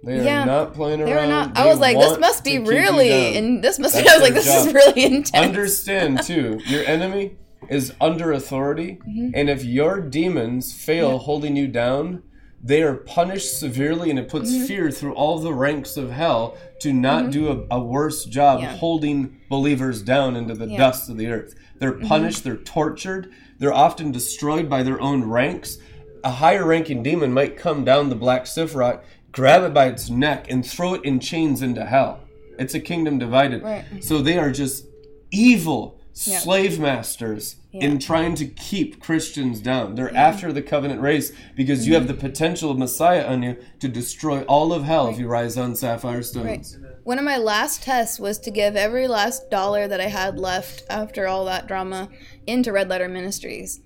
They 0.05 0.21
are 0.21 0.23
Yeah. 0.25 0.45
not 0.45 0.75
playing 0.75 1.01
around. 1.01 1.09
they 1.11 1.17
were 1.17 1.27
not. 1.27 1.57
I 1.57 1.67
was 1.67 1.79
like, 1.79 1.97
this 1.99 2.19
must 2.19 2.45
be 2.45 2.59
really, 2.59 3.37
and 3.37 3.63
this 3.65 3.79
must. 3.79 3.95
That's 3.95 4.09
I 4.09 4.15
was 4.15 4.23
like, 4.23 4.35
this 4.35 4.47
is 4.67 4.73
really 4.75 5.05
intense. 5.05 5.35
Understand 5.35 6.23
too, 6.31 6.61
your 6.67 6.85
enemy 6.85 7.37
is 7.69 7.93
under 8.01 8.33
authority, 8.33 8.99
Mm-hmm. 9.09 9.31
and 9.35 9.49
if 9.49 9.65
your 9.65 10.01
demons 10.01 10.73
fail 10.75 11.19
holding 11.19 11.57
you 11.57 11.67
down, 11.69 12.23
they 12.63 12.83
are 12.83 12.95
punished 12.95 13.59
severely, 13.59 14.11
and 14.11 14.19
it 14.19 14.29
puts 14.29 14.51
Mm-hmm. 14.53 14.65
fear 14.67 14.91
through 14.91 15.15
all 15.15 15.39
the 15.39 15.53
ranks 15.55 15.97
of 15.97 16.11
hell 16.11 16.57
to 16.81 16.93
not 16.93 17.31
do 17.31 17.49
a, 17.71 17.77
a 17.77 17.81
worse 17.83 18.25
job 18.27 18.61
Yeah. 18.61 18.77
holding 18.77 19.39
believers 19.49 20.03
down 20.03 20.37
into 20.37 20.55
the 20.55 20.67
Yeah. 20.67 20.79
dust 20.79 21.09
of 21.09 21.17
the 21.17 21.29
earth. 21.29 21.55
They're 21.79 21.93
Mm-hmm. 21.93 22.07
punished, 22.09 22.45
they're 22.45 22.57
tortured, 22.57 23.31
they're 23.59 23.73
often 23.73 24.13
destroyed 24.13 24.69
by 24.69 24.83
their 24.83 25.01
own 25.01 25.25
ranks. 25.25 25.79
A 26.23 26.31
higher 26.31 26.65
ranking 26.67 27.03
demon 27.03 27.33
might 27.33 27.57
come 27.57 27.85
down 27.85 28.09
the 28.09 28.15
black 28.17 28.45
Sifrot, 28.45 29.01
grab 29.35 29.63
it 29.65 29.75
by 29.75 29.87
its 29.87 30.09
neck, 30.09 30.47
and 30.51 30.65
throw 30.65 30.95
it 30.95 31.05
in 31.05 31.21
chains 31.21 31.61
into 31.61 31.85
hell. 31.85 32.21
It's 32.59 32.75
a 32.75 32.81
kingdom 32.81 33.19
divided. 33.19 33.63
Right. 33.63 33.85
So 34.03 34.23
they 34.23 34.39
are 34.39 34.51
just 34.53 34.87
evil 35.31 36.01
slave 36.13 36.79
masters 36.79 37.57
Yeah. 37.73 37.87
in 37.87 37.99
trying 37.99 38.37
to 38.37 38.47
keep 38.47 39.01
Christians 39.01 39.59
down. 39.61 39.97
They're 39.97 40.15
after 40.17 40.53
the 40.53 40.63
covenant 40.63 41.01
race 41.01 41.33
because 41.57 41.89
you 41.89 41.95
have 41.95 42.07
the 42.07 42.15
potential 42.15 42.71
of 42.71 42.79
Messiah 42.79 43.27
on 43.27 43.43
you 43.43 43.57
to 43.81 43.89
destroy 43.89 44.43
all 44.43 44.73
of 44.73 44.85
hell 44.85 45.09
if 45.09 45.19
you 45.19 45.27
rise 45.27 45.57
on 45.59 45.75
sapphire 45.75 46.23
stones. 46.23 46.79
Right. 46.81 46.97
One 47.03 47.19
of 47.19 47.25
my 47.25 47.37
last 47.37 47.83
tests 47.83 48.21
was 48.21 48.39
to 48.39 48.53
give 48.53 48.77
every 48.77 49.09
last 49.09 49.51
dollar 49.51 49.89
that 49.89 50.01
I 50.01 50.07
had 50.07 50.39
left 50.39 50.85
after 50.89 51.27
all 51.27 51.45
that 51.47 51.67
drama 51.67 52.09
into 52.47 52.71
Red 52.71 52.89
Letter 52.89 53.09
Ministries, 53.09 53.81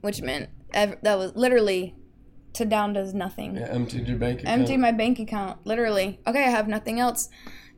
which 0.00 0.20
meant 0.20 0.48
ev- 0.74 0.96
that 1.02 1.16
was 1.16 1.30
literally 1.36 1.94
to 2.54 2.64
down 2.64 2.92
does 2.92 3.14
nothing. 3.14 3.56
Yeah, 3.56 3.68
emptied 3.70 4.08
your 4.08 4.18
bank 4.18 4.40
account. 4.40 4.60
Empty 4.60 4.76
my 4.76 4.92
bank 4.92 5.18
account, 5.18 5.58
literally. 5.64 6.20
Okay, 6.26 6.44
I 6.44 6.50
have 6.50 6.68
nothing 6.68 7.00
else. 7.00 7.28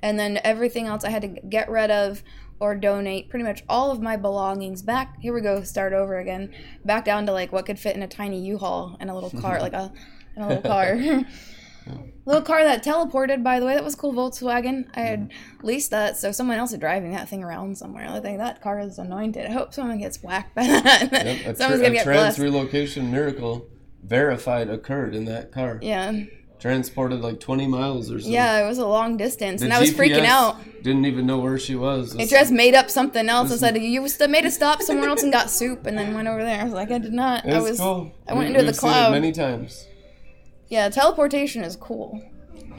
And 0.03 0.19
then 0.19 0.41
everything 0.45 0.87
else 0.87 1.05
I 1.05 1.11
had 1.11 1.23
to 1.23 1.29
get 1.29 1.71
rid 1.71 1.91
of 1.91 2.23
or 2.61 2.75
donate 2.75 3.31
pretty 3.31 3.45
much 3.45 3.65
all 3.69 3.91
of 3.91 4.01
my 4.01 4.17
belongings 4.17 4.83
back. 4.83 5.21
Here 5.21 5.33
we 5.33 5.41
go, 5.41 5.63
start 5.63 5.93
over 5.93 6.19
again. 6.19 6.55
Back 6.85 7.05
down 7.05 7.27
to 7.27 7.33
like 7.33 7.53
what 7.53 7.67
could 7.67 7.79
fit 7.79 7.97
in 7.97 8.03
a 8.03 8.09
tiny 8.09 8.41
U-Haul 8.47 8.97
and 9.01 9.11
a 9.11 9.15
little 9.15 9.31
car, 9.41 9.61
like 9.61 9.73
a, 9.73 9.93
in 10.37 10.43
a 10.43 10.49
little 10.49 10.63
car. 10.63 10.97
little 12.27 12.43
car 12.43 12.65
that 12.65 12.85
teleported, 12.85 13.43
by 13.43 13.61
the 13.61 13.67
way. 13.67 13.75
That 13.75 13.85
was 13.85 13.95
cool, 13.95 14.13
Volkswagen. 14.13 14.87
I 14.95 15.01
had 15.01 15.29
mm-hmm. 15.29 15.67
leased 15.67 15.91
that, 15.91 16.17
so 16.17 16.33
someone 16.33 16.59
else 16.59 16.73
is 16.73 16.79
driving 16.79 17.13
that 17.13 17.29
thing 17.29 17.45
around 17.45 17.77
somewhere. 17.77 18.09
I 18.09 18.21
think 18.21 18.39
that 18.39 18.63
car 18.63 18.81
is 18.81 18.99
anointed. 18.99 19.47
I 19.47 19.53
hope 19.53 19.75
someone 19.75 19.99
gets 19.99 20.23
whacked 20.23 20.55
by 20.55 20.67
that. 20.67 21.13
Yep, 21.13 21.47
a, 21.47 21.57
Someone's 21.57 21.83
gonna 21.83 21.93
a 21.93 21.97
get 21.97 22.05
trans 22.05 22.21
blessed. 22.21 22.39
relocation 22.39 23.11
miracle 23.11 23.67
verified 24.05 24.69
occurred 24.71 25.15
in 25.15 25.25
that 25.27 25.53
car. 25.53 25.79
yeah. 25.83 26.13
Transported 26.61 27.21
like 27.21 27.41
20 27.41 27.67
miles 27.67 28.11
or 28.11 28.19
so. 28.21 28.27
Yeah, 28.29 28.65
it 28.65 28.67
was 28.67 28.79
a 28.79 28.87
long 28.87 29.19
distance, 29.19 29.61
The 29.61 29.67
and 29.67 29.75
I 29.75 29.81
was 29.81 29.91
freaking 29.93 30.25
out. 30.25 30.57
Didn't 30.83 31.05
even 31.05 31.27
know 31.27 31.39
where 31.39 31.59
she 31.59 31.75
was. 31.75 32.15
It 32.15 32.31
just 32.31 32.53
made 32.53 32.75
up 32.75 32.89
something 32.89 33.29
else 33.29 33.51
and 33.51 33.61
said 33.61 33.77
you 33.77 34.09
st- 34.09 34.31
made 34.31 34.47
a 34.47 34.51
stop 34.51 34.81
somewhere 34.81 35.11
else 35.11 35.23
and 35.23 35.31
got 35.31 35.51
soup, 35.51 35.85
and 35.85 35.99
then 35.99 36.15
went 36.15 36.27
over 36.27 36.43
there. 36.43 36.59
I 36.59 36.65
was 36.65 36.73
like, 36.73 36.91
I 36.91 36.97
did 36.99 37.13
not. 37.13 37.45
It 37.45 37.53
I 37.53 37.61
was 37.61 37.79
cool. 37.79 38.13
I 38.27 38.33
went 38.33 38.45
We- 38.45 38.55
into 38.55 38.61
the 38.61 38.67
we've 38.69 38.77
seen 38.77 38.89
it 38.89 38.93
cloud. 38.95 39.11
many 39.13 39.33
times. 39.33 39.87
Yeah, 40.69 40.89
teleportation 40.89 41.65
is 41.65 41.77
cool. 41.77 42.23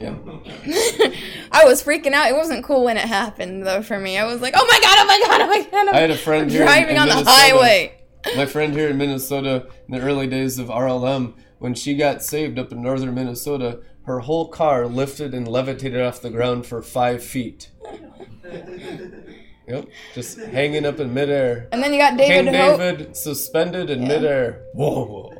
Yeah. 0.00 0.16
I 1.52 1.64
was 1.64 1.82
freaking 1.82 2.12
out. 2.12 2.28
It 2.28 2.34
wasn't 2.34 2.64
cool 2.64 2.82
when 2.84 2.96
it 2.96 3.04
happened 3.06 3.64
though 3.66 3.82
for 3.82 3.98
me. 4.00 4.18
I 4.18 4.24
was 4.24 4.40
like, 4.40 4.54
oh 4.56 4.66
my 4.66 4.80
god, 4.82 4.98
oh 4.98 5.06
my 5.06 5.20
god, 5.26 5.40
oh 5.42 5.46
my 5.46 5.62
god. 5.62 5.86
Oh 5.86 5.90
I'm 5.90 5.94
I 5.94 6.00
had 6.00 6.10
a 6.10 6.16
friend 6.16 6.50
here 6.50 6.62
in- 6.62 6.66
driving 6.66 6.96
in 6.96 7.02
on 7.02 7.08
the 7.08 7.24
highway. 7.30 7.95
My 8.34 8.46
friend 8.46 8.72
here 8.72 8.88
in 8.88 8.98
Minnesota, 8.98 9.66
in 9.88 9.94
the 9.94 10.00
early 10.00 10.26
days 10.26 10.58
of 10.58 10.68
RLM, 10.68 11.34
when 11.58 11.74
she 11.74 11.94
got 11.94 12.22
saved 12.22 12.58
up 12.58 12.72
in 12.72 12.82
northern 12.82 13.14
Minnesota, 13.14 13.80
her 14.04 14.20
whole 14.20 14.48
car 14.48 14.86
lifted 14.86 15.34
and 15.34 15.46
levitated 15.46 16.00
off 16.00 16.22
the 16.22 16.30
ground 16.30 16.66
for 16.66 16.82
five 16.82 17.22
feet. 17.22 17.70
Yep, 19.68 19.88
just 20.14 20.38
hanging 20.38 20.86
up 20.86 21.00
in 21.00 21.12
midair. 21.12 21.68
And 21.72 21.82
then 21.82 21.92
you 21.92 21.98
got 21.98 22.16
King 22.16 22.44
David 22.44 22.54
Ho- 22.54 22.76
David 22.76 23.16
suspended 23.16 23.90
in 23.90 24.06
midair. 24.06 24.62
Whoa, 24.74 25.04
whoa. 25.04 25.30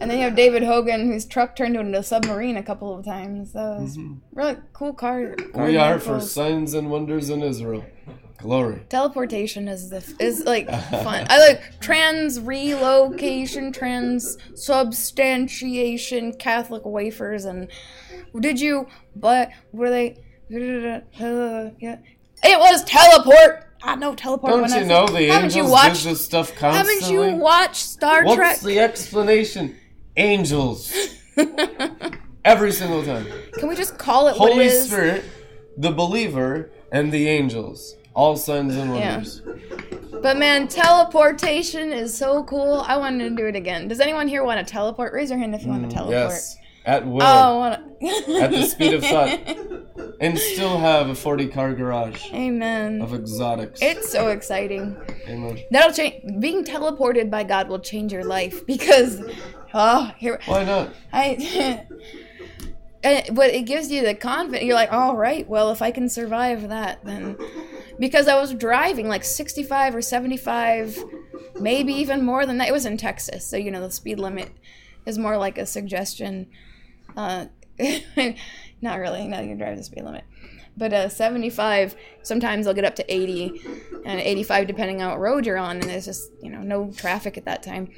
and 0.00 0.10
then 0.10 0.16
you 0.18 0.24
have 0.24 0.34
David 0.34 0.62
Hogan, 0.62 1.12
whose 1.12 1.26
truck 1.26 1.54
turned 1.54 1.76
into 1.76 1.98
a 1.98 2.02
submarine 2.02 2.56
a 2.56 2.62
couple 2.62 2.98
of 2.98 3.04
times. 3.04 3.52
That 3.52 3.80
was 3.80 3.98
really 4.32 4.56
cool 4.72 4.94
car. 4.94 5.34
car 5.34 5.36
Mm-hmm. 5.36 5.64
We 5.64 5.76
are 5.76 6.00
for 6.00 6.18
signs 6.18 6.72
and 6.72 6.90
wonders 6.90 7.28
in 7.28 7.42
Israel. 7.42 7.84
Glory. 8.38 8.80
teleportation 8.88 9.66
is 9.68 9.90
the 9.90 10.02
is 10.20 10.44
like 10.44 10.68
fun. 10.90 11.26
I 11.28 11.38
like 11.40 11.80
trans 11.80 12.40
relocation, 12.40 13.72
trans 13.72 14.38
substantiation, 14.54 16.32
Catholic 16.34 16.84
wafers, 16.84 17.44
and 17.44 17.68
did 18.38 18.60
you? 18.60 18.86
But 19.16 19.50
were 19.72 19.90
they? 19.90 20.22
Uh, 20.50 21.70
yeah. 21.80 21.98
It 22.44 22.58
was 22.58 22.84
teleport. 22.84 23.64
I 23.82 23.96
know 23.96 24.14
teleport. 24.14 24.52
Don't 24.52 24.62
when 24.62 24.72
I 24.72 24.80
you 24.80 24.86
know 24.86 25.06
the 25.06 25.26
haven't 25.26 25.44
angels 25.50 25.56
you 25.56 25.64
watched? 25.70 26.04
this 26.04 26.24
stuff 26.24 26.54
constantly? 26.54 27.00
haven't 27.00 27.12
you 27.12 27.36
watched 27.36 27.76
Star 27.76 28.24
What's 28.24 28.36
Trek? 28.36 28.60
the 28.60 28.78
explanation? 28.80 29.76
Angels. 30.16 30.92
Every 32.44 32.72
single 32.72 33.04
time. 33.04 33.26
Can 33.54 33.68
we 33.68 33.76
just 33.76 33.98
call 33.98 34.28
it 34.28 34.38
what 34.38 34.52
Holy? 34.52 34.68
Spirit, 34.70 35.24
the 35.76 35.90
believer, 35.90 36.70
and 36.90 37.12
the 37.12 37.28
angels. 37.28 37.94
All 38.18 38.34
signs 38.34 38.74
and 38.74 38.92
wonders. 38.92 39.42
Yeah. 39.46 39.98
But 40.20 40.38
man, 40.38 40.66
teleportation 40.66 41.92
is 41.92 42.18
so 42.18 42.42
cool. 42.42 42.84
I 42.84 42.96
wanted 42.96 43.28
to 43.28 43.36
do 43.36 43.46
it 43.46 43.54
again. 43.54 43.86
Does 43.86 44.00
anyone 44.00 44.26
here 44.26 44.42
want 44.42 44.58
to 44.58 44.68
teleport? 44.68 45.12
Raise 45.12 45.30
your 45.30 45.38
hand 45.38 45.54
if 45.54 45.62
you 45.62 45.68
want 45.68 45.82
to 45.82 45.88
mm, 45.88 45.94
teleport. 45.94 46.32
Yes. 46.32 46.56
At 46.84 47.06
will. 47.06 47.22
Oh, 47.22 47.26
I 47.26 47.56
wanna... 47.56 47.84
At 48.42 48.50
the 48.50 48.64
speed 48.64 48.94
of 48.94 49.04
thought. 49.04 49.28
and 50.20 50.36
still 50.36 50.80
have 50.80 51.08
a 51.10 51.14
40 51.14 51.46
car 51.46 51.74
garage 51.74 52.32
Amen. 52.32 53.02
of 53.02 53.14
exotics. 53.14 53.80
It's 53.80 54.10
so 54.10 54.30
exciting. 54.30 54.96
Amen. 55.28 55.60
That'll 55.70 55.92
change. 55.92 56.40
Being 56.40 56.64
teleported 56.64 57.30
by 57.30 57.44
God 57.44 57.68
will 57.68 57.78
change 57.78 58.12
your 58.12 58.24
life 58.24 58.66
because, 58.66 59.22
oh, 59.74 60.10
here 60.16 60.40
Why 60.46 60.64
not? 60.64 60.92
I. 61.12 61.86
and, 63.02 63.36
but 63.36 63.50
it 63.50 63.62
gives 63.62 63.90
you 63.90 64.02
the 64.02 64.14
confidence. 64.14 64.64
You're 64.64 64.74
like, 64.74 64.92
all 64.92 65.16
right, 65.16 65.48
well, 65.48 65.70
if 65.70 65.82
I 65.82 65.90
can 65.90 66.08
survive 66.08 66.68
that, 66.68 67.04
then 67.04 67.36
because 67.98 68.28
I 68.28 68.40
was 68.40 68.54
driving 68.54 69.08
like 69.08 69.24
65 69.24 69.94
or 69.94 70.02
75, 70.02 71.04
maybe 71.60 71.92
even 71.92 72.24
more 72.24 72.44
than 72.44 72.58
that. 72.58 72.68
It 72.68 72.72
was 72.72 72.86
in 72.86 72.96
Texas, 72.96 73.46
so 73.46 73.56
you 73.56 73.70
know 73.70 73.80
the 73.80 73.90
speed 73.90 74.18
limit 74.18 74.50
is 75.06 75.18
more 75.18 75.36
like 75.36 75.58
a 75.58 75.66
suggestion. 75.66 76.48
Uh, 77.16 77.46
not 78.80 78.98
really. 78.98 79.28
No, 79.28 79.40
you 79.40 79.54
drive 79.54 79.76
the 79.76 79.84
speed 79.84 80.04
limit. 80.04 80.24
But 80.76 80.92
uh, 80.92 81.08
75, 81.08 81.96
sometimes 82.22 82.66
I'll 82.66 82.74
get 82.74 82.84
up 82.84 82.94
to 82.96 83.12
80 83.12 83.60
and 84.04 84.20
85 84.20 84.68
depending 84.68 85.02
on 85.02 85.10
what 85.10 85.20
road 85.20 85.44
you're 85.44 85.58
on, 85.58 85.76
and 85.76 85.84
there's 85.84 86.04
just 86.04 86.30
you 86.42 86.50
know 86.50 86.60
no 86.60 86.92
traffic 86.92 87.36
at 87.36 87.44
that 87.44 87.62
time. 87.62 87.90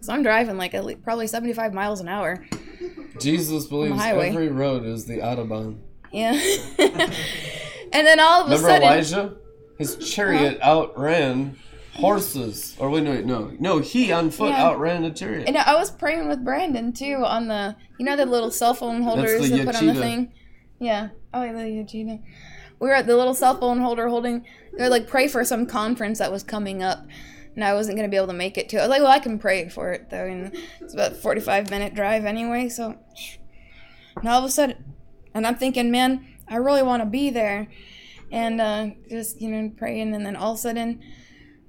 So 0.00 0.12
I'm 0.12 0.22
driving 0.22 0.56
like 0.56 0.72
probably 1.02 1.26
75 1.26 1.72
miles 1.72 2.00
an 2.00 2.08
hour. 2.08 2.44
Jesus 3.18 3.66
believes 3.66 4.00
every 4.02 4.48
road 4.48 4.84
is 4.84 5.06
the 5.06 5.18
Autobahn. 5.18 5.78
Yeah. 6.12 6.32
and 7.92 8.06
then 8.06 8.20
all 8.20 8.42
of 8.42 8.46
a 8.46 8.56
Remember 8.56 8.68
sudden, 8.68 8.82
Elijah? 8.82 9.36
His 9.78 9.96
chariot 9.96 10.58
uh-huh. 10.60 10.70
outran 10.70 11.56
horses. 11.94 12.76
Or 12.78 12.90
wait, 12.90 13.04
wait, 13.04 13.24
no. 13.24 13.52
No, 13.58 13.78
he 13.78 14.12
on 14.12 14.30
foot 14.30 14.50
Yeah. 14.50 14.64
outran 14.64 15.04
a 15.04 15.10
chariot. 15.10 15.48
and 15.48 15.56
I 15.56 15.74
was 15.74 15.90
praying 15.90 16.28
with 16.28 16.44
Brandon 16.44 16.92
too 16.92 17.24
on 17.24 17.48
the, 17.48 17.76
you 17.98 18.04
know, 18.04 18.16
the 18.16 18.26
little 18.26 18.50
cell 18.50 18.74
phone 18.74 19.02
holders 19.02 19.48
the 19.48 19.56
that 19.56 19.66
put 19.66 19.76
on 19.76 19.86
the 19.86 19.94
thing. 19.94 20.32
Yeah. 20.78 21.08
Oh, 21.32 21.42
yeah, 21.42 21.52
the 21.52 21.60
Yachida. 21.60 22.20
We 22.80 22.88
were 22.88 22.94
at 22.94 23.06
the 23.06 23.16
little 23.16 23.34
cell 23.34 23.58
phone 23.58 23.80
holder 23.80 24.08
holding. 24.08 24.44
They're 24.72 24.88
like 24.88 25.08
pray 25.08 25.28
for 25.28 25.44
some 25.44 25.66
conference 25.66 26.18
that 26.18 26.30
was 26.30 26.42
coming 26.42 26.82
up, 26.82 27.06
and 27.54 27.64
I 27.64 27.74
wasn't 27.74 27.96
gonna 27.96 28.08
be 28.08 28.16
able 28.16 28.26
to 28.28 28.32
make 28.32 28.56
it 28.58 28.68
to. 28.70 28.76
it. 28.76 28.80
I 28.80 28.82
was 28.82 28.90
like, 28.90 29.02
well, 29.02 29.10
I 29.10 29.18
can 29.18 29.38
pray 29.38 29.68
for 29.68 29.92
it 29.92 30.10
though, 30.10 30.26
and 30.26 30.52
it's 30.80 30.94
about 30.94 31.12
a 31.12 31.14
forty-five 31.16 31.70
minute 31.70 31.94
drive 31.94 32.24
anyway. 32.24 32.68
So, 32.68 32.96
and 34.16 34.28
all 34.28 34.38
of 34.38 34.44
a 34.44 34.50
sudden, 34.50 34.94
and 35.34 35.46
I'm 35.46 35.56
thinking, 35.56 35.90
man, 35.90 36.26
I 36.48 36.56
really 36.56 36.82
want 36.82 37.02
to 37.02 37.08
be 37.08 37.30
there, 37.30 37.68
and 38.30 38.60
uh, 38.60 38.86
just 39.08 39.40
you 39.40 39.50
know 39.50 39.70
praying, 39.76 40.14
and 40.14 40.24
then 40.26 40.36
all 40.36 40.52
of 40.52 40.58
a 40.58 40.60
sudden. 40.60 41.00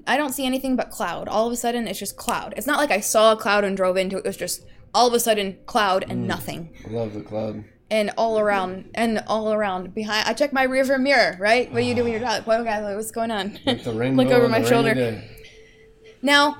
I 0.07 0.18
don't 0.18 0.34
see 0.34 0.45
anything 0.45 0.76
but 0.76 0.91
cloud. 0.91 1.28
All 1.28 1.48
of 1.48 1.53
a 1.53 1.56
sudden, 1.56 1.88
it's 1.88 1.98
just 1.98 2.16
cloud. 2.16 2.53
It's 2.57 2.68
not 2.68 2.78
like 2.78 2.91
I 2.91 2.99
saw 2.99 3.32
a 3.32 3.36
cloud 3.36 3.64
and 3.64 3.76
drove 3.76 3.98
into 3.98 4.18
it. 4.18 4.20
It 4.20 4.28
was 4.28 4.38
just 4.38 4.64
all 4.94 5.07
of 5.07 5.14
a 5.16 5.20
sudden 5.20 5.57
cloud 5.66 6.06
and 6.07 6.28
nothing, 6.28 6.70
I 6.88 6.91
love 6.91 7.16
the 7.16 7.22
cloud. 7.22 7.64
and 7.90 8.12
all 8.16 8.38
around 8.38 8.91
and 8.94 9.24
all 9.26 9.52
around 9.52 9.95
behind. 9.95 10.30
I 10.30 10.34
check 10.34 10.53
my 10.53 10.68
rearview 10.68 11.02
mirror. 11.02 11.36
Right? 11.40 11.72
What 11.72 11.80
do 11.80 11.86
you 11.88 11.95
do 11.95 12.03
when 12.03 12.12
you're 12.12 12.20
driving? 12.22 12.45
What, 12.45 12.60
okay, 12.60 12.95
what's 12.95 13.10
going 13.10 13.32
on? 13.32 13.57
Like 13.66 13.84
the 13.84 13.94
rainbow 13.94 14.22
Look 14.26 14.32
over 14.32 14.48
my 14.48 14.62
shoulder. 14.64 14.94
day. 14.94 15.35
Now, 16.22 16.58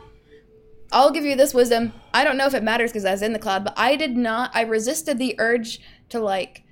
I'll 0.91 1.11
give 1.11 1.26
you 1.26 1.36
this 1.36 1.53
wisdom. 1.53 1.94
I 2.14 2.23
don't 2.23 2.38
know 2.38 2.45
if 2.45 2.53
it 2.53 2.64
matters 2.64 2.91
because 2.91 3.06
I 3.06 3.11
was 3.11 3.22
in 3.22 3.34
the 3.34 3.40
cloud, 3.40 3.64
but 3.64 3.73
I 3.77 3.95
did 3.95 4.15
not. 4.15 4.52
I 4.53 4.61
resisted 4.61 5.18
the 5.18 5.36
urge 5.40 5.80
to 6.10 6.19
like, 6.19 6.64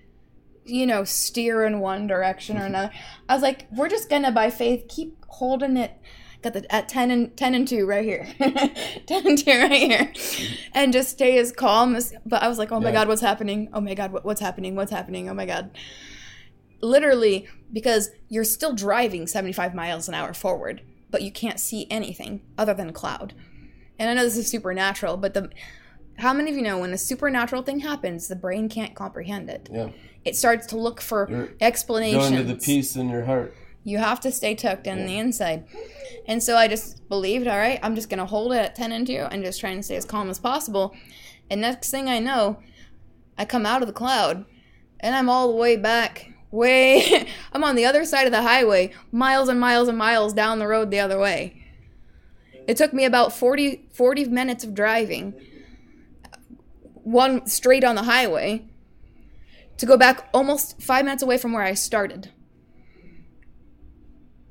you 0.64 0.86
know, 0.86 1.04
steer 1.04 1.66
in 1.66 1.80
one 1.80 2.08
direction 2.08 2.58
or 2.58 2.62
mm-hmm. 2.62 2.68
another. 2.68 2.92
I 3.28 3.34
was 3.34 3.44
like, 3.44 3.68
we're 3.72 3.90
just 3.90 4.10
gonna 4.10 4.32
by 4.32 4.50
faith 4.50 4.86
keep 4.88 5.18
holding 5.28 5.78
it. 5.78 5.92
Got 6.42 6.54
the 6.54 6.76
at 6.76 6.90
ten 6.90 7.10
and 7.10 7.36
ten 7.38 7.56
and 7.56 7.68
two 7.68 7.86
right 7.86 8.04
here, 8.04 8.28
ten 9.06 9.28
and 9.28 9.38
two 9.38 9.52
right 9.52 9.72
here, 9.72 10.14
and 10.74 10.92
just 10.92 11.10
stay 11.10 11.38
as 11.38 11.52
calm 11.54 11.96
as. 11.96 12.14
But 12.26 12.44
I 12.44 12.50
was 12.50 12.58
like, 12.58 12.72
oh 12.72 12.80
my 12.82 12.90
Yeah. 12.90 12.96
god, 12.96 13.08
what's 13.08 13.22
happening? 13.22 13.70
Oh 13.74 13.80
my 13.80 13.94
god, 13.94 14.12
what, 14.12 14.26
what's 14.26 14.42
happening? 14.42 14.76
What's 14.76 14.92
happening? 14.92 15.30
Oh 15.30 15.34
my 15.34 15.46
god 15.46 15.72
literally 16.84 17.48
because 17.72 18.12
you're 18.28 18.44
still 18.44 18.74
driving 18.74 19.26
75 19.26 19.74
miles 19.74 20.10
an 20.10 20.14
hour 20.14 20.34
forward 20.34 20.82
but 21.14 21.22
you 21.22 21.32
can't 21.32 21.60
see 21.60 21.88
anything 21.90 22.42
other 22.58 22.74
than 22.74 22.92
cloud. 22.92 23.34
And 23.98 24.10
i 24.10 24.14
know 24.14 24.24
this 24.24 24.36
is 24.36 24.50
supernatural 24.50 25.16
but 25.16 25.34
the 25.36 25.50
how 26.18 26.34
many 26.34 26.50
of 26.52 26.58
you 26.58 26.64
know 26.64 26.78
when 26.80 26.92
a 26.92 26.98
supernatural 26.98 27.62
thing 27.62 27.80
happens 27.80 28.28
the 28.28 28.36
brain 28.36 28.68
can't 28.68 28.94
comprehend 28.96 29.50
it? 29.50 29.70
Yeah. 29.72 29.90
it 30.26 30.36
starts 30.36 30.66
to 30.68 30.78
look 30.78 31.00
for 31.00 31.28
You're 31.30 31.50
explanations 31.62 32.30
Going 32.32 32.46
to 32.48 32.54
the 32.54 32.60
peace 32.60 32.96
in 32.96 33.08
your 33.10 33.24
heart. 33.26 33.56
you 33.84 34.00
have 34.00 34.20
to 34.22 34.32
stay 34.32 34.56
tucked 34.56 34.88
in 34.88 35.06
the 35.06 35.18
inside. 35.18 35.66
And 36.28 36.42
so 36.42 36.58
i 36.58 36.68
just 36.68 37.08
believed 37.08 37.48
all 37.48 37.58
right 37.58 37.80
i'm 37.84 37.96
just 37.96 38.10
going 38.10 38.20
to 38.20 38.26
hold 38.26 38.52
it 38.54 38.58
at 38.58 38.76
10 38.76 38.92
and 38.92 39.06
2 39.08 39.14
and 39.32 39.44
just 39.46 39.60
try 39.60 39.70
and 39.70 39.86
stay 39.86 39.96
as 39.96 40.06
calm 40.06 40.30
as 40.30 40.40
possible. 40.40 40.96
And 41.52 41.62
next 41.62 41.92
thing 41.92 42.10
i 42.10 42.18
know 42.20 42.58
i 43.38 43.46
come 43.46 43.66
out 43.68 43.82
of 43.84 43.88
the 43.88 43.94
cloud 43.94 44.46
and 45.00 45.16
i'm 45.16 45.30
all 45.30 45.48
the 45.50 45.56
way 45.66 45.76
back 45.78 46.33
way 46.54 47.28
i'm 47.54 47.64
on 47.64 47.76
the 47.76 47.86
other 47.86 48.06
side 48.06 48.26
of 48.26 48.32
the 48.32 48.42
highway 48.42 48.92
miles 49.12 49.50
and 49.50 49.60
miles 49.60 49.88
and 49.88 49.98
miles 49.98 50.34
down 50.34 50.60
the 50.60 50.68
road 50.68 50.92
the 50.92 51.00
other 51.00 51.20
way 51.20 51.62
it 52.68 52.78
took 52.78 52.94
me 52.94 53.06
about 53.06 53.34
40 53.34 53.88
40 53.94 54.26
minutes 54.26 54.64
of 54.64 54.74
driving 54.74 55.34
one 56.94 57.46
straight 57.48 57.84
on 57.84 57.96
the 57.96 58.04
highway 58.04 58.66
to 59.78 59.86
go 59.86 59.98
back 59.98 60.30
almost 60.34 60.82
five 60.82 61.04
minutes 61.04 61.24
away 61.24 61.38
from 61.38 61.52
where 61.52 61.64
i 61.64 61.74
started 61.74 62.30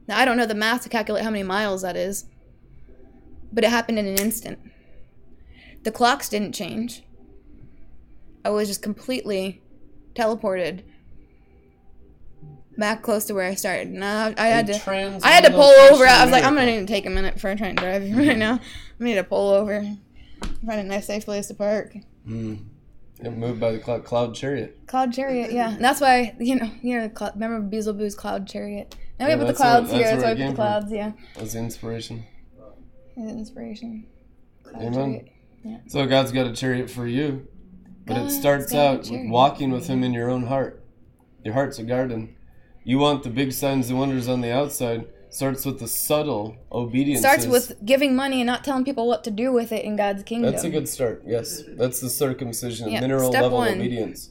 now, 0.08 0.18
I 0.18 0.24
don't 0.24 0.36
know 0.36 0.46
the 0.46 0.54
math 0.54 0.82
to 0.82 0.88
calculate 0.88 1.24
how 1.24 1.30
many 1.30 1.42
miles 1.42 1.82
that 1.82 1.96
is, 1.96 2.26
but 3.52 3.64
it 3.64 3.70
happened 3.70 3.98
in 3.98 4.06
an 4.06 4.18
instant. 4.18 4.58
The 5.84 5.92
clocks 5.92 6.28
didn't 6.28 6.52
change. 6.52 7.02
I 8.44 8.50
was 8.50 8.68
just 8.68 8.82
completely 8.82 9.62
teleported 10.14 10.82
back 12.78 13.02
close 13.02 13.24
to 13.26 13.34
where 13.34 13.44
I 13.46 13.54
started. 13.54 13.88
And 13.88 14.04
I, 14.04 14.34
I 14.36 14.46
had 14.48 14.68
A 14.68 14.74
to, 14.78 14.90
I 15.24 15.30
had 15.30 15.44
to 15.44 15.50
pull 15.50 15.62
over. 15.62 16.04
I 16.06 16.22
was 16.24 16.32
like, 16.32 16.44
I'm 16.44 16.54
gonna 16.54 16.66
need 16.66 16.80
to 16.80 16.86
take 16.86 17.06
a 17.06 17.10
minute 17.10 17.34
before 17.34 17.50
I 17.50 17.54
try 17.54 17.68
and 17.68 17.78
drive 17.78 18.02
you 18.06 18.16
right 18.28 18.36
now. 18.38 18.60
I 19.00 19.04
need 19.04 19.14
to 19.14 19.24
pull 19.24 19.50
over, 19.50 19.82
find 20.66 20.80
a 20.80 20.84
nice 20.84 21.06
safe 21.06 21.24
place 21.24 21.48
to 21.48 21.54
park. 21.54 21.96
Hmm. 22.26 22.54
It 23.20 23.30
moved 23.30 23.60
by 23.60 23.70
the 23.72 23.78
cloud, 23.78 24.04
cloud 24.04 24.34
chariot. 24.34 24.80
Cloud 24.88 25.12
chariot, 25.12 25.52
yeah. 25.52 25.74
And 25.74 25.84
that's 25.84 26.00
why 26.00 26.34
you 26.40 26.56
know, 26.56 26.70
you 26.82 26.98
know, 26.98 27.10
cl- 27.16 27.32
remember 27.34 27.60
Beelzebub's 27.76 28.14
cloud 28.16 28.48
chariot. 28.48 28.96
Now 29.20 29.26
we 29.26 29.32
Yeah, 29.32 29.36
put 29.36 29.40
the 29.40 29.46
that's 29.52 29.60
where- 29.60 29.68
clouds 29.70 29.90
that's 29.90 29.98
here. 29.98 30.10
That's 30.10 30.22
where 30.24 30.34
why 30.34 30.34
we 30.34 30.38
put 30.38 30.42
came 30.42 30.50
the 30.50 30.56
from. 30.56 30.64
clouds. 30.66 30.92
Yeah, 30.92 31.12
That's 31.36 31.52
the 31.52 31.58
inspiration. 31.60 32.24
inspiration. 33.16 34.06
Cloud 34.64 34.82
Amen. 34.82 34.92
chariot. 35.64 35.82
So 35.86 36.06
God's 36.06 36.32
got 36.32 36.46
a 36.46 36.52
chariot 36.52 36.90
for 36.90 37.06
you. 37.06 37.46
But 38.04 38.16
it 38.16 38.30
starts 38.30 38.74
out 38.74 39.08
with 39.08 39.28
walking 39.30 39.70
with 39.70 39.86
Him 39.86 40.02
in 40.02 40.12
your 40.12 40.28
own 40.28 40.46
heart. 40.46 40.82
Your 41.44 41.54
heart's 41.54 41.78
a 41.78 41.84
garden. 41.84 42.34
You 42.84 42.98
want 42.98 43.22
the 43.22 43.30
big 43.30 43.52
signs 43.52 43.90
and 43.90 43.98
wonders 43.98 44.28
on 44.28 44.40
the 44.40 44.52
outside. 44.52 45.06
Starts 45.30 45.64
with 45.64 45.78
the 45.78 45.88
subtle 45.88 46.56
obedience. 46.70 47.20
Starts 47.20 47.46
with 47.46 47.72
giving 47.86 48.14
money 48.14 48.42
and 48.42 48.46
not 48.46 48.64
telling 48.64 48.84
people 48.84 49.08
what 49.08 49.24
to 49.24 49.30
do 49.30 49.50
with 49.50 49.72
it 49.72 49.82
in 49.82 49.96
God's 49.96 50.22
kingdom. 50.24 50.50
That's 50.50 50.64
a 50.64 50.68
good 50.68 50.86
start. 50.86 51.22
Yes, 51.26 51.62
that's 51.68 52.00
the 52.00 52.10
circumcision, 52.10 52.90
Yeah, 52.90 53.00
mineral 53.00 53.30
step 53.30 53.44
level 53.44 53.58
one. 53.58 53.78
obedience, 53.78 54.28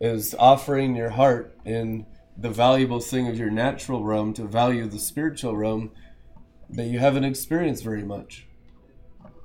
is 0.00 0.34
offering 0.36 0.96
your 0.96 1.10
heart 1.10 1.56
in 1.64 2.06
the 2.36 2.50
valuable 2.50 2.98
thing 2.98 3.28
of 3.28 3.38
your 3.38 3.50
natural 3.50 4.02
realm 4.02 4.32
to 4.34 4.44
value 4.44 4.86
the 4.86 4.98
spiritual 4.98 5.56
realm 5.56 5.92
that 6.68 6.86
you 6.86 6.98
haven't 6.98 7.24
experienced 7.24 7.84
very 7.84 8.02
much. 8.02 8.46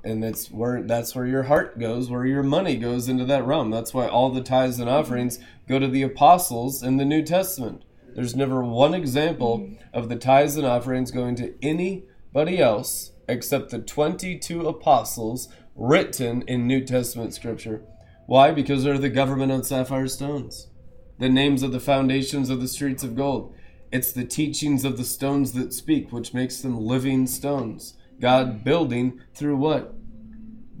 And 0.02 0.22
that's 0.24 0.50
where 0.50 0.82
that's 0.82 1.14
where 1.14 1.26
your 1.26 1.44
heart 1.44 1.78
goes, 1.78 2.10
where 2.10 2.26
your 2.26 2.42
money 2.42 2.76
goes 2.76 3.08
into 3.08 3.24
that 3.26 3.44
realm. 3.46 3.70
That's 3.70 3.94
why 3.94 4.08
all 4.08 4.30
the 4.30 4.42
tithes 4.42 4.80
and 4.80 4.90
offerings 4.90 5.38
go 5.68 5.78
to 5.78 5.86
the 5.86 6.02
apostles 6.02 6.82
in 6.82 6.96
the 6.96 7.04
New 7.04 7.22
Testament. 7.22 7.84
There's 8.14 8.36
never 8.36 8.62
one 8.62 8.94
example 8.94 9.70
of 9.92 10.08
the 10.08 10.16
tithes 10.16 10.56
and 10.56 10.66
offerings 10.66 11.10
going 11.10 11.36
to 11.36 11.54
anybody 11.62 12.58
else 12.58 13.12
except 13.28 13.70
the 13.70 13.78
22 13.78 14.66
apostles 14.66 15.48
written 15.76 16.42
in 16.42 16.66
New 16.66 16.84
Testament 16.84 17.34
scripture. 17.34 17.82
Why? 18.26 18.50
Because 18.50 18.84
they're 18.84 18.98
the 18.98 19.08
government 19.08 19.52
on 19.52 19.64
sapphire 19.64 20.08
stones, 20.08 20.68
the 21.18 21.28
names 21.28 21.62
of 21.62 21.72
the 21.72 21.80
foundations 21.80 22.50
of 22.50 22.60
the 22.60 22.68
streets 22.68 23.02
of 23.02 23.16
gold. 23.16 23.54
It's 23.92 24.12
the 24.12 24.24
teachings 24.24 24.84
of 24.84 24.96
the 24.96 25.04
stones 25.04 25.52
that 25.52 25.72
speak, 25.72 26.12
which 26.12 26.34
makes 26.34 26.58
them 26.58 26.80
living 26.80 27.26
stones. 27.26 27.94
God 28.20 28.62
building 28.62 29.20
through 29.34 29.56
what? 29.56 29.94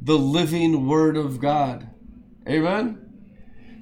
The 0.00 0.18
living 0.18 0.86
Word 0.86 1.16
of 1.16 1.40
God. 1.40 1.88
Amen? 2.48 3.09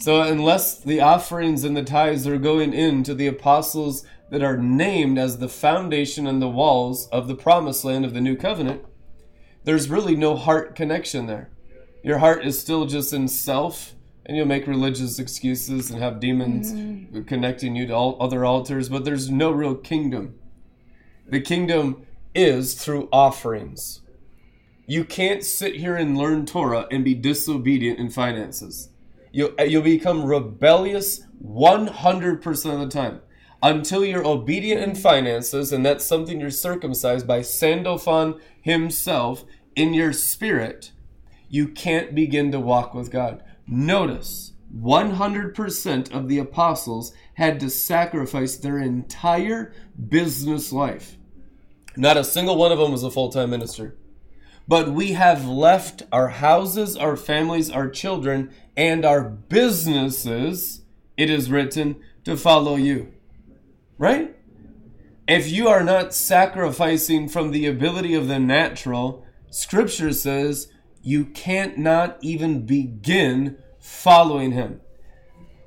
So, 0.01 0.23
unless 0.23 0.79
the 0.79 1.01
offerings 1.01 1.65
and 1.65 1.77
the 1.77 1.83
tithes 1.83 2.27
are 2.27 2.39
going 2.39 2.73
into 2.73 3.15
the 3.15 3.27
apostles 3.27 4.07
that 4.31 4.43
are 4.43 4.57
named 4.57 5.19
as 5.19 5.39
the 5.39 5.49
foundation 5.49 6.27
and 6.27 6.41
the 6.41 6.49
walls 6.49 7.09
of 7.09 7.27
the 7.27 7.35
promised 7.35 7.85
land 7.85 8.05
of 8.05 8.15
the 8.15 8.21
new 8.21 8.37
covenant, 8.37 8.85
there's 9.65 9.91
really 9.91 10.15
no 10.15 10.37
heart 10.37 10.77
connection 10.77 11.27
there. 11.27 11.51
Your 12.05 12.19
heart 12.19 12.47
is 12.47 12.61
still 12.61 12.87
just 12.87 13.13
in 13.13 13.27
self, 13.27 13.95
and 14.25 14.37
you'll 14.37 14.47
make 14.47 14.69
religious 14.69 15.19
excuses 15.19 15.91
and 15.91 16.01
have 16.01 16.21
demons 16.21 16.73
mm-hmm. 16.73 17.23
connecting 17.23 17.75
you 17.75 17.87
to 17.89 17.93
all 17.93 18.17
other 18.21 18.45
altars, 18.45 18.89
but 18.89 19.05
there's 19.05 19.31
no 19.31 19.51
real 19.51 19.75
kingdom. 19.75 20.39
The 21.27 21.41
kingdom 21.41 22.07
is 22.35 22.75
through 22.75 23.09
offerings. 23.11 24.03
You 24.87 25.05
can't 25.05 25.45
sit 25.45 25.77
here 25.77 25.97
and 25.97 26.17
learn 26.17 26.47
Torah 26.47 26.87
and 26.91 27.05
be 27.05 27.15
disobedient 27.15 27.99
in 27.99 28.11
finances. 28.11 28.91
You'll, 29.33 29.53
uh, 29.59 29.65
you'll 29.65 29.83
become 29.83 30.25
rebellious 30.25 31.23
100% 31.45 32.73
of 32.73 32.81
the 32.81 32.89
time. 32.89 33.21
Until 33.63 34.05
you're 34.05 34.27
obedient 34.27 34.81
in 34.81 34.95
finances, 34.95 35.73
and 35.73 35.85
that's 35.85 36.05
something 36.05 36.41
you're 36.41 36.51
circumcised 36.51 37.27
by 37.27 37.43
Sandalphon 37.43 38.41
himself 38.61 39.45
in 39.75 39.95
your 39.95 40.13
spirit, 40.13 40.93
you 41.49 41.69
can't 41.69 42.15
begin 42.15 42.53
to 42.53 42.61
walk 42.61 42.95
with 42.95 43.11
God. 43.11 43.43
Notice 43.67 44.53
100% 44.77 46.13
of 46.13 46.29
the 46.29 46.39
apostles 46.39 47.13
had 47.35 47.59
to 47.61 47.71
sacrifice 47.71 48.57
their 48.57 48.79
entire 48.79 49.73
business 50.09 50.73
life. 50.73 51.17
Not 51.97 52.17
a 52.17 52.25
single 52.25 52.57
one 52.57 52.71
of 52.71 52.79
them 52.79 52.93
was 52.93 53.03
a 53.03 53.11
full 53.11 53.31
time 53.31 53.51
minister. 53.51 53.98
But 54.69 54.93
we 54.93 55.13
have 55.13 55.49
left 55.49 56.03
our 56.13 56.29
houses, 56.29 56.95
our 56.95 57.17
families, 57.17 57.71
our 57.71 57.89
children, 57.89 58.53
and 58.77 59.05
our 59.05 59.23
businesses, 59.25 60.83
it 61.17 61.31
is 61.31 61.51
written, 61.51 61.97
to 62.25 62.37
follow 62.37 62.77
you. 62.77 63.13
Right? 63.97 64.37
If 65.27 65.51
you 65.51 65.69
are 65.69 65.83
not 65.83 66.15
sacrificing 66.15 67.29
from 67.29 67.51
the 67.51 67.67
ability 67.67 68.15
of 68.15 68.29
the 68.29 68.39
natural, 68.39 69.25
Scripture 69.51 70.13
says 70.13 70.71
you 71.03 71.25
can't 71.25 71.79
not 71.79 72.19
even 72.21 72.67
begin 72.67 73.57
following 73.79 74.53
him. 74.53 74.81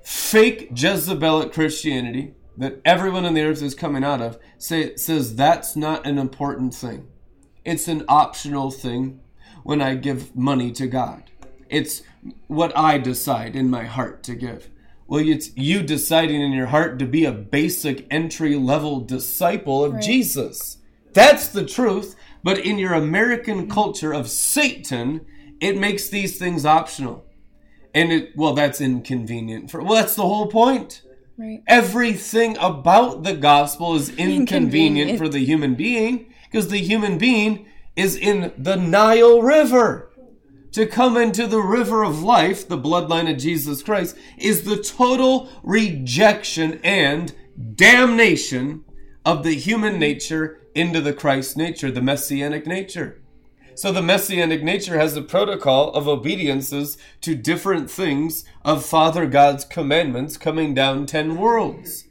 Fake 0.03 0.71
Jezebelic 0.75 1.53
Christianity 1.53 2.35
that 2.57 2.79
everyone 2.85 3.25
on 3.25 3.33
the 3.33 3.41
earth 3.41 3.61
is 3.61 3.73
coming 3.73 4.03
out 4.03 4.21
of 4.21 4.37
say, 4.57 4.95
says 4.95 5.35
that's 5.35 5.75
not 5.75 6.05
an 6.05 6.19
important 6.19 6.73
thing. 6.73 7.07
It's 7.65 7.88
an 7.88 8.03
optional 8.07 8.71
thing 8.71 9.19
when 9.63 9.81
I 9.81 9.95
give 9.95 10.35
money 10.35 10.71
to 10.73 10.88
God. 10.88 11.23
It's 11.69 12.01
what 12.47 12.75
I 12.77 12.97
decide 12.97 13.55
in 13.55 13.69
my 13.69 13.83
heart 13.85 14.23
to 14.23 14.35
give. 14.35 14.69
Well, 15.07 15.27
it's 15.27 15.55
you 15.55 15.83
deciding 15.83 16.41
in 16.41 16.51
your 16.53 16.67
heart 16.67 16.97
to 16.99 17.05
be 17.05 17.25
a 17.25 17.31
basic 17.31 18.07
entry 18.09 18.55
level 18.55 18.99
disciple 19.01 19.83
of 19.83 19.93
Right. 19.93 20.03
Jesus. 20.03 20.77
That's 21.13 21.47
the 21.49 21.65
truth. 21.65 22.15
But 22.43 22.59
in 22.59 22.79
your 22.79 22.93
American 22.93 23.69
culture 23.69 24.13
of 24.13 24.29
Satan, 24.29 25.25
it 25.59 25.77
makes 25.77 26.09
these 26.09 26.38
things 26.39 26.65
optional. 26.65 27.25
And 27.93 28.11
it, 28.11 28.31
well, 28.38 28.53
that's 28.53 28.79
inconvenient 28.81 29.69
for, 29.69 29.81
well, 29.83 29.95
that's 29.95 30.15
the 30.15 30.23
whole 30.23 30.47
point. 30.47 31.01
Right. 31.38 31.61
Everything 31.67 32.57
about 32.57 33.23
the 33.23 33.33
gospel 33.35 33.95
is 33.95 34.09
inconvenient 34.09 34.39
Inconvenient. 35.11 35.17
for 35.19 35.27
the 35.29 35.43
human 35.43 35.75
being 35.75 36.30
because 36.51 36.67
the 36.67 36.79
human 36.79 37.17
being 37.17 37.65
is 37.95 38.17
in 38.17 38.51
the 38.57 38.75
Nile 38.75 39.41
River. 39.41 40.11
To 40.73 40.85
come 40.85 41.17
into 41.17 41.47
the 41.47 41.61
river 41.61 42.03
of 42.03 42.23
life, 42.23 42.67
the 42.67 42.77
bloodline 42.77 43.29
of 43.29 43.37
Jesus 43.37 43.83
Christ, 43.83 44.17
is 44.37 44.63
the 44.63 44.81
total 44.81 45.49
rejection 45.63 46.79
and 46.83 47.33
damnation 47.75 48.85
of 49.25 49.43
the 49.43 49.55
human 49.55 49.99
nature 49.99 50.59
into 50.73 51.01
the 51.01 51.13
Christ 51.13 51.57
nature, 51.57 51.91
the 51.91 52.01
messianic 52.01 52.65
nature. 52.65 53.21
So 53.75 53.91
the 53.91 54.01
messianic 54.01 54.63
nature 54.63 54.97
has 54.97 55.15
a 55.15 55.21
protocol 55.21 55.93
of 55.93 56.07
obediences 56.07 56.97
to 57.21 57.35
different 57.35 57.89
things 57.89 58.45
of 58.63 58.85
Father 58.85 59.25
God's 59.25 59.65
commandments 59.65 60.37
coming 60.37 60.73
down 60.73 61.05
10 61.05 61.37
worlds. 61.37 62.05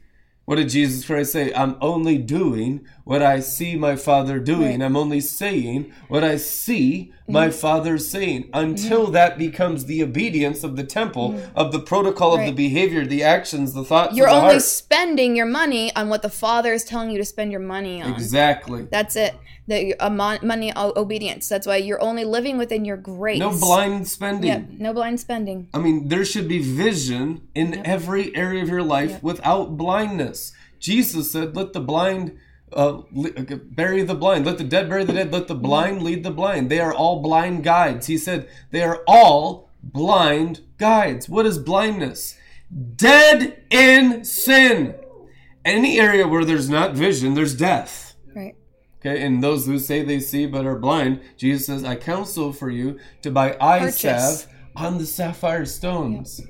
What 0.51 0.57
did 0.57 0.71
Jesus 0.71 1.07
Christ 1.07 1.31
say? 1.31 1.55
I'm 1.55 1.77
only 1.81 2.19
doing 2.19 2.85
what 3.11 3.25
I 3.25 3.41
see 3.41 3.75
my 3.75 3.97
Father 3.97 4.39
doing. 4.39 4.79
Right. 4.79 4.83
I'm 4.83 4.97
only 4.97 5.21
saying 5.21 5.93
what 6.07 6.23
I 6.23 6.37
see 6.37 7.13
my 7.27 7.49
mm-hmm. 7.49 7.59
Father 7.59 7.99
saying 7.99 8.49
until 8.55 9.07
mm-hmm. 9.07 9.15
that 9.15 9.37
becomes 9.37 9.87
the 9.87 10.05
obedience 10.05 10.63
of 10.63 10.77
the 10.77 10.85
temple, 10.85 11.33
mm-hmm. 11.33 11.59
of 11.59 11.73
the 11.73 11.81
protocol 11.81 12.39
of 12.39 12.47
the 12.47 12.53
behavior, 12.53 13.05
the 13.05 13.25
actions, 13.25 13.73
the 13.73 13.83
thoughts 13.83 14.17
You're 14.17 14.29
of 14.29 14.35
the 14.35 14.41
only 14.43 14.53
heart. 14.53 14.63
spending 14.63 15.35
your 15.35 15.47
money 15.47 15.93
on 15.97 16.09
what 16.09 16.23
the 16.23 16.29
Father 16.29 16.73
is 16.73 16.85
telling 16.85 17.11
you 17.11 17.19
to 17.19 17.25
spend 17.25 17.51
your 17.51 17.61
money 17.61 18.01
on. 18.01 18.13
Exactly. 18.13 18.87
That's 18.89 19.17
it. 19.17 19.35
The 19.67 19.97
mon- 20.09 20.47
money 20.47 20.73
obedience. 20.77 21.49
That's 21.49 21.67
why 21.67 21.79
you're 21.79 22.01
only 22.01 22.25
living 22.25 22.59
within 22.59 22.85
your 22.85 22.97
grace. 22.97 23.41
No 23.41 23.51
blind 23.51 24.07
spending. 24.07 24.51
Yep. 24.51 24.67
No 24.79 24.93
blind 24.95 25.19
spending. 25.19 25.69
I 25.75 25.79
mean, 25.79 26.07
there 26.07 26.25
should 26.25 26.47
be 26.47 26.63
vision 26.63 27.49
in 27.57 27.85
every 27.85 28.33
area 28.37 28.63
of 28.63 28.69
your 28.69 28.85
life 28.85 29.21
without 29.21 29.77
blindness. 29.77 30.53
Jesus 30.79 31.33
said, 31.33 31.57
"Let 31.57 31.73
the 31.73 31.81
blind 31.81 32.39
uh, 32.73 32.99
uh, 32.99 33.57
bury 33.71 34.03
the 34.03 34.15
blind. 34.15 34.47
Let 34.47 34.59
the 34.59 34.65
dead 34.65 34.89
bury 34.89 35.05
the 35.05 35.13
dead. 35.13 35.33
Let 35.33 35.49
the 35.49 35.55
blind 35.55 36.03
lead 36.03 36.23
the 36.23 36.31
blind. 36.31 36.71
They 36.71 36.81
are 36.81 36.95
all 36.95 37.23
blind 37.23 37.65
guides." 37.65 38.07
He 38.07 38.19
said, 38.19 38.49
"They 38.71 38.83
are 38.83 39.03
all 39.07 39.71
blind 39.83 40.61
guides." 40.79 41.29
What 41.29 41.47
is 41.47 41.59
blindness? 41.59 42.37
Dead 42.97 43.63
in 43.71 44.25
sin. 44.25 44.95
Any 45.65 46.01
area 46.01 46.27
where 46.27 46.45
there's 46.45 46.71
not 46.71 46.95
vision, 46.95 47.35
there's 47.35 47.55
death. 47.55 48.15
Right. 48.35 48.55
Okay, 49.01 49.23
and 49.23 49.43
those 49.43 49.67
who 49.67 49.79
say 49.79 50.03
they 50.03 50.21
see 50.21 50.47
but 50.47 50.67
are 50.67 50.79
blind, 50.79 51.21
Jesus 51.37 51.67
says, 51.67 51.85
I 51.85 51.97
counsel 51.97 52.53
for 52.53 52.71
you 52.71 52.99
to 53.23 53.31
buy 53.31 53.57
eye 53.61 53.91
salve 53.91 54.47
on 54.77 54.99
the 54.99 55.07
sapphire 55.07 55.67
stones. 55.67 56.41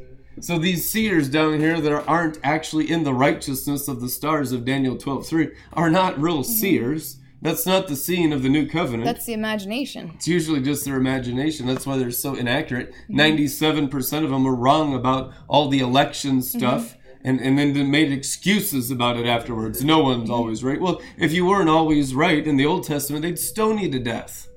So 0.41 0.59
these 0.59 0.89
seers 0.91 1.29
down 1.29 1.59
here 1.59 1.81
that 1.81 2.05
aren't 2.07 2.39
actually 2.43 2.91
in 2.91 3.05
the 3.05 3.15
righteousness 3.15 3.89
of 3.89 4.01
the 4.01 4.09
stars 4.09 4.53
of 4.53 4.65
Daniel 4.65 4.97
12:3 4.97 5.55
are 5.73 5.91
not 5.91 6.21
real 6.21 6.43
mm-hmm. 6.43 6.53
seers. 6.53 7.17
That's 7.43 7.67
not 7.67 7.89
the 7.89 7.97
seeing 7.97 8.33
of 8.33 8.43
the 8.43 8.51
new 8.51 8.69
covenant. 8.69 9.05
That's 9.05 9.25
the 9.25 9.33
imagination. 9.33 10.13
It's 10.15 10.29
usually 10.29 10.61
just 10.61 10.85
their 10.85 10.97
imagination. 10.97 11.67
That's 11.67 11.87
why 11.87 11.97
they're 11.97 12.11
so 12.11 12.35
inaccurate. 12.35 12.93
Mm-hmm. 13.11 13.89
97% 13.89 14.25
of 14.25 14.31
them 14.31 14.45
were 14.45 14.55
wrong 14.55 14.95
about 14.95 15.33
all 15.49 15.69
the 15.69 15.81
election 15.81 16.41
mm-hmm. 16.41 16.59
stuff. 16.59 16.97
And, 17.23 17.39
and 17.41 17.59
then 17.59 17.75
they 17.75 17.83
made 17.83 18.13
excuses 18.13 18.91
about 18.91 19.19
it 19.19 19.27
afterwards. 19.27 19.85
No 19.85 20.03
one's 20.03 20.31
always 20.31 20.65
right. 20.65 20.81
Well, 20.81 21.03
if 21.19 21.33
you 21.33 21.45
weren't 21.45 21.69
always 21.69 22.15
right 22.15 22.47
in 22.47 22.57
the 22.57 22.65
Old 22.65 22.85
Testament, 22.85 23.23
they'd 23.23 23.39
stone 23.39 23.77
you 23.79 23.91
to 23.91 23.99
death. 23.99 24.50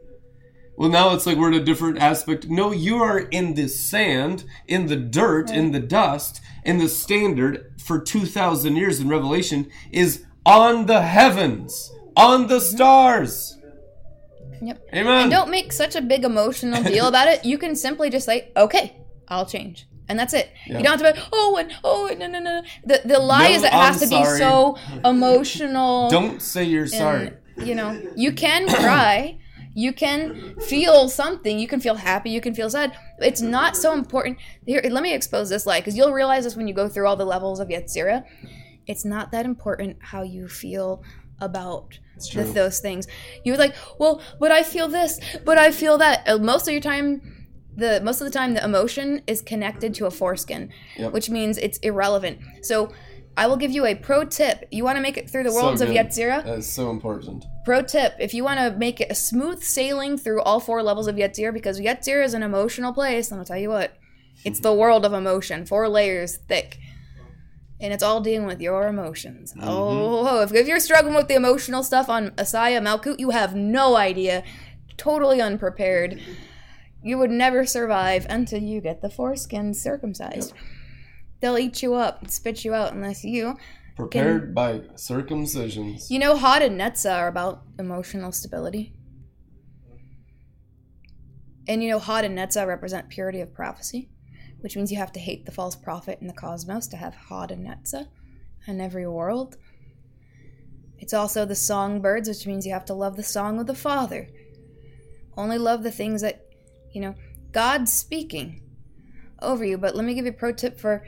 Well, 0.76 0.90
now 0.90 1.14
it's 1.14 1.26
like 1.26 1.38
we're 1.38 1.50
in 1.50 1.62
a 1.62 1.64
different 1.64 2.00
aspect. 2.00 2.50
No, 2.50 2.72
you 2.72 2.98
are 2.98 3.20
in 3.20 3.54
the 3.54 3.68
sand, 3.68 4.44
in 4.68 4.88
the 4.88 4.96
dirt, 4.96 5.52
in 5.52 5.72
the 5.72 5.80
dust, 5.80 6.42
and 6.64 6.82
the 6.82 6.90
standard 6.90 7.74
for 7.78 8.00
2,000 8.00 8.76
years 8.76 9.00
in 9.00 9.08
Revelation 9.08 9.70
is 9.92 10.26
on 10.46 10.88
the 10.88 11.02
heavens, 11.02 11.92
on 12.18 12.48
the 12.48 12.56
mm-hmm. 12.56 12.76
stars. 12.76 13.58
Yep. 14.62 14.82
Amen. 14.94 15.24
And 15.24 15.32
don't 15.32 15.52
make 15.52 15.74
such 15.74 15.96
a 15.96 16.02
big 16.02 16.24
emotional 16.24 16.82
deal 16.84 17.08
about 17.08 17.28
it. 17.28 17.44
You 17.44 17.58
can 17.58 17.76
simply 17.76 18.10
just 18.10 18.26
say, 18.26 18.50
"Okay, 18.56 18.96
I'll 19.28 19.46
change." 19.46 19.88
And 20.08 20.18
that's 20.18 20.34
it. 20.34 20.52
Yeah. 20.68 20.78
You 20.78 20.84
don't 20.84 21.02
have 21.02 21.16
to 21.16 21.22
be, 21.22 21.28
oh, 21.34 21.58
and, 21.58 21.74
oh, 21.84 22.08
and, 22.08 22.20
no, 22.20 22.28
no, 22.28 22.40
no. 22.40 22.62
The, 22.86 23.02
the 23.06 23.20
lie 23.20 23.50
No, 23.50 23.56
is 23.56 23.64
it 23.64 23.74
I'm 23.74 23.94
has 23.94 24.00
to 24.02 24.08
sorry. 24.08 24.34
be 24.34 24.38
so 24.38 24.78
emotional. 25.06 26.10
Don't 26.12 26.42
say 26.42 26.66
you're 26.66 26.88
sorry. 26.88 27.32
you 27.58 27.74
know, 27.74 28.00
you 28.16 28.34
can 28.34 28.68
cry. 28.68 29.40
You 29.76 29.92
can 29.94 30.56
feel 30.60 31.10
something. 31.10 31.58
You 31.60 31.68
can 31.68 31.80
feel 31.80 31.96
happy. 31.96 32.30
You 32.30 32.42
can 32.42 32.54
feel 32.54 32.70
sad. 32.70 32.96
It's 33.20 33.42
not 33.42 33.76
so 33.76 33.94
important. 33.94 34.38
Here, 34.66 34.82
let 34.90 35.02
me 35.04 35.14
expose 35.14 35.50
this 35.50 35.66
lie 35.66 35.80
because 35.80 35.98
you'll 35.98 36.14
realize 36.14 36.44
this 36.44 36.56
when 36.56 36.68
you 36.68 36.74
go 36.74 36.88
through 36.88 37.08
all 37.08 37.16
the 37.16 37.26
levels 37.26 37.60
of 37.60 37.70
Yetzirah. 37.70 38.24
It's 38.86 39.04
not 39.06 39.32
that 39.32 39.46
important 39.46 39.98
how 40.02 40.22
you 40.24 40.48
feel 40.48 41.04
about 41.42 41.98
true. 42.30 42.44
th- 42.44 42.54
those 42.54 42.80
things. 42.80 43.08
You're 43.44 43.58
like, 43.58 43.76
well, 44.00 44.22
but 44.40 44.52
I 44.52 44.62
feel 44.64 44.88
this, 44.88 45.20
but 45.46 45.58
I 45.58 45.72
feel 45.72 45.98
that. 45.98 46.28
Uh, 46.28 46.38
Most 46.38 46.68
of 46.68 46.72
your 46.74 46.82
time, 46.82 47.22
the 47.76 48.00
most 48.04 48.22
of 48.22 48.26
the 48.26 48.32
time, 48.32 48.54
the 48.54 48.64
emotion 48.64 49.24
is 49.26 49.42
connected 49.42 49.96
to 49.96 50.06
a 50.06 50.12
foreskin, 50.12 50.70
Yep. 50.98 51.14
which 51.14 51.30
means 51.30 51.58
it's 51.58 51.80
irrelevant. 51.80 52.40
So. 52.62 52.92
I 53.36 53.48
will 53.48 53.58
give 53.58 53.72
you 53.72 53.86
a 53.86 53.96
pro 53.96 54.26
tip. 54.26 54.68
You 54.72 54.84
want 54.84 54.98
to 54.98 55.02
make 55.02 55.18
it 55.18 55.30
through 55.30 55.44
the 55.44 55.52
worlds 55.52 55.82
of 55.82 55.90
good. 55.90 55.98
Yetzirah? 55.98 56.44
That's 56.44 56.68
so 56.68 56.92
important. 56.92 57.46
Pro 57.66 57.82
tip: 57.82 58.14
If 58.20 58.34
you 58.34 58.44
want 58.44 58.60
to 58.60 58.78
make 58.78 59.02
it 59.02 59.10
a 59.10 59.16
smooth 59.16 59.64
sailing 59.64 60.18
through 60.18 60.42
all 60.42 60.60
four 60.60 60.84
levels 60.84 61.08
of 61.08 61.16
Yetzir, 61.16 61.54
because 61.54 61.80
Yetzir 61.80 62.24
is 62.24 62.34
an 62.34 62.44
emotional 62.44 62.94
place, 62.94 63.32
and 63.32 63.40
I'll 63.40 63.46
tell 63.46 63.58
you 63.58 63.70
what, 63.70 63.98
it's 64.46 64.60
the 64.60 64.74
world 64.74 65.06
of 65.06 65.14
emotion, 65.14 65.66
four 65.66 65.90
layers 65.90 66.38
thick, 66.38 66.78
and 67.80 67.92
it's 67.92 68.04
all 68.04 68.22
dealing 68.22 68.46
with 68.46 68.62
your 68.62 68.88
emotions. 68.88 69.54
Mm-hmm. 69.54 69.68
Oh, 69.68 70.42
if, 70.42 70.54
if 70.54 70.68
you're 70.68 70.80
struggling 70.80 71.16
with 71.16 71.28
the 71.28 71.36
emotional 71.36 71.82
stuff 71.82 72.10
on 72.10 72.32
Asaya 72.32 72.82
Malkut, 72.82 73.20
you 73.20 73.32
have 73.32 73.56
no 73.56 73.96
idea, 73.96 74.44
totally 74.98 75.42
unprepared. 75.42 76.22
You 77.02 77.18
would 77.18 77.32
never 77.32 77.66
survive 77.66 78.26
until 78.30 78.62
you 78.62 78.80
get 78.80 79.02
the 79.02 79.10
foreskin 79.10 79.74
circumcised. 79.74 80.54
They'll 81.44 81.58
eat 81.58 81.84
you 81.84 81.94
up 81.96 82.22
and 82.22 82.32
spit 82.32 82.64
you 82.64 82.74
out 82.74 82.94
unless 82.94 83.26
you 83.26 83.58
Prepared 83.98 84.56
by 84.56 84.80
circumcisions. 84.96 86.10
You 86.10 86.18
know, 86.18 86.38
Hod 86.38 86.62
and 86.62 86.80
Netzach 86.80 87.20
are 87.20 87.28
about 87.28 87.64
emotional 87.78 88.32
stability. 88.32 88.94
And 91.68 91.84
you 91.84 91.90
know, 91.90 92.00
Hod 92.00 92.24
and 92.24 92.38
Netzach 92.38 92.66
represent 92.66 93.10
purity 93.10 93.42
of 93.42 93.54
prophecy, 93.54 94.10
which 94.62 94.78
means 94.78 94.90
you 94.90 94.98
have 94.98 95.12
to 95.12 95.20
hate 95.20 95.46
the 95.46 95.52
false 95.52 95.76
prophet 95.76 96.20
in 96.22 96.28
the 96.28 96.34
cosmos 96.34 96.88
to 96.88 96.96
have 96.96 97.14
Hod 97.14 97.52
and 97.52 97.68
Netzach 97.68 98.08
in 98.66 98.80
every 98.80 99.06
world. 99.06 99.58
It's 100.98 101.14
also 101.14 101.44
the 101.44 101.56
songbirds, 101.56 102.30
which 102.30 102.48
means 102.48 102.66
you 102.66 102.72
have 102.72 102.86
to 102.86 102.94
love 102.94 103.18
the 103.18 103.22
song 103.22 103.60
of 103.60 103.68
the 103.68 103.76
Father. 103.76 104.30
Only 105.36 105.58
love 105.58 105.84
the 105.84 105.92
things 105.92 106.22
that, 106.22 106.46
you 106.94 107.02
know, 107.02 107.16
God's 107.52 107.92
speaking 107.92 108.62
over 109.42 109.66
you. 109.66 109.78
But 109.78 109.94
let 109.94 110.06
me 110.06 110.14
give 110.14 110.24
you 110.24 110.32
a 110.32 110.36
pro 110.36 110.54
tip 110.54 110.80
for 110.80 111.06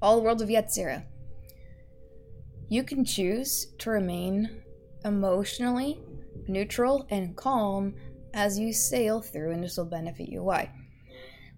all 0.00 0.22
worlds 0.22 0.42
of 0.42 0.48
Yetzirah, 0.48 1.04
you 2.68 2.82
can 2.82 3.04
choose 3.04 3.66
to 3.78 3.90
remain 3.90 4.62
emotionally 5.04 6.00
neutral 6.48 7.06
and 7.10 7.36
calm 7.36 7.94
as 8.34 8.58
you 8.58 8.72
sail 8.72 9.20
through, 9.20 9.52
and 9.52 9.62
this 9.62 9.76
will 9.76 9.84
benefit 9.84 10.28
you. 10.28 10.42
Why? 10.42 10.70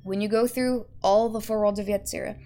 When 0.03 0.21
you 0.21 0.29
go 0.29 0.47
through 0.47 0.87
all 1.03 1.29
the 1.29 1.41
four 1.41 1.61
worlds 1.61 1.81
of 1.81 1.87
Yetzirah, 1.87 2.39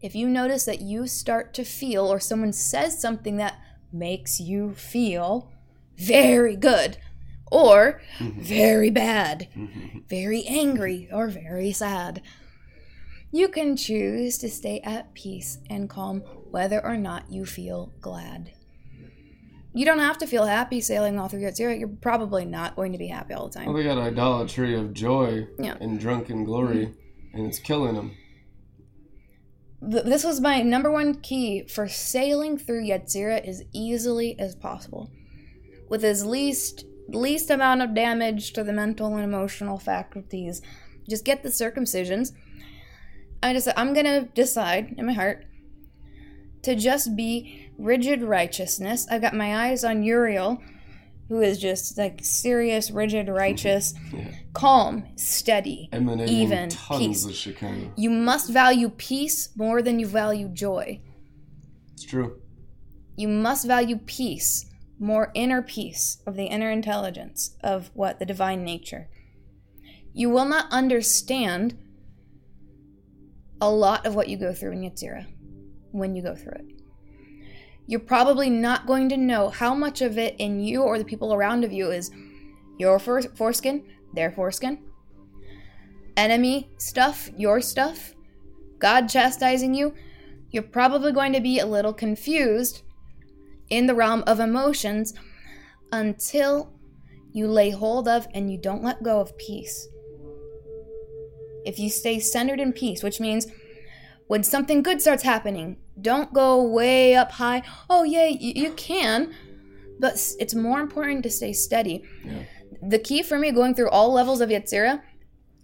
if 0.00 0.14
you 0.14 0.28
notice 0.28 0.64
that 0.64 0.80
you 0.80 1.06
start 1.06 1.54
to 1.54 1.64
feel, 1.64 2.06
or 2.06 2.20
someone 2.20 2.52
says 2.52 3.00
something 3.00 3.36
that 3.36 3.58
makes 3.92 4.40
you 4.40 4.74
feel 4.74 5.52
very 5.96 6.56
good, 6.56 6.98
or 7.50 8.00
mm-hmm. 8.18 8.40
very 8.40 8.90
bad, 8.90 9.48
mm-hmm. 9.56 9.98
very 10.08 10.44
angry, 10.46 11.08
or 11.12 11.28
very 11.28 11.72
sad, 11.72 12.22
you 13.32 13.48
can 13.48 13.76
choose 13.76 14.38
to 14.38 14.48
stay 14.48 14.80
at 14.84 15.14
peace 15.14 15.58
and 15.68 15.88
calm 15.88 16.20
whether 16.50 16.84
or 16.84 16.96
not 16.96 17.30
you 17.30 17.46
feel 17.46 17.92
glad. 18.00 18.52
You 19.74 19.86
don't 19.86 20.00
have 20.00 20.18
to 20.18 20.26
feel 20.26 20.44
happy 20.44 20.82
sailing 20.82 21.18
all 21.18 21.28
through 21.28 21.40
Yetzirah. 21.40 21.78
You're 21.78 21.88
probably 21.88 22.44
not 22.44 22.76
going 22.76 22.92
to 22.92 22.98
be 22.98 23.06
happy 23.06 23.32
all 23.32 23.48
the 23.48 23.54
time. 23.54 23.66
Well, 23.66 23.76
they 23.76 23.84
got 23.84 23.96
idolatry 23.96 24.78
of 24.78 24.92
joy 24.92 25.48
Yeah. 25.58 25.76
and 25.80 25.98
drunken 25.98 26.44
glory, 26.44 26.86
mm-hmm. 26.86 27.36
and 27.38 27.46
it's 27.46 27.58
killing 27.58 27.94
them. 27.94 28.14
This 29.80 30.22
was 30.24 30.40
my 30.40 30.60
number 30.60 30.92
one 30.92 31.14
key 31.20 31.66
for 31.66 31.88
sailing 31.88 32.58
through 32.58 32.84
Yetzirah 32.84 33.48
as 33.48 33.64
easily 33.72 34.38
as 34.38 34.54
possible, 34.54 35.10
with 35.88 36.04
as 36.04 36.24
least 36.24 36.84
least 37.08 37.50
amount 37.50 37.82
of 37.82 37.94
damage 37.94 38.52
to 38.52 38.62
the 38.62 38.72
mental 38.72 39.16
and 39.16 39.24
emotional 39.24 39.78
faculties. 39.78 40.62
Just 41.08 41.24
get 41.24 41.42
the 41.42 41.48
circumcisions. 41.48 42.32
I 43.42 43.52
just 43.52 43.68
I'm 43.76 43.92
gonna 43.94 44.22
decide 44.34 44.94
in 44.96 45.06
my 45.06 45.12
heart 45.12 45.44
to 46.62 46.76
just 46.76 47.16
be 47.16 47.70
rigid 47.78 48.22
righteousness. 48.22 49.06
I've 49.10 49.20
got 49.20 49.34
my 49.34 49.68
eyes 49.68 49.84
on 49.84 50.02
Uriel, 50.02 50.62
who 51.28 51.40
is 51.40 51.58
just 51.58 51.98
like 51.98 52.20
serious, 52.22 52.90
rigid, 52.90 53.26
mm-hmm. 53.26 53.34
righteous, 53.34 53.94
Yeah. 54.12 54.30
calm, 54.52 55.04
steady, 55.16 55.88
Emanating 55.92 56.34
even 56.34 56.68
tons 56.68 57.26
peace. 57.26 57.48
You 57.96 58.10
must 58.10 58.50
value 58.50 58.90
peace 58.90 59.48
more 59.56 59.82
than 59.82 59.98
you 59.98 60.06
value 60.06 60.48
joy. 60.48 61.00
It's 61.94 62.04
true. 62.04 62.40
You 63.16 63.28
must 63.28 63.66
value 63.66 63.98
peace, 63.98 64.66
more 64.98 65.30
inner 65.34 65.62
peace 65.62 66.22
of 66.26 66.36
the 66.36 66.46
inner 66.46 66.70
intelligence 66.70 67.56
of 67.62 67.90
what? 67.94 68.18
The 68.18 68.26
divine 68.26 68.64
nature. 68.64 69.08
You 70.14 70.30
will 70.30 70.44
not 70.44 70.70
understand 70.70 71.76
a 73.62 73.70
lot 73.70 74.04
of 74.04 74.16
what 74.16 74.28
you 74.28 74.36
go 74.36 74.52
through 74.52 74.72
in 74.72 74.80
Yetzirah 74.80 75.24
when 75.92 76.16
you 76.16 76.22
go 76.22 76.34
through 76.34 76.54
it. 76.54 76.66
You're 77.86 78.00
probably 78.00 78.50
not 78.50 78.86
going 78.86 79.08
to 79.10 79.16
know 79.16 79.50
how 79.50 79.72
much 79.72 80.02
of 80.02 80.18
it 80.18 80.34
in 80.38 80.58
you 80.58 80.82
or 80.82 80.98
the 80.98 81.04
people 81.04 81.32
around 81.32 81.62
of 81.62 81.72
you 81.72 81.92
is 81.92 82.10
your 82.78 82.98
foreskin, 82.98 83.84
their 84.14 84.32
foreskin, 84.32 84.82
enemy 86.16 86.70
stuff, 86.78 87.30
your 87.36 87.60
stuff, 87.60 88.14
God 88.80 89.08
chastising 89.08 89.74
you. 89.74 89.94
You're 90.50 90.64
probably 90.64 91.12
going 91.12 91.32
to 91.32 91.40
be 91.40 91.60
a 91.60 91.66
little 91.66 91.92
confused 91.92 92.82
in 93.70 93.86
the 93.86 93.94
realm 93.94 94.24
of 94.26 94.40
emotions 94.40 95.14
until 95.92 96.72
you 97.32 97.46
lay 97.46 97.70
hold 97.70 98.08
of 98.08 98.26
and 98.34 98.50
you 98.50 98.58
don't 98.58 98.82
let 98.82 99.04
go 99.04 99.20
of 99.20 99.38
peace. 99.38 99.86
If 101.64 101.78
you 101.78 101.90
stay 101.90 102.18
centered 102.18 102.60
in 102.60 102.72
peace, 102.72 103.02
which 103.02 103.20
means 103.20 103.46
when 104.26 104.42
something 104.42 104.82
good 104.82 105.00
starts 105.00 105.22
happening, 105.22 105.76
don't 106.00 106.32
go 106.32 106.62
way 106.62 107.14
up 107.14 107.32
high. 107.32 107.62
Oh, 107.90 108.02
yeah, 108.04 108.26
you, 108.26 108.52
you 108.54 108.72
can, 108.72 109.32
but 109.98 110.14
it's 110.38 110.54
more 110.54 110.80
important 110.80 111.22
to 111.24 111.30
stay 111.30 111.52
steady. 111.52 112.04
Yeah. 112.24 112.44
The 112.82 112.98
key 112.98 113.22
for 113.22 113.38
me 113.38 113.52
going 113.52 113.74
through 113.74 113.90
all 113.90 114.12
levels 114.12 114.40
of 114.40 114.48
Yetzirah, 114.48 115.00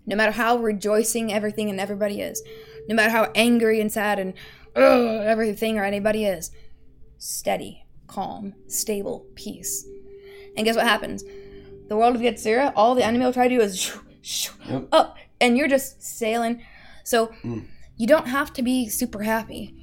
no 0.07 0.17
matter 0.17 0.33
how 0.33 0.57
rejoicing 0.59 1.33
everything 1.33 1.69
and 1.71 1.81
everybody 1.81 2.21
is, 2.21 2.43
no 2.89 2.95
matter 2.95 3.11
how 3.11 3.31
angry 3.35 3.81
and 3.81 3.91
sad 3.91 4.19
and 4.19 4.35
everything 4.77 5.79
or 5.79 5.85
anybody 5.85 6.25
is, 6.25 6.51
steady, 7.19 7.85
calm, 8.07 8.55
stable, 8.69 9.27
peace. 9.35 9.87
And 10.57 10.65
guess 10.65 10.77
what 10.77 10.87
happens? 10.87 11.25
The 11.89 11.97
world 11.97 12.15
of 12.17 12.23
Yetzirah, 12.23 12.73
all 12.77 12.95
the 12.95 13.05
enemy 13.05 13.25
will 13.25 13.33
try 13.33 13.49
to 13.49 13.57
do 13.57 13.63
is 13.63 13.81
shoo, 13.81 14.01
shoo, 14.23 14.53
Yep. 14.69 14.89
up, 14.93 15.17
and 15.41 15.57
you're 15.57 15.69
just 15.69 16.03
sailing. 16.03 16.63
So 17.05 17.29
Mm. 17.43 17.65
you 17.97 18.07
don't 18.07 18.29
have 18.29 18.53
to 18.55 18.63
be 18.63 18.89
super 18.89 19.23
happy. 19.23 19.75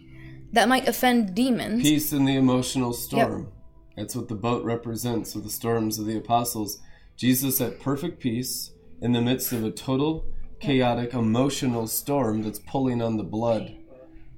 That 0.54 0.70
might 0.70 0.88
offend 0.88 1.36
demons. 1.36 1.82
Peace 1.82 2.14
in 2.14 2.26
the 2.26 2.36
emotional 2.36 2.94
storm. 2.94 3.52
That's 3.98 4.16
what 4.16 4.28
the 4.28 4.36
boat 4.36 4.64
represents 4.64 5.36
with 5.36 5.44
the 5.44 5.50
storms 5.50 6.00
of 6.00 6.06
the 6.06 6.18
apostles. 6.18 6.80
Jesus 7.18 7.60
at 7.62 7.80
perfect 7.80 8.20
peace 8.20 8.72
in 9.02 9.14
the 9.14 9.22
midst 9.22 9.52
of 9.54 9.64
a 9.64 9.72
total, 9.72 10.26
chaotic, 10.60 11.14
emotional 11.14 11.88
storm 11.88 12.42
that's 12.44 12.60
pulling 12.60 13.02
on 13.02 13.18
the 13.18 13.24
blood. 13.24 13.76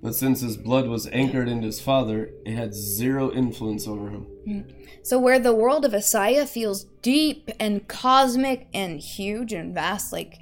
But 0.01 0.13
since 0.13 0.41
his 0.41 0.57
blood 0.57 0.87
was 0.87 1.07
anchored 1.07 1.49
in 1.49 1.63
his 1.63 1.79
Father, 1.81 2.29
it 2.45 2.53
had 2.55 2.73
zero 2.75 3.31
influence 3.31 3.87
over 3.87 4.09
him. 4.11 4.65
So 5.01 5.17
where 5.17 5.39
the 5.39 5.55
world 5.55 5.85
of 5.85 5.91
Asaya 5.93 6.47
feels 6.47 6.83
deep 7.01 7.49
and 7.59 7.87
cosmic 7.87 8.67
and 8.73 8.99
huge 8.99 9.53
and 9.53 9.73
vast, 9.73 10.13
like 10.13 10.37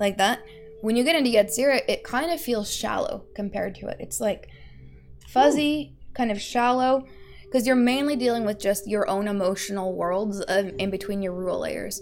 like 0.00 0.18
that, 0.18 0.40
when 0.80 0.96
you 0.96 1.04
get 1.04 1.14
into 1.14 1.30
Yetzirah, 1.30 1.82
it 1.88 2.04
kind 2.04 2.30
of 2.30 2.40
feels 2.40 2.72
shallow 2.72 3.24
compared 3.34 3.74
to 3.76 3.88
it. 3.88 3.98
It's 4.00 4.20
like 4.20 4.48
fuzzy, 5.28 5.94
kind 6.14 6.30
of 6.30 6.40
shallow, 6.40 7.04
because 7.44 7.66
you're 7.66 7.76
mainly 7.76 8.16
dealing 8.16 8.44
with 8.44 8.58
just 8.58 8.88
your 8.88 9.08
own 9.08 9.28
emotional 9.28 9.94
worlds 9.94 10.42
um, 10.48 10.70
in 10.78 10.90
between 10.90 11.20
your 11.22 11.34
rule 11.34 11.60
layers. 11.60 12.00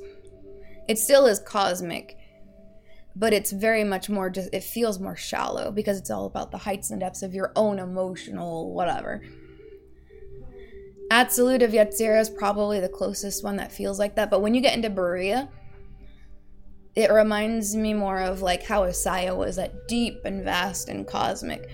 It 0.86 0.98
still 0.98 1.26
is 1.26 1.40
cosmic, 1.40 2.16
but 3.16 3.32
it's 3.32 3.50
very 3.50 3.82
much 3.84 4.08
more 4.08 4.30
just, 4.30 4.48
it 4.52 4.62
feels 4.62 5.00
more 5.00 5.16
shallow 5.16 5.72
because 5.72 5.98
it's 5.98 6.10
all 6.10 6.26
about 6.26 6.50
the 6.50 6.58
heights 6.58 6.90
and 6.90 7.00
depths 7.00 7.22
of 7.22 7.34
your 7.34 7.52
own 7.56 7.78
emotional 7.78 8.72
whatever. 8.72 9.22
Absolute 11.10 11.62
of 11.62 11.72
Yetzirah 11.72 12.20
is 12.20 12.30
probably 12.30 12.80
the 12.80 12.88
closest 12.88 13.42
one 13.42 13.56
that 13.56 13.72
feels 13.72 13.98
like 13.98 14.14
that, 14.16 14.30
but 14.30 14.42
when 14.42 14.54
you 14.54 14.60
get 14.60 14.76
into 14.76 14.90
Beriah, 14.90 15.48
it 16.98 17.12
reminds 17.12 17.76
me 17.76 17.94
more 17.94 18.18
of 18.20 18.42
like 18.42 18.64
how 18.64 18.82
Asaya 18.82 19.36
was 19.36 19.54
that 19.54 19.86
deep 19.86 20.24
and 20.24 20.42
vast 20.42 20.88
and 20.88 21.06
cosmic. 21.06 21.70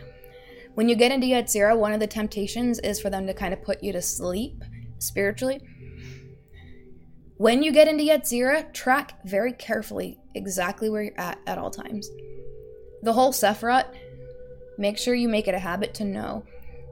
When 0.74 0.86
you 0.86 0.96
get 0.96 1.12
into 1.12 1.26
Yetzirah, 1.26 1.78
one 1.78 1.94
of 1.94 2.00
the 2.00 2.06
temptations 2.06 2.78
is 2.80 3.00
for 3.00 3.08
them 3.08 3.26
to 3.26 3.32
kind 3.32 3.54
of 3.54 3.62
put 3.62 3.82
you 3.82 3.90
to 3.92 4.02
sleep 4.02 4.62
spiritually. 4.98 5.62
When 7.38 7.62
you 7.62 7.72
get 7.72 7.88
into 7.88 8.04
Yetzirah, 8.04 8.74
track 8.74 9.24
very 9.24 9.54
carefully 9.54 10.18
exactly 10.34 10.90
where 10.90 11.00
you're 11.00 11.18
at 11.18 11.38
at 11.46 11.56
all 11.56 11.70
times. 11.70 12.10
The 13.02 13.14
whole 13.14 13.32
Sephiroth, 13.32 13.94
make 14.76 14.98
sure 14.98 15.14
you 15.14 15.30
make 15.30 15.48
it 15.48 15.54
a 15.54 15.58
habit 15.58 15.94
to 15.94 16.04
know 16.04 16.44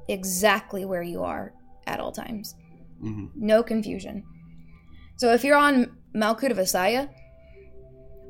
exactly 0.08 0.86
where 0.86 1.02
you 1.02 1.22
are 1.22 1.52
at 1.86 2.00
all 2.00 2.12
times. 2.12 2.54
hmm 2.98 3.26
No 3.34 3.62
confusion. 3.62 4.24
So 5.18 5.34
if 5.34 5.44
you're 5.44 5.58
on 5.58 5.98
Malkut 6.16 6.50
of 6.50 6.56
Asaya, 6.56 7.10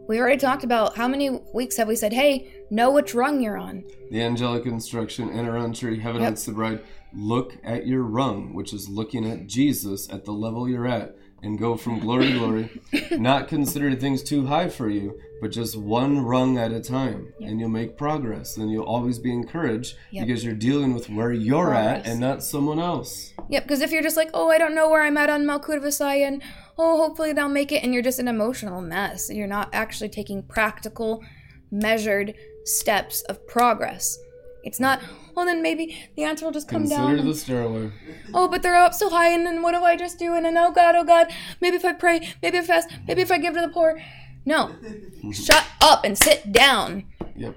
we 0.09 0.19
already 0.19 0.39
talked 0.39 0.65
about 0.65 0.97
how 0.97 1.09
many 1.09 1.31
weeks 1.55 1.77
have 1.77 1.89
we 1.89 1.97
said, 1.97 2.12
hey, 2.12 2.53
know 2.70 2.91
which 2.91 3.15
rung 3.15 3.41
you're 3.41 3.57
on. 3.59 3.85
The 4.11 4.23
angelic 4.23 4.66
instruction, 4.66 5.31
enter 5.31 5.57
entry, 5.57 6.01
heaven 6.01 6.23
Yep. 6.23 6.37
the 6.37 6.53
bride. 6.53 6.81
Look 7.15 7.57
at 7.62 7.87
your 7.87 8.03
rung, 8.03 8.55
which 8.55 8.73
is 8.73 8.89
looking 8.89 9.29
at 9.29 9.47
Jesus 9.47 10.09
at 10.11 10.24
the 10.24 10.33
level 10.33 10.69
you're 10.69 10.87
at, 10.87 11.15
and 11.43 11.59
go 11.59 11.77
from 11.77 11.98
glory 11.98 12.32
to 12.32 12.39
glory. 12.39 12.81
Not 13.10 13.48
consider 13.48 13.94
things 13.97 14.23
too 14.23 14.47
high 14.47 14.69
for 14.69 14.89
you, 14.89 15.19
but 15.40 15.51
just 15.51 15.77
one 15.77 16.20
rung 16.24 16.56
at 16.56 16.70
a 16.73 16.81
time, 16.81 17.32
and 17.40 17.59
you'll 17.59 17.69
make 17.69 17.97
progress. 17.97 18.56
And 18.56 18.70
you'll 18.70 18.85
always 18.85 19.19
be 19.19 19.32
encouraged 19.32 19.97
Yep. 20.12 20.27
because 20.27 20.44
you're 20.44 20.55
dealing 20.55 20.94
with 20.94 21.10
where 21.10 21.32
you're 21.32 21.74
at 21.74 22.06
and 22.06 22.20
not 22.20 22.44
someone 22.44 22.78
else. 22.78 23.35
Yep, 23.48 23.64
because 23.64 23.81
if 23.81 23.90
you're 23.90 24.02
just 24.02 24.16
like, 24.16 24.31
oh, 24.35 24.51
I 24.51 24.59
don't 24.59 24.74
know 24.74 24.89
where 24.89 25.02
I'm 25.02 25.16
at 25.16 25.31
on 25.31 25.44
Malkut 25.44 25.77
of 25.78 25.82
Asaya, 25.82 26.28
and 26.28 26.43
oh, 26.78 26.97
hopefully 26.97 27.32
they'll 27.32 27.48
make 27.48 27.73
it, 27.73 27.82
and 27.82 27.93
you're 27.93 28.02
just 28.05 28.20
an 28.20 28.28
emotional 28.28 28.81
mess. 28.81 29.28
You're 29.31 29.48
not 29.48 29.69
actually 29.73 30.10
taking 30.10 30.44
practical, 30.44 31.24
measured 31.73 32.35
steps 32.64 33.23
of 33.23 33.44
progress. 33.48 34.16
It's 34.62 34.78
not, 34.78 35.01
oh, 35.37 35.45
then 35.45 35.63
maybe 35.63 36.09
the 36.17 36.25
answer 36.25 36.45
will 36.45 36.53
just 36.53 36.69
come 36.69 36.83
Consider 36.83 37.17
down. 37.17 37.27
the 37.27 37.35
stairway. 37.35 37.91
oh, 38.35 38.49
but 38.49 38.63
they're 38.63 38.77
up 38.77 38.95
so 38.95 39.11
high, 39.11 39.29
and 39.29 39.47
then 39.47 39.63
what 39.63 39.73
do 39.73 39.83
I 39.83 39.97
just 39.97 40.19
do? 40.19 40.35
And 40.35 40.45
then, 40.45 40.57
oh 40.57 40.71
God, 40.71 40.95
oh 40.95 41.05
God, 41.05 41.33
maybe 41.61 41.77
if 41.77 41.85
I 41.85 41.93
pray, 41.93 42.35
maybe 42.43 42.59
if 42.59 42.65
I 42.65 42.67
fast, 42.67 42.91
maybe 43.07 43.23
if 43.23 43.31
I 43.31 43.39
give 43.39 43.55
to 43.55 43.61
the 43.61 43.69
poor. 43.69 44.01
No. 44.45 44.75
Shut 45.33 45.65
up 45.81 46.05
and 46.05 46.19
sit 46.19 46.53
down. 46.53 47.05
Yep. 47.37 47.57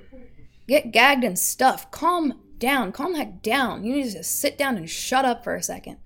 Get 0.68 0.92
gagged 0.92 1.24
and 1.24 1.38
stuff. 1.38 1.92
Calm 1.92 2.42
down. 2.60 2.92
Calm 2.92 3.14
the 3.14 3.20
heck 3.20 3.42
down. 3.42 3.84
You 3.84 3.94
need 3.94 4.06
to 4.06 4.14
just 4.18 4.40
sit 4.40 4.58
down 4.58 4.78
and 4.78 4.90
shut 4.90 5.26
up 5.26 5.44
for 5.44 5.56
a 5.56 5.64
second. 5.64 5.98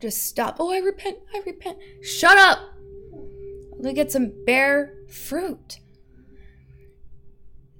Just 0.00 0.22
stop. 0.22 0.56
Oh, 0.58 0.72
I 0.72 0.78
repent. 0.78 1.18
I 1.34 1.42
repent. 1.44 1.78
Shut 2.02 2.36
up. 2.38 2.58
Let 3.72 3.84
me 3.84 3.92
get 3.94 4.12
some 4.12 4.32
bare 4.46 4.94
fruit. 5.08 5.78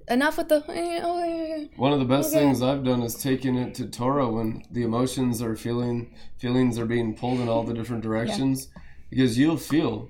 Enough 0.09 0.37
with 0.37 0.49
the. 0.49 0.63
eh, 0.69 0.99
oh. 1.03 1.67
One 1.77 1.93
of 1.93 1.99
the 1.99 2.05
best 2.05 2.29
Okay. 2.33 2.39
things 2.45 2.61
I've 2.61 2.83
done 2.83 3.01
is 3.01 3.15
taking 3.15 3.55
it 3.55 3.73
to 3.75 3.87
Torah 3.87 4.29
when 4.31 4.63
the 4.71 4.83
emotions 4.83 5.41
are 5.41 5.55
feeling 5.55 6.13
feelings 6.37 6.77
are 6.79 6.85
being 6.85 7.15
pulled 7.15 7.39
in 7.39 7.47
all 7.49 7.63
the 7.63 7.73
different 7.73 8.03
directions 8.03 8.67
because 9.09 9.37
you'll 9.37 9.57
feel 9.57 10.09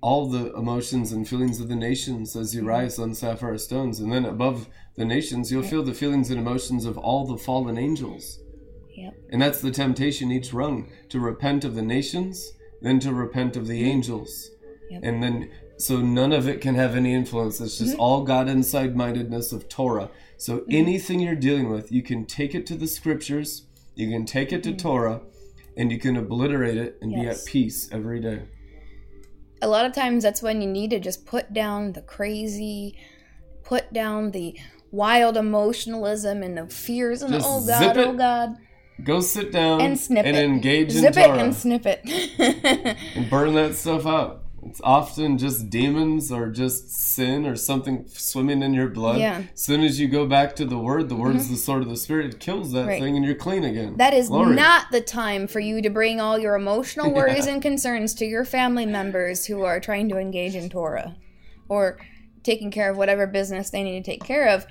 all 0.00 0.28
the 0.28 0.52
emotions 0.54 1.12
and 1.12 1.28
feelings 1.28 1.60
of 1.60 1.68
the 1.68 1.76
nations 1.76 2.34
as 2.34 2.50
Mm-hmm. 2.54 2.64
you 2.64 2.68
rise 2.68 2.98
on 2.98 3.14
sapphire 3.14 3.56
stones 3.58 4.00
and 4.00 4.12
then 4.12 4.24
above 4.24 4.68
the 4.96 5.04
nations 5.04 5.50
you'll 5.52 5.62
feel 5.62 5.82
the 5.84 5.94
feelings 5.94 6.28
and 6.30 6.38
emotions 6.40 6.84
of 6.84 6.98
all 6.98 7.24
the 7.26 7.36
fallen 7.38 7.78
angels 7.78 8.40
Yep. 8.96 9.14
and 9.30 9.40
that's 9.40 9.60
the 9.60 9.70
temptation 9.70 10.30
each 10.32 10.52
rung 10.52 10.90
to 11.10 11.20
repent 11.20 11.64
of 11.64 11.74
the 11.76 11.82
nations 11.82 12.50
then 12.80 12.98
to 13.00 13.12
repent 13.14 13.56
of 13.56 13.66
the 13.68 13.84
angels 13.88 14.50
Yep. 14.90 15.00
and 15.04 15.22
then 15.22 15.50
so 15.82 16.00
none 16.00 16.32
of 16.32 16.48
it 16.48 16.60
can 16.60 16.74
have 16.74 16.94
any 16.94 17.12
influence. 17.12 17.60
It's 17.60 17.78
just 17.78 17.92
mm-hmm. 17.92 18.00
all 18.00 18.22
god 18.22 18.48
inside 18.48 18.94
mindedness 18.94 19.52
of 19.52 19.68
torah. 19.68 20.10
So 20.36 20.58
mm-hmm. 20.58 20.70
anything 20.70 21.20
you're 21.20 21.34
dealing 21.34 21.70
with 21.70 21.90
you 21.90 22.02
can 22.02 22.24
take 22.24 22.54
it 22.54 22.66
to 22.66 22.76
the 22.76 22.86
scriptures 22.86 23.66
you 23.94 24.08
can 24.08 24.24
take 24.24 24.52
it 24.52 24.62
to 24.62 24.70
mm-hmm. 24.70 24.78
torah 24.78 25.20
and 25.76 25.90
you 25.90 25.98
can 25.98 26.16
obliterate 26.16 26.76
it 26.76 26.98
and 27.00 27.14
be 27.14 27.26
at 27.26 27.44
peace 27.46 27.88
every 27.92 28.20
day. 28.20 28.42
A 29.62 29.68
lot 29.68 29.86
of 29.86 29.92
times 29.92 30.22
that's 30.22 30.42
when 30.42 30.60
you 30.60 30.68
need 30.68 30.90
to 30.90 31.00
just 31.00 31.24
put 31.24 31.52
down 31.52 31.92
the 31.92 32.02
crazy, 32.02 32.96
put 33.62 33.92
down 33.92 34.32
the 34.32 34.58
wild 34.90 35.36
emotionalism 35.36 36.42
and 36.42 36.58
the 36.58 36.66
fears 36.66 37.22
and 37.22 37.32
the, 37.32 37.40
oh 37.42 37.64
god, 37.66 37.96
oh 37.96 38.12
god, 38.12 38.56
go 39.02 39.20
sit 39.20 39.50
down 39.50 39.80
and 39.80 39.98
snip 39.98 40.26
and 40.26 40.36
it, 40.36 40.44
engage 40.44 40.90
zip 40.90 41.16
in 41.16 41.22
it 41.22 41.26
torah. 41.26 41.38
and 41.38 41.54
snip 41.54 41.86
it. 41.86 42.96
and 43.16 43.30
burn 43.30 43.54
that 43.54 43.74
stuff 43.74 44.04
out 44.04 44.41
it's 44.64 44.80
often 44.84 45.38
just 45.38 45.70
demons 45.70 46.30
or 46.30 46.48
just 46.48 46.88
sin 46.90 47.46
or 47.46 47.56
something 47.56 48.06
swimming 48.08 48.62
in 48.62 48.72
your 48.74 48.88
blood 48.88 49.18
Yeah. 49.18 49.38
Mm-hmm. 49.40 49.52
as 49.54 49.60
soon 49.62 49.82
as 49.82 49.98
you 50.00 50.08
go 50.08 50.26
back 50.26 50.54
to 50.56 50.64
the 50.64 50.78
word 50.78 51.08
the 51.08 51.16
word 51.16 51.34
is 51.36 51.48
the 51.48 51.56
sword 51.56 51.82
of 51.82 51.88
the 51.88 51.96
spirit 51.96 52.26
it 52.32 52.38
kills 52.40 52.72
that 52.72 52.86
Right. 52.86 53.00
thing 53.02 53.16
and 53.16 53.24
you're 53.24 53.34
clean 53.34 53.64
again 53.64 53.96
That 53.96 54.14
is 54.14 54.28
Glory. 54.28 54.54
not 54.54 54.86
the 54.92 55.00
time 55.00 55.46
for 55.48 55.58
you 55.60 55.82
to 55.82 55.90
bring 55.90 56.20
all 56.20 56.38
your 56.38 56.54
emotional 56.54 57.12
worries 57.14 57.46
and 57.46 57.60
concerns 57.60 58.14
to 58.14 58.24
your 58.26 58.44
family 58.44 58.86
members 58.86 59.46
who 59.46 59.62
are 59.62 59.80
trying 59.80 60.08
to 60.10 60.18
engage 60.18 60.54
in 60.54 60.68
Torah 60.68 61.16
or 61.68 61.98
taking 62.44 62.70
care 62.70 62.90
of 62.90 62.96
whatever 62.96 63.26
business 63.26 63.70
they 63.70 63.82
need 63.82 64.04
to 64.04 64.10
take 64.10 64.24
care 64.24 64.48
of. 64.48 64.66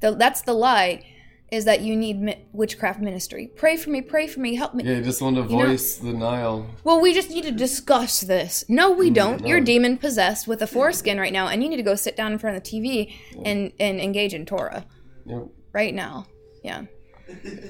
The, 0.00 0.12
that's 0.14 0.42
the 0.42 0.52
lie 0.52 1.04
is 1.52 1.66
that 1.66 1.82
you 1.82 1.94
need 1.94 2.18
mi- 2.20 2.38
witchcraft 2.52 2.98
ministry. 2.98 3.46
Pray 3.56 3.76
for 3.76 3.90
me, 3.90 4.00
pray 4.00 4.26
for 4.26 4.40
me, 4.40 4.54
help 4.54 4.74
me. 4.74 4.84
Yeah, 4.84 4.94
you 4.96 5.02
just 5.02 5.20
want 5.20 5.36
to 5.36 5.42
know- 5.42 5.48
voice 5.48 5.96
the 5.96 6.12
Nile. 6.12 6.66
Well, 6.82 7.00
we 7.00 7.12
just 7.12 7.28
need 7.30 7.44
to 7.44 7.52
discuss 7.52 8.22
this. 8.22 8.64
No, 8.70 8.90
we 8.90 9.10
mm, 9.10 9.14
don't. 9.14 9.42
no. 9.42 9.48
You're 9.48 9.60
demon 9.60 9.98
possessed 9.98 10.48
with 10.48 10.62
a 10.62 10.66
foreskin 10.66 11.18
right 11.18 11.32
now, 11.32 11.48
and 11.48 11.62
you 11.62 11.68
need 11.68 11.76
to 11.76 11.82
go 11.82 11.94
sit 11.94 12.16
down 12.16 12.32
in 12.32 12.38
front 12.38 12.56
of 12.56 12.62
the 12.64 12.70
TV 12.70 13.12
and, 13.44 13.70
and 13.78 14.00
engage 14.00 14.32
in 14.32 14.46
Torah 14.46 14.86
Yep. 15.26 15.48
right 15.72 15.94
now. 15.94 16.26
Yeah. 16.64 16.84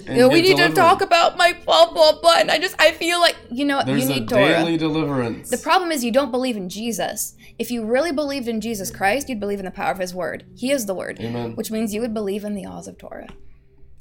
You 0.09 0.15
know, 0.17 0.29
we 0.29 0.43
need 0.43 0.57
to 0.57 0.71
talk 0.71 1.03
about 1.03 1.37
my 1.37 1.57
blah 1.65 1.93
blah 1.93 2.21
blah. 2.21 2.37
And 2.39 2.51
I 2.51 2.59
just 2.59 2.75
I 2.81 2.91
feel 2.93 3.21
like 3.21 3.37
you 3.51 3.65
know 3.65 3.83
There's 3.85 4.09
you 4.09 4.17
a 4.17 4.19
need 4.21 4.29
Torah. 4.29 4.49
daily 4.49 4.77
deliverance. 4.77 5.51
The 5.51 5.59
problem 5.59 5.93
is 5.93 6.03
you 6.05 6.11
don't 6.11 6.31
believe 6.33 6.57
in 6.57 6.69
Jesus. 6.69 7.35
If 7.59 7.71
you 7.71 7.85
really 7.85 8.11
believed 8.13 8.49
in 8.49 8.61
Jesus 8.61 8.91
Christ, 8.91 9.29
you'd 9.29 9.39
believe 9.41 9.59
in 9.61 9.65
the 9.65 9.71
power 9.71 9.93
of 9.93 9.99
His 9.99 10.15
Word. 10.15 10.45
He 10.57 10.73
is 10.73 10.87
the 10.87 10.95
Word, 10.95 11.21
Amen. 11.21 11.55
which 11.55 11.71
means 11.71 11.95
you 11.95 12.01
would 12.01 12.15
believe 12.15 12.45
in 12.45 12.55
the 12.55 12.67
Oz 12.67 12.89
of 12.89 12.99
Torah. 12.99 13.29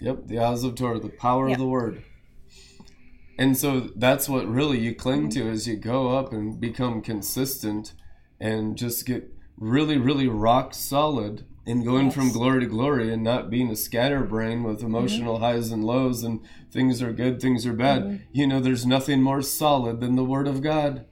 Yep, 0.02 0.28
the 0.28 0.40
eyes 0.40 0.64
of 0.64 0.76
Torah, 0.76 0.99
the 0.99 1.10
power 1.10 1.48
Yeah. 1.48 1.53
of 1.53 1.60
the 1.60 1.68
word. 1.68 2.03
And 3.38 3.57
so 3.57 3.80
that's 3.95 4.28
what 4.28 4.48
really 4.48 4.80
you 4.80 4.94
cling 4.94 5.30
to 5.30 5.49
as 5.49 5.68
you 5.68 5.76
go 5.76 6.10
up 6.10 6.34
and 6.34 6.60
become 6.60 7.02
consistent 7.02 7.94
and 8.40 8.76
just 8.76 9.06
get 9.06 9.32
really, 9.57 9.98
really 9.98 10.28
rock 10.28 10.73
solid 10.73 11.45
in 11.65 11.84
going 11.84 12.10
from 12.10 12.32
glory 12.32 12.60
to 12.61 12.65
glory 12.65 13.14
and 13.14 13.23
not 13.23 13.49
being 13.49 13.69
a 13.69 13.76
scatterbrain 13.76 14.64
with 14.64 14.78
mm-hmm. 14.78 14.88
emotional 14.88 15.40
highs 15.40 15.72
and 15.72 15.84
lows 15.84 16.23
and 16.23 16.41
things 16.72 17.02
are 17.02 17.14
good, 17.14 17.40
things 17.40 17.65
are 17.65 17.73
bad. 17.73 18.02
Mm-hmm. 18.02 18.23
You 18.32 18.48
know, 18.48 18.60
there's 18.60 18.86
nothing 18.86 19.22
more 19.22 19.41
solid 19.41 20.02
than 20.02 20.15
the 20.15 20.26
Word 20.26 20.48
of 20.48 20.61
God. 20.61 21.06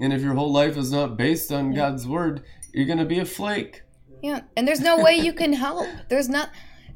And 0.00 0.12
if 0.12 0.20
your 0.20 0.34
whole 0.34 0.52
life 0.52 0.76
is 0.76 0.90
not 0.90 1.16
based 1.16 1.52
on 1.52 1.74
God's 1.74 2.06
Word, 2.06 2.42
you're 2.72 2.86
going 2.86 2.98
to 2.98 3.04
be 3.04 3.20
a 3.20 3.24
flake. 3.24 3.82
Yeah, 4.22 4.40
and 4.56 4.66
there's 4.66 4.80
no 4.80 5.02
way 5.02 5.14
you 5.14 5.32
can 5.32 5.52
help. 5.52 5.88
There's 6.08 6.28
not 6.28 6.50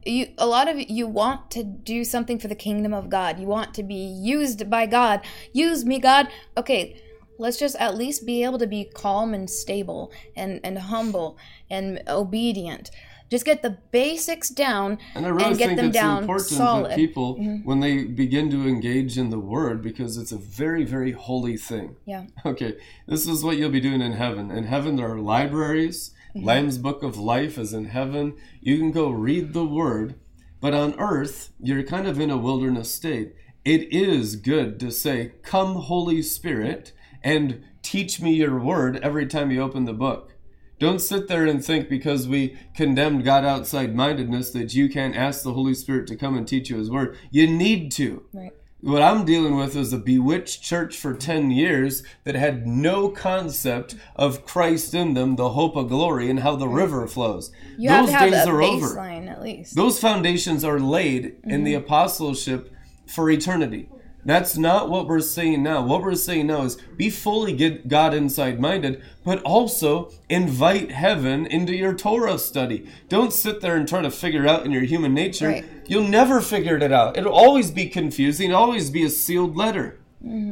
you 0.06 0.28
a 0.38 0.46
lot 0.46 0.68
of 0.68 0.78
you 0.78 1.06
want 1.06 1.50
to 1.52 1.64
do 1.64 2.04
something 2.04 2.38
for 2.38 2.48
the 2.48 2.54
kingdom 2.54 2.94
of 2.94 3.08
God. 3.08 3.38
You 3.38 3.46
want 3.46 3.74
to 3.74 3.82
be 3.82 3.94
used 3.94 4.70
by 4.70 4.86
God. 4.86 5.20
Use 5.52 5.84
me, 5.84 5.98
God. 5.98 6.28
Okay, 6.56 7.00
let's 7.38 7.58
just 7.58 7.76
at 7.76 7.96
least 7.96 8.26
be 8.26 8.44
able 8.44 8.58
to 8.58 8.66
be 8.66 8.84
calm 8.84 9.34
and 9.34 9.48
stable 9.48 10.12
and 10.34 10.60
and 10.64 10.78
humble 10.78 11.38
and 11.70 12.02
obedient. 12.08 12.90
Just 13.28 13.44
get 13.44 13.62
the 13.62 13.78
basics 13.90 14.48
down 14.50 14.98
And 15.14 15.26
I 15.26 15.30
really 15.30 15.46
and 15.46 15.58
get 15.58 15.66
think 15.66 15.78
them 15.78 15.86
it's 15.86 15.96
down 15.96 16.18
important 16.20 16.48
solid. 16.48 16.90
Mm-hmm. 16.90 16.96
people, 16.96 17.34
when 17.64 17.80
they 17.80 18.04
begin 18.04 18.50
to 18.50 18.68
engage 18.68 19.18
in 19.18 19.30
the 19.30 19.38
Word, 19.38 19.82
because 19.82 20.16
it's 20.16 20.30
a 20.30 20.36
very, 20.36 20.84
very 20.84 21.12
holy 21.12 21.56
thing. 21.56 21.96
Yeah. 22.04 22.26
Okay, 22.46 22.76
this 23.08 23.26
is 23.26 23.42
what 23.42 23.56
you'll 23.56 23.70
be 23.70 23.80
doing 23.80 24.00
in 24.00 24.12
heaven. 24.12 24.52
In 24.52 24.64
heaven, 24.64 24.94
there 24.94 25.10
are 25.10 25.18
libraries. 25.18 26.12
Mm-hmm. 26.36 26.46
Lamb's 26.46 26.78
Book 26.78 27.02
of 27.02 27.16
Life 27.16 27.56
is 27.56 27.72
in 27.72 27.86
heaven. 27.86 28.36
You 28.60 28.76
can 28.78 28.92
go 28.92 29.10
read 29.10 29.52
the 29.52 29.64
Word. 29.64 30.16
But 30.60 30.74
on 30.74 30.98
earth, 30.98 31.52
you're 31.60 31.82
kind 31.82 32.06
of 32.06 32.20
in 32.20 32.30
a 32.30 32.36
wilderness 32.36 32.90
state. 32.92 33.34
It 33.64 33.92
is 33.92 34.36
good 34.36 34.78
to 34.80 34.90
say, 34.90 35.32
Come, 35.42 35.74
Holy 35.76 36.22
Spirit, 36.22 36.92
and 37.22 37.64
teach 37.82 38.20
me 38.20 38.34
your 38.34 38.58
Word 38.58 38.98
every 39.02 39.26
time 39.26 39.50
you 39.50 39.62
open 39.62 39.84
the 39.84 39.92
book. 39.92 40.34
Don't 40.78 41.00
sit 41.00 41.28
there 41.28 41.46
and 41.46 41.64
think 41.64 41.88
because 41.88 42.28
we 42.28 42.58
condemned 42.74 43.24
God 43.24 43.44
outside 43.44 43.94
mindedness 43.94 44.50
that 44.50 44.74
you 44.74 44.90
can't 44.90 45.16
ask 45.16 45.42
the 45.42 45.54
Holy 45.54 45.74
Spirit 45.74 46.06
to 46.08 46.16
come 46.16 46.36
and 46.36 46.46
teach 46.46 46.68
you 46.68 46.76
His 46.76 46.90
Word. 46.90 47.16
You 47.30 47.46
need 47.46 47.90
to. 47.92 48.24
Right. 48.32 48.52
What 48.86 49.02
I'm 49.02 49.24
dealing 49.24 49.56
with 49.56 49.74
is 49.74 49.92
a 49.92 49.98
bewitched 49.98 50.62
church 50.62 50.96
for 50.96 51.12
10 51.12 51.50
years 51.50 52.04
that 52.22 52.36
had 52.36 52.68
no 52.68 53.08
concept 53.08 53.96
of 54.14 54.46
Christ 54.46 54.94
in 54.94 55.14
them, 55.14 55.34
the 55.34 55.48
hope 55.50 55.74
of 55.74 55.88
glory, 55.88 56.30
and 56.30 56.38
how 56.38 56.54
the 56.54 56.68
river 56.68 57.08
flows. 57.08 57.50
You 57.76 57.90
have 57.90 58.06
Those 58.06 58.10
to 58.12 58.16
have 58.16 58.30
days 58.30 58.46
a 58.46 58.50
are 58.50 58.62
over. 58.62 59.00
at 59.00 59.42
least. 59.42 59.74
Those 59.74 59.98
foundations 59.98 60.62
are 60.62 60.78
laid 60.78 61.34
in 61.42 61.64
the 61.64 61.74
mm-hmm. 61.74 61.84
apostleship 61.84 62.72
for 63.08 63.28
eternity. 63.28 63.88
That's 64.26 64.58
not 64.58 64.90
what 64.90 65.06
we're 65.06 65.20
saying 65.20 65.62
now. 65.62 65.82
What 65.82 66.02
we're 66.02 66.16
saying 66.16 66.48
now 66.48 66.62
is 66.62 66.76
be 66.96 67.10
fully 67.10 67.52
get 67.52 67.86
God 67.86 68.12
inside 68.12 68.58
minded, 68.58 69.00
but 69.24 69.40
also 69.42 70.10
invite 70.28 70.90
heaven 70.90 71.46
into 71.46 71.72
your 71.76 71.94
Torah 71.94 72.36
study. 72.36 72.90
Don't 73.08 73.32
sit 73.32 73.60
there 73.60 73.76
and 73.76 73.88
try 73.88 74.02
to 74.02 74.10
figure 74.10 74.48
out 74.48 74.66
in 74.66 74.72
your 74.72 74.82
human 74.82 75.14
nature. 75.14 75.48
Right. 75.48 75.64
You'll 75.86 76.08
never 76.08 76.40
figure 76.40 76.76
it 76.76 76.90
out. 76.90 77.16
It'll 77.16 77.32
always 77.32 77.70
be 77.70 77.88
confusing, 77.88 78.52
always 78.52 78.90
be 78.90 79.04
a 79.04 79.10
sealed 79.10 79.56
letter. 79.56 80.00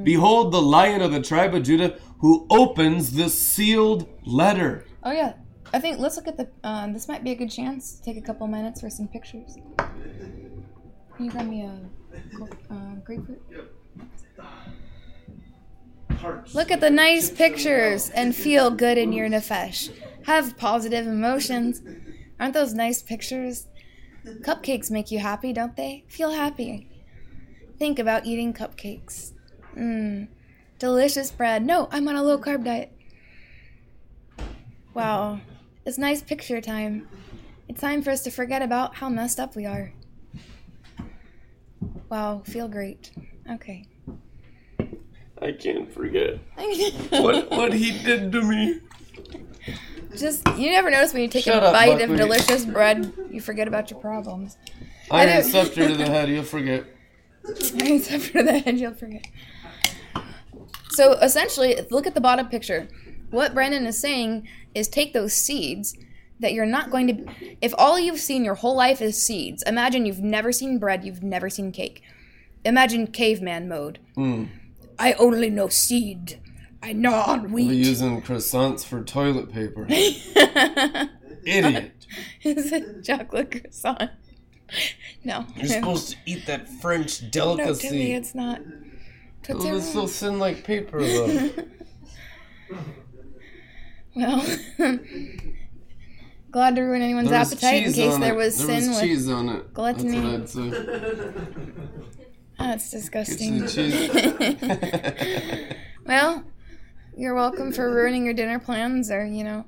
Behold 0.05 0.53
the 0.53 0.63
lion 0.63 1.03
of 1.03 1.11
the 1.11 1.21
tribe 1.21 1.53
of 1.53 1.65
Judah 1.65 1.99
who 2.19 2.47
opens 2.51 3.15
the 3.15 3.29
sealed 3.29 4.09
letter. 4.25 4.85
Oh 5.03 5.11
yeah, 5.11 5.33
I 5.73 5.81
think 5.81 5.99
let's 5.99 6.15
look 6.15 6.29
at 6.29 6.37
the. 6.37 6.49
Um, 6.63 6.93
this 6.93 7.09
might 7.09 7.25
be 7.25 7.33
a 7.33 7.35
good 7.35 7.51
chance. 7.51 8.01
Take 8.05 8.17
a 8.17 8.21
couple 8.21 8.47
minutes 8.47 8.81
for 8.81 8.89
some 8.89 9.09
pictures. 9.09 9.57
Can 11.17 11.25
you 11.25 11.31
grab 11.31 11.49
me 11.49 11.63
a 11.63 11.81
uh, 12.70 12.95
grapefruit? 13.05 13.43
Look 16.55 16.70
at 16.70 16.81
the 16.81 16.91
nice 16.91 17.31
pictures 17.31 18.11
and 18.11 18.35
feel 18.35 18.70
good 18.70 18.97
in 18.99 19.12
your 19.12 19.28
nefesh. 19.28 19.91
Have 20.24 20.57
positive 20.57 21.07
emotions. 21.07 21.82
Aren't 22.41 22.55
those 22.55 22.73
nice 22.73 23.03
pictures? 23.03 23.69
Cupcakes 24.41 24.91
make 24.91 25.11
you 25.11 25.19
happy, 25.19 25.53
don't 25.53 25.77
they? 25.77 26.05
Feel 26.09 26.31
happy. 26.31 26.89
Think 27.78 27.99
about 27.99 28.24
eating 28.24 28.55
cupcakes. 28.55 29.32
Mmm. 29.77 30.28
Delicious 30.78 31.31
bread. 31.31 31.65
No, 31.65 31.89
I'm 31.91 32.09
on 32.09 32.16
a 32.16 32.23
low 32.23 32.39
carb 32.39 32.65
diet. 32.65 32.91
Wow. 34.95 35.41
It's 35.85 35.99
nice 35.99 36.23
picture 36.23 36.61
time. 36.61 37.09
It's 37.69 37.81
time 37.81 38.03
for 38.03 38.11
us 38.11 38.23
to 38.23 38.31
forget 38.31 38.62
about 38.62 38.97
how 38.97 39.09
messed 39.09 39.39
up 39.39 39.57
we 39.57 39.66
are. 39.66 39.93
Wow, 42.09 42.43
feel 42.45 42.69
great. 42.69 43.11
Okay. 43.51 43.87
I 45.41 45.53
can't 45.53 45.93
forget 45.93 46.39
what, 47.11 47.51
what 47.51 47.73
he 47.73 47.91
did 48.03 48.33
to 48.33 48.43
me. 48.43 48.81
Just 50.17 50.47
you 50.57 50.71
never 50.71 50.91
notice 50.91 51.13
when 51.13 51.23
you 51.23 51.29
take 51.29 51.45
Shut 51.45 51.63
a 51.63 51.67
up, 51.67 51.73
bite 51.73 51.89
of 52.01 52.09
Buckwheat. 52.11 52.19
delicious 52.19 52.65
bread, 52.65 53.13
you 53.31 53.41
forget 53.41 53.67
about 53.67 53.91
your 53.91 53.99
problems. 54.01 54.57
Iron 55.11 55.29
don't- 55.43 55.43
scepter 55.51 55.89
to 55.89 55.97
the 55.97 56.07
head, 56.07 56.29
you'll 56.29 56.45
forget. 56.45 56.85
Except 57.45 58.25
for 58.25 58.43
the 58.43 58.59
head, 58.61 58.79
you'll 58.79 58.95
forget. 58.95 59.27
So 60.91 61.13
essentially, 61.15 61.77
look 61.91 62.07
at 62.07 62.15
the 62.15 62.21
bottom 62.21 62.49
picture. 62.49 62.89
What 63.31 63.53
Brandon 63.55 63.85
is 63.87 63.99
saying 64.01 64.47
is 64.75 64.87
take 64.87 65.13
those 65.13 65.33
seeds 65.33 65.97
that 66.40 66.52
you're 66.52 66.66
not 66.66 66.90
going 66.90 67.06
to. 67.06 67.56
If 67.61 67.74
all 67.78 67.98
you've 67.98 68.20
seen 68.20 68.44
your 68.44 68.55
whole 68.55 68.77
life 68.77 69.01
is 69.01 69.20
seeds, 69.20 69.62
imagine 69.66 70.06
you've 70.06 70.20
never 70.20 70.52
seen 70.52 70.78
bread, 70.78 71.05
you've 71.05 71.23
never 71.23 71.48
seen 71.48 71.73
cake. 71.73 72.02
Imagine 72.65 73.06
caveman 73.06 73.69
mode. 73.69 73.98
Mm. 74.16 74.48
I 74.98 75.12
only 75.15 75.51
know 75.51 75.69
seed. 75.69 76.40
I 76.82 76.93
gnaw 76.93 77.24
on 77.27 77.52
wheat 77.52 77.69
We're 77.69 77.73
using 77.73 78.23
croissants 78.23 78.85
for 78.85 79.02
toilet 79.02 79.52
paper. 79.52 79.86
idiot. 79.89 81.93
Is 82.43 82.73
it 82.73 83.05
chocolate 83.05 83.51
croissant? 83.51 84.11
No. 85.24 85.47
You're 85.56 85.66
supposed 85.66 86.11
to 86.11 86.16
eat 86.27 86.47
that 86.47 86.69
French 86.69 87.31
delicacy 87.31 87.86
no, 87.86 87.93
Timmy, 87.93 88.12
it's 88.12 88.35
not. 88.35 88.61
Tootsie 89.43 89.70
Oh, 89.70 89.77
it's 89.77 89.93
so 89.93 90.06
thin 90.06 90.39
like 90.39 90.65
paper, 90.65 91.02
though. 91.02 91.51
Well, 94.16 94.47
glad 96.55 96.77
to 96.77 96.83
ruin 96.83 97.03
anyone's 97.03 97.31
There 97.31 97.41
appetite 97.41 97.83
in 97.85 97.93
case 97.93 98.17
there 98.17 98.33
it. 98.33 98.37
was 98.37 98.57
there 98.57 98.67
sin 98.81 98.91
was 98.91 99.01
with. 99.01 99.01
cheese 99.01 99.29
on 99.29 99.49
it. 99.49 99.75
gluttony. 99.75 100.37
That's 100.39 100.55
what. 100.55 100.73
Oh, 102.57 102.67
that's 102.69 102.89
disgusting. 102.89 103.67
Well, 106.07 106.45
you're 107.17 107.35
welcome 107.35 107.73
for 107.73 107.93
ruining 107.93 108.25
your 108.27 108.35
dinner 108.35 108.61
plans, 108.61 109.11
or 109.11 109.25
you 109.27 109.43
know, 109.43 109.65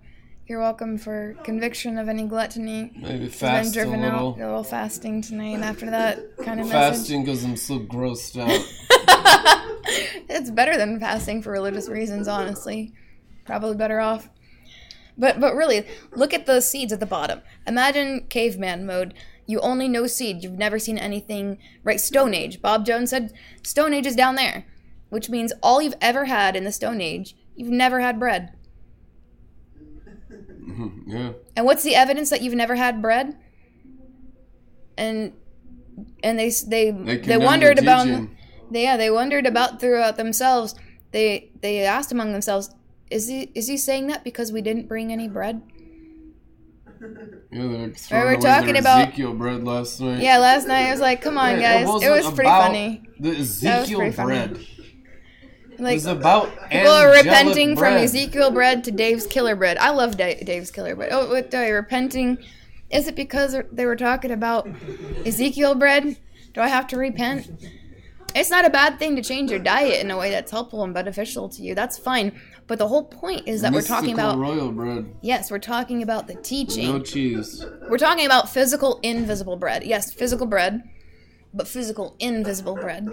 you're 0.46 0.60
welcome 0.60 0.96
for 0.98 1.34
conviction 1.42 1.98
of 1.98 2.08
any 2.08 2.26
gluttony. 2.26 2.92
Maybe 2.94 3.26
fast 3.26 3.70
a 3.70 3.72
driven 3.72 4.02
little. 4.02 4.34
out, 4.34 4.38
a 4.38 4.46
little 4.46 4.62
fasting 4.62 5.20
tonight. 5.22 5.62
After 5.62 5.90
that 5.90 6.36
kind 6.44 6.60
of 6.60 6.70
Fasting 6.70 7.24
because 7.24 7.42
I'm 7.42 7.56
so 7.56 7.80
grossed 7.80 8.38
out. 8.38 8.50
it's 10.28 10.50
better 10.50 10.76
than 10.76 11.00
fasting 11.00 11.42
for 11.42 11.50
religious 11.50 11.88
reasons, 11.88 12.28
honestly. 12.28 12.92
Probably 13.46 13.74
better 13.76 13.98
off. 13.98 14.28
But 15.18 15.40
but 15.40 15.54
really, 15.54 15.86
look 16.14 16.34
at 16.34 16.46
the 16.46 16.60
seeds 16.60 16.92
at 16.92 17.00
the 17.00 17.06
bottom. 17.06 17.40
Imagine 17.66 18.26
caveman 18.28 18.86
mode. 18.86 19.14
You 19.46 19.60
only 19.60 19.88
know 19.88 20.06
seed. 20.06 20.42
You've 20.42 20.58
never 20.58 20.78
seen 20.78 20.98
anything. 20.98 21.58
Right, 21.84 22.00
Stone 22.00 22.34
Age. 22.34 22.60
Bob 22.60 22.84
Jones 22.84 23.10
said 23.10 23.32
Stone 23.62 23.94
Age 23.94 24.06
is 24.06 24.16
down 24.16 24.34
there, 24.34 24.66
which 25.08 25.30
means 25.30 25.52
all 25.62 25.80
you've 25.80 25.94
ever 26.00 26.26
had 26.26 26.56
in 26.56 26.64
the 26.64 26.72
Stone 26.72 27.00
Age, 27.00 27.36
you've 27.54 27.70
never 27.70 28.00
had 28.00 28.18
bread. 28.18 28.52
Mhm, 30.66 31.02
yeah. 31.06 31.32
And 31.54 31.64
what's 31.64 31.82
the 31.84 31.94
evidence 31.94 32.28
that 32.30 32.42
you've 32.42 32.54
never 32.54 32.74
had 32.74 33.00
bread? 33.00 33.36
And 34.98 35.32
and 36.22 36.38
they 36.38 36.50
they 36.50 36.90
they, 36.90 37.18
condemn 37.18 37.42
wondered 37.42 37.78
about 37.78 38.06
they, 38.70 38.82
yeah 38.82 38.96
they 38.96 39.10
wondered 39.10 39.46
about 39.46 39.80
throughout 39.80 40.16
themselves. 40.16 40.74
They 41.12 41.50
they 41.62 41.84
asked 41.84 42.12
among 42.12 42.32
themselves, 42.32 42.74
is 43.10 43.28
he 43.28 43.50
is 43.54 43.68
he 43.68 43.76
saying 43.76 44.08
that 44.08 44.24
because 44.24 44.52
we 44.52 44.62
didn't 44.62 44.88
bring 44.88 45.12
any 45.12 45.28
bread? 45.28 45.62
Yeah, 47.52 47.88
they 48.10 48.24
were 48.24 48.36
talking 48.36 48.76
about- 48.76 49.08
Ezekiel 49.08 49.34
bread 49.34 49.64
last 49.64 50.00
night. 50.00 50.20
Yeah, 50.22 50.38
last 50.38 50.66
night 50.66 50.86
I 50.86 50.90
was 50.90 51.00
like, 51.00 51.20
come 51.20 51.38
on 51.38 51.60
guys, 51.60 51.82
it 51.82 51.88
wasn't 51.88 52.12
was 52.12 52.34
pretty 52.34 52.50
funny. 52.50 53.02
The 53.20 53.30
Ezekiel 53.36 53.98
pretty 53.98 54.16
funny. 54.16 54.26
bread. 54.28 54.66
It 55.78 55.82
was 55.82 56.06
about 56.06 56.70
people 56.70 56.90
are 56.90 57.10
repenting 57.12 57.76
from. 57.76 57.94
Ezekiel 57.94 58.50
bread 58.50 58.82
to 58.84 58.90
Dave's 58.90 59.26
killer 59.26 59.54
bread. 59.54 59.76
I 59.76 59.90
love 59.90 60.16
Dave's 60.16 60.70
killer 60.70 60.96
bread. 60.96 61.10
Oh, 61.12 61.28
what, 61.28 61.54
are 61.54 61.66
you 61.66 61.74
repenting? 61.74 62.38
Is 62.90 63.06
it 63.08 63.14
because 63.14 63.54
they 63.72 63.84
were 63.84 63.96
talking 63.96 64.30
about 64.30 64.66
Ezekiel 65.26 65.74
bread? 65.74 66.16
Do 66.54 66.62
I 66.62 66.68
have 66.68 66.86
to 66.88 66.96
repent? 66.96 67.50
It's 68.34 68.50
not 68.50 68.64
a 68.64 68.70
bad 68.70 68.98
thing 68.98 69.16
to 69.16 69.22
change 69.22 69.50
your 69.50 69.60
diet 69.60 70.02
in 70.02 70.10
a 70.10 70.16
way 70.16 70.30
that's 70.30 70.50
helpful 70.50 70.82
and 70.82 70.94
beneficial 70.94 71.48
to 71.50 71.62
you. 71.62 71.74
That's 71.74 71.98
fine. 71.98 72.40
But 72.66 72.78
the 72.78 72.88
whole 72.88 73.04
point 73.04 73.46
is 73.46 73.62
that 73.62 73.72
we're 73.72 73.82
talking 73.82 74.12
about 74.12 74.38
royal 74.38 74.72
bread. 74.72 75.14
yes, 75.20 75.50
we're 75.50 75.58
talking 75.58 76.02
about 76.02 76.26
the 76.26 76.34
teaching. 76.34 76.88
No 76.88 76.98
cheese. 77.00 77.64
We're 77.88 77.98
talking 77.98 78.26
about 78.26 78.48
physical, 78.48 78.98
invisible 79.02 79.56
bread. 79.56 79.84
Yes, 79.84 80.12
physical 80.12 80.46
bread, 80.46 80.82
but 81.54 81.68
physical, 81.68 82.16
invisible 82.18 82.74
bread. 82.74 83.08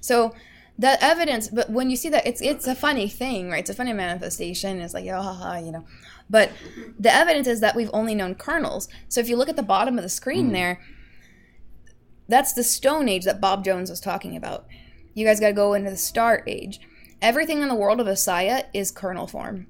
So 0.00 0.34
the 0.78 1.02
evidence, 1.02 1.48
but 1.48 1.70
when 1.70 1.90
you 1.90 1.96
see 1.96 2.08
that, 2.08 2.26
it's 2.26 2.40
it's 2.40 2.66
a 2.66 2.74
funny 2.74 3.08
thing, 3.08 3.50
right? 3.50 3.60
It's 3.60 3.70
a 3.70 3.74
funny 3.74 3.92
manifestation. 3.92 4.80
It's 4.80 4.94
like, 4.94 5.06
ah, 5.08 5.18
oh, 5.18 5.22
haha, 5.22 5.58
you 5.58 5.70
know. 5.70 5.84
But 6.28 6.50
the 6.98 7.12
evidence 7.12 7.46
is 7.46 7.60
that 7.60 7.76
we've 7.76 7.90
only 7.92 8.14
known 8.14 8.34
kernels. 8.34 8.88
So 9.08 9.20
if 9.20 9.28
you 9.28 9.36
look 9.36 9.48
at 9.48 9.56
the 9.56 9.62
bottom 9.62 9.96
of 9.96 10.02
the 10.02 10.08
screen 10.08 10.46
hmm. 10.46 10.52
there, 10.52 10.80
that's 12.28 12.52
the 12.52 12.64
Stone 12.64 13.08
Age 13.08 13.24
that 13.24 13.40
Bob 13.40 13.64
Jones 13.64 13.90
was 13.90 14.00
talking 14.00 14.36
about. 14.36 14.66
You 15.14 15.26
guys 15.26 15.38
got 15.38 15.48
to 15.48 15.52
go 15.52 15.74
into 15.74 15.90
the 15.90 15.96
Star 15.96 16.42
Age. 16.46 16.80
Everything 17.22 17.62
in 17.62 17.68
the 17.68 17.74
world 17.74 18.00
of 18.00 18.06
Asaya 18.08 18.64
is 18.74 18.90
kernel 18.90 19.26
form. 19.26 19.66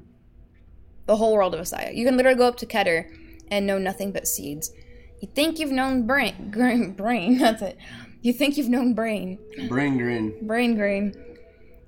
The 1.07 1.17
whole 1.17 1.35
world 1.35 1.55
of 1.55 1.61
Asaya. 1.61 1.95
You 1.95 2.05
can 2.07 2.17
literally 2.17 2.39
go 2.39 2.49
up 2.49 2.57
to 2.59 2.67
Keter 2.67 3.15
and 3.49 3.67
know 3.67 3.79
nothing 3.79 4.11
but 4.11 4.27
seeds. 4.27 4.73
You 5.21 5.29
think 5.29 5.59
you've 5.59 5.71
known 5.71 6.07
brain, 6.07 6.51
grain, 6.51 6.93
brain. 6.95 7.39
That's 7.39 7.63
it. 7.63 7.77
You 8.23 8.33
think 8.33 8.57
you've 8.57 8.69
known 8.69 8.95
brain, 8.95 9.39
Brain 9.69 9.99
drain. 9.99 10.47
brain 10.47 10.75
grain. 10.77 11.15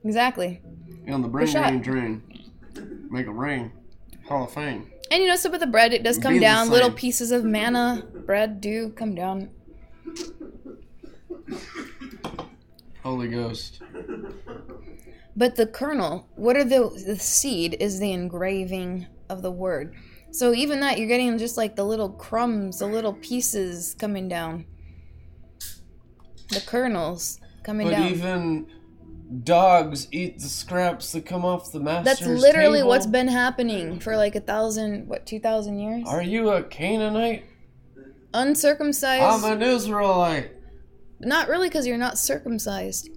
Exactly. 0.05 0.61
Yeah, 1.07 1.15
on 1.15 1.23
the 1.23 1.29
brain 1.29 1.47
shot. 1.47 1.81
drain 1.83 1.83
train. 1.83 3.09
Make 3.11 3.27
a 3.27 3.33
rain. 3.33 3.73
Hall 4.29 4.45
of 4.45 4.51
Fame. 4.53 4.91
And 5.11 5.23
you 5.23 5.29
know, 5.29 5.37
so 5.37 5.51
with 5.51 5.61
the 5.61 5.67
bread, 5.67 5.93
it 5.93 6.03
does 6.03 6.19
come 6.19 6.35
Be 6.35 6.41
down. 6.41 6.71
Little 6.71 6.91
pieces 6.91 7.31
of 7.31 7.45
manna 7.45 8.05
bread 8.27 8.61
do 8.61 8.91
come 8.91 9.15
down. 9.15 9.51
Holy 13.03 13.29
Ghost. 13.29 13.81
But 15.37 15.57
the 15.57 15.67
kernel, 15.67 16.29
what 16.37 16.57
are 16.57 16.65
the 16.65 16.91
the 17.07 17.19
seed 17.19 17.77
is 17.81 17.99
the 17.99 18.13
engraving 18.13 19.07
of 19.29 19.43
the 19.43 19.51
word. 19.51 19.95
So 20.31 20.53
even 20.53 20.81
that 20.81 20.99
you're 20.99 21.09
getting 21.09 21.39
just 21.39 21.57
like 21.57 21.77
the 21.77 21.85
little 21.85 22.11
crumbs, 22.11 22.79
the 22.79 22.87
little 22.87 23.13
pieces 23.13 23.95
coming 23.99 24.29
down. 24.29 24.67
The 26.51 26.61
kernels 26.61 27.41
coming 27.63 27.89
But 27.89 27.93
down. 27.93 28.09
even 28.09 28.67
dogs 29.43 30.07
eat 30.13 30.39
the 30.39 30.49
scraps 30.49 31.13
that 31.13 31.25
come 31.25 31.45
off 31.45 31.73
the 31.73 31.81
master's 31.81 32.19
That's 32.19 32.29
literally 32.43 32.79
table. 32.81 32.89
what's 32.91 33.07
been 33.07 33.29
happening 33.29 33.99
for 33.99 34.17
like 34.17 34.35
a 34.37 34.41
thousand, 34.41 35.09
what, 35.09 35.27
two 35.27 35.41
thousand 35.41 35.79
years? 35.79 36.07
Are 36.07 36.23
you 36.23 36.51
a 36.51 36.63
Canaanite? 36.63 37.45
Uncircumcised. 38.35 39.23
I'm 39.23 39.53
an 39.53 39.63
Israelite. 39.63 40.51
Not 41.21 41.49
really, 41.49 41.69
because 41.69 41.87
you're 41.87 41.97
not 41.97 42.19
circumcised. 42.19 43.09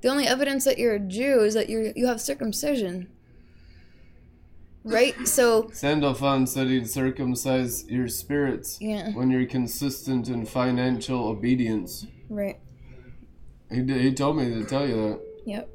The 0.00 0.08
only 0.08 0.26
evidence 0.26 0.64
that 0.64 0.78
you're 0.78 0.94
a 0.94 1.00
Jew 1.00 1.40
is 1.40 1.54
that 1.54 1.68
you 1.68 1.92
you 1.96 2.06
have 2.06 2.20
circumcision. 2.20 3.08
Right? 4.84 5.26
So, 5.26 5.70
Sandalphon 5.72 6.46
said 6.46 6.68
he'd 6.68 6.88
circumcise 6.88 7.84
your 7.90 8.08
spirits 8.08 8.78
yeah, 8.80 9.10
when 9.12 9.30
you're 9.30 9.44
consistent 9.44 10.28
in 10.28 10.46
financial 10.46 11.28
obedience. 11.28 12.06
right. 12.30 12.58
He, 13.70 13.82
did, 13.82 14.00
he 14.00 14.14
told 14.14 14.38
me 14.38 14.48
to 14.54 14.64
tell 14.64 14.88
you 14.88 14.94
that. 14.94 15.20
Yep. 15.44 15.68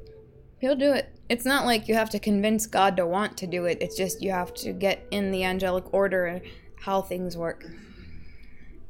He'll 0.58 0.74
do 0.74 0.92
it. 0.92 1.14
It's 1.28 1.44
not 1.44 1.64
like 1.64 1.86
you 1.86 1.94
have 1.94 2.10
to 2.10 2.18
convince 2.18 2.66
God 2.66 2.96
to 2.96 3.06
want 3.06 3.36
to 3.38 3.46
do 3.46 3.66
it. 3.66 3.78
It's 3.80 3.96
just 3.96 4.20
you 4.20 4.32
have 4.32 4.52
to 4.54 4.72
get 4.72 5.06
in 5.12 5.30
the 5.30 5.44
angelic 5.44 5.94
order 5.94 6.26
and 6.26 6.42
how 6.80 7.02
things 7.02 7.36
work. 7.36 7.64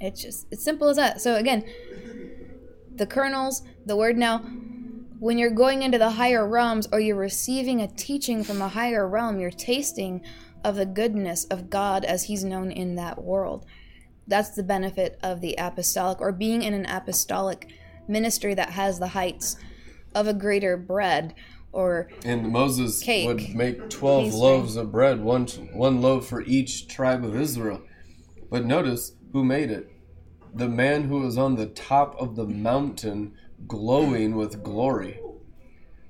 It's 0.01 0.23
just 0.23 0.47
it's 0.51 0.65
simple 0.65 0.89
as 0.89 0.97
that. 0.97 1.21
So 1.21 1.37
again, 1.37 1.65
the 2.95 3.07
kernels, 3.07 3.63
the 3.85 3.97
word 3.97 4.17
now, 4.17 4.43
when 5.25 5.39
you're 5.39 5.49
going 5.49 5.83
into 5.83 5.97
the 5.97 6.11
higher 6.11 6.47
realms 6.47 6.87
or 6.93 7.01
you're 7.01 7.17
receiving 7.17 7.81
a 7.81 7.89
teaching 7.89 8.45
from 8.45 8.61
a 8.61 8.69
higher 8.69 9.09
realm, 9.09 9.41
you're 9.41 9.51
tasting 9.51 10.21
of 10.63 10.77
the 10.77 10.85
goodness 10.85 11.47
of 11.47 11.71
God 11.71 12.05
as 12.05 12.25
he's 12.25 12.45
known 12.45 12.71
in 12.71 12.97
that 12.97 13.25
world. 13.25 13.65
That's 14.27 14.51
the 14.51 14.63
benefit 14.63 15.19
of 15.23 15.41
the 15.41 15.55
apostolic 15.57 16.21
or 16.21 16.31
being 16.31 16.61
in 16.61 16.75
an 16.75 16.85
apostolic 16.85 17.73
ministry 18.07 18.53
that 18.53 18.69
has 18.69 18.99
the 18.99 19.09
heights 19.09 19.57
of 20.15 20.29
a 20.29 20.35
greater 20.35 20.77
bread 20.77 21.35
or 21.73 22.11
And 22.23 22.53
Moses 22.53 23.03
Cake. 23.03 23.27
would 23.27 23.55
make 23.55 23.89
12 23.89 24.25
Pastry. 24.25 24.39
loaves 24.39 24.77
of 24.77 24.93
bread, 24.93 25.23
one, 25.23 25.47
one 25.73 26.03
loaf 26.03 26.27
for 26.27 26.43
each 26.43 26.87
tribe 26.87 27.25
of 27.25 27.35
Israel. 27.35 27.81
But 28.51 28.67
notice 28.67 29.13
who 29.33 29.43
made 29.43 29.71
it. 29.71 29.91
The 30.55 30.69
man 30.69 31.05
who 31.05 31.21
was 31.21 31.39
on 31.39 31.57
the 31.57 31.65
top 31.65 32.15
of 32.21 32.37
the 32.37 32.47
mountain 32.47 33.33
glowing 33.67 34.37
with 34.37 34.63
glory. 34.63 35.21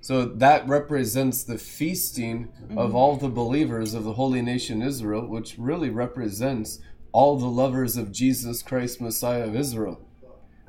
So 0.00 0.26
that 0.26 0.68
represents 0.68 1.44
the 1.44 1.56
feasting 1.56 2.52
of 2.70 2.88
mm-hmm. 2.88 2.94
all 2.94 3.16
the 3.16 3.28
believers 3.28 3.94
of 3.94 4.04
the 4.04 4.12
holy 4.12 4.42
nation 4.42 4.82
Israel, 4.82 5.26
which 5.26 5.56
really 5.56 5.88
represents 5.88 6.80
all 7.12 7.38
the 7.38 7.46
lovers 7.46 7.96
of 7.96 8.12
Jesus 8.12 8.62
Christ, 8.62 9.00
Messiah 9.00 9.44
of 9.44 9.56
Israel. 9.56 10.00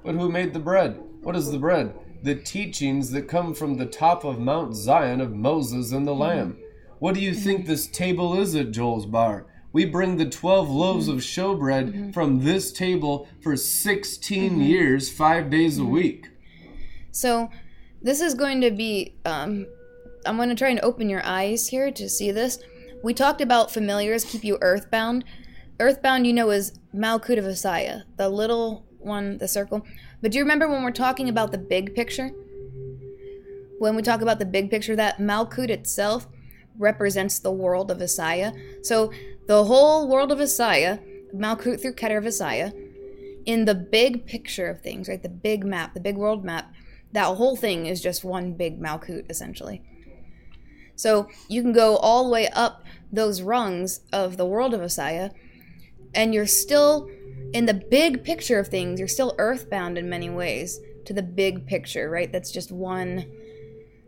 But 0.05 0.15
who 0.15 0.29
made 0.29 0.53
the 0.53 0.59
bread? 0.59 0.99
What 1.21 1.35
is 1.35 1.51
the 1.51 1.57
bread? 1.57 1.93
The 2.23 2.35
teachings 2.35 3.11
that 3.11 3.27
come 3.27 3.53
from 3.53 3.75
the 3.75 3.85
top 3.85 4.23
of 4.23 4.39
Mount 4.39 4.75
Zion 4.75 5.19
of 5.19 5.35
Moses 5.35 5.91
and 5.91 6.07
the 6.07 6.11
mm-hmm. 6.11 6.21
Lamb. 6.21 6.57
What 6.99 7.15
do 7.15 7.19
you 7.19 7.31
mm-hmm. 7.31 7.41
think 7.41 7.65
this 7.65 7.87
table 7.87 8.39
is 8.39 8.55
at 8.55 8.71
Joel's 8.71 9.05
Bar? 9.05 9.47
We 9.73 9.83
bring 9.83 10.15
the 10.15 10.29
12 10.29 10.69
loaves 10.69 11.09
of 11.09 11.17
showbread 11.17 12.13
from 12.13 12.45
this 12.45 12.71
table 12.71 13.27
for 13.41 13.57
16 13.57 14.61
years, 14.61 15.11
five 15.11 15.49
days 15.49 15.77
a 15.77 15.83
week. 15.83 16.29
So, 17.15 17.49
this 18.01 18.19
is 18.19 18.33
going 18.33 18.61
to 18.61 18.71
be. 18.71 19.15
Um, 19.25 19.67
I'm 20.25 20.35
going 20.35 20.49
to 20.49 20.55
try 20.55 20.69
and 20.69 20.81
open 20.81 21.09
your 21.09 21.25
eyes 21.25 21.67
here 21.67 21.89
to 21.91 22.09
see 22.09 22.31
this. 22.31 22.59
We 23.03 23.13
talked 23.13 23.39
about 23.39 23.71
familiars 23.71 24.25
keep 24.25 24.43
you 24.43 24.57
earthbound. 24.61 25.23
Earthbound, 25.79 26.27
you 26.27 26.33
know, 26.33 26.49
is 26.49 26.73
Malkut 26.93 27.37
of 27.37 27.45
Asaya, 27.45 28.03
the 28.17 28.27
little 28.29 28.85
one, 28.99 29.37
the 29.37 29.47
circle. 29.47 29.85
But 30.21 30.31
do 30.31 30.37
you 30.37 30.43
remember 30.43 30.67
when 30.67 30.83
we're 30.83 30.91
talking 30.91 31.29
about 31.29 31.51
the 31.51 31.57
big 31.57 31.95
picture? 31.95 32.31
When 33.79 33.95
we 33.95 34.01
talk 34.01 34.21
about 34.21 34.39
the 34.39 34.45
big 34.45 34.69
picture, 34.69 34.95
that 34.95 35.17
Malkut 35.17 35.69
itself 35.69 36.27
represents 36.77 37.39
the 37.39 37.51
world 37.51 37.91
of 37.91 37.99
Asaya. 37.99 38.53
So 38.85 39.11
the 39.47 39.65
whole 39.65 40.07
world 40.07 40.31
of 40.31 40.39
Asaya, 40.39 41.01
Malkut 41.33 41.81
through 41.81 41.93
Keter 41.93 42.17
of 42.17 42.25
Asaya, 42.25 42.73
in 43.45 43.65
the 43.65 43.75
big 43.75 44.25
picture 44.25 44.67
of 44.67 44.81
things, 44.81 45.07
right? 45.07 45.21
The 45.21 45.29
big 45.29 45.63
map, 45.63 45.93
the 45.93 45.99
big 45.99 46.17
world 46.17 46.43
map, 46.43 46.73
that 47.15 47.35
whole 47.35 47.55
thing 47.55 47.85
is 47.85 48.01
just 48.01 48.23
one 48.23 48.53
big 48.53 48.79
Malkut, 48.79 49.29
essentially. 49.29 49.81
So 50.95 51.27
you 51.49 51.61
can 51.61 51.73
go 51.73 51.97
all 51.97 52.23
the 52.23 52.29
way 52.29 52.47
up 52.49 52.83
those 53.11 53.41
rungs 53.41 54.01
of 54.13 54.37
the 54.37 54.45
world 54.45 54.73
of 54.73 54.81
Asaya, 54.81 55.31
and 56.13 56.33
you're 56.33 56.47
still 56.47 57.09
in 57.53 57.65
the 57.65 57.73
big 57.73 58.23
picture 58.23 58.59
of 58.59 58.67
things, 58.67 58.99
you're 58.99 59.07
still 59.07 59.35
earthbound 59.37 59.97
in 59.97 60.09
many 60.09 60.29
ways 60.29 60.79
to 61.05 61.13
the 61.13 61.23
big 61.23 61.65
picture, 61.65 62.09
right? 62.09 62.31
That's 62.31 62.51
just 62.51 62.71
one 62.71 63.25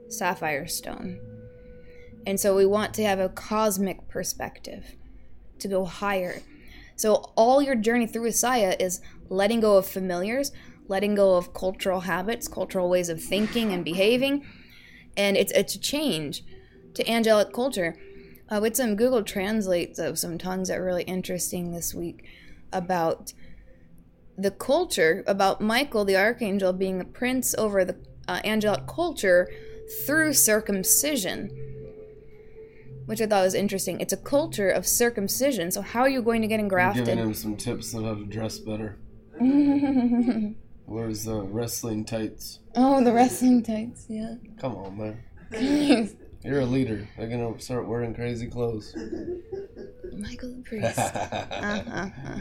sapphire 0.10 0.68
stone. 0.68 1.20
And 2.26 2.40
so 2.40 2.56
we 2.56 2.66
want 2.66 2.94
to 2.96 3.04
have 3.04 3.20
a 3.20 3.30
cosmic 3.30 4.08
perspective 4.10 4.96
to 5.60 5.68
go 5.68 5.86
higher. 5.86 6.42
So 6.96 7.32
all 7.36 7.62
your 7.62 7.76
journey 7.76 8.08
through 8.08 8.30
Asaya 8.30 8.76
is 8.82 9.02
letting 9.30 9.60
go 9.60 9.78
of 9.78 9.88
familiars, 9.88 10.52
letting 10.88 11.15
go 11.15 11.35
of 11.35 11.53
cultural 11.53 12.01
habits, 12.01 12.47
cultural 12.47 12.89
ways 12.89 13.09
of 13.09 13.22
thinking 13.22 13.72
and 13.72 13.84
behaving, 13.84 14.45
and 15.15 15.38
it's 15.38 15.51
it's 15.53 15.76
a 15.76 15.80
change 15.80 16.43
to 16.93 17.09
angelic 17.09 17.53
culture. 17.53 17.95
Uh, 18.49 18.59
with 18.61 18.77
some 18.77 18.95
Google 18.95 19.23
Translates 19.23 19.99
of 19.99 20.18
some 20.18 20.38
tongues 20.38 20.69
that 20.69 20.77
are 20.77 20.85
really 20.85 21.03
interesting 21.03 21.73
this 21.73 21.93
week 21.93 22.23
about 22.72 23.34
the 24.38 24.51
culture, 24.51 25.22
about 25.27 25.59
Michael 25.59 26.05
the 26.05 26.15
archangel 26.15 26.72
being 26.72 26.97
the 26.97 27.03
prince 27.03 27.53
over 27.57 27.84
the 27.84 27.97
uh, 28.27 28.39
angelic 28.45 28.88
culture 28.88 29.49
through 30.05 30.31
circumcision, 30.34 31.49
which 33.05 33.19
I 33.19 33.26
thought 33.26 33.43
was 33.43 33.53
interesting. 33.53 33.99
It's 33.99 34.14
a 34.14 34.18
culture 34.18 34.69
of 34.69 34.88
circumcision. 34.88 35.72
So 35.72 35.81
how 35.81 36.01
are 36.01 36.09
you 36.09 36.22
going 36.22 36.41
to 36.41 36.47
get 36.47 36.59
I'm 36.61 36.65
engrafted? 36.68 37.05
giving 37.05 37.19
him 37.26 37.34
some 37.34 37.57
tips 37.57 37.93
on 37.95 38.05
how 38.05 38.14
to 38.14 38.23
dress 38.23 38.59
better. 38.59 38.97
Where's 40.88 41.26
the 41.26 41.41
wrestling 41.41 42.05
tights? 42.05 42.59
oh, 42.76 43.03
the 43.03 43.11
wrestling 43.11 43.61
tights. 43.61 44.05
Yeah. 44.07 44.35
Come 44.57 44.76
on, 44.77 44.97
man. 44.97 46.09
You're 46.43 46.61
a 46.61 46.65
leader. 46.65 47.05
They're 47.18 47.27
gonna 47.27 47.59
start 47.59 47.85
wearing 47.88 48.15
crazy 48.15 48.47
clothes. 48.47 48.95
Michael 50.18 50.55
the 50.55 50.64
priest. 50.64 50.97
Uh-huh. 50.97 52.38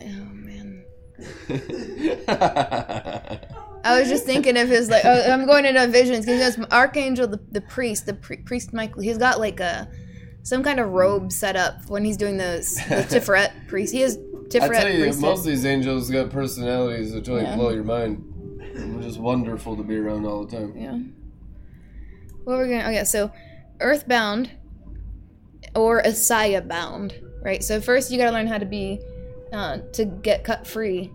Oh 0.00 0.24
man. 0.32 0.84
I 3.84 3.98
was 3.98 4.08
just 4.08 4.24
thinking 4.24 4.56
of 4.56 4.68
his 4.68 4.88
like 4.88 5.04
oh, 5.04 5.30
I'm 5.30 5.44
going 5.44 5.66
into 5.66 5.86
visions 5.88 6.24
because 6.24 6.54
he 6.54 6.64
Archangel 6.70 7.26
the, 7.26 7.40
the 7.50 7.60
priest 7.60 8.06
the 8.06 8.14
pri- 8.14 8.42
priest 8.44 8.72
Michael 8.72 9.02
he's 9.02 9.18
got 9.18 9.38
like 9.38 9.60
a 9.60 9.88
some 10.44 10.62
kind 10.62 10.80
of 10.80 10.90
robe 10.90 11.30
set 11.30 11.56
up 11.56 11.84
when 11.88 12.04
he's 12.04 12.16
doing 12.16 12.38
the, 12.38 12.64
the 12.88 12.94
Tiferet 13.20 13.66
priest 13.66 13.92
he 13.92 14.00
has 14.00 14.16
I 14.54 14.58
Tiferet 14.58 14.80
tell 14.80 14.90
you, 14.90 15.02
priesthood. 15.04 15.22
most 15.22 15.38
of 15.40 15.46
these 15.46 15.64
angels 15.66 16.10
got 16.10 16.30
personalities 16.30 17.12
that 17.12 17.24
totally 17.24 17.42
Yeah. 17.42 17.56
blow 17.56 17.70
your 17.70 17.84
mind. 17.84 18.24
They're 18.74 19.02
just 19.02 19.18
wonderful 19.18 19.76
to 19.76 19.82
be 19.82 19.96
around 19.98 20.24
all 20.24 20.44
the 20.44 20.56
time. 20.56 20.72
Yeah. 20.76 20.98
What 22.44 22.56
we're 22.58 22.68
gonna? 22.68 22.84
Oh 22.86 22.90
yeah. 22.90 23.02
So, 23.04 23.30
Earthbound 23.80 24.50
or 25.74 26.02
Asaya 26.02 26.66
bound, 26.66 27.14
right? 27.42 27.62
So 27.62 27.80
first 27.80 28.10
you 28.10 28.18
gotta 28.18 28.32
learn 28.32 28.46
how 28.46 28.58
to 28.58 28.64
be, 28.66 29.00
uh, 29.52 29.78
to 29.92 30.04
get 30.04 30.44
cut 30.44 30.66
free 30.66 31.12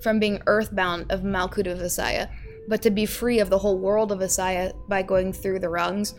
from 0.00 0.18
being 0.18 0.42
Earthbound 0.46 1.10
of 1.10 1.20
Malkut 1.22 1.70
of 1.70 1.78
Asaya, 1.78 2.28
but 2.68 2.82
to 2.82 2.90
be 2.90 3.06
free 3.06 3.38
of 3.38 3.48
the 3.50 3.58
whole 3.58 3.78
world 3.78 4.10
of 4.12 4.18
Asaya 4.18 4.72
by 4.88 5.02
going 5.02 5.32
through 5.32 5.60
the 5.60 5.68
rungs. 5.68 6.14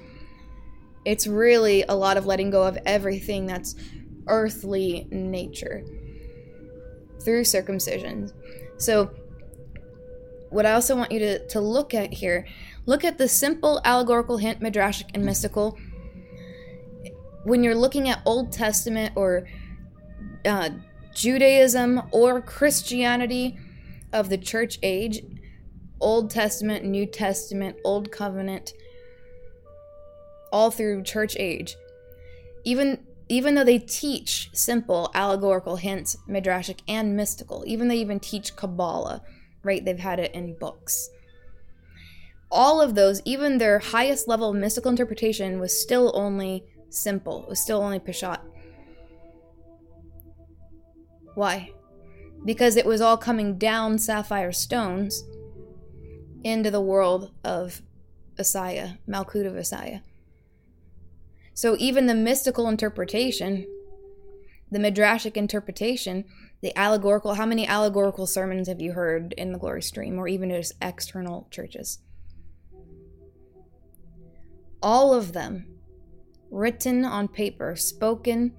It's 1.06 1.28
really 1.28 1.84
a 1.88 1.96
lot 1.96 2.18
of 2.18 2.26
letting 2.26 2.50
go 2.50 2.64
of 2.64 2.78
everything 2.86 3.46
that's 3.46 3.76
earthly 4.28 5.08
nature 5.12 5.84
through 7.22 7.44
circumcision. 7.44 8.32
So 8.78 9.12
what 10.50 10.66
I 10.66 10.74
also 10.74 10.96
want 10.96 11.12
you 11.12 11.20
to, 11.20 11.48
to 11.48 11.60
look 11.60 11.94
at 11.94 12.14
here, 12.14 12.46
look 12.86 13.04
at 13.04 13.18
the 13.18 13.28
simple 13.28 13.82
allegorical 13.84 14.38
hint, 14.38 14.60
midrashic 14.60 15.10
and 15.14 15.26
mystical. 15.26 15.78
When 17.44 17.64
you're 17.64 17.76
looking 17.76 18.10
at 18.10 18.22
Old 18.26 18.52
Testament 18.52 19.14
or 19.16 19.48
uh, 20.46 20.70
Judaism 21.14 22.02
or 22.12 22.42
Christianity 22.42 23.58
of 24.14 24.30
the 24.30 24.38
church 24.38 24.80
age, 24.84 25.22
Old 26.00 26.30
Testament, 26.30 26.86
New 26.86 27.06
Testament, 27.06 27.78
Old 27.84 28.12
Covenant, 28.12 28.74
all 30.52 30.72
through 30.72 31.04
church 31.04 31.36
age, 31.38 31.76
even 32.64 33.07
even 33.30 33.56
though 33.56 33.64
they 33.64 33.80
teach 33.80 34.50
simple 34.54 35.12
allegorical 35.14 35.76
hints, 35.76 36.18
midrashic 36.30 36.80
and 36.88 37.16
mystical, 37.16 37.64
even 37.68 37.88
they 37.88 37.98
even 37.98 38.20
teach 38.20 38.56
Kabbalah, 38.56 39.22
right? 39.64 39.84
They've 39.84 40.00
had 40.00 40.20
it 40.20 40.34
in 40.34 40.58
books. 40.58 41.10
All 42.50 42.80
of 42.82 42.96
those, 42.96 43.22
even 43.26 43.58
their 43.58 43.80
highest 43.80 44.28
level 44.28 44.50
of 44.50 44.56
mystical 44.56 44.90
interpretation, 44.90 45.60
was 45.60 45.80
still 45.80 46.12
only 46.16 46.64
simple. 46.90 47.44
It 47.44 47.50
was 47.50 47.60
still 47.60 47.82
only 47.82 48.00
Peshat. 48.00 48.40
Why? 51.36 51.72
Because 52.46 52.78
it 52.78 52.86
was 52.86 53.02
all 53.02 53.18
coming 53.18 53.58
down 53.58 53.98
sapphire 53.98 54.54
stones 54.54 55.24
into 56.44 56.72
the 56.72 56.82
world 56.82 57.32
of 57.44 57.82
Asaya, 58.40 58.98
Malkut 59.08 59.46
of 59.46 59.54
Asaya. 59.54 60.02
So 61.58 61.76
even 61.80 62.06
the 62.06 62.14
mystical 62.14 62.68
interpretation, 62.68 63.66
the 64.70 64.78
midrashic 64.78 65.36
interpretation, 65.36 66.24
the 66.62 66.72
allegorical, 66.78 67.34
how 67.34 67.48
many 67.48 67.66
allegorical 67.66 68.28
sermons 68.28 68.68
have 68.68 68.80
you 68.80 68.92
heard 68.92 69.34
in 69.40 69.54
the 69.54 69.58
glory 69.58 69.82
stream 69.82 70.20
or 70.20 70.28
even 70.28 70.52
just 70.52 70.74
external 70.84 71.48
churches? 71.50 71.98
All 74.84 75.16
of 75.16 75.34
them 75.34 75.66
written 76.52 77.04
on 77.04 77.28
paper, 77.28 77.76
spoken 77.76 78.54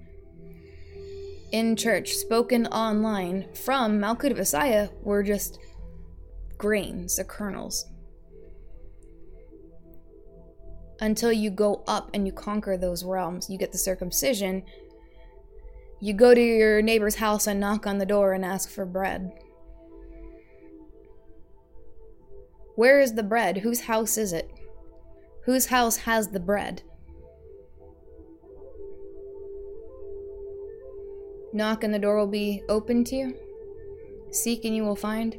in 1.53 1.77
church, 1.77 2.09
spoken 2.09 2.67
online 2.67 3.47
from 3.53 3.97
Malkut 3.97 4.31
of 4.31 4.39
Asaya 4.39 4.91
were 5.03 5.23
just 5.23 5.57
grains, 6.57 7.15
the 7.15 7.23
kernels 7.23 7.85
until 11.01 11.31
you 11.31 11.49
go 11.49 11.83
up 11.87 12.09
and 12.13 12.25
you 12.25 12.33
conquer 12.33 12.77
those 12.77 13.03
realms. 13.03 13.49
You 13.49 13.57
get 13.57 13.71
the 13.71 13.77
circumcision. 13.77 14.63
You 16.01 16.13
go 16.13 16.33
to 16.33 16.41
your 16.41 16.81
neighbor's 16.81 17.15
house 17.15 17.47
and 17.47 17.59
knock 17.59 17.85
on 17.85 17.97
the 17.97 18.05
door 18.05 18.33
and 18.33 18.45
ask 18.45 18.69
for 18.69 18.85
bread. 18.85 19.31
Where 22.75 23.01
is 23.01 23.13
the 23.13 23.23
bread? 23.23 23.57
Whose 23.57 23.81
house 23.81 24.17
is 24.17 24.31
it? 24.31 24.49
Whose 25.43 25.65
house 25.65 25.97
has 25.97 26.29
the 26.29 26.39
bread? 26.39 26.83
Knock 31.51 31.83
and 31.83 31.93
the 31.93 31.99
door 31.99 32.17
will 32.17 32.27
be 32.27 32.63
open 32.69 33.03
to 33.05 33.15
you. 33.15 33.35
Seek 34.31 34.63
and 34.63 34.75
you 34.75 34.83
will 34.83 34.95
find. 34.95 35.35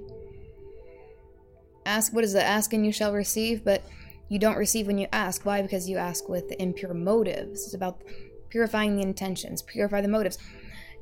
Ask, 1.87 2.12
what 2.12 2.24
is 2.24 2.35
it? 2.35 2.43
Ask 2.43 2.73
and 2.73 2.85
you 2.85 2.93
shall 2.93 3.12
receive, 3.12 3.65
but 3.65 3.82
you 4.31 4.39
don't 4.39 4.57
receive 4.57 4.86
when 4.86 4.97
you 4.97 5.07
ask. 5.12 5.44
Why? 5.44 5.61
Because 5.61 5.90
you 5.90 5.98
ask 5.98 6.27
with 6.28 6.51
impure 6.59 6.94
motives. 6.94 7.65
It's 7.66 7.74
about 7.74 8.01
purifying 8.48 8.97
the 8.97 9.02
intentions, 9.02 9.61
purify 9.61 10.01
the 10.01 10.09
motives. 10.09 10.39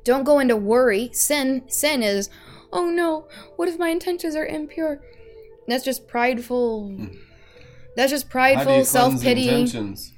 Don't 0.02 0.24
go 0.24 0.38
into 0.40 0.56
worry. 0.56 1.10
Sin, 1.12 1.62
sin 1.68 2.02
is, 2.02 2.30
oh 2.72 2.90
no, 2.90 3.28
what 3.56 3.68
if 3.68 3.78
my 3.78 3.90
intentions 3.90 4.34
are 4.34 4.46
impure? 4.46 5.00
That's 5.68 5.84
just 5.84 6.08
prideful. 6.08 6.98
That's 7.94 8.10
just 8.10 8.30
prideful 8.30 8.84
self 8.84 9.20
pity. 9.22 9.48
intentions? 9.48 10.12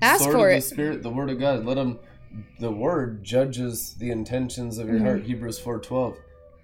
Ask 0.00 0.22
Sword 0.22 0.32
for 0.32 0.48
of 0.50 0.56
it. 0.56 0.60
the 0.62 0.68
Spirit, 0.68 1.02
the 1.02 1.10
Word 1.10 1.30
of 1.30 1.38
God. 1.40 1.64
Let 1.64 1.74
them. 1.74 1.98
The 2.60 2.70
Word 2.70 3.22
judges 3.24 3.94
the 3.98 4.10
intentions 4.10 4.78
of 4.78 4.86
your 4.86 4.96
Mm-hmm. 4.96 5.04
heart. 5.06 5.22
Hebrews 5.24 5.58
four 5.58 5.78
twelve. 5.80 6.16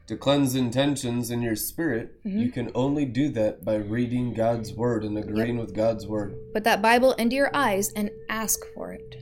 To 0.09 0.17
cleanse 0.17 0.55
intentions 0.55 1.31
in 1.31 1.43
your 1.43 1.55
spirit, 1.57 2.23
Mm-hmm. 2.25 2.39
you 2.39 2.51
can 2.51 2.71
only 2.75 3.05
do 3.05 3.29
that 3.31 3.65
by 3.65 3.77
reading 3.77 4.33
God's 4.35 4.73
Word 4.73 5.05
and 5.05 5.17
agreeing 5.19 5.59
with 5.59 5.75
God's 5.75 6.07
Word. 6.07 6.35
Put 6.55 6.65
that 6.65 6.81
Bible 6.83 7.13
into 7.13 7.37
your 7.37 7.51
eyes 7.55 7.93
and 7.93 8.11
ask 8.29 8.59
for 8.75 8.93
it. 8.93 9.17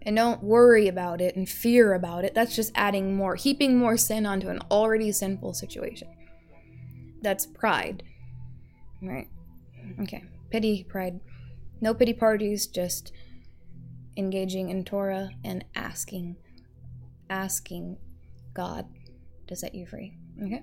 And 0.00 0.16
don't 0.16 0.42
worry 0.42 0.88
about 0.88 1.20
it 1.20 1.36
and 1.36 1.48
fear 1.48 1.92
about 1.92 2.24
it. 2.24 2.34
That's 2.34 2.56
just 2.56 2.72
adding 2.74 3.14
more, 3.14 3.36
heaping 3.36 3.78
more 3.78 3.96
sin 3.96 4.26
onto 4.26 4.48
an 4.48 4.60
already 4.70 5.12
sinful 5.12 5.54
situation. 5.54 6.08
That's 7.20 7.46
pride. 7.46 8.02
Right? 9.00 9.28
Okay. 10.00 10.24
Pity, 10.50 10.84
pride. 10.84 11.20
No 11.80 11.94
pity 11.94 12.14
parties, 12.14 12.66
just 12.66 13.12
engaging 14.16 14.70
in 14.70 14.84
Torah 14.84 15.30
and 15.44 15.64
asking, 15.74 16.36
asking 17.30 17.98
God 18.54 18.86
to 19.46 19.56
set 19.56 19.74
you 19.74 19.86
free. 19.86 20.14
Okay? 20.42 20.62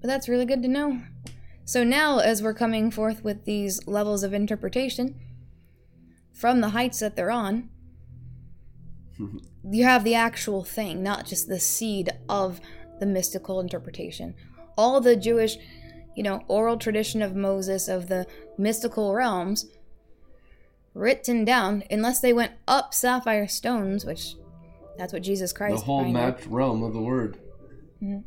But 0.00 0.08
that's 0.08 0.28
really 0.28 0.46
good 0.46 0.62
to 0.62 0.68
know. 0.68 1.00
So 1.64 1.82
now, 1.82 2.18
as 2.18 2.42
we're 2.42 2.54
coming 2.54 2.90
forth 2.90 3.24
with 3.24 3.44
these 3.44 3.86
levels 3.86 4.22
of 4.22 4.34
interpretation, 4.34 5.18
from 6.34 6.60
the 6.60 6.70
heights 6.70 6.98
that 6.98 7.16
they're 7.16 7.30
on. 7.30 7.70
you 9.70 9.84
have 9.84 10.04
the 10.04 10.14
actual 10.14 10.64
thing, 10.64 11.02
not 11.02 11.24
just 11.24 11.48
the 11.48 11.60
seed 11.60 12.10
of 12.28 12.60
the 13.00 13.06
mystical 13.06 13.60
interpretation. 13.60 14.34
All 14.76 15.00
the 15.00 15.16
Jewish, 15.16 15.56
you 16.16 16.22
know, 16.22 16.42
oral 16.48 16.76
tradition 16.76 17.22
of 17.22 17.34
Moses, 17.34 17.88
of 17.88 18.08
the 18.08 18.26
mystical 18.58 19.14
realms, 19.14 19.66
written 20.92 21.44
down, 21.44 21.84
unless 21.90 22.20
they 22.20 22.32
went 22.32 22.52
up 22.68 22.92
sapphire 22.92 23.48
stones, 23.48 24.04
which 24.04 24.34
that's 24.96 25.12
what 25.12 25.22
Jesus 25.22 25.52
Christ. 25.52 25.78
the 25.78 25.84
whole 25.84 26.04
mapped 26.04 26.46
realm 26.46 26.82
of 26.82 26.92
the 26.92 27.00
word. 27.00 27.38
Mhm. 28.02 28.24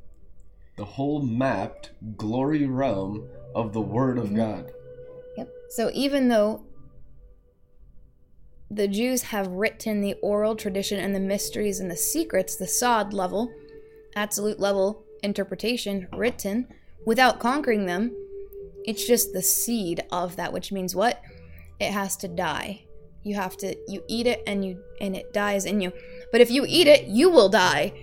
The 0.77 0.85
whole 0.85 1.21
mapped 1.21 1.91
glory 2.17 2.65
realm 2.65 3.27
of 3.55 3.73
the 3.73 3.81
word 3.81 4.17
of 4.17 4.29
Mhm. 4.29 4.35
God. 4.35 4.71
Yep. 5.37 5.49
So 5.69 5.89
even 5.93 6.27
though 6.29 6.63
the 8.69 8.87
Jews 8.87 9.23
have 9.23 9.47
written 9.47 10.01
the 10.01 10.15
oral 10.15 10.55
tradition 10.55 10.99
and 10.99 11.15
the 11.15 11.19
mysteries 11.19 11.79
and 11.79 11.89
the 11.89 11.95
secrets, 11.95 12.55
the 12.55 12.67
sod 12.67 13.13
level, 13.13 13.49
absolute 14.15 14.59
level 14.59 15.03
interpretation 15.23 16.07
written 16.15 16.67
without 17.05 17.39
conquering 17.39 17.85
them, 17.85 18.15
it's 18.85 19.07
just 19.07 19.33
the 19.33 19.41
seed 19.41 20.03
of 20.11 20.35
that, 20.35 20.51
which 20.51 20.71
means 20.71 20.95
what? 20.95 21.21
It 21.79 21.91
has 21.91 22.15
to 22.17 22.27
die. 22.27 22.83
You 23.23 23.35
have 23.35 23.57
to 23.57 23.75
you 23.87 24.03
eat 24.07 24.27
it 24.27 24.41
and 24.47 24.63
you 24.65 24.81
and 25.01 25.15
it 25.15 25.33
dies 25.33 25.65
in 25.65 25.81
you. 25.81 25.91
But 26.31 26.41
if 26.41 26.51
you 26.51 26.65
eat 26.67 26.87
it, 26.87 27.05
you 27.05 27.29
will 27.29 27.49
die. 27.49 27.93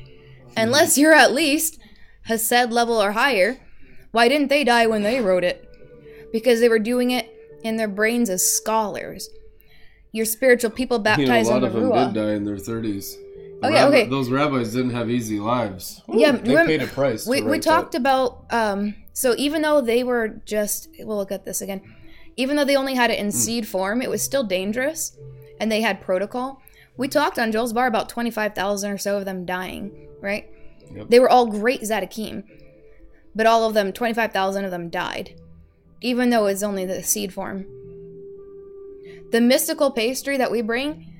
Unless 0.56 0.96
you're 0.98 1.14
at 1.14 1.32
least 1.32 1.78
Hesed 2.24 2.70
level 2.72 3.02
or 3.02 3.12
higher. 3.12 3.58
Why 4.12 4.28
didn't 4.28 4.48
they 4.48 4.64
die 4.64 4.86
when 4.86 5.02
they 5.02 5.20
wrote 5.20 5.44
it? 5.44 5.68
Because 6.32 6.60
they 6.60 6.68
were 6.68 6.78
doing 6.78 7.10
it 7.10 7.28
in 7.62 7.76
their 7.76 7.88
brains 7.88 8.30
as 8.30 8.48
scholars. 8.48 9.28
Your 10.12 10.24
spiritual 10.24 10.70
people 10.70 10.98
baptized 11.00 11.48
You 11.48 11.54
know, 11.54 11.58
a 11.58 11.60
lot 11.60 11.60
the 11.60 11.66
of 11.66 11.72
them 11.72 11.82
Ruah. 11.84 12.12
did 12.12 12.20
die 12.20 12.32
in 12.34 12.44
their 12.44 12.56
30s. 12.56 13.16
The 13.16 13.68
Oh, 13.68 13.68
yeah, 13.68 13.86
okay. 13.86 14.06
Those 14.06 14.30
rabbis 14.30 14.72
didn't 14.72 14.90
have 14.90 15.10
easy 15.10 15.40
lives. 15.40 16.02
Yeah, 16.08 16.32
they 16.32 16.54
paid 16.66 16.82
a 16.82 16.86
price. 16.86 17.26
we, 17.26 17.40
we 17.42 17.58
talked 17.58 17.92
that. 17.92 17.98
about 17.98 18.44
um 18.50 18.94
so 19.12 19.34
even 19.38 19.62
though 19.62 19.80
they 19.80 20.04
were 20.04 20.40
just 20.44 20.88
we'll 20.98 21.16
look 21.16 21.32
at 21.32 21.44
this 21.44 21.60
again 21.62 21.80
even 22.36 22.56
though 22.56 22.64
they 22.64 22.76
only 22.76 22.94
had 22.94 23.10
it 23.10 23.18
in 23.18 23.30
seed 23.30 23.66
form 23.66 24.02
it 24.02 24.10
was 24.10 24.22
still 24.22 24.42
dangerous 24.42 25.16
and 25.60 25.70
they 25.70 25.80
had 25.80 26.00
protocol 26.02 26.60
we 26.96 27.08
talked 27.08 27.38
on 27.38 27.52
joel's 27.52 27.72
bar 27.72 27.86
about 27.86 28.08
25000 28.08 28.90
or 28.90 28.98
so 28.98 29.18
of 29.18 29.24
them 29.24 29.44
dying 29.44 30.08
right 30.20 30.50
Yep. 30.94 31.08
they 31.08 31.18
were 31.18 31.30
all 31.30 31.46
great 31.46 31.80
Zadikim 31.80 32.44
but 33.34 33.46
all 33.46 33.66
of 33.66 33.74
them 33.74 33.92
25000 33.92 34.64
of 34.64 34.70
them 34.70 34.90
died 34.90 35.40
even 36.00 36.30
though 36.30 36.46
it's 36.46 36.62
only 36.62 36.84
the 36.84 37.02
seed 37.02 37.32
form 37.32 37.66
the 39.32 39.40
mystical 39.40 39.90
pastry 39.90 40.36
that 40.36 40.50
we 40.52 40.62
bring 40.62 41.10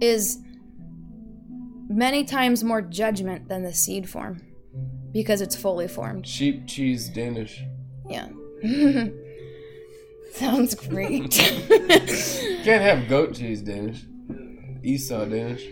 is 0.00 0.38
many 1.88 2.24
times 2.24 2.64
more 2.64 2.82
judgment 2.82 3.48
than 3.48 3.62
the 3.62 3.72
seed 3.72 4.08
form 4.08 4.42
because 5.12 5.40
it's 5.40 5.54
fully 5.54 5.86
formed. 5.86 6.26
Sheep 6.26 6.66
cheese 6.66 7.08
Danish. 7.08 7.62
Yeah. 8.08 8.28
Sounds 10.32 10.74
great. 10.74 11.30
Can't 11.30 12.82
have 12.82 13.08
goat 13.08 13.34
cheese 13.34 13.62
Danish. 13.62 14.04
Esau 14.84 15.24
Danish. 15.24 15.66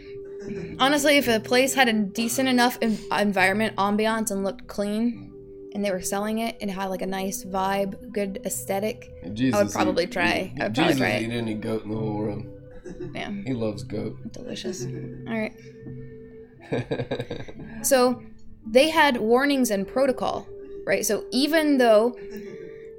Honestly, 0.81 1.17
if 1.19 1.29
a 1.29 1.39
place 1.39 1.75
had 1.75 1.89
a 1.89 1.93
decent 1.93 2.49
enough 2.49 2.77
en- 2.83 2.99
environment, 3.17 3.77
ambiance, 3.77 4.31
and 4.31 4.43
looked 4.43 4.67
clean, 4.67 5.33
and 5.75 5.85
they 5.85 5.91
were 5.91 6.03
selling 6.03 6.39
it, 6.39 6.57
and 6.61 6.71
had 6.71 6.87
like 6.87 7.03
a 7.03 7.07
nice 7.07 7.45
vibe, 7.45 8.13
good 8.13 8.41
aesthetic, 8.45 9.11
Jesus 9.35 9.59
I 9.61 9.63
would 9.63 9.73
probably 9.73 10.05
eat- 10.05 10.13
try. 10.13 10.53
I 10.61 10.65
would 10.65 10.73
Jesus 10.75 10.99
probably 10.99 11.17
try 11.19 11.19
eat 11.21 11.31
any 11.33 11.55
goat 11.55 11.85
in 11.85 11.91
the 11.91 11.97
whole 11.97 12.15
world. 12.17 12.45
Yeah, 13.15 13.31
He 13.31 13.53
loves 13.55 13.85
goat. 13.85 14.17
delicious. 14.33 14.85
All 14.85 15.39
right. 15.39 15.55
So 17.83 18.23
they 18.67 18.91
had 18.91 19.17
warnings 19.19 19.71
and 19.71 19.87
protocol, 19.87 20.47
right? 20.87 21.05
So 21.05 21.25
even 21.33 21.79
though 21.79 22.17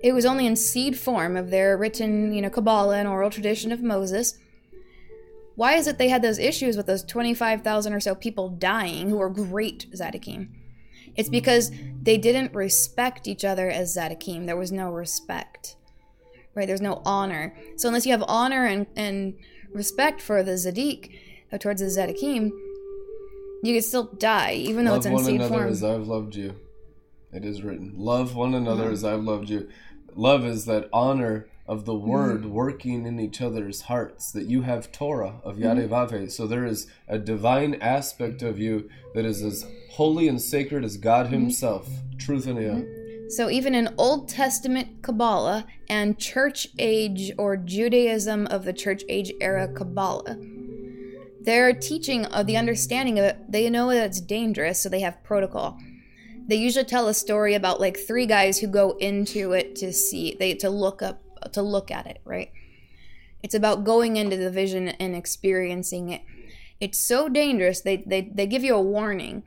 it 0.03 0.13
was 0.13 0.25
only 0.25 0.45
in 0.45 0.55
seed 0.57 0.97
form 0.99 1.37
of 1.37 1.49
their 1.49 1.77
written, 1.77 2.33
you 2.33 2.41
know, 2.41 2.49
Kabbalah 2.49 2.97
and 2.97 3.07
oral 3.07 3.29
tradition 3.29 3.71
of 3.71 3.81
Moses, 3.81 4.37
why 5.55 5.75
is 5.75 5.87
it 5.87 5.97
they 5.97 6.09
had 6.09 6.21
those 6.21 6.39
issues 6.39 6.75
with 6.77 6.85
those 6.87 7.03
25,000 7.03 7.93
or 7.93 7.99
so 7.99 8.15
people 8.15 8.49
dying 8.49 9.09
who 9.09 9.17
were 9.17 9.29
great 9.29 9.91
Zadikim? 9.93 10.49
It's 11.15 11.29
because 11.29 11.71
they 12.01 12.17
didn't 12.17 12.55
respect 12.55 13.27
each 13.27 13.45
other 13.45 13.69
as 13.69 13.95
Zadikim. 13.95 14.45
There 14.47 14.57
was 14.57 14.71
no 14.71 14.89
respect, 14.89 15.75
right? 16.55 16.65
There's 16.67 16.81
no 16.81 17.01
honor. 17.05 17.55
So 17.77 17.87
unless 17.87 18.05
you 18.05 18.11
have 18.13 18.23
honor 18.27 18.65
and, 18.65 18.87
and 18.95 19.35
respect 19.73 20.21
for 20.21 20.41
the 20.41 20.53
Zadik 20.53 21.11
uh, 21.51 21.57
towards 21.59 21.81
the 21.81 21.87
Zadikim, 21.87 22.49
you 23.61 23.75
could 23.75 23.83
still 23.83 24.05
die, 24.05 24.53
even 24.53 24.85
though 24.85 24.91
Love 24.91 24.97
it's 24.97 25.05
in 25.05 25.13
one 25.13 25.27
another 25.27 25.67
as 25.67 25.83
I've 25.83 26.07
loved 26.07 26.35
you. 26.35 26.55
It 27.31 27.45
is 27.45 27.61
written. 27.63 27.93
Love 27.95 28.35
one 28.35 28.53
another 28.55 28.83
Uh-huh. 28.83 28.91
as 28.93 29.03
I've 29.05 29.21
loved 29.23 29.49
you. 29.49 29.69
Love 30.15 30.45
is 30.45 30.65
that 30.65 30.89
honor 30.91 31.47
of 31.65 31.85
the 31.85 31.95
word 31.95 32.41
Mm-hmm. 32.41 32.51
working 32.51 33.05
in 33.05 33.19
each 33.19 33.41
other's 33.41 33.81
hearts. 33.83 34.31
That 34.31 34.45
you 34.47 34.61
have 34.63 34.91
Torah 34.91 35.35
of 35.43 35.55
Mm-hmm. 35.57 35.79
Yarevave. 35.93 36.31
So 36.31 36.45
there 36.47 36.65
is 36.65 36.87
a 37.07 37.17
divine 37.17 37.75
aspect 37.75 38.41
of 38.41 38.59
you 38.59 38.89
that 39.15 39.25
is 39.25 39.41
as 39.41 39.65
holy 39.91 40.27
and 40.27 40.41
sacred 40.41 40.83
as 40.83 40.97
God 40.97 41.27
Mm-hmm. 41.27 41.35
Himself. 41.35 41.89
Truth 42.17 42.47
and 42.47 42.61
yeah. 42.61 43.29
So 43.29 43.49
even 43.49 43.73
in 43.73 43.93
Old 43.97 44.29
Testament 44.29 45.01
Kabbalah 45.01 45.65
and 45.89 46.19
Church 46.19 46.67
Age 46.77 47.31
or 47.37 47.57
Judaism 47.57 48.45
of 48.47 48.65
the 48.65 48.73
Church 48.73 49.03
Age 49.09 49.31
era 49.41 49.67
Kabbalah, 49.67 50.37
their 51.41 51.73
teaching 51.73 52.25
of 52.25 52.45
the 52.45 52.57
understanding 52.57 53.19
of 53.19 53.25
it, 53.25 53.51
they 53.51 53.69
know 53.69 53.89
that 53.89 54.05
it's 54.05 54.21
dangerous, 54.21 54.81
so 54.81 54.87
they 54.89 55.01
have 55.01 55.23
protocol. 55.23 55.77
They 56.47 56.55
usually 56.57 56.85
tell 56.85 57.07
a 57.07 57.13
story 57.13 57.53
about 57.55 57.79
like 57.79 57.97
three 57.97 58.25
guys 58.25 58.59
who 58.59 58.67
go 58.67 58.91
into 58.97 59.53
it 59.53 59.75
to 59.77 59.91
see 59.93 60.35
they 60.37 60.53
to 60.55 60.69
look 60.69 61.01
up 61.01 61.21
to 61.51 61.61
look 61.61 61.91
at 61.91 62.07
it, 62.07 62.21
right? 62.25 62.51
It's 63.41 63.55
about 63.55 63.83
going 63.83 64.15
into 64.15 64.37
the 64.37 64.49
vision 64.49 64.89
and 64.89 65.15
experiencing 65.15 66.09
it. 66.09 66.21
It's 66.79 66.97
so 66.97 67.29
dangerous. 67.29 67.81
They 67.81 67.97
they, 67.97 68.21
they 68.33 68.47
give 68.47 68.63
you 68.63 68.75
a 68.75 68.81
warning. 68.81 69.43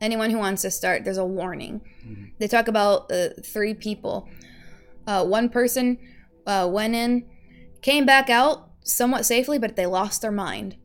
Anyone 0.00 0.30
who 0.30 0.38
wants 0.38 0.62
to 0.62 0.70
start, 0.70 1.04
there's 1.04 1.16
a 1.16 1.24
warning. 1.24 1.80
They 2.38 2.48
talk 2.48 2.66
about 2.66 3.12
uh, 3.12 3.28
three 3.44 3.72
people. 3.72 4.28
Uh, 5.06 5.24
one 5.24 5.48
person 5.48 5.98
uh, 6.44 6.68
went 6.70 6.94
in, 6.96 7.24
came 7.82 8.04
back 8.04 8.28
out 8.28 8.68
somewhat 8.82 9.24
safely, 9.24 9.58
but 9.58 9.76
they 9.76 9.86
lost 9.86 10.22
their 10.22 10.32
mind. 10.32 10.76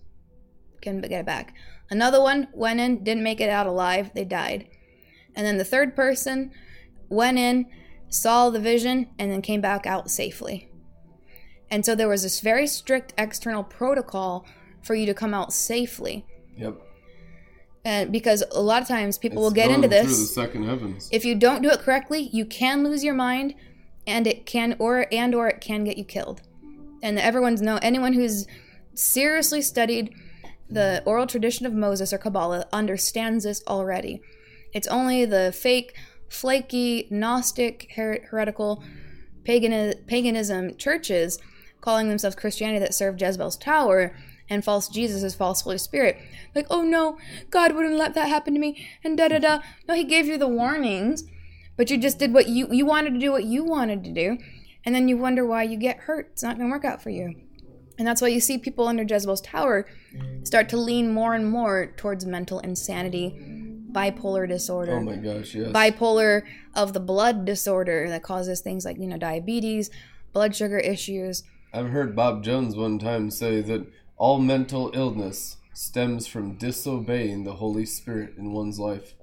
Couldn't 0.84 1.02
get 1.02 1.22
it 1.22 1.26
back. 1.26 1.56
Another 1.90 2.22
one 2.22 2.48
went 2.54 2.80
in, 2.80 3.04
didn't 3.04 3.24
make 3.24 3.42
it 3.42 3.50
out 3.50 3.66
alive. 3.66 4.12
They 4.14 4.26
died. 4.26 4.68
And 5.36 5.46
then 5.46 5.58
the 5.58 5.66
third 5.66 5.96
person 5.96 6.52
went 7.10 7.38
in, 7.38 7.66
saw 8.10 8.50
the 8.50 8.60
vision, 8.60 9.08
and 9.18 9.32
then 9.32 9.42
came 9.42 9.62
back 9.62 9.86
out 9.86 10.10
safely. 10.10 10.70
And 11.70 11.86
so 11.86 11.96
there 11.96 12.08
was 12.08 12.24
this 12.24 12.40
very 12.40 12.68
strict 12.68 13.14
external 13.18 13.64
protocol 13.64 14.46
for 14.82 14.96
you 14.96 15.06
to 15.06 15.14
come 15.14 15.34
out 15.34 15.52
safely. 15.52 16.26
Yep. 16.56 16.82
And 17.84 18.12
because 18.12 18.44
a 18.52 18.62
lot 18.62 18.82
of 18.82 18.88
times 18.88 19.18
people 19.18 19.42
will 19.42 19.52
get 19.52 19.72
into 19.72 19.88
this 19.88 20.08
the 20.08 20.26
second 20.26 20.64
heavens. 20.64 21.10
if 21.12 21.24
you 21.24 21.36
don't 21.36 21.62
do 21.62 21.70
it 21.70 21.80
correctly, 21.80 22.30
you 22.34 22.46
can 22.46 22.84
lose 22.84 23.04
your 23.04 23.14
mind, 23.14 23.54
and 24.06 24.28
it 24.28 24.46
can 24.46 24.76
or 24.80 25.08
and 25.12 25.34
or 25.36 25.48
it 25.48 25.62
can 25.62 25.84
get 25.84 25.98
you 25.98 26.04
killed. 26.04 26.42
And 27.02 27.20
everyone's 27.20 27.62
know 27.62 27.80
anyone 27.82 28.14
who's 28.14 28.48
seriously 28.94 29.62
studied 29.62 30.14
the 30.70 31.02
oral 31.06 31.28
tradition 31.28 31.66
of 31.66 31.74
Moses 31.74 32.12
or 32.12 32.18
Kabbalah 32.18 32.68
understands 32.74 33.44
this 33.44 33.64
already. 33.68 34.22
It's 34.74 34.88
only 34.88 35.24
the 35.24 35.54
fake, 35.54 35.96
flaky, 36.30 37.08
Gnostic, 37.10 37.92
her- 37.96 38.20
heretical, 38.30 38.84
pagan 39.44 39.94
paganism 40.08 40.76
churches 40.76 41.40
calling 41.80 42.10
themselves 42.10 42.36
Christianity 42.36 42.80
that 42.80 42.94
serve 42.94 43.20
Jezebel's 43.20 43.56
tower 43.56 44.14
and 44.50 44.64
false 44.64 44.90
Jesus 44.90 45.24
as 45.24 45.36
false 45.36 45.62
Holy 45.62 45.78
Spirit. 45.78 46.18
Like, 46.56 46.68
oh 46.70 46.84
no, 46.84 47.18
God 47.50 47.76
wouldn't 47.76 47.96
let 47.96 48.14
that 48.16 48.30
happen 48.30 48.54
to 48.54 48.60
me, 48.60 48.88
and 49.04 49.18
da 49.18 49.28
da 49.28 49.40
da. 49.40 49.60
No, 49.88 49.94
He 49.94 50.04
gave 50.04 50.26
you 50.26 50.38
the 50.38 50.48
warnings, 50.48 51.24
but 51.76 51.90
you 51.90 51.98
just 51.98 52.20
did 52.20 52.34
what 52.34 52.48
you 52.48 52.68
you 52.72 52.86
wanted 52.86 53.14
to 53.14 53.20
do 53.20 53.32
what 53.32 53.46
you 53.46 53.64
wanted 53.64 54.04
to 54.04 54.12
do, 54.12 54.38
and 54.86 54.94
then 54.96 55.08
you 55.08 55.18
wonder 55.18 55.46
why 55.46 55.64
you 55.64 55.78
get 55.78 56.00
hurt. 56.00 56.30
It's 56.34 56.44
not 56.44 56.58
going 56.58 56.70
to 56.70 56.72
work 56.72 56.86
out 56.86 57.02
for 57.02 57.10
you. 57.10 57.36
And 57.98 58.08
that's 58.08 58.22
why 58.22 58.28
you 58.28 58.40
see 58.40 58.58
people 58.60 58.88
under 58.88 59.04
Jezebel's 59.04 59.42
tower 59.42 59.88
start 60.44 60.70
to 60.70 60.78
lean 60.78 61.12
more 61.12 61.34
and 61.34 61.50
more 61.50 61.94
towards 61.98 62.26
mental 62.26 62.60
insanity, 62.60 63.36
bipolar 63.92 64.48
disorder 64.48 64.94
Oh 64.98 65.02
my 65.02 65.16
gosh, 65.16 65.56
yes. 65.56 65.72
bipolar 65.72 66.44
of 66.76 66.94
the 66.94 67.00
blood 67.00 67.46
disorder 67.46 68.10
that 68.10 68.24
causes 68.24 68.62
things 68.62 68.86
like 68.86 68.98
you 68.98 69.08
know 69.08 69.18
diabetes 69.18 69.90
blood 70.34 70.56
sugar 70.56 70.78
issues 70.78 71.44
I've 71.74 71.90
heard 71.90 72.16
Bob 72.16 72.44
Jones 72.44 72.76
one 72.76 72.98
time 73.00 73.30
say 73.30 73.62
that 73.62 73.86
all 74.18 74.40
mental 74.40 74.92
illness 74.94 75.58
stems 75.74 76.26
from 76.26 76.56
disobeying 76.58 77.44
the 77.44 77.54
Holy 77.56 77.86
Spirit 77.86 78.34
in 78.38 78.52
one's 78.54 78.80
life. 78.80 79.14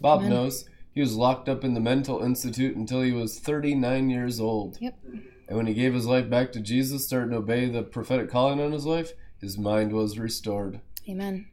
Bob 0.00 0.20
Amen. 0.20 0.30
knows. 0.30 0.64
He 0.92 1.00
was 1.00 1.14
locked 1.14 1.48
up 1.48 1.62
in 1.62 1.74
the 1.74 1.80
mental 1.80 2.20
institute 2.22 2.74
until 2.76 3.02
he 3.02 3.12
was 3.12 3.38
39 3.38 4.10
years 4.10 4.40
old. 4.40 4.78
yep 4.80 4.98
And 5.46 5.56
when 5.56 5.66
he 5.66 5.74
gave 5.74 5.94
his 5.94 6.06
life 6.06 6.28
back 6.30 6.50
to 6.52 6.60
Jesus, 6.60 7.06
starting 7.06 7.30
to 7.30 7.36
obey 7.36 7.68
the 7.68 7.82
prophetic 7.82 8.30
calling 8.30 8.60
on 8.60 8.72
his 8.72 8.86
life, 8.86 9.12
his 9.40 9.58
mind 9.58 9.92
was 9.92 10.18
restored. 10.18 10.80
Amen. 11.08 11.46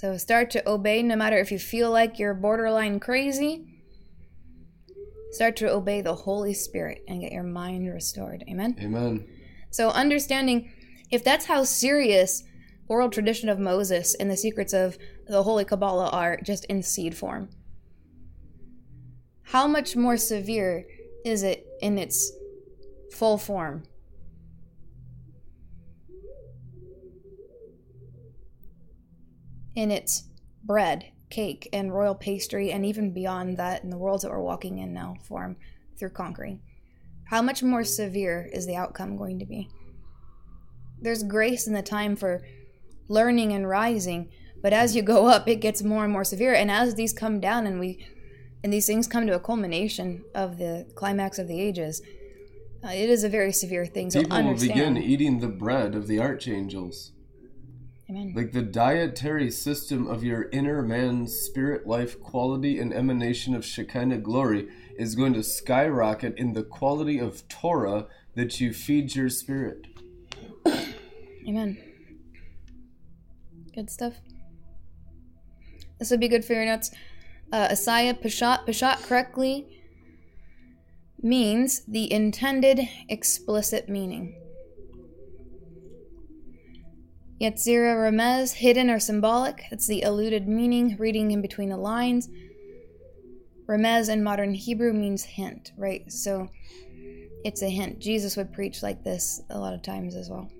So 0.00 0.16
start 0.16 0.48
to 0.52 0.66
obey 0.66 1.02
no 1.02 1.14
matter 1.14 1.36
if 1.36 1.52
you 1.52 1.58
feel 1.58 1.90
like 1.90 2.18
you're 2.18 2.32
borderline 2.32 3.00
crazy. 3.00 3.66
Start 5.32 5.56
to 5.56 5.70
obey 5.70 6.00
the 6.00 6.14
Holy 6.14 6.54
Spirit 6.54 7.04
and 7.06 7.20
get 7.20 7.32
your 7.32 7.42
mind 7.42 7.86
restored. 7.86 8.42
Amen. 8.48 8.76
Amen. 8.80 9.28
So 9.68 9.90
understanding 9.90 10.72
if 11.10 11.22
that's 11.22 11.44
how 11.44 11.64
serious 11.64 12.42
oral 12.88 13.10
tradition 13.10 13.50
of 13.50 13.58
Moses 13.58 14.14
and 14.14 14.30
the 14.30 14.38
secrets 14.38 14.72
of 14.72 14.96
the 15.26 15.42
Holy 15.42 15.66
Kabbalah 15.66 16.08
are 16.08 16.38
just 16.38 16.64
in 16.64 16.82
seed 16.82 17.14
form. 17.14 17.50
How 19.42 19.66
much 19.66 19.96
more 19.96 20.16
severe 20.16 20.86
is 21.26 21.42
it 21.42 21.66
in 21.82 21.98
its 21.98 22.32
full 23.12 23.36
form? 23.36 23.82
In 29.80 29.90
its 29.90 30.24
bread, 30.62 31.06
cake, 31.30 31.66
and 31.72 31.94
royal 31.94 32.14
pastry, 32.14 32.70
and 32.70 32.84
even 32.84 33.14
beyond 33.14 33.56
that 33.56 33.82
in 33.82 33.88
the 33.88 33.96
worlds 33.96 34.24
that 34.24 34.30
we're 34.30 34.42
walking 34.42 34.76
in 34.76 34.92
now 34.92 35.16
form 35.22 35.56
through 35.98 36.10
conquering. 36.10 36.60
How 37.30 37.40
much 37.40 37.62
more 37.62 37.82
severe 37.82 38.46
is 38.52 38.66
the 38.66 38.76
outcome 38.76 39.16
going 39.16 39.38
to 39.38 39.46
be? 39.46 39.70
There's 41.00 41.22
grace 41.22 41.66
in 41.66 41.72
the 41.72 41.80
time 41.80 42.14
for 42.14 42.42
learning 43.08 43.54
and 43.54 43.66
rising, 43.66 44.28
but 44.60 44.74
as 44.74 44.94
you 44.94 45.00
go 45.00 45.28
up, 45.34 45.48
it 45.48 45.62
gets 45.62 45.82
more 45.82 46.04
and 46.04 46.12
more 46.12 46.24
severe. 46.24 46.52
And 46.52 46.70
as 46.70 46.94
these 46.94 47.14
come 47.14 47.40
down 47.40 47.66
and 47.66 47.80
we 47.80 48.06
and 48.62 48.70
these 48.70 48.86
things 48.86 49.06
come 49.06 49.26
to 49.26 49.34
a 49.34 49.40
culmination 49.40 50.24
of 50.34 50.58
the 50.58 50.86
climax 50.94 51.38
of 51.38 51.48
the 51.48 51.58
ages, 51.58 52.02
uh, 52.84 52.88
it 52.88 53.08
is 53.08 53.24
a 53.24 53.30
very 53.30 53.52
severe 53.52 53.86
thing. 53.86 54.10
So 54.10 54.20
People 54.20 54.42
will 54.42 54.58
begin 54.58 54.98
eating 54.98 55.38
the 55.38 55.48
bread 55.48 55.94
of 55.94 56.06
the 56.06 56.20
archangels. 56.20 57.12
Amen. 58.10 58.32
Like 58.34 58.50
the 58.50 58.62
dietary 58.62 59.52
system 59.52 60.08
of 60.08 60.24
your 60.24 60.48
inner 60.50 60.82
man's 60.82 61.32
spirit 61.32 61.86
life 61.86 62.20
quality 62.20 62.80
and 62.80 62.92
emanation 62.92 63.54
of 63.54 63.64
Shekinah 63.64 64.18
glory 64.18 64.68
is 64.98 65.14
going 65.14 65.32
to 65.34 65.44
skyrocket 65.44 66.36
in 66.36 66.52
the 66.52 66.64
quality 66.64 67.20
of 67.20 67.46
Torah 67.46 68.08
that 68.34 68.60
you 68.60 68.72
feed 68.72 69.14
your 69.14 69.28
spirit. 69.28 69.86
Amen. 71.48 71.78
Good 73.72 73.88
stuff. 73.88 74.14
This 76.00 76.10
would 76.10 76.18
be 76.18 76.28
good 76.28 76.44
for 76.44 76.54
your 76.54 76.66
notes. 76.66 76.90
Uh, 77.52 77.68
Asaya 77.68 78.20
Peshat. 78.20 78.66
Peshat 78.66 79.04
correctly 79.04 79.68
means 81.22 81.82
the 81.86 82.12
intended 82.12 82.88
explicit 83.08 83.88
meaning. 83.88 84.39
Yetzira 87.40 87.96
Remez, 87.96 88.52
hidden 88.52 88.90
or 88.90 89.00
symbolic. 89.00 89.64
That's 89.70 89.86
the 89.86 90.02
alluded 90.02 90.46
meaning, 90.46 90.96
reading 90.98 91.30
in 91.30 91.40
between 91.40 91.70
the 91.70 91.76
lines. 91.76 92.28
Remez 93.66 94.10
in 94.10 94.22
modern 94.22 94.52
Hebrew 94.52 94.92
means 94.92 95.24
hint, 95.24 95.72
right? 95.78 96.10
So 96.12 96.48
it's 97.44 97.62
a 97.62 97.70
hint. 97.70 97.98
Jesus 97.98 98.36
would 98.36 98.52
preach 98.52 98.82
like 98.82 99.02
this 99.04 99.40
a 99.48 99.58
lot 99.58 99.72
of 99.72 99.82
times 99.82 100.16
as 100.16 100.28
well. 100.28 100.50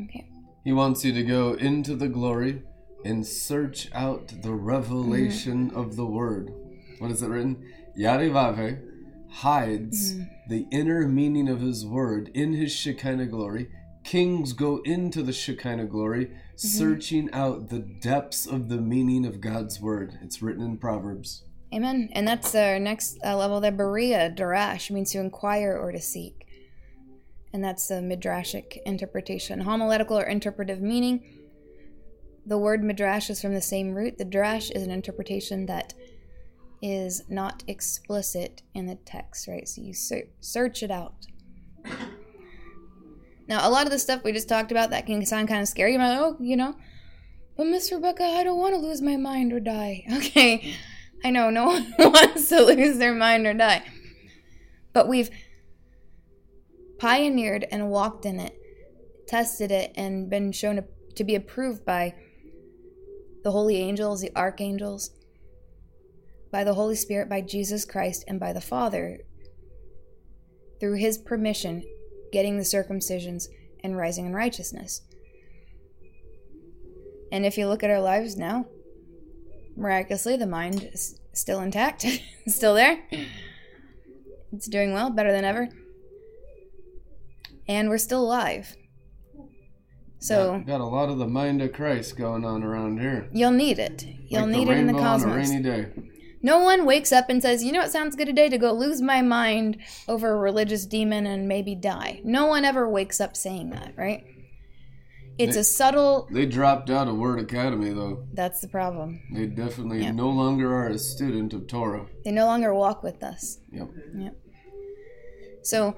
Okay. 0.00 0.28
He 0.64 0.72
wants 0.72 1.04
you 1.04 1.12
to 1.12 1.22
go 1.22 1.54
into 1.54 1.96
the 1.96 2.08
glory 2.08 2.62
and 3.04 3.26
search 3.26 3.90
out 3.92 4.32
the 4.42 4.52
revelation 4.52 5.70
mm-hmm. 5.70 5.78
of 5.78 5.96
the 5.96 6.06
word. 6.06 6.52
What 6.98 7.10
is 7.10 7.22
it 7.22 7.28
written? 7.28 7.68
Yarivave 7.98 8.93
hides 9.34 10.14
the 10.48 10.66
inner 10.70 11.08
meaning 11.08 11.48
of 11.48 11.60
his 11.60 11.84
word 11.84 12.30
in 12.34 12.52
his 12.52 12.72
Shekinah 12.72 13.26
glory. 13.26 13.68
Kings 14.04 14.52
go 14.52 14.80
into 14.84 15.22
the 15.22 15.32
Shekinah 15.32 15.86
glory, 15.86 16.30
searching 16.56 17.30
out 17.32 17.68
the 17.68 17.80
depths 17.80 18.46
of 18.46 18.68
the 18.68 18.80
meaning 18.80 19.26
of 19.26 19.40
God's 19.40 19.80
word. 19.80 20.18
It's 20.22 20.40
written 20.40 20.64
in 20.64 20.76
Proverbs. 20.78 21.42
Amen. 21.72 22.10
And 22.12 22.28
that's 22.28 22.54
our 22.54 22.78
next 22.78 23.18
uh, 23.24 23.36
level 23.36 23.60
there. 23.60 23.72
Beriah, 23.72 24.34
Darash, 24.36 24.90
means 24.90 25.10
to 25.12 25.18
inquire 25.18 25.76
or 25.76 25.90
to 25.90 26.00
seek. 26.00 26.46
And 27.52 27.64
that's 27.64 27.88
the 27.88 27.96
midrashic 27.96 28.78
interpretation. 28.84 29.60
Homiletical 29.62 30.18
or 30.18 30.24
interpretive 30.24 30.80
meaning. 30.80 31.24
The 32.46 32.58
word 32.58 32.84
midrash 32.84 33.30
is 33.30 33.40
from 33.40 33.54
the 33.54 33.62
same 33.62 33.94
root. 33.94 34.18
The 34.18 34.24
drash 34.24 34.70
is 34.70 34.82
an 34.82 34.90
interpretation 34.90 35.66
that 35.66 35.94
is 36.86 37.22
not 37.30 37.64
explicit 37.66 38.60
in 38.74 38.84
the 38.84 38.96
text, 39.06 39.48
right? 39.48 39.66
So 39.66 39.80
you 39.80 39.94
ser- 39.94 40.28
search 40.40 40.82
it 40.82 40.90
out. 40.90 41.26
Now, 43.48 43.66
a 43.66 43.70
lot 43.70 43.86
of 43.86 43.90
the 43.90 43.98
stuff 43.98 44.22
we 44.22 44.32
just 44.32 44.50
talked 44.50 44.70
about 44.70 44.90
that 44.90 45.06
can 45.06 45.24
sound 45.24 45.48
kind 45.48 45.62
of 45.62 45.68
scary. 45.68 45.92
You're 45.92 46.02
like, 46.02 46.18
oh, 46.18 46.36
you 46.40 46.56
know, 46.56 46.74
but 47.56 47.68
Miss 47.68 47.90
Rebekah, 47.90 48.22
I 48.22 48.44
don't 48.44 48.58
want 48.58 48.74
to 48.74 48.80
lose 48.80 49.00
my 49.00 49.16
mind 49.16 49.54
or 49.54 49.60
die. 49.60 50.04
Okay, 50.14 50.74
I 51.24 51.30
know 51.30 51.48
no 51.48 51.64
one 51.66 51.94
wants 51.98 52.50
to 52.50 52.62
lose 52.62 52.98
their 52.98 53.14
mind 53.14 53.46
or 53.46 53.54
die, 53.54 53.82
but 54.92 55.08
we've 55.08 55.30
pioneered 56.98 57.66
and 57.70 57.88
walked 57.88 58.26
in 58.26 58.38
it, 58.38 58.54
tested 59.26 59.70
it, 59.70 59.92
and 59.96 60.28
been 60.28 60.52
shown 60.52 60.76
to, 60.76 60.84
to 61.14 61.24
be 61.24 61.34
approved 61.34 61.86
by 61.86 62.14
the 63.42 63.52
holy 63.52 63.76
angels, 63.76 64.20
the 64.20 64.36
archangels, 64.36 65.10
by 66.54 66.62
the 66.62 66.74
Holy 66.74 66.94
Spirit, 66.94 67.28
by 67.28 67.40
Jesus 67.40 67.84
Christ, 67.84 68.22
and 68.28 68.38
by 68.38 68.52
the 68.52 68.60
Father 68.60 69.18
through 70.78 70.94
His 70.94 71.18
permission, 71.18 71.82
getting 72.30 72.58
the 72.58 72.62
circumcisions 72.62 73.48
and 73.82 73.96
rising 73.96 74.24
in 74.24 74.34
righteousness. 74.34 75.02
And 77.32 77.44
if 77.44 77.58
you 77.58 77.66
look 77.66 77.82
at 77.82 77.90
our 77.90 78.00
lives 78.00 78.36
now, 78.36 78.66
miraculously, 79.76 80.36
the 80.36 80.46
mind 80.46 80.88
is 80.92 81.18
still 81.32 81.58
intact, 81.58 82.06
still 82.46 82.74
there. 82.74 83.04
It's 84.52 84.68
doing 84.68 84.92
well, 84.92 85.10
better 85.10 85.32
than 85.32 85.44
ever. 85.44 85.68
And 87.66 87.88
we're 87.88 87.98
still 87.98 88.22
alive. 88.22 88.76
So 90.20 90.58
got, 90.58 90.66
got 90.66 90.80
a 90.80 90.86
lot 90.86 91.08
of 91.08 91.18
the 91.18 91.26
mind 91.26 91.62
of 91.62 91.72
Christ 91.72 92.16
going 92.16 92.44
on 92.44 92.62
around 92.62 93.00
here. 93.00 93.28
you'll 93.32 93.50
need 93.50 93.80
it. 93.80 94.06
You'll 94.28 94.42
like 94.42 94.50
need 94.50 94.68
it 94.68 94.78
in 94.78 94.86
the 94.86 94.92
rainbow 94.92 94.98
on 95.00 95.20
a 95.20 95.24
cosmos. 95.24 95.50
rainy 95.50 95.62
day. 95.64 95.86
No 96.44 96.58
one 96.60 96.84
wakes 96.84 97.10
up 97.10 97.30
and 97.30 97.40
says, 97.40 97.64
you 97.64 97.72
know 97.72 97.78
what 97.80 97.90
sounds 97.90 98.14
good 98.16 98.26
today? 98.26 98.50
To 98.50 98.58
go 98.58 98.70
lose 98.72 99.00
my 99.00 99.22
mind 99.22 99.78
over 100.06 100.30
a 100.30 100.36
religious 100.36 100.84
demon 100.84 101.24
and 101.26 101.48
maybe 101.48 101.74
die. 101.74 102.20
No 102.22 102.46
one 102.46 102.66
ever 102.66 102.86
wakes 102.88 103.18
up 103.18 103.34
saying 103.34 103.70
that, 103.70 103.94
right? 103.96 104.22
It's 105.38 105.54
They- 105.54 105.60
a 105.60 105.64
subtle. 105.64 106.28
They 106.30 106.44
dropped 106.44 106.90
out 106.90 107.08
of 107.08 107.16
Word 107.16 107.40
Academy 107.40 107.90
though. 107.94 108.24
That's 108.34 108.60
the 108.60 108.68
problem. 108.68 109.20
They 109.32 109.46
definitely 109.46 110.02
Yeah. 110.02 110.12
no 110.12 110.28
longer 110.28 110.72
are 110.72 110.88
a 110.88 110.98
student 110.98 111.54
of 111.54 111.66
Torah. 111.66 112.06
They 112.24 112.30
no 112.30 112.44
longer 112.44 112.74
walk 112.74 113.02
with 113.02 113.22
us. 113.24 113.58
Yep. 113.72 113.88
So 115.62 115.96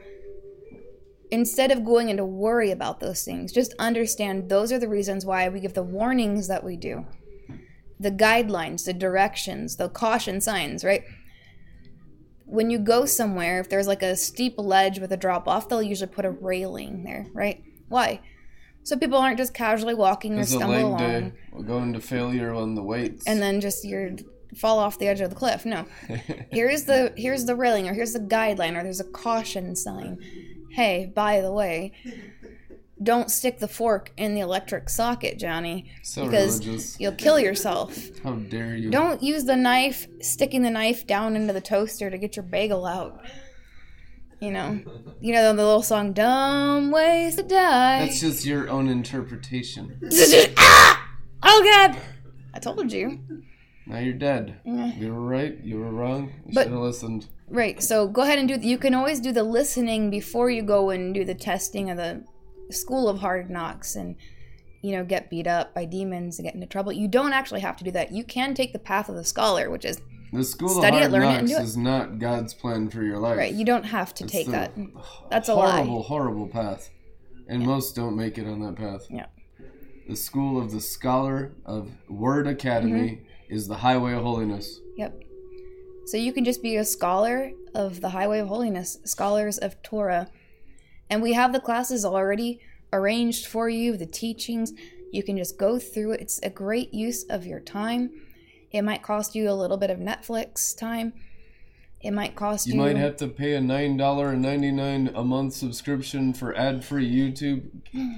instead 1.33 1.73
of 1.73 1.85
going 1.85 2.09
into 2.09 2.25
worry 2.25 2.71
about 2.71 3.01
those 3.01 3.25
things, 3.25 3.51
just 3.53 3.75
understand 3.81 4.49
those 4.49 4.71
are 4.73 4.79
the 4.79 4.89
reasons 4.89 5.27
why 5.27 5.49
we 5.49 5.59
give 5.59 5.75
the 5.75 5.83
warnings 5.83 6.47
that 6.47 6.63
we 6.63 6.77
do, 6.77 7.05
the 7.99 8.11
guidelines, 8.11 8.85
the 8.85 8.93
directions, 8.93 9.77
the 9.77 9.89
caution 9.89 10.41
signs, 10.41 10.85
right? 10.85 11.05
When 12.45 12.71
you 12.71 12.79
go 12.79 13.07
somewhere, 13.07 13.59
if 13.61 13.69
there's 13.69 13.89
like 13.89 14.03
a 14.03 14.15
steep 14.17 14.55
ledge 14.59 14.99
with 14.99 15.13
a 15.13 15.17
drop 15.17 15.49
off, 15.49 15.69
they'll 15.69 15.83
usually 15.83 16.11
put 16.11 16.25
a 16.25 16.31
railing 16.31 17.03
there, 17.03 17.27
right? 17.33 17.63
Why? 17.89 18.21
So 18.85 18.97
people 18.97 19.19
aren't 19.19 19.39
just 19.39 19.53
casually 19.53 19.95
walking 19.95 20.39
or 20.39 20.45
stumble 20.45 20.77
along 20.77 20.99
day. 20.99 21.33
We'll 21.53 21.65
go 21.65 21.79
into 21.79 22.01
failure 22.01 22.55
on 22.55 22.77
the 22.77 22.83
weights. 22.83 23.27
and 23.27 23.43
then 23.43 23.61
just 23.61 23.85
you're 23.85 24.11
fall 24.57 24.79
off 24.79 24.99
the 24.99 25.09
edge 25.09 25.21
of 25.21 25.31
the 25.31 25.37
cliff. 25.37 25.67
No. 25.67 25.87
here's 26.53 26.85
the 26.85 27.13
here's 27.17 27.45
the 27.45 27.57
railing 27.57 27.89
or 27.89 27.95
here's 27.95 28.13
the 28.13 28.21
guideline 28.21 28.79
or 28.79 28.83
there's 28.83 29.01
a 29.01 29.05
caution 29.05 29.75
sign. 29.75 30.19
Hey, 30.71 31.11
by 31.15 31.41
the 31.41 31.53
way, 31.53 31.93
don't 33.03 33.31
stick 33.31 33.59
the 33.59 33.69
fork 33.69 34.13
in 34.17 34.35
the 34.35 34.41
electric 34.41 34.89
socket, 34.89 35.39
Johnny, 35.39 35.91
so 36.03 36.25
because 36.25 36.61
religious. 36.61 36.99
you'll 36.99 37.13
kill 37.13 37.39
yourself. 37.39 37.97
How 38.23 38.33
dare 38.33 38.75
you? 38.77 38.91
Don't 38.91 39.23
use 39.23 39.45
the 39.45 39.57
knife, 39.57 40.07
sticking 40.21 40.63
the 40.63 40.71
knife 40.71 41.07
down 41.07 41.37
into 41.37 41.53
the 41.53 41.61
toaster 41.61 42.09
to 42.11 42.17
get 42.17 42.37
your 42.37 42.43
bagel 42.43 42.87
out. 42.87 43.23
You 44.41 44.51
know, 44.51 44.81
you 45.21 45.33
know 45.33 45.43
the 45.43 45.63
little 45.63 45.83
song 45.83 46.13
"Dumb 46.13 46.91
Ways 46.91 47.37
to 47.37 47.43
Die." 47.43 48.07
That's 48.07 48.21
just 48.21 48.45
your 48.45 48.69
own 48.69 48.89
interpretation. 48.89 49.99
ah! 50.57 51.09
Oh 51.43 51.63
God! 51.65 52.01
I 52.55 52.59
told 52.59 52.93
you. 52.93 53.21
Now 53.87 53.99
you're 53.99 54.15
dead. 54.15 54.61
Yeah. 54.65 54.93
You 54.95 55.15
were 55.15 55.21
right. 55.21 55.59
You 55.63 55.79
were 55.79 55.91
wrong. 55.91 56.33
You 56.47 56.55
should 56.55 56.73
have 56.73 56.81
listened. 56.81 57.29
Right. 57.49 57.81
So 57.83 58.09
go 58.09 58.23
ahead 58.23 58.39
and 58.39 58.49
do. 58.49 58.57
You 58.57 58.79
can 58.79 58.95
always 58.95 59.21
do 59.21 59.33
the 59.33 59.45
listening 59.45 60.11
before 60.11 60.51
you 60.51 60.63
go 60.63 60.91
and 60.91 61.15
do 61.15 61.25
the 61.25 61.35
testing 61.35 61.89
of 61.91 61.97
the 61.97 62.25
school 62.71 63.09
of 63.09 63.19
hard 63.21 63.51
knocks 63.51 63.97
and 63.97 64.17
you 64.83 64.93
know 64.93 65.05
get 65.05 65.31
beat 65.31 65.47
up 65.47 65.75
by 65.75 65.85
demons 65.85 66.39
and 66.39 66.47
get 66.47 66.55
into 66.55 66.67
trouble. 66.67 66.93
You 66.93 67.09
don't 67.09 67.33
actually 67.33 67.61
have 67.61 67.77
to 67.79 67.85
do 67.85 67.91
that. 67.93 68.13
You 68.13 68.25
can 68.25 68.55
take 68.55 68.73
the 68.73 68.79
path 68.79 69.09
of 69.09 69.15
the 69.17 69.25
scholar, 69.25 69.71
which 69.71 69.85
is 69.85 70.01
The 70.33 70.45
school 70.45 70.69
Study 70.69 70.97
of 70.99 71.03
it, 71.03 71.11
hard 71.11 71.13
learn 71.13 71.23
it, 71.23 71.27
knocks 71.27 71.39
and 71.41 71.49
do 71.49 71.57
it. 71.57 71.63
is 71.63 71.77
not 71.77 72.19
God's 72.19 72.55
plan 72.55 72.89
for 72.91 73.03
your 73.03 73.19
life. 73.19 73.37
Right. 73.39 73.53
You 73.55 73.65
don't 73.65 73.85
have 73.85 74.13
to 74.15 74.25
It's 74.25 74.33
take 74.33 74.49
that. 74.49 74.73
That's 75.31 75.49
a 75.49 75.55
lie. 75.55 75.77
horrible, 75.83 76.03
horrible 76.03 76.49
path, 76.49 76.91
and 77.49 77.65
most 77.65 77.95
don't 77.97 78.17
make 78.17 78.37
it 78.39 78.47
on 78.47 78.61
that 78.61 78.77
path. 78.77 79.07
Yeah. 79.11 79.27
The 80.09 80.17
school 80.17 80.61
of 80.61 80.71
the 80.71 80.81
scholar 80.81 81.53
of 81.65 81.91
Word 82.09 82.47
Academy 82.47 83.09
Mm-hmm. 83.11 83.55
is 83.55 83.67
the 83.69 83.77
highway 83.77 84.13
of 84.15 84.23
holiness. 84.23 84.81
Yep. 84.97 85.23
So 86.07 86.17
you 86.17 86.33
can 86.33 86.45
just 86.45 86.63
be 86.63 86.77
a 86.77 86.85
scholar 86.85 87.51
of 87.75 88.01
the 88.01 88.11
highway 88.11 88.39
of 88.39 88.47
holiness, 88.49 88.99
scholars 89.05 89.59
of 89.59 89.83
Torah. 89.83 90.29
And 91.11 91.23
we 91.23 91.33
have 91.35 91.53
the 91.53 91.61
classes 91.61 92.05
already 92.05 92.61
arranged 92.93 93.47
for 93.47 93.69
you, 93.69 93.97
the 93.97 94.07
teachings. 94.07 94.73
You 95.13 95.23
can 95.23 95.37
just 95.37 95.59
go 95.59 95.79
through 95.79 96.13
it. 96.13 96.21
It's 96.21 96.41
a 96.43 96.51
great 96.51 96.93
use 96.93 97.25
of 97.25 97.47
your 97.47 97.61
time. 97.61 98.11
It 98.73 98.83
might 98.83 99.03
cost 99.03 99.35
you 99.35 99.51
a 99.51 99.55
little 99.55 99.77
bit 99.77 99.91
of 99.91 99.99
Netflix 99.99 100.77
time. 100.77 101.13
It 102.03 102.11
might 102.11 102.37
cost 102.37 102.67
You 102.67 102.75
you, 102.75 102.81
might 102.81 102.97
have 102.97 103.17
to 103.17 103.29
pay 103.29 103.55
a 103.55 103.61
nine 103.61 103.97
dollar 103.97 104.31
and 104.31 104.43
ninety 104.43 104.71
nine 104.71 105.11
a 105.15 105.25
month 105.25 105.55
subscription 105.55 106.35
for 106.35 106.55
ad 106.57 106.85
free 106.85 107.11
YouTube. 107.11 107.71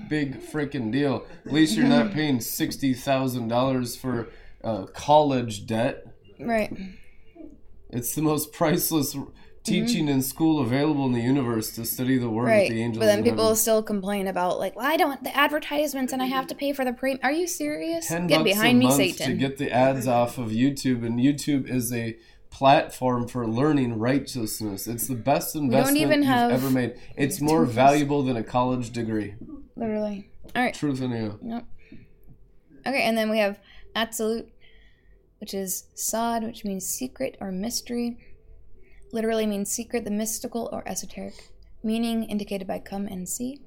Big 0.09 0.41
freaking 0.41 0.91
deal. 0.91 1.25
At 1.47 1.53
least 1.53 1.77
you're 1.77 1.87
not 1.87 2.13
paying 2.19 2.41
sixty 2.41 2.93
thousand 2.93 3.49
dollars 3.49 3.95
for 3.97 4.29
uh, 4.65 4.87
college 4.87 5.67
debt. 5.67 6.07
right. 6.41 6.77
It's 7.91 8.15
the 8.15 8.23
most 8.23 8.53
priceless 8.53 9.17
teaching 9.65 10.09
in 10.09 10.23
school 10.23 10.61
available 10.61 11.05
in 11.07 11.13
the 11.13 11.21
universe 11.21 11.71
to 11.73 11.85
study 11.85 12.17
the 12.19 12.29
word 12.31 12.47
Mm-hmm. 12.49 12.51
Right. 12.51 12.71
of 12.71 12.75
the 12.77 12.83
angels. 12.83 13.01
But 13.01 13.07
then 13.07 13.23
people 13.23 13.45
heaven. 13.45 13.57
still 13.57 13.83
complain 13.83 14.27
about 14.27 14.59
like, 14.59 14.75
well, 14.77 14.87
I 14.87 14.97
don't 14.97 15.23
the 15.25 15.37
advertisements 15.37 16.13
and 16.13 16.23
I 16.23 16.27
have 16.27 16.47
to 16.49 16.55
pay 16.55 16.73
for 16.73 16.85
the 16.85 16.93
pre. 16.93 17.19
Are 17.23 17.33
you 17.33 17.47
serious? 17.47 18.09
ten 18.09 18.27
Get 18.27 18.39
bucks 18.39 18.51
behind 18.51 18.77
a 18.77 18.79
me, 18.79 18.85
month 18.87 18.97
Satan. 18.97 19.27
to 19.29 19.35
get 19.37 19.59
the 19.59 19.71
ads 19.71 20.07
off 20.07 20.39
of 20.39 20.49
YouTube, 20.49 21.05
and 21.05 21.19
YouTube 21.21 21.69
is 21.69 21.93
a 21.93 22.17
platform 22.51 23.29
for 23.29 23.47
learning 23.47 23.99
righteousness. 23.99 24.87
It's 24.87 25.07
the 25.07 25.15
best 25.15 25.55
investment 25.55 25.99
you've 25.99 26.11
ever 26.29 26.71
made. 26.71 26.95
It's 27.17 27.41
more 27.51 27.67
valuable 27.67 28.23
than 28.23 28.37
a 28.37 28.43
college 28.43 28.91
degree. 28.91 29.35
Literally. 29.77 30.31
All 30.57 30.63
right. 30.63 30.73
Truth 30.75 31.03
in 31.03 31.11
you. 31.11 31.39
Yep. 31.43 31.65
Okay, 32.87 33.03
and 33.03 33.19
then 33.19 33.29
we 33.29 33.39
have 33.39 33.61
absolute, 33.95 34.49
which 35.41 35.53
is 35.53 35.85
sod, 35.95 36.43
which 36.43 36.65
means 36.65 36.87
secret 36.87 37.37
or 37.39 37.53
mystery. 37.53 38.17
Literally 39.13 39.47
means 39.47 39.71
secret, 39.71 40.05
the 40.05 40.11
mystical 40.11 40.69
or 40.73 40.87
esoteric. 40.87 41.51
Meaning 41.83 42.25
indicated 42.25 42.67
by 42.67 42.79
come 42.79 43.07
and 43.07 43.29
see. 43.29 43.61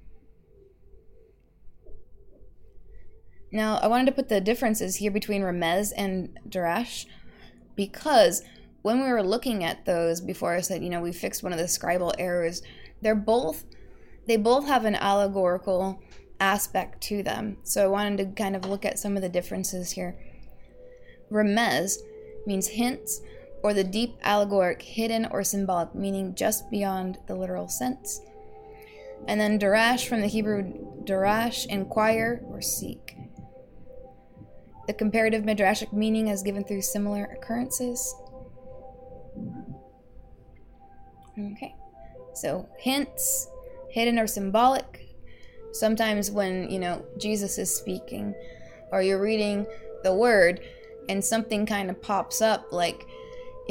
Now, 3.52 3.78
I 3.78 3.88
wanted 3.88 4.06
to 4.06 4.12
put 4.14 4.30
the 4.30 4.40
differences 4.40 4.98
here 4.98 5.12
between 5.12 5.42
Remez 5.42 5.92
and 5.96 6.38
Darash 6.48 7.06
because 7.76 8.44
when 8.82 9.02
we 9.02 9.10
were 9.10 9.24
looking 9.24 9.64
at 9.64 9.86
those 9.86 10.22
before 10.22 10.56
I 10.56 10.62
said, 10.62 10.84
you 10.84 10.90
know, 10.90 11.02
we 11.02 11.12
fixed 11.12 11.44
one 11.44 11.52
of 11.52 11.60
the 11.60 11.66
scribal 11.66 12.14
errors, 12.18 12.62
they're 13.02 13.16
both 13.16 13.66
they 14.28 14.38
both 14.38 14.68
have 14.68 14.86
an 14.86 14.96
allegorical 14.96 16.00
aspect 16.40 17.02
to 17.02 17.24
them. 17.24 17.58
So 17.64 17.84
I 17.84 17.88
wanted 17.88 18.18
to 18.18 18.42
kind 18.42 18.56
of 18.56 18.66
look 18.66 18.86
at 18.86 19.00
some 19.00 19.16
of 19.16 19.22
the 19.22 19.30
differences 19.30 19.92
here. 19.92 20.16
Remez 21.32 21.98
means 22.46 22.68
hints 22.68 23.22
or 23.64 23.74
the 23.74 23.84
deep 23.84 24.18
allegoric, 24.24 24.82
hidden 24.82 25.28
or 25.32 25.44
symbolic, 25.44 25.94
meaning 25.94 26.36
just 26.36 26.70
beyond 26.72 27.18
the 27.28 27.36
literal 27.36 27.68
sense. 27.68 28.22
And 29.28 29.40
then 29.40 29.60
darash 29.60 30.08
from 30.08 30.22
the 30.22 30.28
Hebrew 30.28 30.74
darash, 31.04 31.68
inquire 31.68 32.42
or 32.48 32.62
seek. 32.62 33.16
The 34.88 34.94
comparative 34.94 35.44
midrashic 35.44 35.94
meaning 35.94 36.28
is 36.28 36.42
given 36.42 36.64
through 36.64 36.82
similar 36.82 37.26
occurrences. 37.26 38.16
Okay. 41.40 41.76
So 42.34 42.68
hints, 42.80 43.48
hidden 43.90 44.18
or 44.18 44.28
symbolic. 44.28 45.16
Sometimes 45.72 46.32
when, 46.32 46.70
you 46.70 46.80
know, 46.80 47.06
Jesus 47.20 47.58
is 47.58 47.74
speaking 47.74 48.34
or 48.92 49.02
you're 49.02 49.22
reading 49.22 49.66
the 50.04 50.14
word 50.14 50.62
and 51.10 51.24
something 51.24 51.66
kind 51.66 51.90
of 51.90 52.02
pops 52.02 52.42
up 52.42 52.66
like 52.72 53.06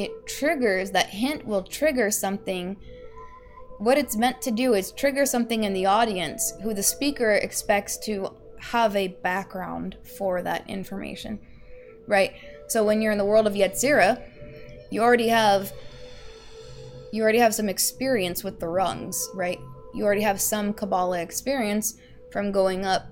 it 0.01 0.27
triggers 0.27 0.91
that 0.93 1.07
hint 1.07 1.47
will 1.47 1.63
trigger 1.63 2.11
something. 2.11 2.77
What 3.79 3.99
it's 3.99 4.17
meant 4.17 4.43
to 4.43 4.51
do 4.51 4.75
is 4.75 4.93
trigger 4.93 5.27
something 5.27 5.65
in 5.65 5.73
the 5.73 5.87
audience 5.87 6.53
who 6.63 6.75
the 6.75 6.83
speaker 6.83 7.33
expects 7.33 7.97
to 7.99 8.35
have 8.59 8.95
a 8.95 9.09
background 9.09 9.97
for 10.17 10.43
that 10.43 10.69
information 10.69 11.41
right? 12.11 12.33
So 12.67 12.85
when 12.85 13.01
you're 13.01 13.13
in 13.13 13.19
the 13.19 13.25
world 13.25 13.47
of 13.47 13.55
yetzira 13.55 14.23
you 14.91 15.01
already 15.01 15.29
have 15.29 15.73
you 17.13 17.23
already 17.23 17.39
have 17.39 17.55
some 17.55 17.69
experience 17.69 18.45
with 18.45 18.61
the 18.61 18.69
rungs 18.69 19.29
right? 19.35 19.61
You 19.95 20.05
already 20.05 20.23
have 20.23 20.41
some 20.41 20.75
kabbalah 20.75 21.21
experience 21.21 21.95
from 22.31 22.53
going 22.53 22.85
up 22.85 23.07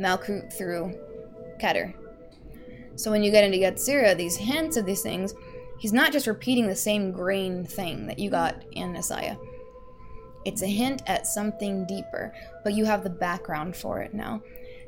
malkut 0.00 0.52
through 0.52 0.98
keter. 1.60 1.94
So 2.96 3.10
when 3.10 3.22
you 3.22 3.30
get 3.30 3.44
into 3.44 3.58
yetzira 3.58 4.16
these 4.16 4.36
hints 4.36 4.76
of 4.76 4.86
these 4.86 5.02
things 5.02 5.34
he's 5.78 5.92
not 5.92 6.12
just 6.12 6.26
repeating 6.26 6.66
the 6.66 6.76
same 6.76 7.12
grain 7.12 7.64
thing 7.64 8.06
that 8.06 8.18
you 8.18 8.30
got 8.30 8.64
in 8.72 8.94
Asaya. 8.94 9.38
It's 10.44 10.62
a 10.62 10.66
hint 10.66 11.02
at 11.06 11.26
something 11.26 11.86
deeper, 11.86 12.32
but 12.62 12.74
you 12.74 12.84
have 12.84 13.02
the 13.02 13.10
background 13.10 13.76
for 13.76 14.00
it 14.00 14.14
now. 14.14 14.42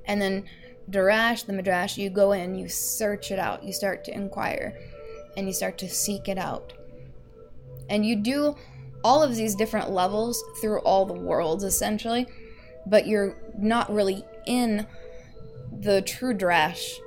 And 0.05 0.23
then 0.23 0.45
Darash, 0.91 1.45
the 1.45 1.53
Midrash, 1.53 1.99
you 1.99 2.11
go 2.11 2.33
in, 2.33 2.55
you 2.55 2.69
search 2.69 3.31
it 3.31 3.39
out, 3.39 3.65
you 3.65 3.73
start 3.73 4.05
to 4.05 4.15
inquire, 4.15 4.79
and 5.37 5.47
you 5.47 5.53
start 5.53 5.77
to 5.79 5.89
seek 5.89 6.29
it 6.29 6.39
out. 6.39 6.73
And 7.91 8.07
you 8.07 8.17
do 8.17 8.57
all 9.05 9.23
of 9.23 9.37
these 9.37 9.55
different 9.55 9.91
levels 9.91 10.43
through 10.61 10.81
all 10.81 11.05
the 11.05 11.13
worlds, 11.13 11.65
essentially, 11.65 12.27
but 12.87 13.07
you're 13.07 13.37
not 13.59 13.93
really 13.93 14.25
in 14.47 14.87
the 15.81 16.03
true 16.03 16.35
Drash 16.35 16.99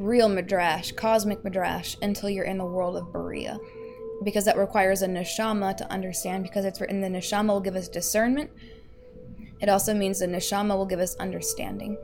real 0.00 0.28
midrash, 0.28 0.92
cosmic 0.92 1.44
midrash, 1.44 1.94
until 2.02 2.30
you're 2.30 2.44
in 2.44 2.58
the 2.58 2.64
world 2.64 2.96
of 2.96 3.12
Beriah. 3.12 3.58
Because 4.24 4.44
that 4.46 4.56
requires 4.56 5.02
a 5.02 5.06
neshama 5.06 5.76
to 5.76 5.90
understand, 5.90 6.42
because 6.42 6.64
it's 6.64 6.80
written 6.80 7.00
the 7.00 7.08
neshama 7.08 7.48
will 7.48 7.60
give 7.60 7.76
us 7.76 7.88
discernment. 7.88 8.50
It 9.60 9.68
also 9.68 9.94
means 9.94 10.18
the 10.18 10.26
neshama 10.26 10.76
will 10.76 10.86
give 10.86 11.00
us 11.00 11.16
understanding. 11.16 11.96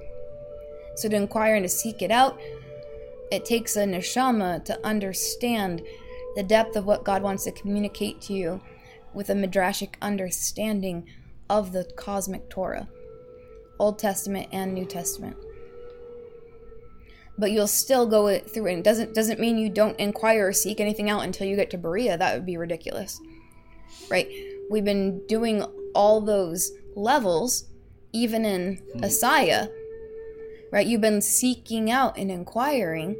So 0.96 1.08
to 1.08 1.16
inquire 1.16 1.56
and 1.56 1.64
to 1.64 1.68
seek 1.68 2.02
it 2.02 2.10
out, 2.10 2.40
it 3.32 3.44
takes 3.44 3.76
a 3.76 3.84
neshama 3.84 4.64
to 4.66 4.86
understand 4.86 5.82
the 6.36 6.42
depth 6.42 6.76
of 6.76 6.84
what 6.84 7.04
God 7.04 7.22
wants 7.22 7.44
to 7.44 7.52
communicate 7.52 8.20
to 8.22 8.34
you 8.34 8.60
with 9.14 9.30
a 9.30 9.34
midrashic 9.34 9.94
understanding 10.02 11.08
of 11.48 11.72
the 11.72 11.84
cosmic 11.96 12.50
Torah, 12.50 12.88
Old 13.78 13.98
Testament 13.98 14.48
and 14.52 14.74
New 14.74 14.84
Testament 14.84 15.36
but 17.38 17.52
you'll 17.52 17.66
still 17.66 18.06
go 18.06 18.26
it 18.28 18.50
through 18.50 18.66
and 18.66 18.82
doesn't 18.82 19.14
doesn't 19.14 19.40
mean 19.40 19.58
you 19.58 19.68
don't 19.68 19.98
inquire 19.98 20.48
or 20.48 20.52
seek 20.52 20.80
anything 20.80 21.10
out 21.10 21.24
until 21.24 21.46
you 21.46 21.56
get 21.56 21.70
to 21.70 21.78
Beriah. 21.78 22.18
That 22.18 22.34
would 22.34 22.46
be 22.46 22.56
ridiculous. 22.56 23.20
Right? 24.10 24.28
We've 24.70 24.84
been 24.84 25.26
doing 25.26 25.62
all 25.94 26.20
those 26.20 26.72
levels, 26.94 27.64
even 28.12 28.44
in 28.44 28.76
hmm. 28.76 29.00
Asaya. 29.00 29.70
Right? 30.72 30.86
You've 30.86 31.00
been 31.00 31.22
seeking 31.22 31.90
out 31.90 32.18
and 32.18 32.30
inquiring, 32.30 33.16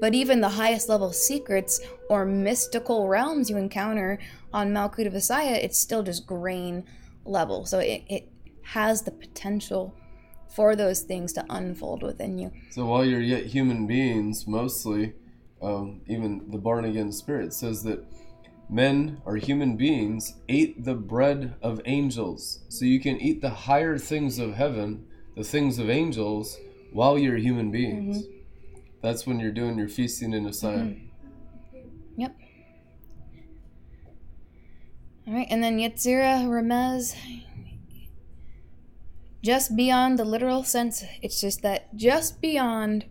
but 0.00 0.14
even 0.14 0.40
the 0.40 0.50
highest 0.50 0.88
level 0.88 1.12
secrets 1.12 1.80
or 2.10 2.26
mystical 2.26 3.08
realms 3.08 3.48
you 3.48 3.56
encounter 3.56 4.18
on 4.52 4.72
Malkut 4.72 5.06
of 5.06 5.14
Asaya, 5.14 5.52
it's 5.52 5.78
still 5.78 6.02
just 6.02 6.26
grain 6.26 6.84
level. 7.24 7.64
So 7.64 7.78
it, 7.78 8.02
it 8.08 8.28
has 8.62 9.02
the 9.02 9.10
potential 9.10 9.94
for 10.54 10.76
those 10.76 11.00
things 11.00 11.32
to 11.32 11.44
unfold 11.48 12.02
within 12.02 12.38
you. 12.38 12.52
So 12.70 12.86
while 12.86 13.04
you're 13.04 13.20
yet 13.20 13.46
human 13.46 13.86
beings, 13.86 14.46
mostly, 14.46 15.14
um, 15.62 16.02
even 16.06 16.50
the 16.50 16.58
born 16.58 16.84
again 16.84 17.12
spirit 17.12 17.54
says 17.54 17.82
that 17.84 18.04
men 18.68 19.20
or 19.24 19.36
human 19.36 19.76
beings 19.76 20.34
ate 20.48 20.84
the 20.84 20.94
bread 20.94 21.54
of 21.62 21.80
angels. 21.84 22.60
So 22.68 22.84
you 22.84 23.00
can 23.00 23.20
eat 23.20 23.40
the 23.40 23.50
higher 23.50 23.98
things 23.98 24.38
of 24.38 24.54
heaven, 24.54 25.06
the 25.36 25.44
things 25.44 25.78
of 25.78 25.88
angels, 25.88 26.58
while 26.92 27.18
you're 27.18 27.36
human 27.36 27.70
beings. 27.70 28.24
That's 29.02 29.26
when 29.26 29.40
you're 29.40 29.52
doing 29.52 29.78
your 29.78 29.88
feasting 29.88 30.32
in 30.32 30.44
Messiah. 30.44 30.94
Yep. 32.16 32.36
All 35.26 35.34
right, 35.34 35.46
and 35.50 35.62
then 35.62 35.78
Yetzirah 35.78 36.46
Remez. 36.46 37.16
Just 39.42 39.74
beyond 39.74 40.18
the 40.18 40.24
literal 40.24 40.62
sense, 40.62 41.04
it's 41.20 41.40
just 41.40 41.62
that 41.62 41.94
just 41.96 42.40
beyond 42.40 43.06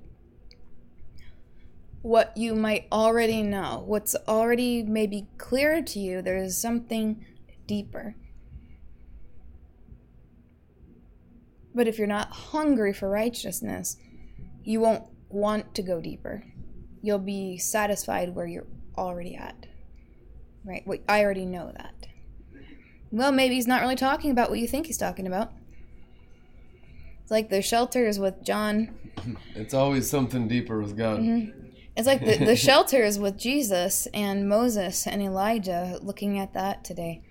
what 2.02 2.36
you 2.36 2.56
might 2.56 2.88
already 2.91 3.44
know, 3.44 3.84
what's 3.86 4.16
already 4.28 4.82
maybe 4.82 5.28
clear 5.38 5.82
to 5.84 5.99
you, 5.99 6.22
there's 6.22 6.58
something 6.58 7.26
deeper. 7.68 8.16
But 11.76 11.88
if 11.88 11.98
you're 11.98 12.08
not 12.08 12.30
hungry 12.32 12.94
for 12.94 13.10
righteousness, 13.10 13.98
you 14.64 14.80
won't 14.80 15.03
want 15.30 15.76
to 15.76 15.82
go 15.82 16.02
deeper. 16.02 16.44
you'll 17.02 17.20
be 17.20 17.58
satisfied 17.58 18.36
where 18.36 18.45
you're 18.45 18.68
already 18.98 19.36
at. 19.36 19.66
Right? 20.64 20.84
I 21.10 21.24
already 21.24 21.45
know 21.45 21.72
that. 21.76 22.08
Well, 23.12 23.32
maybe 23.32 23.56
he's 23.56 23.68
not 23.68 23.82
really 23.82 23.95
talking 23.95 24.32
about 24.32 24.49
what 24.49 24.60
you 24.60 24.68
think 24.68 24.86
he's 24.86 24.98
talking 24.98 25.28
about. 25.28 25.52
It's 27.32 27.36
like 27.38 27.49
the 27.49 27.62
shelters 27.62 28.20
with 28.20 28.44
John. 28.44 28.94
It's 29.56 29.74
always 29.74 30.10
something 30.10 30.49
deeper 30.49 30.82
with 30.82 30.98
God. 30.98 31.22
Mm-hmm. 31.22 31.68
It's 31.95 32.08
like 32.08 32.26
the, 32.26 32.44
the 32.44 32.58
shelters 32.58 33.18
with 33.18 33.38
Jesus 33.38 34.06
and 34.14 34.49
Moses 34.49 35.08
and 35.08 35.22
Elijah 35.22 35.98
looking 36.02 36.40
at 36.40 36.53
that 36.56 36.84
today. 36.84 37.22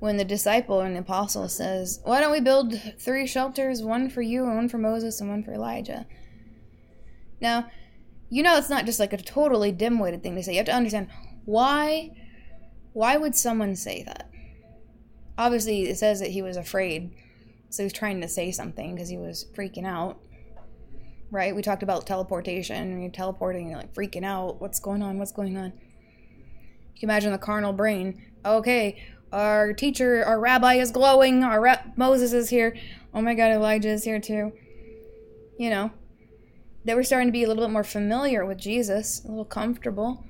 When 0.00 0.16
the 0.16 0.24
disciple 0.24 0.80
and 0.80 0.96
the 0.96 1.00
apostle 1.00 1.48
says, 1.48 2.00
Why 2.02 2.20
don't 2.20 2.32
we 2.32 2.40
build 2.40 2.74
three 2.98 3.28
shelters, 3.28 3.80
one 3.80 4.10
for 4.10 4.22
you, 4.22 4.44
and 4.44 4.56
one 4.56 4.68
for 4.68 4.78
Moses, 4.78 5.20
and 5.20 5.30
one 5.30 5.44
for 5.44 5.52
Elijah? 5.52 6.04
Now, 7.40 7.70
you 8.28 8.42
know 8.42 8.56
it's 8.56 8.70
not 8.70 8.86
just 8.86 8.98
like 8.98 9.12
a 9.12 9.18
totally 9.18 9.70
dim-witted 9.70 10.24
thing 10.24 10.34
to 10.34 10.42
say. 10.42 10.52
You 10.52 10.58
have 10.58 10.66
to 10.66 10.74
understand 10.74 11.10
why 11.44 12.10
why 12.92 13.18
would 13.18 13.36
someone 13.36 13.76
say 13.76 14.02
that? 14.02 14.30
Obviously, 15.38 15.82
it 15.82 15.96
says 15.96 16.18
that 16.18 16.30
he 16.30 16.42
was 16.42 16.56
afraid. 16.56 17.12
So 17.74 17.82
he 17.82 17.86
was 17.86 17.92
trying 17.92 18.20
to 18.20 18.28
say 18.28 18.52
something 18.52 18.94
because 18.94 19.08
he 19.08 19.16
was 19.16 19.46
freaking 19.54 19.84
out. 19.84 20.20
Right? 21.30 21.54
We 21.56 21.62
talked 21.62 21.82
about 21.82 22.06
teleportation. 22.06 22.76
and 22.76 23.02
You're 23.02 23.10
teleporting, 23.10 23.68
you're 23.68 23.78
like 23.78 23.92
freaking 23.92 24.24
out. 24.24 24.60
What's 24.60 24.78
going 24.78 25.02
on? 25.02 25.18
What's 25.18 25.32
going 25.32 25.56
on? 25.56 25.72
You 26.94 27.00
can 27.00 27.10
imagine 27.10 27.32
the 27.32 27.38
carnal 27.38 27.72
brain. 27.72 28.22
Okay, 28.44 29.02
our 29.32 29.72
teacher, 29.72 30.24
our 30.24 30.38
rabbi 30.38 30.74
is 30.74 30.92
glowing. 30.92 31.42
Our 31.42 31.60
ra- 31.60 31.82
Moses 31.96 32.32
is 32.32 32.50
here. 32.50 32.76
Oh 33.12 33.20
my 33.20 33.34
God, 33.34 33.50
Elijah 33.50 33.88
is 33.88 34.04
here 34.04 34.20
too. 34.20 34.52
You 35.58 35.70
know, 35.70 35.90
they 36.84 36.94
were 36.94 37.02
starting 37.02 37.28
to 37.28 37.32
be 37.32 37.42
a 37.42 37.48
little 37.48 37.64
bit 37.64 37.72
more 37.72 37.82
familiar 37.82 38.46
with 38.46 38.58
Jesus, 38.58 39.24
a 39.24 39.28
little 39.28 39.44
comfortable. 39.44 40.24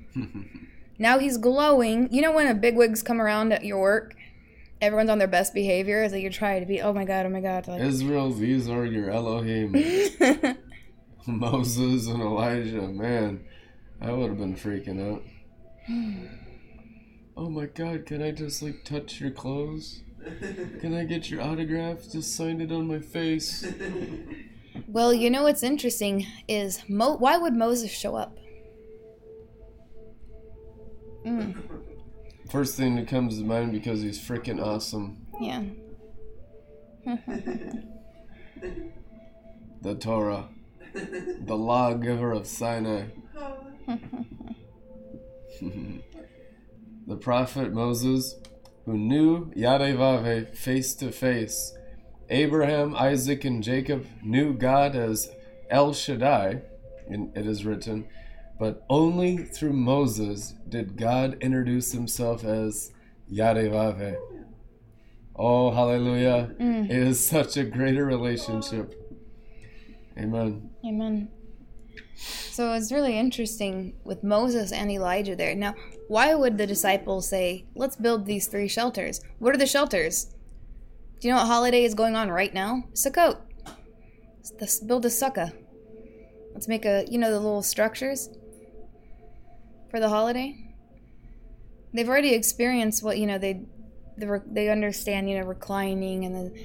now 0.98 1.18
he's 1.18 1.36
glowing. 1.36 2.08
You 2.10 2.22
know 2.22 2.32
when 2.32 2.46
a 2.46 2.54
bigwigs 2.54 3.02
come 3.02 3.20
around 3.20 3.52
at 3.52 3.64
your 3.64 3.80
work, 3.80 4.14
everyone's 4.85 5.11
on 5.11 5.19
their 5.19 5.28
best 5.28 5.55
behavior 5.55 6.02
as 6.02 6.12
like 6.12 6.23
you're 6.23 6.31
trying 6.31 6.61
to 6.61 6.66
be. 6.66 6.81
Oh 6.81 6.93
my 6.93 7.05
God, 7.05 7.27
oh 7.27 7.31
my 7.31 7.40
God. 7.40 7.66
Like, 7.66 7.81
Israel, 7.81 8.31
these 8.32 8.69
are 8.69 8.85
your 8.85 9.11
Elohim. 9.11 9.73
Moses 11.27 12.06
and 12.06 12.20
Elijah, 12.20 12.82
man, 12.82 13.44
I 14.01 14.12
would 14.12 14.28
have 14.28 14.39
been 14.39 14.55
freaking 14.55 15.12
out. 15.12 15.23
oh 17.36 17.48
my 17.48 17.66
god, 17.66 18.06
can 18.06 18.23
I 18.23 18.31
just 18.31 18.62
like 18.62 18.85
touch 18.85 19.20
your 19.20 19.31
clothes? 19.31 20.02
Can 20.81 20.94
I 20.94 21.05
get 21.05 21.31
your 21.31 21.43
autograph? 21.43 21.98
Just 22.11 22.36
sign 22.36 22.61
it 22.61 22.73
on 22.73 22.86
my 22.86 22.98
face. 22.98 23.66
Well, 24.86 25.12
you 25.12 25.31
know 25.31 25.43
what's 25.43 25.62
interesting 25.62 26.27
is 26.48 26.82
Mo- 26.89 27.16
why 27.16 27.36
would 27.36 27.55
Moses 27.55 27.90
show 27.90 28.16
up? 28.16 28.39
Mm, 31.24 31.73
First 32.55 32.76
thing 32.76 32.94
that 32.94 33.09
comes 33.09 33.36
to 33.39 33.44
mind 33.44 33.72
because 33.72 34.01
he's 34.01 34.20
freaking 34.20 34.64
awesome. 34.64 35.26
yeah. 35.40 35.64
The 39.82 39.97
Torah, 39.97 40.48
the 40.94 41.56
lawgiver 41.56 42.31
of 42.31 42.47
Sinai. 42.47 43.06
the 45.60 47.16
prophet 47.20 47.72
Moses, 47.72 48.36
who 48.86 48.97
knew 48.97 49.51
Yadevave 49.56 50.56
face 50.56 50.94
to 50.94 51.10
face. 51.10 51.76
Abraham, 52.31 52.94
Isaac, 52.94 53.44
and 53.44 53.64
Jacob 53.64 54.06
knew 54.22 54.55
God 54.55 54.94
as 54.94 55.28
El 55.70 55.93
Shaddai, 55.93 56.62
and 57.09 57.36
it 57.36 57.48
is 57.48 57.64
written, 57.66 58.06
but 58.59 58.85
only 58.89 59.39
through 59.39 59.72
Moses 59.72 60.55
did 60.68 60.97
God 60.97 61.36
introduce 61.40 61.93
himself 61.93 62.44
as 62.44 62.93
Yadevave. 63.32 64.16
Oh, 65.36 65.70
hallelujah. 65.72 66.55
Mm. 66.60 66.90
It 66.90 66.97
is 66.97 67.26
such 67.26 67.56
a 67.56 67.64
greater 67.64 68.05
relationship. 68.05 68.94
Amen. 70.16 70.70
Amen. 70.86 71.28
So 72.16 72.72
it's 72.74 72.93
really 72.93 73.18
interesting 73.18 73.94
with 74.05 74.22
Moses 74.22 74.70
and 74.70 74.90
Elijah 74.90 75.35
there. 75.35 75.56
Now, 75.56 75.74
why 76.06 76.35
would 76.35 76.56
the 76.56 76.66
disciples 76.66 77.28
say, 77.28 77.66
let's 77.74 77.97
build 77.97 78.26
these 78.26 78.47
three 78.47 78.68
shelters? 78.68 79.20
What 79.40 79.55
are 79.55 79.59
the 79.59 79.66
shelters? 79.66 80.26
Do 81.20 81.28
you 81.28 81.35
know 81.35 81.40
what 81.40 81.48
holiday 81.48 81.85
is 81.85 81.94
going 81.94 82.14
on 82.14 82.31
right 82.31 82.55
now? 82.55 82.85
Sukkot. 82.93 83.40
Let's 84.60 84.78
build 84.78 85.05
a 85.05 85.09
sukkah. 85.09 85.52
Let's 86.52 86.68
make 86.68 86.85
a, 86.85 87.05
you 87.10 87.18
know, 87.18 87.31
the 87.31 87.40
little 87.40 87.62
structures 87.62 88.28
for 89.94 90.00
the 90.00 90.08
holiday. 90.08 90.56
They've 91.92 92.08
already 92.08 92.34
experienced 92.34 93.05
what, 93.05 93.16
you 93.16 93.26
know, 93.26 93.39
they, 93.39 93.64
re- 94.18 94.40
they 94.44 94.68
understand, 94.68 95.31
you 95.31 95.39
know, 95.39 95.47
reclining 95.47 96.24
and 96.24 96.34
the 96.34 96.64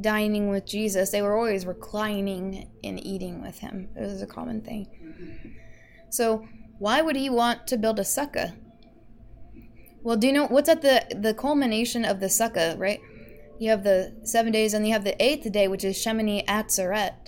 dining 0.00 0.48
with 0.48 0.64
Jesus, 0.64 1.10
they 1.10 1.22
were 1.22 1.36
always 1.36 1.66
reclining 1.66 2.70
and 2.84 3.04
eating 3.04 3.42
with 3.42 3.58
him. 3.58 3.88
It 3.96 4.02
was 4.02 4.22
a 4.22 4.28
common 4.28 4.60
thing. 4.60 4.86
So, 6.08 6.46
why 6.78 7.02
would 7.02 7.16
he 7.16 7.28
want 7.28 7.66
to 7.66 7.76
build 7.76 7.98
a 7.98 8.04
sukkah? 8.04 8.54
Well, 10.04 10.16
do 10.16 10.28
you 10.28 10.32
know 10.32 10.46
what's 10.46 10.68
at 10.68 10.82
the 10.82 11.04
the 11.16 11.34
culmination 11.34 12.04
of 12.04 12.20
the 12.20 12.26
sukkah, 12.26 12.78
right? 12.78 13.00
You 13.58 13.70
have 13.70 13.82
the 13.82 14.14
seven 14.22 14.52
days, 14.52 14.72
and 14.72 14.86
you 14.86 14.92
have 14.92 15.02
the 15.02 15.20
eighth 15.20 15.50
day, 15.50 15.66
which 15.66 15.82
is 15.82 15.96
Shemini 15.96 16.46
Atzeret. 16.46 17.21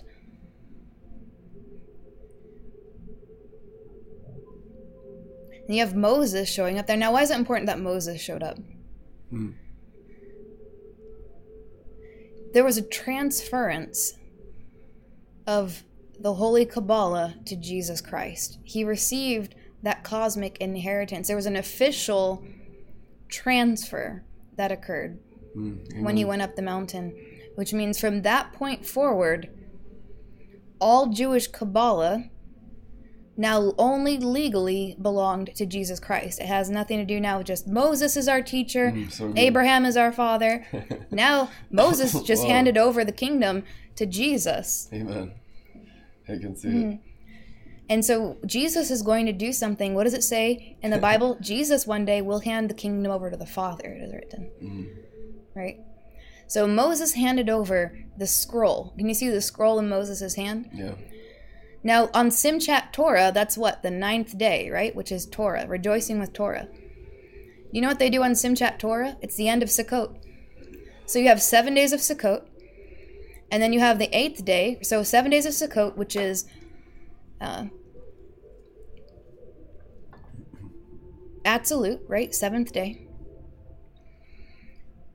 And 5.67 5.75
you 5.77 5.81
have 5.85 5.95
Moses 5.95 6.49
showing 6.53 6.79
up 6.79 6.87
there. 6.87 6.97
Now, 6.97 7.13
why 7.13 7.23
is 7.23 7.31
it 7.31 7.39
important 7.39 7.67
that 7.67 7.81
Moses 7.81 8.21
showed 8.21 8.43
up? 8.43 8.59
Hmm. 9.31 9.51
there 12.53 12.65
was 12.65 12.79
a 12.79 12.83
transference 12.83 14.15
of 15.45 15.83
the 16.21 16.35
Holy 16.35 16.65
Kabbalah 16.65 17.35
to 17.47 17.57
Jesus 17.57 18.01
Christ. 18.01 18.59
He 18.63 18.85
received 18.85 19.57
that 19.83 20.05
cosmic 20.05 20.57
inheritance. 20.59 21.27
There 21.27 21.35
was 21.37 21.47
an 21.47 21.57
official 21.57 22.45
transfer 23.29 24.23
that 24.57 24.71
occurred 24.71 25.19
Hmm. 25.55 26.05
when 26.05 26.17
he 26.17 26.25
went 26.25 26.43
up 26.43 26.55
the 26.55 26.63
mountain, 26.63 27.13
which 27.57 27.73
means 27.73 27.99
from 27.99 28.23
that 28.23 28.53
point 28.53 28.87
forward, 28.87 29.51
all 30.81 31.09
Jewish 31.09 31.49
Kabbalah 31.49 32.31
now 33.37 33.73
only 33.79 34.17
legally 34.19 34.97
belonged 35.01 35.51
to 35.57 35.67
Jesus 35.67 35.99
Christ. 35.99 36.41
It 36.41 36.47
has 36.47 36.71
nothing 36.71 36.99
to 36.99 37.05
do 37.05 37.19
now 37.21 37.39
with 37.39 37.47
just 37.49 37.67
Moses 37.67 38.17
is 38.17 38.29
our 38.29 38.43
teacher, 38.43 38.93
Mm, 38.93 39.11
so. 39.11 39.33
Abraham 39.37 39.85
is 39.85 39.97
our 39.97 40.13
father. 40.13 40.65
now 41.11 41.51
Moses 41.71 42.23
just 42.31 42.45
handed 42.45 42.79
over 42.79 43.05
the 43.05 43.13
kingdom 43.13 43.65
to 43.97 44.07
Jesus. 44.07 44.89
Amen. 44.93 45.33
I 46.29 46.37
can 46.39 46.57
see 46.57 46.69
Mm-hmm. 46.69 46.91
it. 46.93 46.99
And 47.91 48.03
so 48.05 48.39
Jesus 48.47 48.91
is 48.91 49.03
going 49.03 49.27
to 49.27 49.33
do 49.33 49.53
something. 49.53 49.95
What 49.95 50.05
does 50.05 50.15
it 50.15 50.25
say 50.25 50.77
in 50.83 50.91
the 50.91 50.99
Bible? 50.99 51.37
Jesus 51.43 51.87
one 51.87 52.05
day 52.07 52.23
will 52.23 52.41
hand 52.41 52.71
the 52.71 52.75
kingdom 52.75 53.13
over 53.13 53.31
to 53.31 53.37
the 53.37 53.45
Father, 53.47 53.85
it 53.89 54.03
is 54.03 54.13
written. 54.13 54.51
Mhm. 54.63 54.87
Right? 55.55 55.81
So 56.47 56.67
Moses 56.67 57.13
handed 57.15 57.51
over 57.51 57.99
the 58.17 58.27
scroll. 58.27 58.95
Can 58.97 59.09
you 59.09 59.15
see 59.15 59.29
the 59.29 59.41
scroll 59.43 59.79
in 59.79 59.89
Moses' 59.89 60.35
hand? 60.35 60.71
Yeah. 60.73 60.95
Now, 61.85 62.09
on 62.15 62.31
Simchat 62.31 62.93
Torah, 62.93 63.31
that's 63.33 63.59
what? 63.59 63.83
The 63.83 63.91
ninth 63.91 64.37
day, 64.39 64.71
right? 64.71 64.97
Which 64.97 65.13
is 65.13 65.27
Torah, 65.27 65.67
rejoicing 65.69 66.19
with 66.19 66.33
Torah. 66.33 66.69
You 67.71 67.83
know 67.83 67.89
what 67.89 67.99
they 67.99 68.11
do 68.11 68.23
on 68.23 68.33
Simchat 68.33 68.79
Torah? 68.79 69.17
It's 69.21 69.37
the 69.37 69.49
end 69.49 69.63
of 69.63 69.69
Sukkot. 69.69 70.17
So 71.07 71.19
you 71.19 71.29
have 71.29 71.43
seven 71.43 71.75
days 71.75 71.93
of 71.93 72.01
Sukkot, 72.01 72.47
and 73.51 73.63
then 73.63 73.73
you 73.73 73.81
have 73.81 73.99
the 73.99 74.17
eighth 74.17 74.45
day. 74.45 74.79
So 74.83 75.03
seven 75.03 75.31
days 75.31 75.45
of 75.45 75.53
Sukkot, 75.53 75.97
which 75.97 76.17
is 76.17 76.47
uh, 77.41 77.67
Absolute, 81.45 82.01
right? 82.09 82.35
Seventh 82.35 82.73
day. 82.73 83.07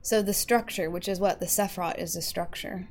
So 0.02 0.22
the 0.22 0.32
structure, 0.32 0.88
which 0.88 1.08
is 1.08 1.18
what? 1.18 1.40
The 1.40 1.46
Sephirot 1.46 1.98
is 1.98 2.14
the 2.14 2.22
structure. 2.22 2.88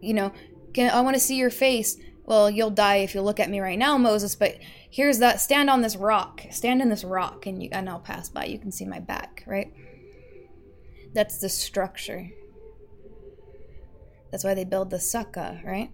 You 0.00 0.14
know, 0.14 0.32
can, 0.74 0.90
I 0.90 1.00
want 1.00 1.14
to 1.14 1.20
see 1.20 1.36
your 1.36 1.50
face. 1.50 1.96
Well, 2.26 2.50
you'll 2.50 2.70
die 2.70 2.96
if 2.96 3.14
you 3.14 3.22
look 3.22 3.38
at 3.38 3.50
me 3.50 3.60
right 3.60 3.78
now, 3.78 3.96
Moses, 3.96 4.34
but 4.34 4.56
here's 4.90 5.20
that 5.20 5.40
stand 5.40 5.70
on 5.70 5.80
this 5.80 5.94
rock. 5.94 6.42
Stand 6.50 6.82
in 6.82 6.88
this 6.88 7.04
rock 7.04 7.46
and 7.46 7.62
you 7.62 7.68
and 7.70 7.88
I'll 7.88 8.00
pass 8.00 8.28
by. 8.28 8.46
You 8.46 8.58
can 8.58 8.72
see 8.72 8.84
my 8.84 8.98
back, 8.98 9.44
right? 9.46 9.72
That's 11.14 11.38
the 11.38 11.48
structure. 11.48 12.30
That's 14.32 14.42
why 14.42 14.54
they 14.54 14.64
build 14.64 14.90
the 14.90 14.96
sukkah, 14.96 15.64
right? 15.64 15.90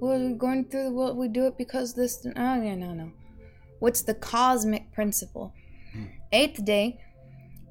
We're 0.00 0.34
going 0.34 0.64
through 0.64 0.84
the 0.84 0.90
world. 0.90 1.16
We 1.16 1.28
do 1.28 1.46
it 1.46 1.58
because 1.58 1.92
this. 1.94 2.26
Oh, 2.26 2.30
yeah, 2.34 2.74
no, 2.74 2.92
no. 2.94 3.12
What's 3.78 4.02
the 4.02 4.14
cosmic 4.14 4.92
principle? 4.92 5.52
Hmm. 5.92 6.06
Eighth 6.32 6.64
day 6.64 6.98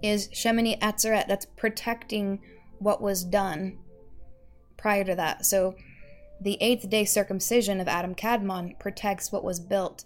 is 0.03 0.29
Shemini 0.29 0.79
Atzeret. 0.79 1.27
That's 1.27 1.47
protecting 1.57 2.39
what 2.77 3.01
was 3.01 3.23
done 3.23 3.79
prior 4.77 5.03
to 5.03 5.15
that. 5.15 5.45
So 5.45 5.75
the 6.41 6.57
eighth 6.59 6.89
day 6.89 7.05
circumcision 7.05 7.79
of 7.79 7.87
Adam 7.87 8.15
Kadmon 8.15 8.77
protects 8.79 9.31
what 9.31 9.43
was 9.43 9.59
built 9.59 10.03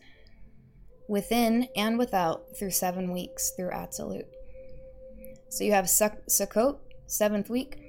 within 1.07 1.69
and 1.75 1.97
without 1.97 2.57
through 2.57 2.71
seven 2.71 3.11
weeks 3.13 3.51
through 3.55 3.71
Absolute. 3.71 4.27
So 5.49 5.63
you 5.63 5.71
have 5.71 5.89
Suk- 5.89 6.25
Sukkot, 6.27 6.77
seventh 7.07 7.49
week. 7.49 7.79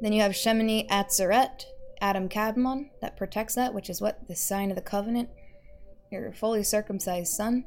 Then 0.00 0.12
you 0.12 0.22
have 0.22 0.32
Shemini 0.32 0.88
Atzeret, 0.88 1.64
Adam 2.00 2.28
Kadmon, 2.28 2.90
that 3.00 3.16
protects 3.16 3.54
that, 3.54 3.74
which 3.74 3.90
is 3.90 4.00
what? 4.00 4.26
The 4.28 4.36
sign 4.36 4.70
of 4.70 4.76
the 4.76 4.82
covenant. 4.82 5.28
Your 6.10 6.32
fully 6.32 6.62
circumcised 6.62 7.32
son. 7.32 7.64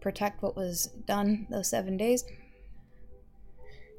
Protect 0.00 0.42
what 0.42 0.56
was 0.56 0.86
done 1.06 1.46
those 1.50 1.70
seven 1.70 1.96
days. 1.96 2.24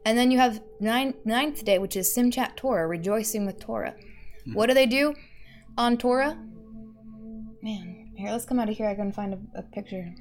And 0.06 0.18
then 0.18 0.32
you 0.32 0.40
have 0.40 0.62
nine, 0.80 1.14
ninth 1.26 1.64
day, 1.64 1.78
which 1.78 1.96
is 1.96 2.14
Simchat 2.14 2.56
Torah, 2.56 2.88
rejoicing 2.88 3.46
with 3.46 3.60
Torah. 3.60 3.94
Hmm. 4.46 4.54
What 4.54 4.68
do 4.68 4.74
they 4.74 4.86
do 4.86 5.14
on 5.78 5.98
Torah? 5.98 6.38
Man, 7.62 8.12
here, 8.16 8.32
let's 8.32 8.46
come 8.46 8.60
out 8.60 8.70
of 8.70 8.76
here. 8.76 8.88
I 8.88 8.96
can 8.96 9.12
find 9.12 9.34
a, 9.34 9.60
a 9.60 9.62
picture. 9.62 10.14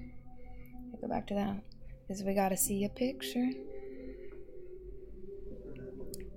Go 1.01 1.09
back 1.09 1.27
to 1.29 1.35
that. 1.35 1.57
Because 2.07 2.23
we 2.23 2.35
gotta 2.35 2.57
see 2.57 2.85
a 2.85 2.89
picture. 2.89 3.51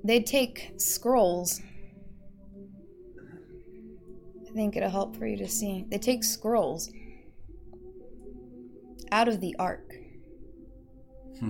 They 0.03 0.21
take 0.21 0.73
scrolls. 0.77 1.61
I 4.41 4.53
think 4.53 4.75
it'll 4.75 4.89
help 4.89 5.15
for 5.15 5.25
you 5.25 5.37
to 5.37 5.47
see. 5.47 5.85
They 5.89 5.97
take 5.97 6.23
scrolls 6.23 6.91
out 9.11 9.27
of 9.27 9.41
the 9.41 9.55
ark. 9.57 9.93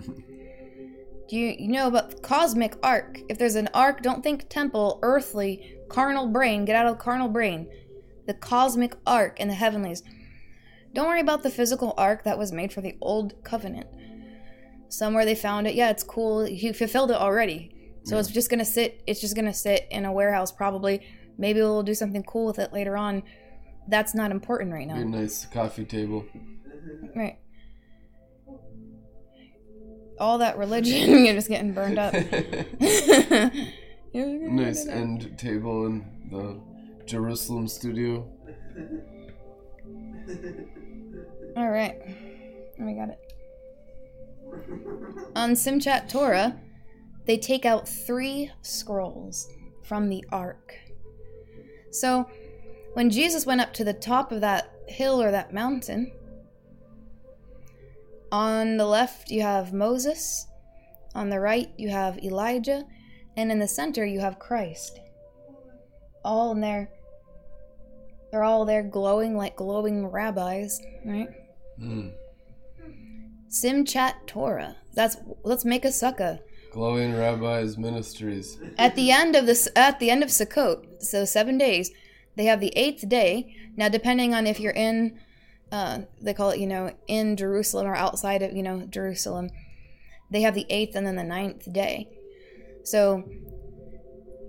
Do 1.30 1.38
you, 1.38 1.56
you 1.58 1.70
know 1.70 1.88
about 1.88 2.12
the 2.12 2.18
cosmic 2.18 2.76
ark? 2.84 3.20
If 3.30 3.38
there's 3.38 3.56
an 3.56 3.70
ark, 3.74 4.04
don't 4.04 4.22
think 4.22 4.50
temple, 4.50 5.00
earthly, 5.02 5.78
carnal 5.94 6.28
brain. 6.28 6.66
Get 6.66 6.76
out 6.76 6.88
of 6.88 6.98
the 6.98 7.04
carnal 7.04 7.30
brain. 7.30 7.68
The 8.26 8.34
cosmic 8.34 8.96
ark 9.06 9.40
in 9.40 9.48
the 9.48 9.54
heavenlies. 9.54 10.02
Don't 10.94 11.08
worry 11.08 11.22
about 11.22 11.44
the 11.44 11.50
physical 11.50 11.94
ark 11.98 12.24
that 12.24 12.38
was 12.38 12.52
made 12.52 12.72
for 12.74 12.82
the 12.82 12.96
old 13.02 13.44
covenant. 13.44 13.88
Somewhere 14.90 15.26
they 15.26 15.36
found 15.36 15.68
it. 15.68 15.76
Yeah, 15.76 15.90
it's 15.90 16.04
cool. 16.04 16.46
He 16.46 16.72
fulfilled 16.72 17.12
it 17.12 17.18
already. 17.18 17.70
So 18.04 18.18
it's 18.18 18.30
just 18.30 18.50
gonna 18.50 18.66
sit. 18.66 19.02
It's 19.08 19.22
just 19.22 19.36
gonna 19.36 19.54
sit 19.54 19.88
in 19.90 20.06
a 20.06 20.12
warehouse 20.12 20.52
probably. 20.52 21.02
Maybe 21.38 21.62
we'll 21.62 21.84
do 21.84 21.96
something 21.96 22.24
cool 22.24 22.46
with 22.46 22.60
it 22.60 22.74
later 22.74 22.98
on. 22.98 23.24
That's 23.88 24.14
not 24.14 24.32
important 24.32 24.72
right 24.74 24.88
Be 24.88 24.94
a 24.94 25.06
now. 25.06 25.20
nice 25.20 25.46
coffee 25.46 25.86
table. 25.86 26.26
Right. 27.16 27.38
All 30.20 30.38
that 30.40 30.58
religion, 30.58 31.26
you're 31.26 31.34
just 31.34 31.48
getting 31.50 31.74
burned 31.74 31.98
up. 31.98 32.14
Nice 34.14 34.86
burn 34.86 34.94
it 34.94 34.98
up. 34.98 35.02
end 35.02 35.38
table 35.40 35.86
in 35.88 36.06
the 36.30 36.60
Jerusalem 37.06 37.68
studio. 37.68 38.28
All 41.58 41.70
right, 41.70 41.96
oh, 42.80 42.86
we 42.86 42.94
got 42.94 43.10
it. 43.10 43.20
On 45.36 45.52
Simchat 45.52 46.10
Torah, 46.10 46.60
they 47.26 47.38
take 47.38 47.66
out 47.66 47.88
three 47.88 48.52
scrolls 48.62 49.48
from 49.84 50.10
the 50.10 50.24
ark. 50.32 50.76
So, 51.92 52.28
when 52.94 53.10
Jesus 53.10 53.46
went 53.46 53.62
up 53.62 53.74
to 53.74 53.84
the 53.84 53.94
top 53.94 54.32
of 54.32 54.42
that 54.42 54.72
hill 54.88 55.22
or 55.22 55.32
that 55.32 55.54
mountain, 55.54 56.12
on 58.32 58.78
the 58.78 58.86
left 58.86 59.30
you 59.32 59.42
have 59.42 59.74
Moses, 59.74 60.48
on 61.16 61.30
the 61.30 61.40
right 61.40 61.70
you 61.78 61.90
have 61.90 62.18
Elijah, 62.20 62.84
and 63.36 63.52
in 63.52 63.60
the 63.60 63.68
center 63.68 64.06
you 64.06 64.20
have 64.20 64.40
Christ. 64.40 65.00
All 66.24 66.52
in 66.52 66.62
there. 66.62 66.90
They're 68.32 68.44
all 68.44 68.66
there 68.66 68.84
glowing 68.84 69.38
like 69.38 69.56
glowing 69.56 70.08
rabbis, 70.08 70.82
right? 71.06 71.30
Mm. 71.80 72.14
Simchat 73.50 74.14
Torah. 74.26 74.78
That's 74.94 75.18
let's 75.44 75.66
make 75.66 75.86
a 75.86 75.90
sukkah. 75.90 76.40
Glowing 76.74 77.16
Rabbis 77.16 77.78
Ministries. 77.78 78.58
At 78.80 78.96
the 78.96 79.12
end 79.12 79.36
of 79.36 79.46
this, 79.46 79.70
at 79.76 80.00
the 80.00 80.10
end 80.10 80.24
of 80.24 80.30
Sukkot, 80.30 81.04
so 81.04 81.24
seven 81.24 81.60
days, 81.60 81.92
they 82.36 82.46
have 82.46 82.60
the 82.60 82.74
eighth 82.76 83.08
day. 83.08 83.56
Now, 83.78 83.90
depending 83.90 84.34
on 84.34 84.48
if 84.48 84.60
you're 84.60 84.74
in, 84.74 85.20
uh, 85.72 86.00
they 86.20 86.34
call 86.34 86.50
it, 86.50 86.60
you 86.60 86.66
know, 86.66 86.92
in 87.08 87.38
Jerusalem 87.38 87.86
or 87.86 87.96
outside 87.96 88.42
of, 88.42 88.54
you 88.54 88.64
know, 88.64 88.88
Jerusalem, 88.88 89.52
they 90.32 90.42
have 90.42 90.56
the 90.56 90.66
eighth 90.68 90.96
and 90.96 91.06
then 91.06 91.16
the 91.16 91.24
ninth 91.24 91.72
day. 91.72 92.10
So 92.84 93.24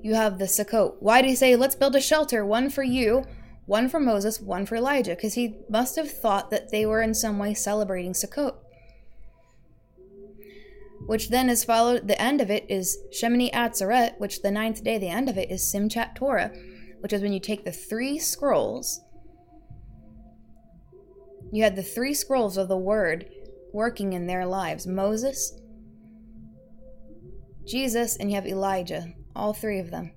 you 0.02 0.14
have 0.14 0.38
the 0.38 0.46
Sukkot. 0.46 0.96
Why 1.00 1.22
do 1.22 1.28
you 1.28 1.36
say, 1.36 1.56
let's 1.56 1.74
build 1.74 1.96
a 1.96 2.00
shelter, 2.00 2.44
one 2.44 2.70
for 2.70 2.82
you, 2.82 3.24
one 3.66 3.88
for 3.88 4.00
Moses, 4.00 4.40
one 4.40 4.66
for 4.66 4.76
Elijah? 4.76 5.14
Because 5.14 5.34
he 5.34 5.56
must 5.68 5.96
have 5.96 6.10
thought 6.10 6.50
that 6.50 6.70
they 6.70 6.84
were 6.84 7.02
in 7.02 7.14
some 7.14 7.38
way 7.38 7.54
celebrating 7.54 8.12
Sukkot 8.12 8.54
which 11.06 11.28
then 11.28 11.50
is 11.50 11.64
followed 11.64 12.08
the 12.08 12.20
end 12.20 12.40
of 12.40 12.50
it 12.50 12.64
is 12.68 12.98
Shemini 13.12 13.52
Atzeret, 13.52 14.18
which 14.18 14.42
the 14.42 14.50
ninth 14.50 14.82
day, 14.82 14.98
the 14.98 15.08
end 15.08 15.28
of 15.28 15.36
it 15.36 15.50
is 15.50 15.62
Simchat 15.62 16.14
Torah, 16.14 16.52
which 17.00 17.12
is 17.12 17.22
when 17.22 17.32
you 17.32 17.40
take 17.40 17.64
the 17.64 17.72
three 17.72 18.18
scrolls. 18.18 19.00
You 21.52 21.62
had 21.62 21.76
the 21.76 21.82
three 21.82 22.14
scrolls 22.14 22.56
of 22.56 22.68
the 22.68 22.76
word 22.76 23.28
working 23.72 24.12
in 24.12 24.26
their 24.26 24.46
lives 24.46 24.86
Moses, 24.86 25.60
Jesus, 27.66 28.16
and 28.16 28.30
you 28.30 28.36
have 28.36 28.46
Elijah, 28.46 29.12
all 29.34 29.52
three 29.52 29.78
of 29.78 29.90
them. 29.90 30.12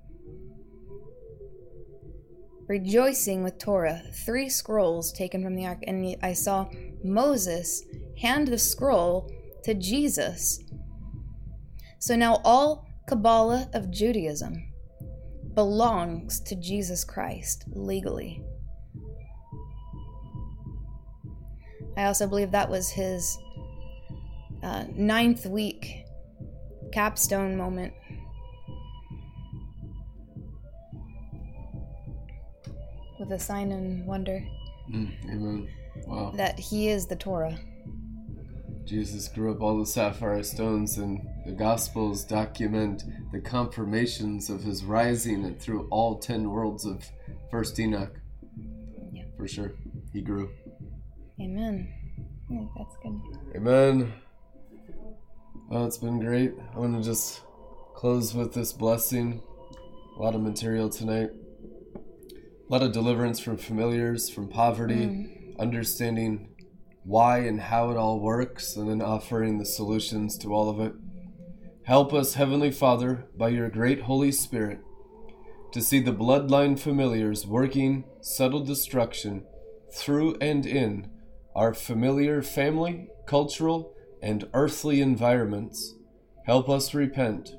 Rejoicing 2.66 3.42
with 3.42 3.58
Torah, 3.58 4.02
three 4.26 4.48
scrolls 4.48 5.12
taken 5.12 5.42
from 5.42 5.54
the 5.54 5.66
ark, 5.66 5.78
and 5.86 6.16
I 6.22 6.34
saw 6.34 6.68
Moses 7.02 7.82
hand 8.20 8.48
the 8.48 8.58
scroll 8.58 9.32
to 9.64 9.74
Jesus. 9.74 10.62
So 11.98 12.14
now 12.14 12.40
all 12.44 12.86
Kabbalah 13.06 13.70
of 13.72 13.90
Judaism 13.90 14.70
belongs 15.54 16.40
to 16.40 16.54
Jesus 16.54 17.04
Christ 17.04 17.64
legally. 17.68 18.42
I 21.96 22.04
also 22.04 22.26
believe 22.26 22.52
that 22.52 22.68
was 22.68 22.90
his 22.90 23.36
uh, 24.62 24.84
ninth 24.94 25.46
week 25.46 26.04
capstone 26.92 27.56
moment. 27.56 27.92
With 33.18 33.32
a 33.32 33.38
sign 33.38 33.72
and 33.72 34.06
wonder 34.06 34.40
Mm. 34.90 35.12
Amen. 35.24 35.68
Wow. 36.06 36.32
that 36.36 36.58
he 36.58 36.88
is 36.88 37.06
the 37.06 37.16
Torah. 37.16 37.58
Jesus 38.84 39.28
grew 39.28 39.52
up 39.52 39.60
all 39.60 39.78
the 39.78 39.84
sapphire 39.84 40.42
stones, 40.42 40.96
and 40.96 41.20
the 41.44 41.52
Gospels 41.52 42.24
document 42.24 43.04
the 43.32 43.40
confirmations 43.40 44.48
of 44.48 44.62
his 44.62 44.82
rising 44.84 45.44
and 45.44 45.60
through 45.60 45.86
all 45.90 46.18
ten 46.18 46.48
worlds 46.50 46.86
of 46.86 47.04
First 47.50 47.78
Enoch. 47.78 48.14
Yeah. 49.12 49.24
For 49.36 49.46
sure, 49.46 49.72
he 50.14 50.22
grew. 50.22 50.48
Amen. 51.38 51.92
That's 52.78 52.96
good. 53.02 53.20
Amen. 53.56 54.12
Well, 55.70 55.84
it's 55.84 55.98
been 55.98 56.18
great. 56.18 56.54
I 56.74 56.78
want 56.78 56.96
to 56.96 57.02
just 57.02 57.42
close 57.94 58.32
with 58.32 58.54
this 58.54 58.72
blessing. 58.72 59.42
A 60.16 60.22
lot 60.22 60.34
of 60.34 60.40
material 60.40 60.88
tonight. 60.88 61.28
A 61.94 62.72
lot 62.72 62.82
of 62.82 62.92
deliverance 62.92 63.38
from 63.38 63.58
familiars, 63.58 64.30
from 64.30 64.48
poverty, 64.48 64.94
mm. 64.94 65.58
understanding 65.58 66.54
why 67.04 67.40
and 67.40 67.60
how 67.60 67.90
it 67.90 67.98
all 67.98 68.18
works, 68.18 68.76
and 68.76 68.88
then 68.88 69.02
offering 69.02 69.58
the 69.58 69.66
solutions 69.66 70.38
to 70.38 70.54
all 70.54 70.70
of 70.70 70.80
it. 70.80 70.94
Help 71.84 72.14
us, 72.14 72.32
Heavenly 72.32 72.70
Father, 72.70 73.26
by 73.36 73.50
your 73.50 73.68
great 73.68 74.00
Holy 74.00 74.32
Spirit, 74.32 74.80
to 75.72 75.82
see 75.82 76.00
the 76.00 76.14
bloodline 76.14 76.78
familiars 76.78 77.46
working 77.46 78.04
subtle 78.22 78.64
destruction 78.64 79.44
through 79.92 80.38
and 80.40 80.64
in 80.64 81.10
our 81.54 81.74
familiar 81.74 82.40
family, 82.40 83.08
cultural, 83.26 83.94
and 84.22 84.48
earthly 84.54 85.00
environments. 85.00 85.94
Help 86.46 86.68
us 86.68 86.94
repent 86.94 87.50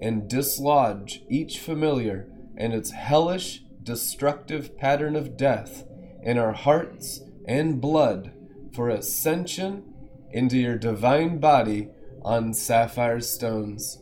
and 0.00 0.28
dislodge 0.28 1.22
each 1.28 1.58
familiar 1.58 2.28
and 2.56 2.72
its 2.72 2.90
hellish, 2.90 3.62
destructive 3.82 4.76
pattern 4.76 5.16
of 5.16 5.36
death 5.36 5.84
in 6.22 6.38
our 6.38 6.52
hearts 6.52 7.20
and 7.46 7.80
blood 7.80 8.32
for 8.74 8.88
ascension 8.88 9.94
into 10.30 10.58
your 10.58 10.76
divine 10.76 11.38
body 11.38 11.88
on 12.22 12.52
sapphire 12.52 13.20
stones. 13.20 13.98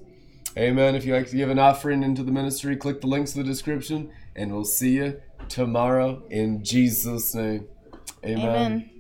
Amen. 0.57 0.95
If 0.95 1.05
you 1.05 1.15
like 1.15 1.29
to 1.31 1.37
give 1.37 1.51
an 1.51 1.59
offering 1.59 2.03
into 2.03 2.23
the 2.23 2.33
ministry, 2.33 2.77
click 2.77 3.01
the 3.03 3.07
links 3.07 3.35
in 3.35 3.43
the 3.43 3.49
description, 3.49 4.11
and 4.35 4.53
we'll 4.53 4.65
see 4.65 4.97
you 4.97 5.21
tomorrow 5.49 6.23
in 6.31 6.65
Jesus' 6.65 7.35
name. 7.35 7.69
Amen. 8.25 8.49
Amen. 8.49 8.96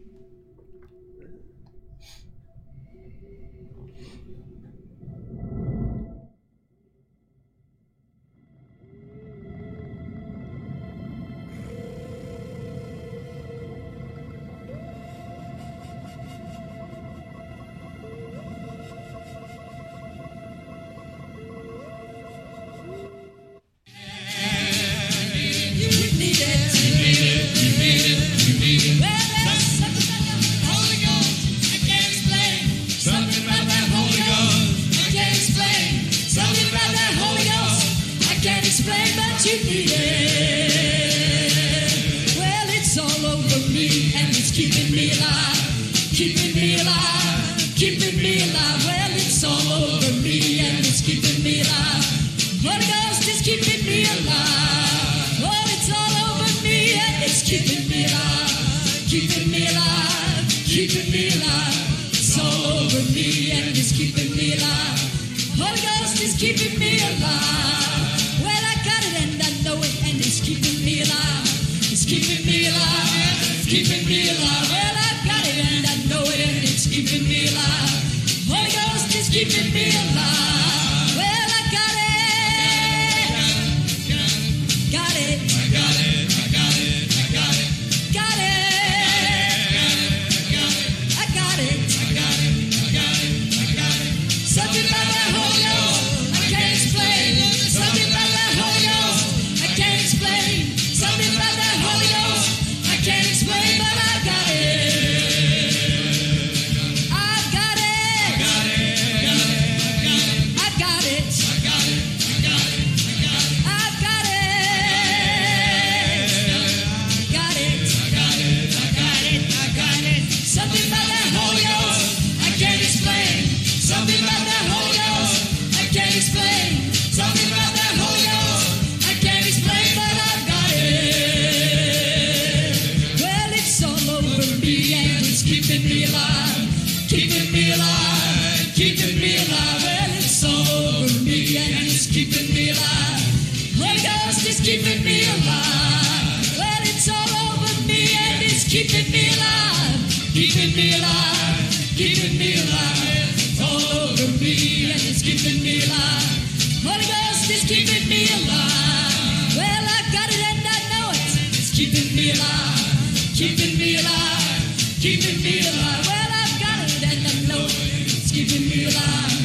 Keeping 161.77 162.17
me 162.17 162.33
alive, 162.33 163.37
keeping 163.37 163.77
me 163.77 163.99
alive, 164.01 164.97
keeping 164.99 165.43
me 165.43 165.61
alive. 165.61 166.07
Well, 166.09 166.31
I've 166.33 166.57
got 166.57 166.89
it 166.89 167.05
and 167.05 167.27
I 167.29 167.35
know. 167.53 167.67
It's 167.69 168.33
keeping 168.33 168.65
me 168.65 168.87
alive. 168.89 169.37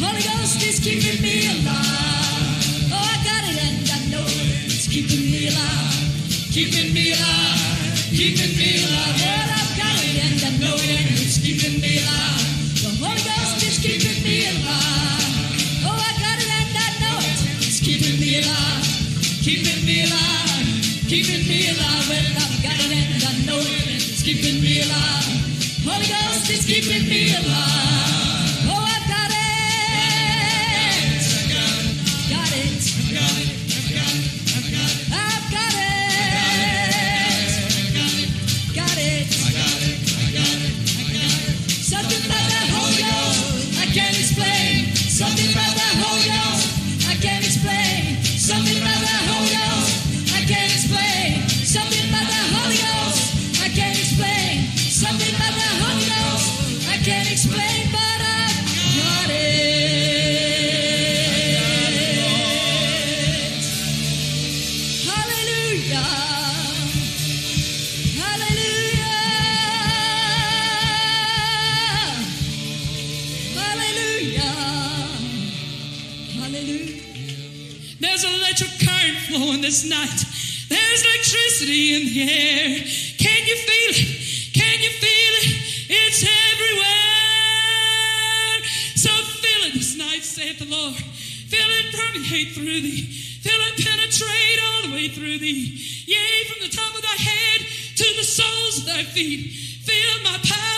Holy 0.00 0.22
Ghost 0.24 0.64
is 0.64 0.80
keeping 0.80 1.20
me 1.20 1.44
alive. 1.44 2.88
Oh, 2.88 2.96
I 2.96 3.16
got 3.28 3.44
it 3.52 3.60
and 3.68 3.84
I 3.84 4.00
know. 4.08 4.24
It's 4.64 4.88
keeping 4.88 5.28
me 5.28 5.48
alive, 5.48 6.08
keeping 6.56 6.94
me 6.94 7.12
alive, 7.12 8.08
keeping 8.16 8.56
me 8.56 8.80
alive. 8.80 9.20
Well, 9.20 9.43
this 79.74 79.90
night. 79.90 80.22
There's 80.68 81.02
electricity 81.02 81.96
in 81.96 82.06
the 82.06 82.22
air. 82.30 82.78
Can 83.18 83.40
you 83.42 83.56
feel 83.66 83.90
it? 83.90 84.54
Can 84.54 84.78
you 84.78 84.90
feel 85.02 85.34
it? 85.42 85.50
It's 85.90 86.22
everywhere. 86.22 86.94
So 88.94 89.10
feel 89.10 89.66
it 89.66 89.74
this 89.74 89.98
night, 89.98 90.22
saith 90.22 90.60
the 90.60 90.66
Lord. 90.66 90.94
Feel 90.94 91.66
it 91.66 91.90
permeate 91.90 92.54
through 92.54 92.82
thee. 92.86 93.02
Feel 93.42 93.60
it 93.66 93.84
penetrate 93.84 94.60
all 94.62 94.82
the 94.86 94.94
way 94.94 95.08
through 95.08 95.38
thee. 95.38 95.74
Yea, 96.06 96.44
from 96.44 96.62
the 96.62 96.70
top 96.70 96.94
of 96.94 97.02
thy 97.02 97.18
head 97.18 97.66
to 97.96 98.04
the 98.14 98.22
soles 98.22 98.78
of 98.78 98.86
thy 98.86 99.02
feet. 99.02 99.50
Feel 99.82 100.22
my 100.22 100.38
power. 100.44 100.73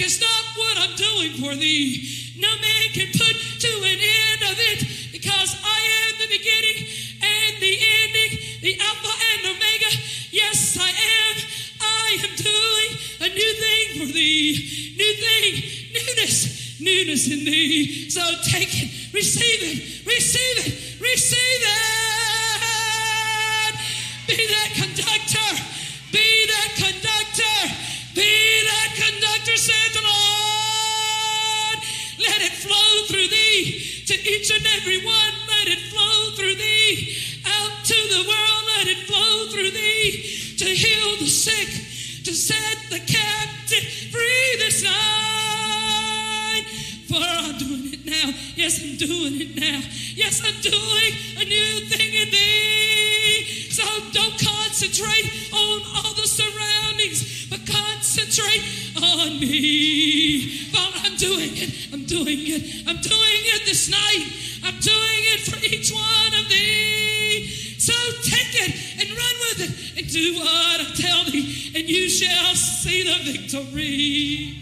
Can 0.00 0.08
stop 0.08 0.56
what 0.56 0.78
I'm 0.80 0.96
doing 0.96 1.32
for 1.44 1.54
thee. 1.60 2.32
No 2.40 2.48
man 2.48 2.88
can 2.96 3.12
put 3.12 3.36
to 3.36 3.68
an 3.84 4.00
end 4.00 4.40
of 4.48 4.56
it 4.56 5.12
because 5.12 5.52
I 5.60 5.78
am 6.08 6.16
the 6.16 6.28
beginning 6.40 6.88
and 7.20 7.60
the 7.60 7.76
ending, 7.76 8.32
the 8.64 8.80
Alpha 8.80 9.12
and 9.12 9.52
Omega. 9.52 9.92
Yes, 10.32 10.78
I 10.80 10.88
am. 10.88 11.36
I 11.84 12.16
am 12.16 12.32
doing 12.32 12.90
a 13.20 13.28
new 13.28 13.52
thing 13.60 13.86
for 14.00 14.08
thee. 14.16 14.96
New 14.96 15.12
thing, 15.20 15.68
newness, 15.92 16.80
newness 16.80 17.28
in 17.28 17.44
thee. 17.44 18.08
So 18.08 18.24
take 18.48 18.72
it, 18.72 19.12
receive 19.12 19.60
it, 19.60 20.06
receive 20.06 20.64
it, 20.64 20.72
receive 20.96 21.60
it. 21.60 22.00
Be 24.26 24.46
that 24.48 24.70
conductor, 24.80 25.50
be 26.10 26.46
that 26.48 26.70
conductor, 26.88 27.79
be 28.14 28.62
that 28.70 28.90
conductor, 28.94 29.56
said 29.56 29.90
the 29.94 30.02
Lord. 30.02 31.78
Let 32.18 32.42
it 32.42 32.52
flow 32.52 33.06
through 33.06 33.28
thee 33.28 34.04
to 34.06 34.14
each 34.14 34.50
and 34.50 34.66
every 34.76 35.04
one. 35.04 35.34
Let 35.48 35.68
it 35.68 35.80
flow 35.90 36.34
through 36.36 36.56
thee 36.56 37.16
out 37.46 37.84
to 37.84 37.94
the 37.94 38.24
world. 38.28 38.62
Let 38.76 38.86
it 38.88 39.06
flow 39.06 39.48
through 39.50 39.70
thee 39.70 40.56
to 40.58 40.64
heal 40.66 41.16
the 41.18 41.28
sick, 41.28 41.68
to 42.24 42.32
set 42.34 42.78
the 42.90 43.00
captive 43.00 43.84
free 44.10 44.56
this 44.58 44.82
night. 44.82 46.09
For 47.10 47.16
I'm 47.18 47.58
doing 47.58 47.90
it 47.92 48.06
now. 48.06 48.30
Yes, 48.54 48.78
I'm 48.86 48.94
doing 48.94 49.40
it 49.42 49.58
now. 49.58 49.82
Yes, 50.14 50.46
I'm 50.46 50.54
doing 50.62 51.12
a 51.42 51.44
new 51.44 51.90
thing 51.90 52.06
in 52.06 52.30
thee. 52.30 53.66
So 53.66 53.82
don't 54.14 54.38
concentrate 54.38 55.26
on 55.50 55.82
all 55.90 56.14
the 56.14 56.28
surroundings, 56.30 57.50
but 57.50 57.66
concentrate 57.66 58.62
on 58.94 59.40
me. 59.40 60.70
While 60.70 60.92
I'm 61.02 61.16
doing 61.16 61.50
it, 61.50 61.90
I'm 61.92 62.04
doing 62.06 62.46
it, 62.46 62.86
I'm 62.86 63.02
doing 63.02 63.42
it 63.58 63.66
this 63.66 63.90
night. 63.90 64.30
I'm 64.62 64.78
doing 64.78 65.22
it 65.34 65.40
for 65.50 65.58
each 65.66 65.90
one 65.90 66.32
of 66.38 66.48
thee. 66.48 67.50
So 67.80 67.92
take 68.22 68.54
it 68.54 69.02
and 69.02 69.10
run 69.10 69.36
with 69.50 69.66
it 69.66 69.98
and 69.98 70.06
do 70.06 70.38
what 70.38 70.78
I 70.78 70.86
tell 70.94 71.24
thee, 71.24 71.72
and 71.74 71.88
you 71.88 72.08
shall 72.08 72.54
see 72.54 73.02
the 73.02 73.32
victory. 73.32 74.60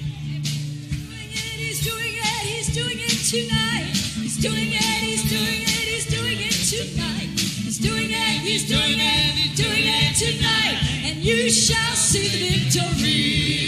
Tonight. 3.28 3.92
He's 4.16 4.38
doing 4.38 4.72
it, 4.72 5.04
he's 5.04 5.28
doing 5.28 5.60
it, 5.60 5.68
he's 5.68 6.06
doing 6.06 6.38
it 6.40 6.50
tonight. 6.50 7.28
He's 7.36 7.76
doing 7.76 8.08
it, 8.08 8.40
he's 8.40 8.66
doing 8.66 8.96
it, 8.96 9.34
he's 9.36 9.54
doing 9.54 9.84
it 9.84 10.16
tonight. 10.16 10.78
And 11.04 11.16
you 11.18 11.50
shall 11.50 11.94
see 11.94 12.26
the 12.26 12.70
victory. 12.70 13.67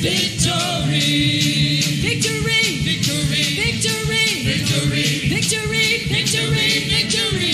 Victory, 0.00 1.80
victory, 1.98 2.62
victory, 2.86 3.42
victory, 3.58 4.26
victory, 4.46 5.26
victory, 5.26 6.06
victory, 6.06 6.86
victory, 6.86 7.50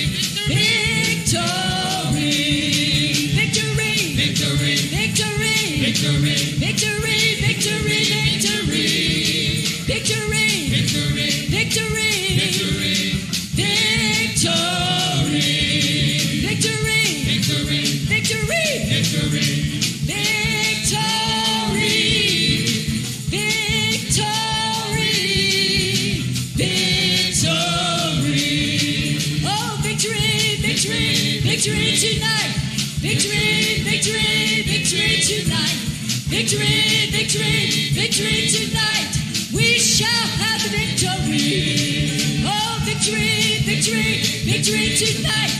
Victory, 33.46 33.86
victory, 33.86 34.62
victory 34.66 35.20
tonight. 35.22 35.78
Victory, 36.26 37.10
victory, 37.14 37.90
victory 37.94 38.50
tonight. 38.50 39.12
We 39.54 39.78
shall 39.78 40.26
have 40.42 40.62
the 40.62 40.70
victory. 40.74 42.42
Oh, 42.42 42.82
victory, 42.82 43.62
victory, 43.62 44.20
victory 44.42 44.98
tonight. 44.98 45.54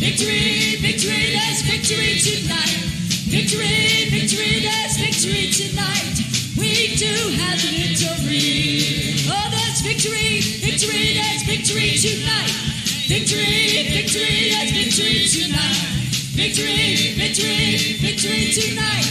Victory, 0.00 0.76
victory, 0.80 1.36
there's 1.36 1.60
victory 1.62 2.16
tonight. 2.24 2.76
Victory, 3.28 4.08
victory, 4.08 4.60
there's 4.64 4.96
victory 4.96 5.52
tonight. 5.52 6.16
We 6.56 6.96
do 6.96 7.12
have 7.36 7.60
the 7.60 7.70
victory. 7.76 9.28
Oh, 9.28 9.48
there's 9.52 9.80
victory, 9.84 10.40
victory, 10.64 11.14
there's 11.14 11.42
victory 11.44 11.96
tonight. 12.00 12.52
Victory, 13.08 13.88
victory, 13.92 14.50
there's 14.50 14.72
victory 14.72 15.28
tonight. 15.28 15.95
Victory, 16.36 17.16
victory, 17.16 17.96
victory 17.96 18.52
tonight. 18.52 19.08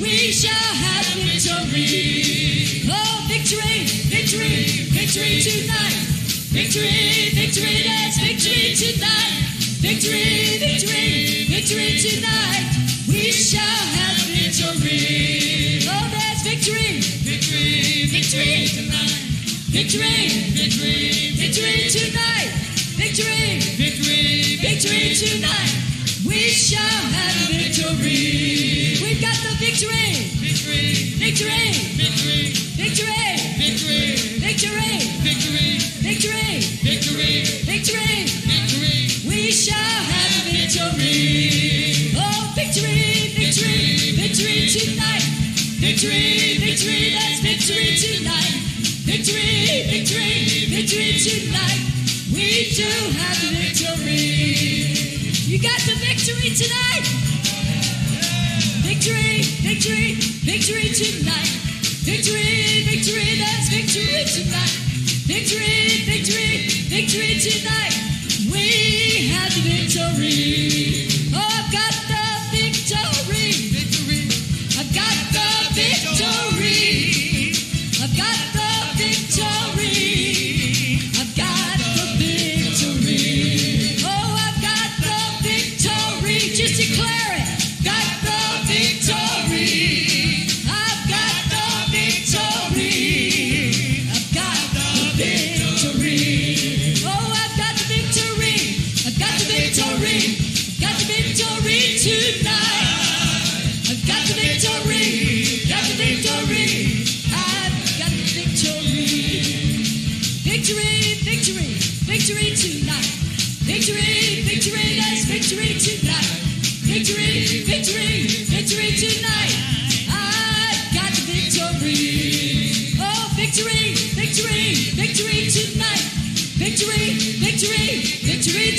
We 0.00 0.32
shall 0.32 0.50
have 0.56 1.04
victory. 1.20 2.88
Oh, 2.88 3.28
victory, 3.28 3.84
victory, 4.08 4.88
victory 4.88 5.44
tonight. 5.44 6.00
Victory, 6.48 7.28
victory, 7.36 7.76
there's 7.84 8.16
victory 8.16 8.72
tonight. 8.72 9.52
Victory, 9.84 10.56
victory, 10.64 11.44
victory 11.52 12.00
tonight. 12.00 12.64
We 13.06 13.32
shall 13.32 13.60
have 13.60 14.16
victory. 14.32 15.84
Oh, 15.84 16.08
there's 16.08 16.40
victory, 16.40 17.04
victory, 17.20 18.08
victory 18.08 18.64
tonight. 18.72 19.12
Victory, 19.68 20.56
victory, 20.56 21.36
victory 21.36 21.90
tonight. 21.92 22.48
Victory, 22.96 23.60
victory, 23.76 24.56
victory 24.56 25.14
tonight. 25.14 25.61
We 26.72 26.78
shall 26.78 27.04
have 27.12 27.36
victory. 27.52 28.96
We've 29.04 29.20
got 29.20 29.36
the 29.44 29.52
victory. 29.60 30.24
Victory, 30.40 31.20
victory, 31.20 31.68
victory, 32.00 32.48
victory, 32.80 33.36
victory, 33.60 34.16
victory, 34.40 34.96
victory, 35.20 35.76
victory, 36.00 36.64
victory, 36.80 37.44
victory, 37.68 38.24
victory. 38.48 39.28
We 39.28 39.52
shall 39.52 39.76
have 39.76 40.32
victory. 40.48 42.16
Oh, 42.16 42.48
victory, 42.56 43.36
victory, 43.36 44.16
victory 44.16 44.64
tonight. 44.72 45.28
Victory, 45.76 46.56
victory, 46.56 47.12
that's 47.12 47.40
victory 47.44 48.00
tonight. 48.00 48.64
Victory, 49.04 49.92
victory, 49.92 50.72
victory 50.72 51.20
tonight. 51.20 51.84
We 52.32 52.72
do 52.72 52.88
have 53.20 53.36
victory. 53.60 54.81
You 55.52 55.58
got 55.58 55.78
the 55.80 55.94
victory 55.96 56.48
tonight. 56.56 57.04
Victory, 58.80 59.42
victory, 59.60 60.14
victory 60.48 60.88
tonight. 60.88 61.46
Victory, 62.08 62.84
victory, 62.88 63.36
that's 63.36 63.68
victory 63.68 64.24
tonight. 64.24 64.72
Victory, 65.28 66.06
victory, 66.06 66.68
victory 66.88 67.38
tonight. 67.38 67.92
We 68.50 69.28
have 69.28 69.52
the 69.52 69.60
victory. 69.60 71.11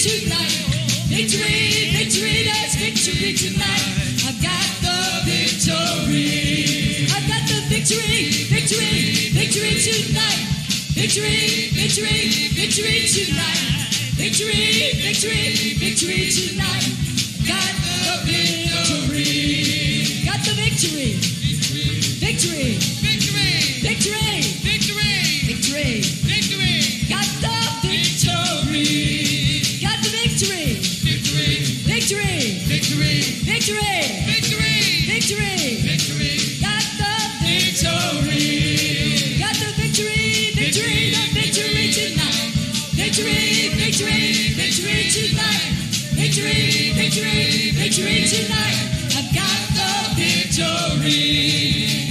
Tonight. 0.03 0.51
Victory, 1.07 1.95
victory, 1.95 2.43
that's 2.43 2.75
victory 2.75 3.31
tonight. 3.31 3.87
I've 4.27 4.35
got 4.43 4.67
the 4.83 5.23
victory. 5.23 7.07
I've 7.07 7.23
got 7.23 7.47
the 7.47 7.63
victory, 7.71 8.51
victory, 8.51 9.31
victory 9.31 9.79
tonight. 9.79 10.43
Victory, 10.91 11.71
victory, 11.71 12.51
victory 12.51 13.07
tonight. 13.07 13.63
Victory, 14.19 14.91
victory, 14.99 15.79
victory 15.79 16.27
tonight. 16.35 16.83
Got 17.47 17.71
the 17.87 18.27
victory. 18.27 19.23
Got 20.27 20.43
the 20.43 20.51
victory. 20.51 21.15
Victory. 22.19 22.75
Victory. 22.75 23.02
Victory. 47.93 48.25
Tonight. 48.25 48.89
I've 49.13 49.29
got 49.35 49.69
the 49.77 50.15
victory. 50.15 51.13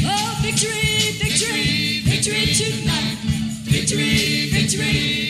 Oh, 0.06 0.38
victory. 0.40 1.18
Victory. 1.18 2.02
Victory 2.06 2.54
tonight. 2.54 3.18
Victory. 3.64 4.50
Victory 4.52 5.21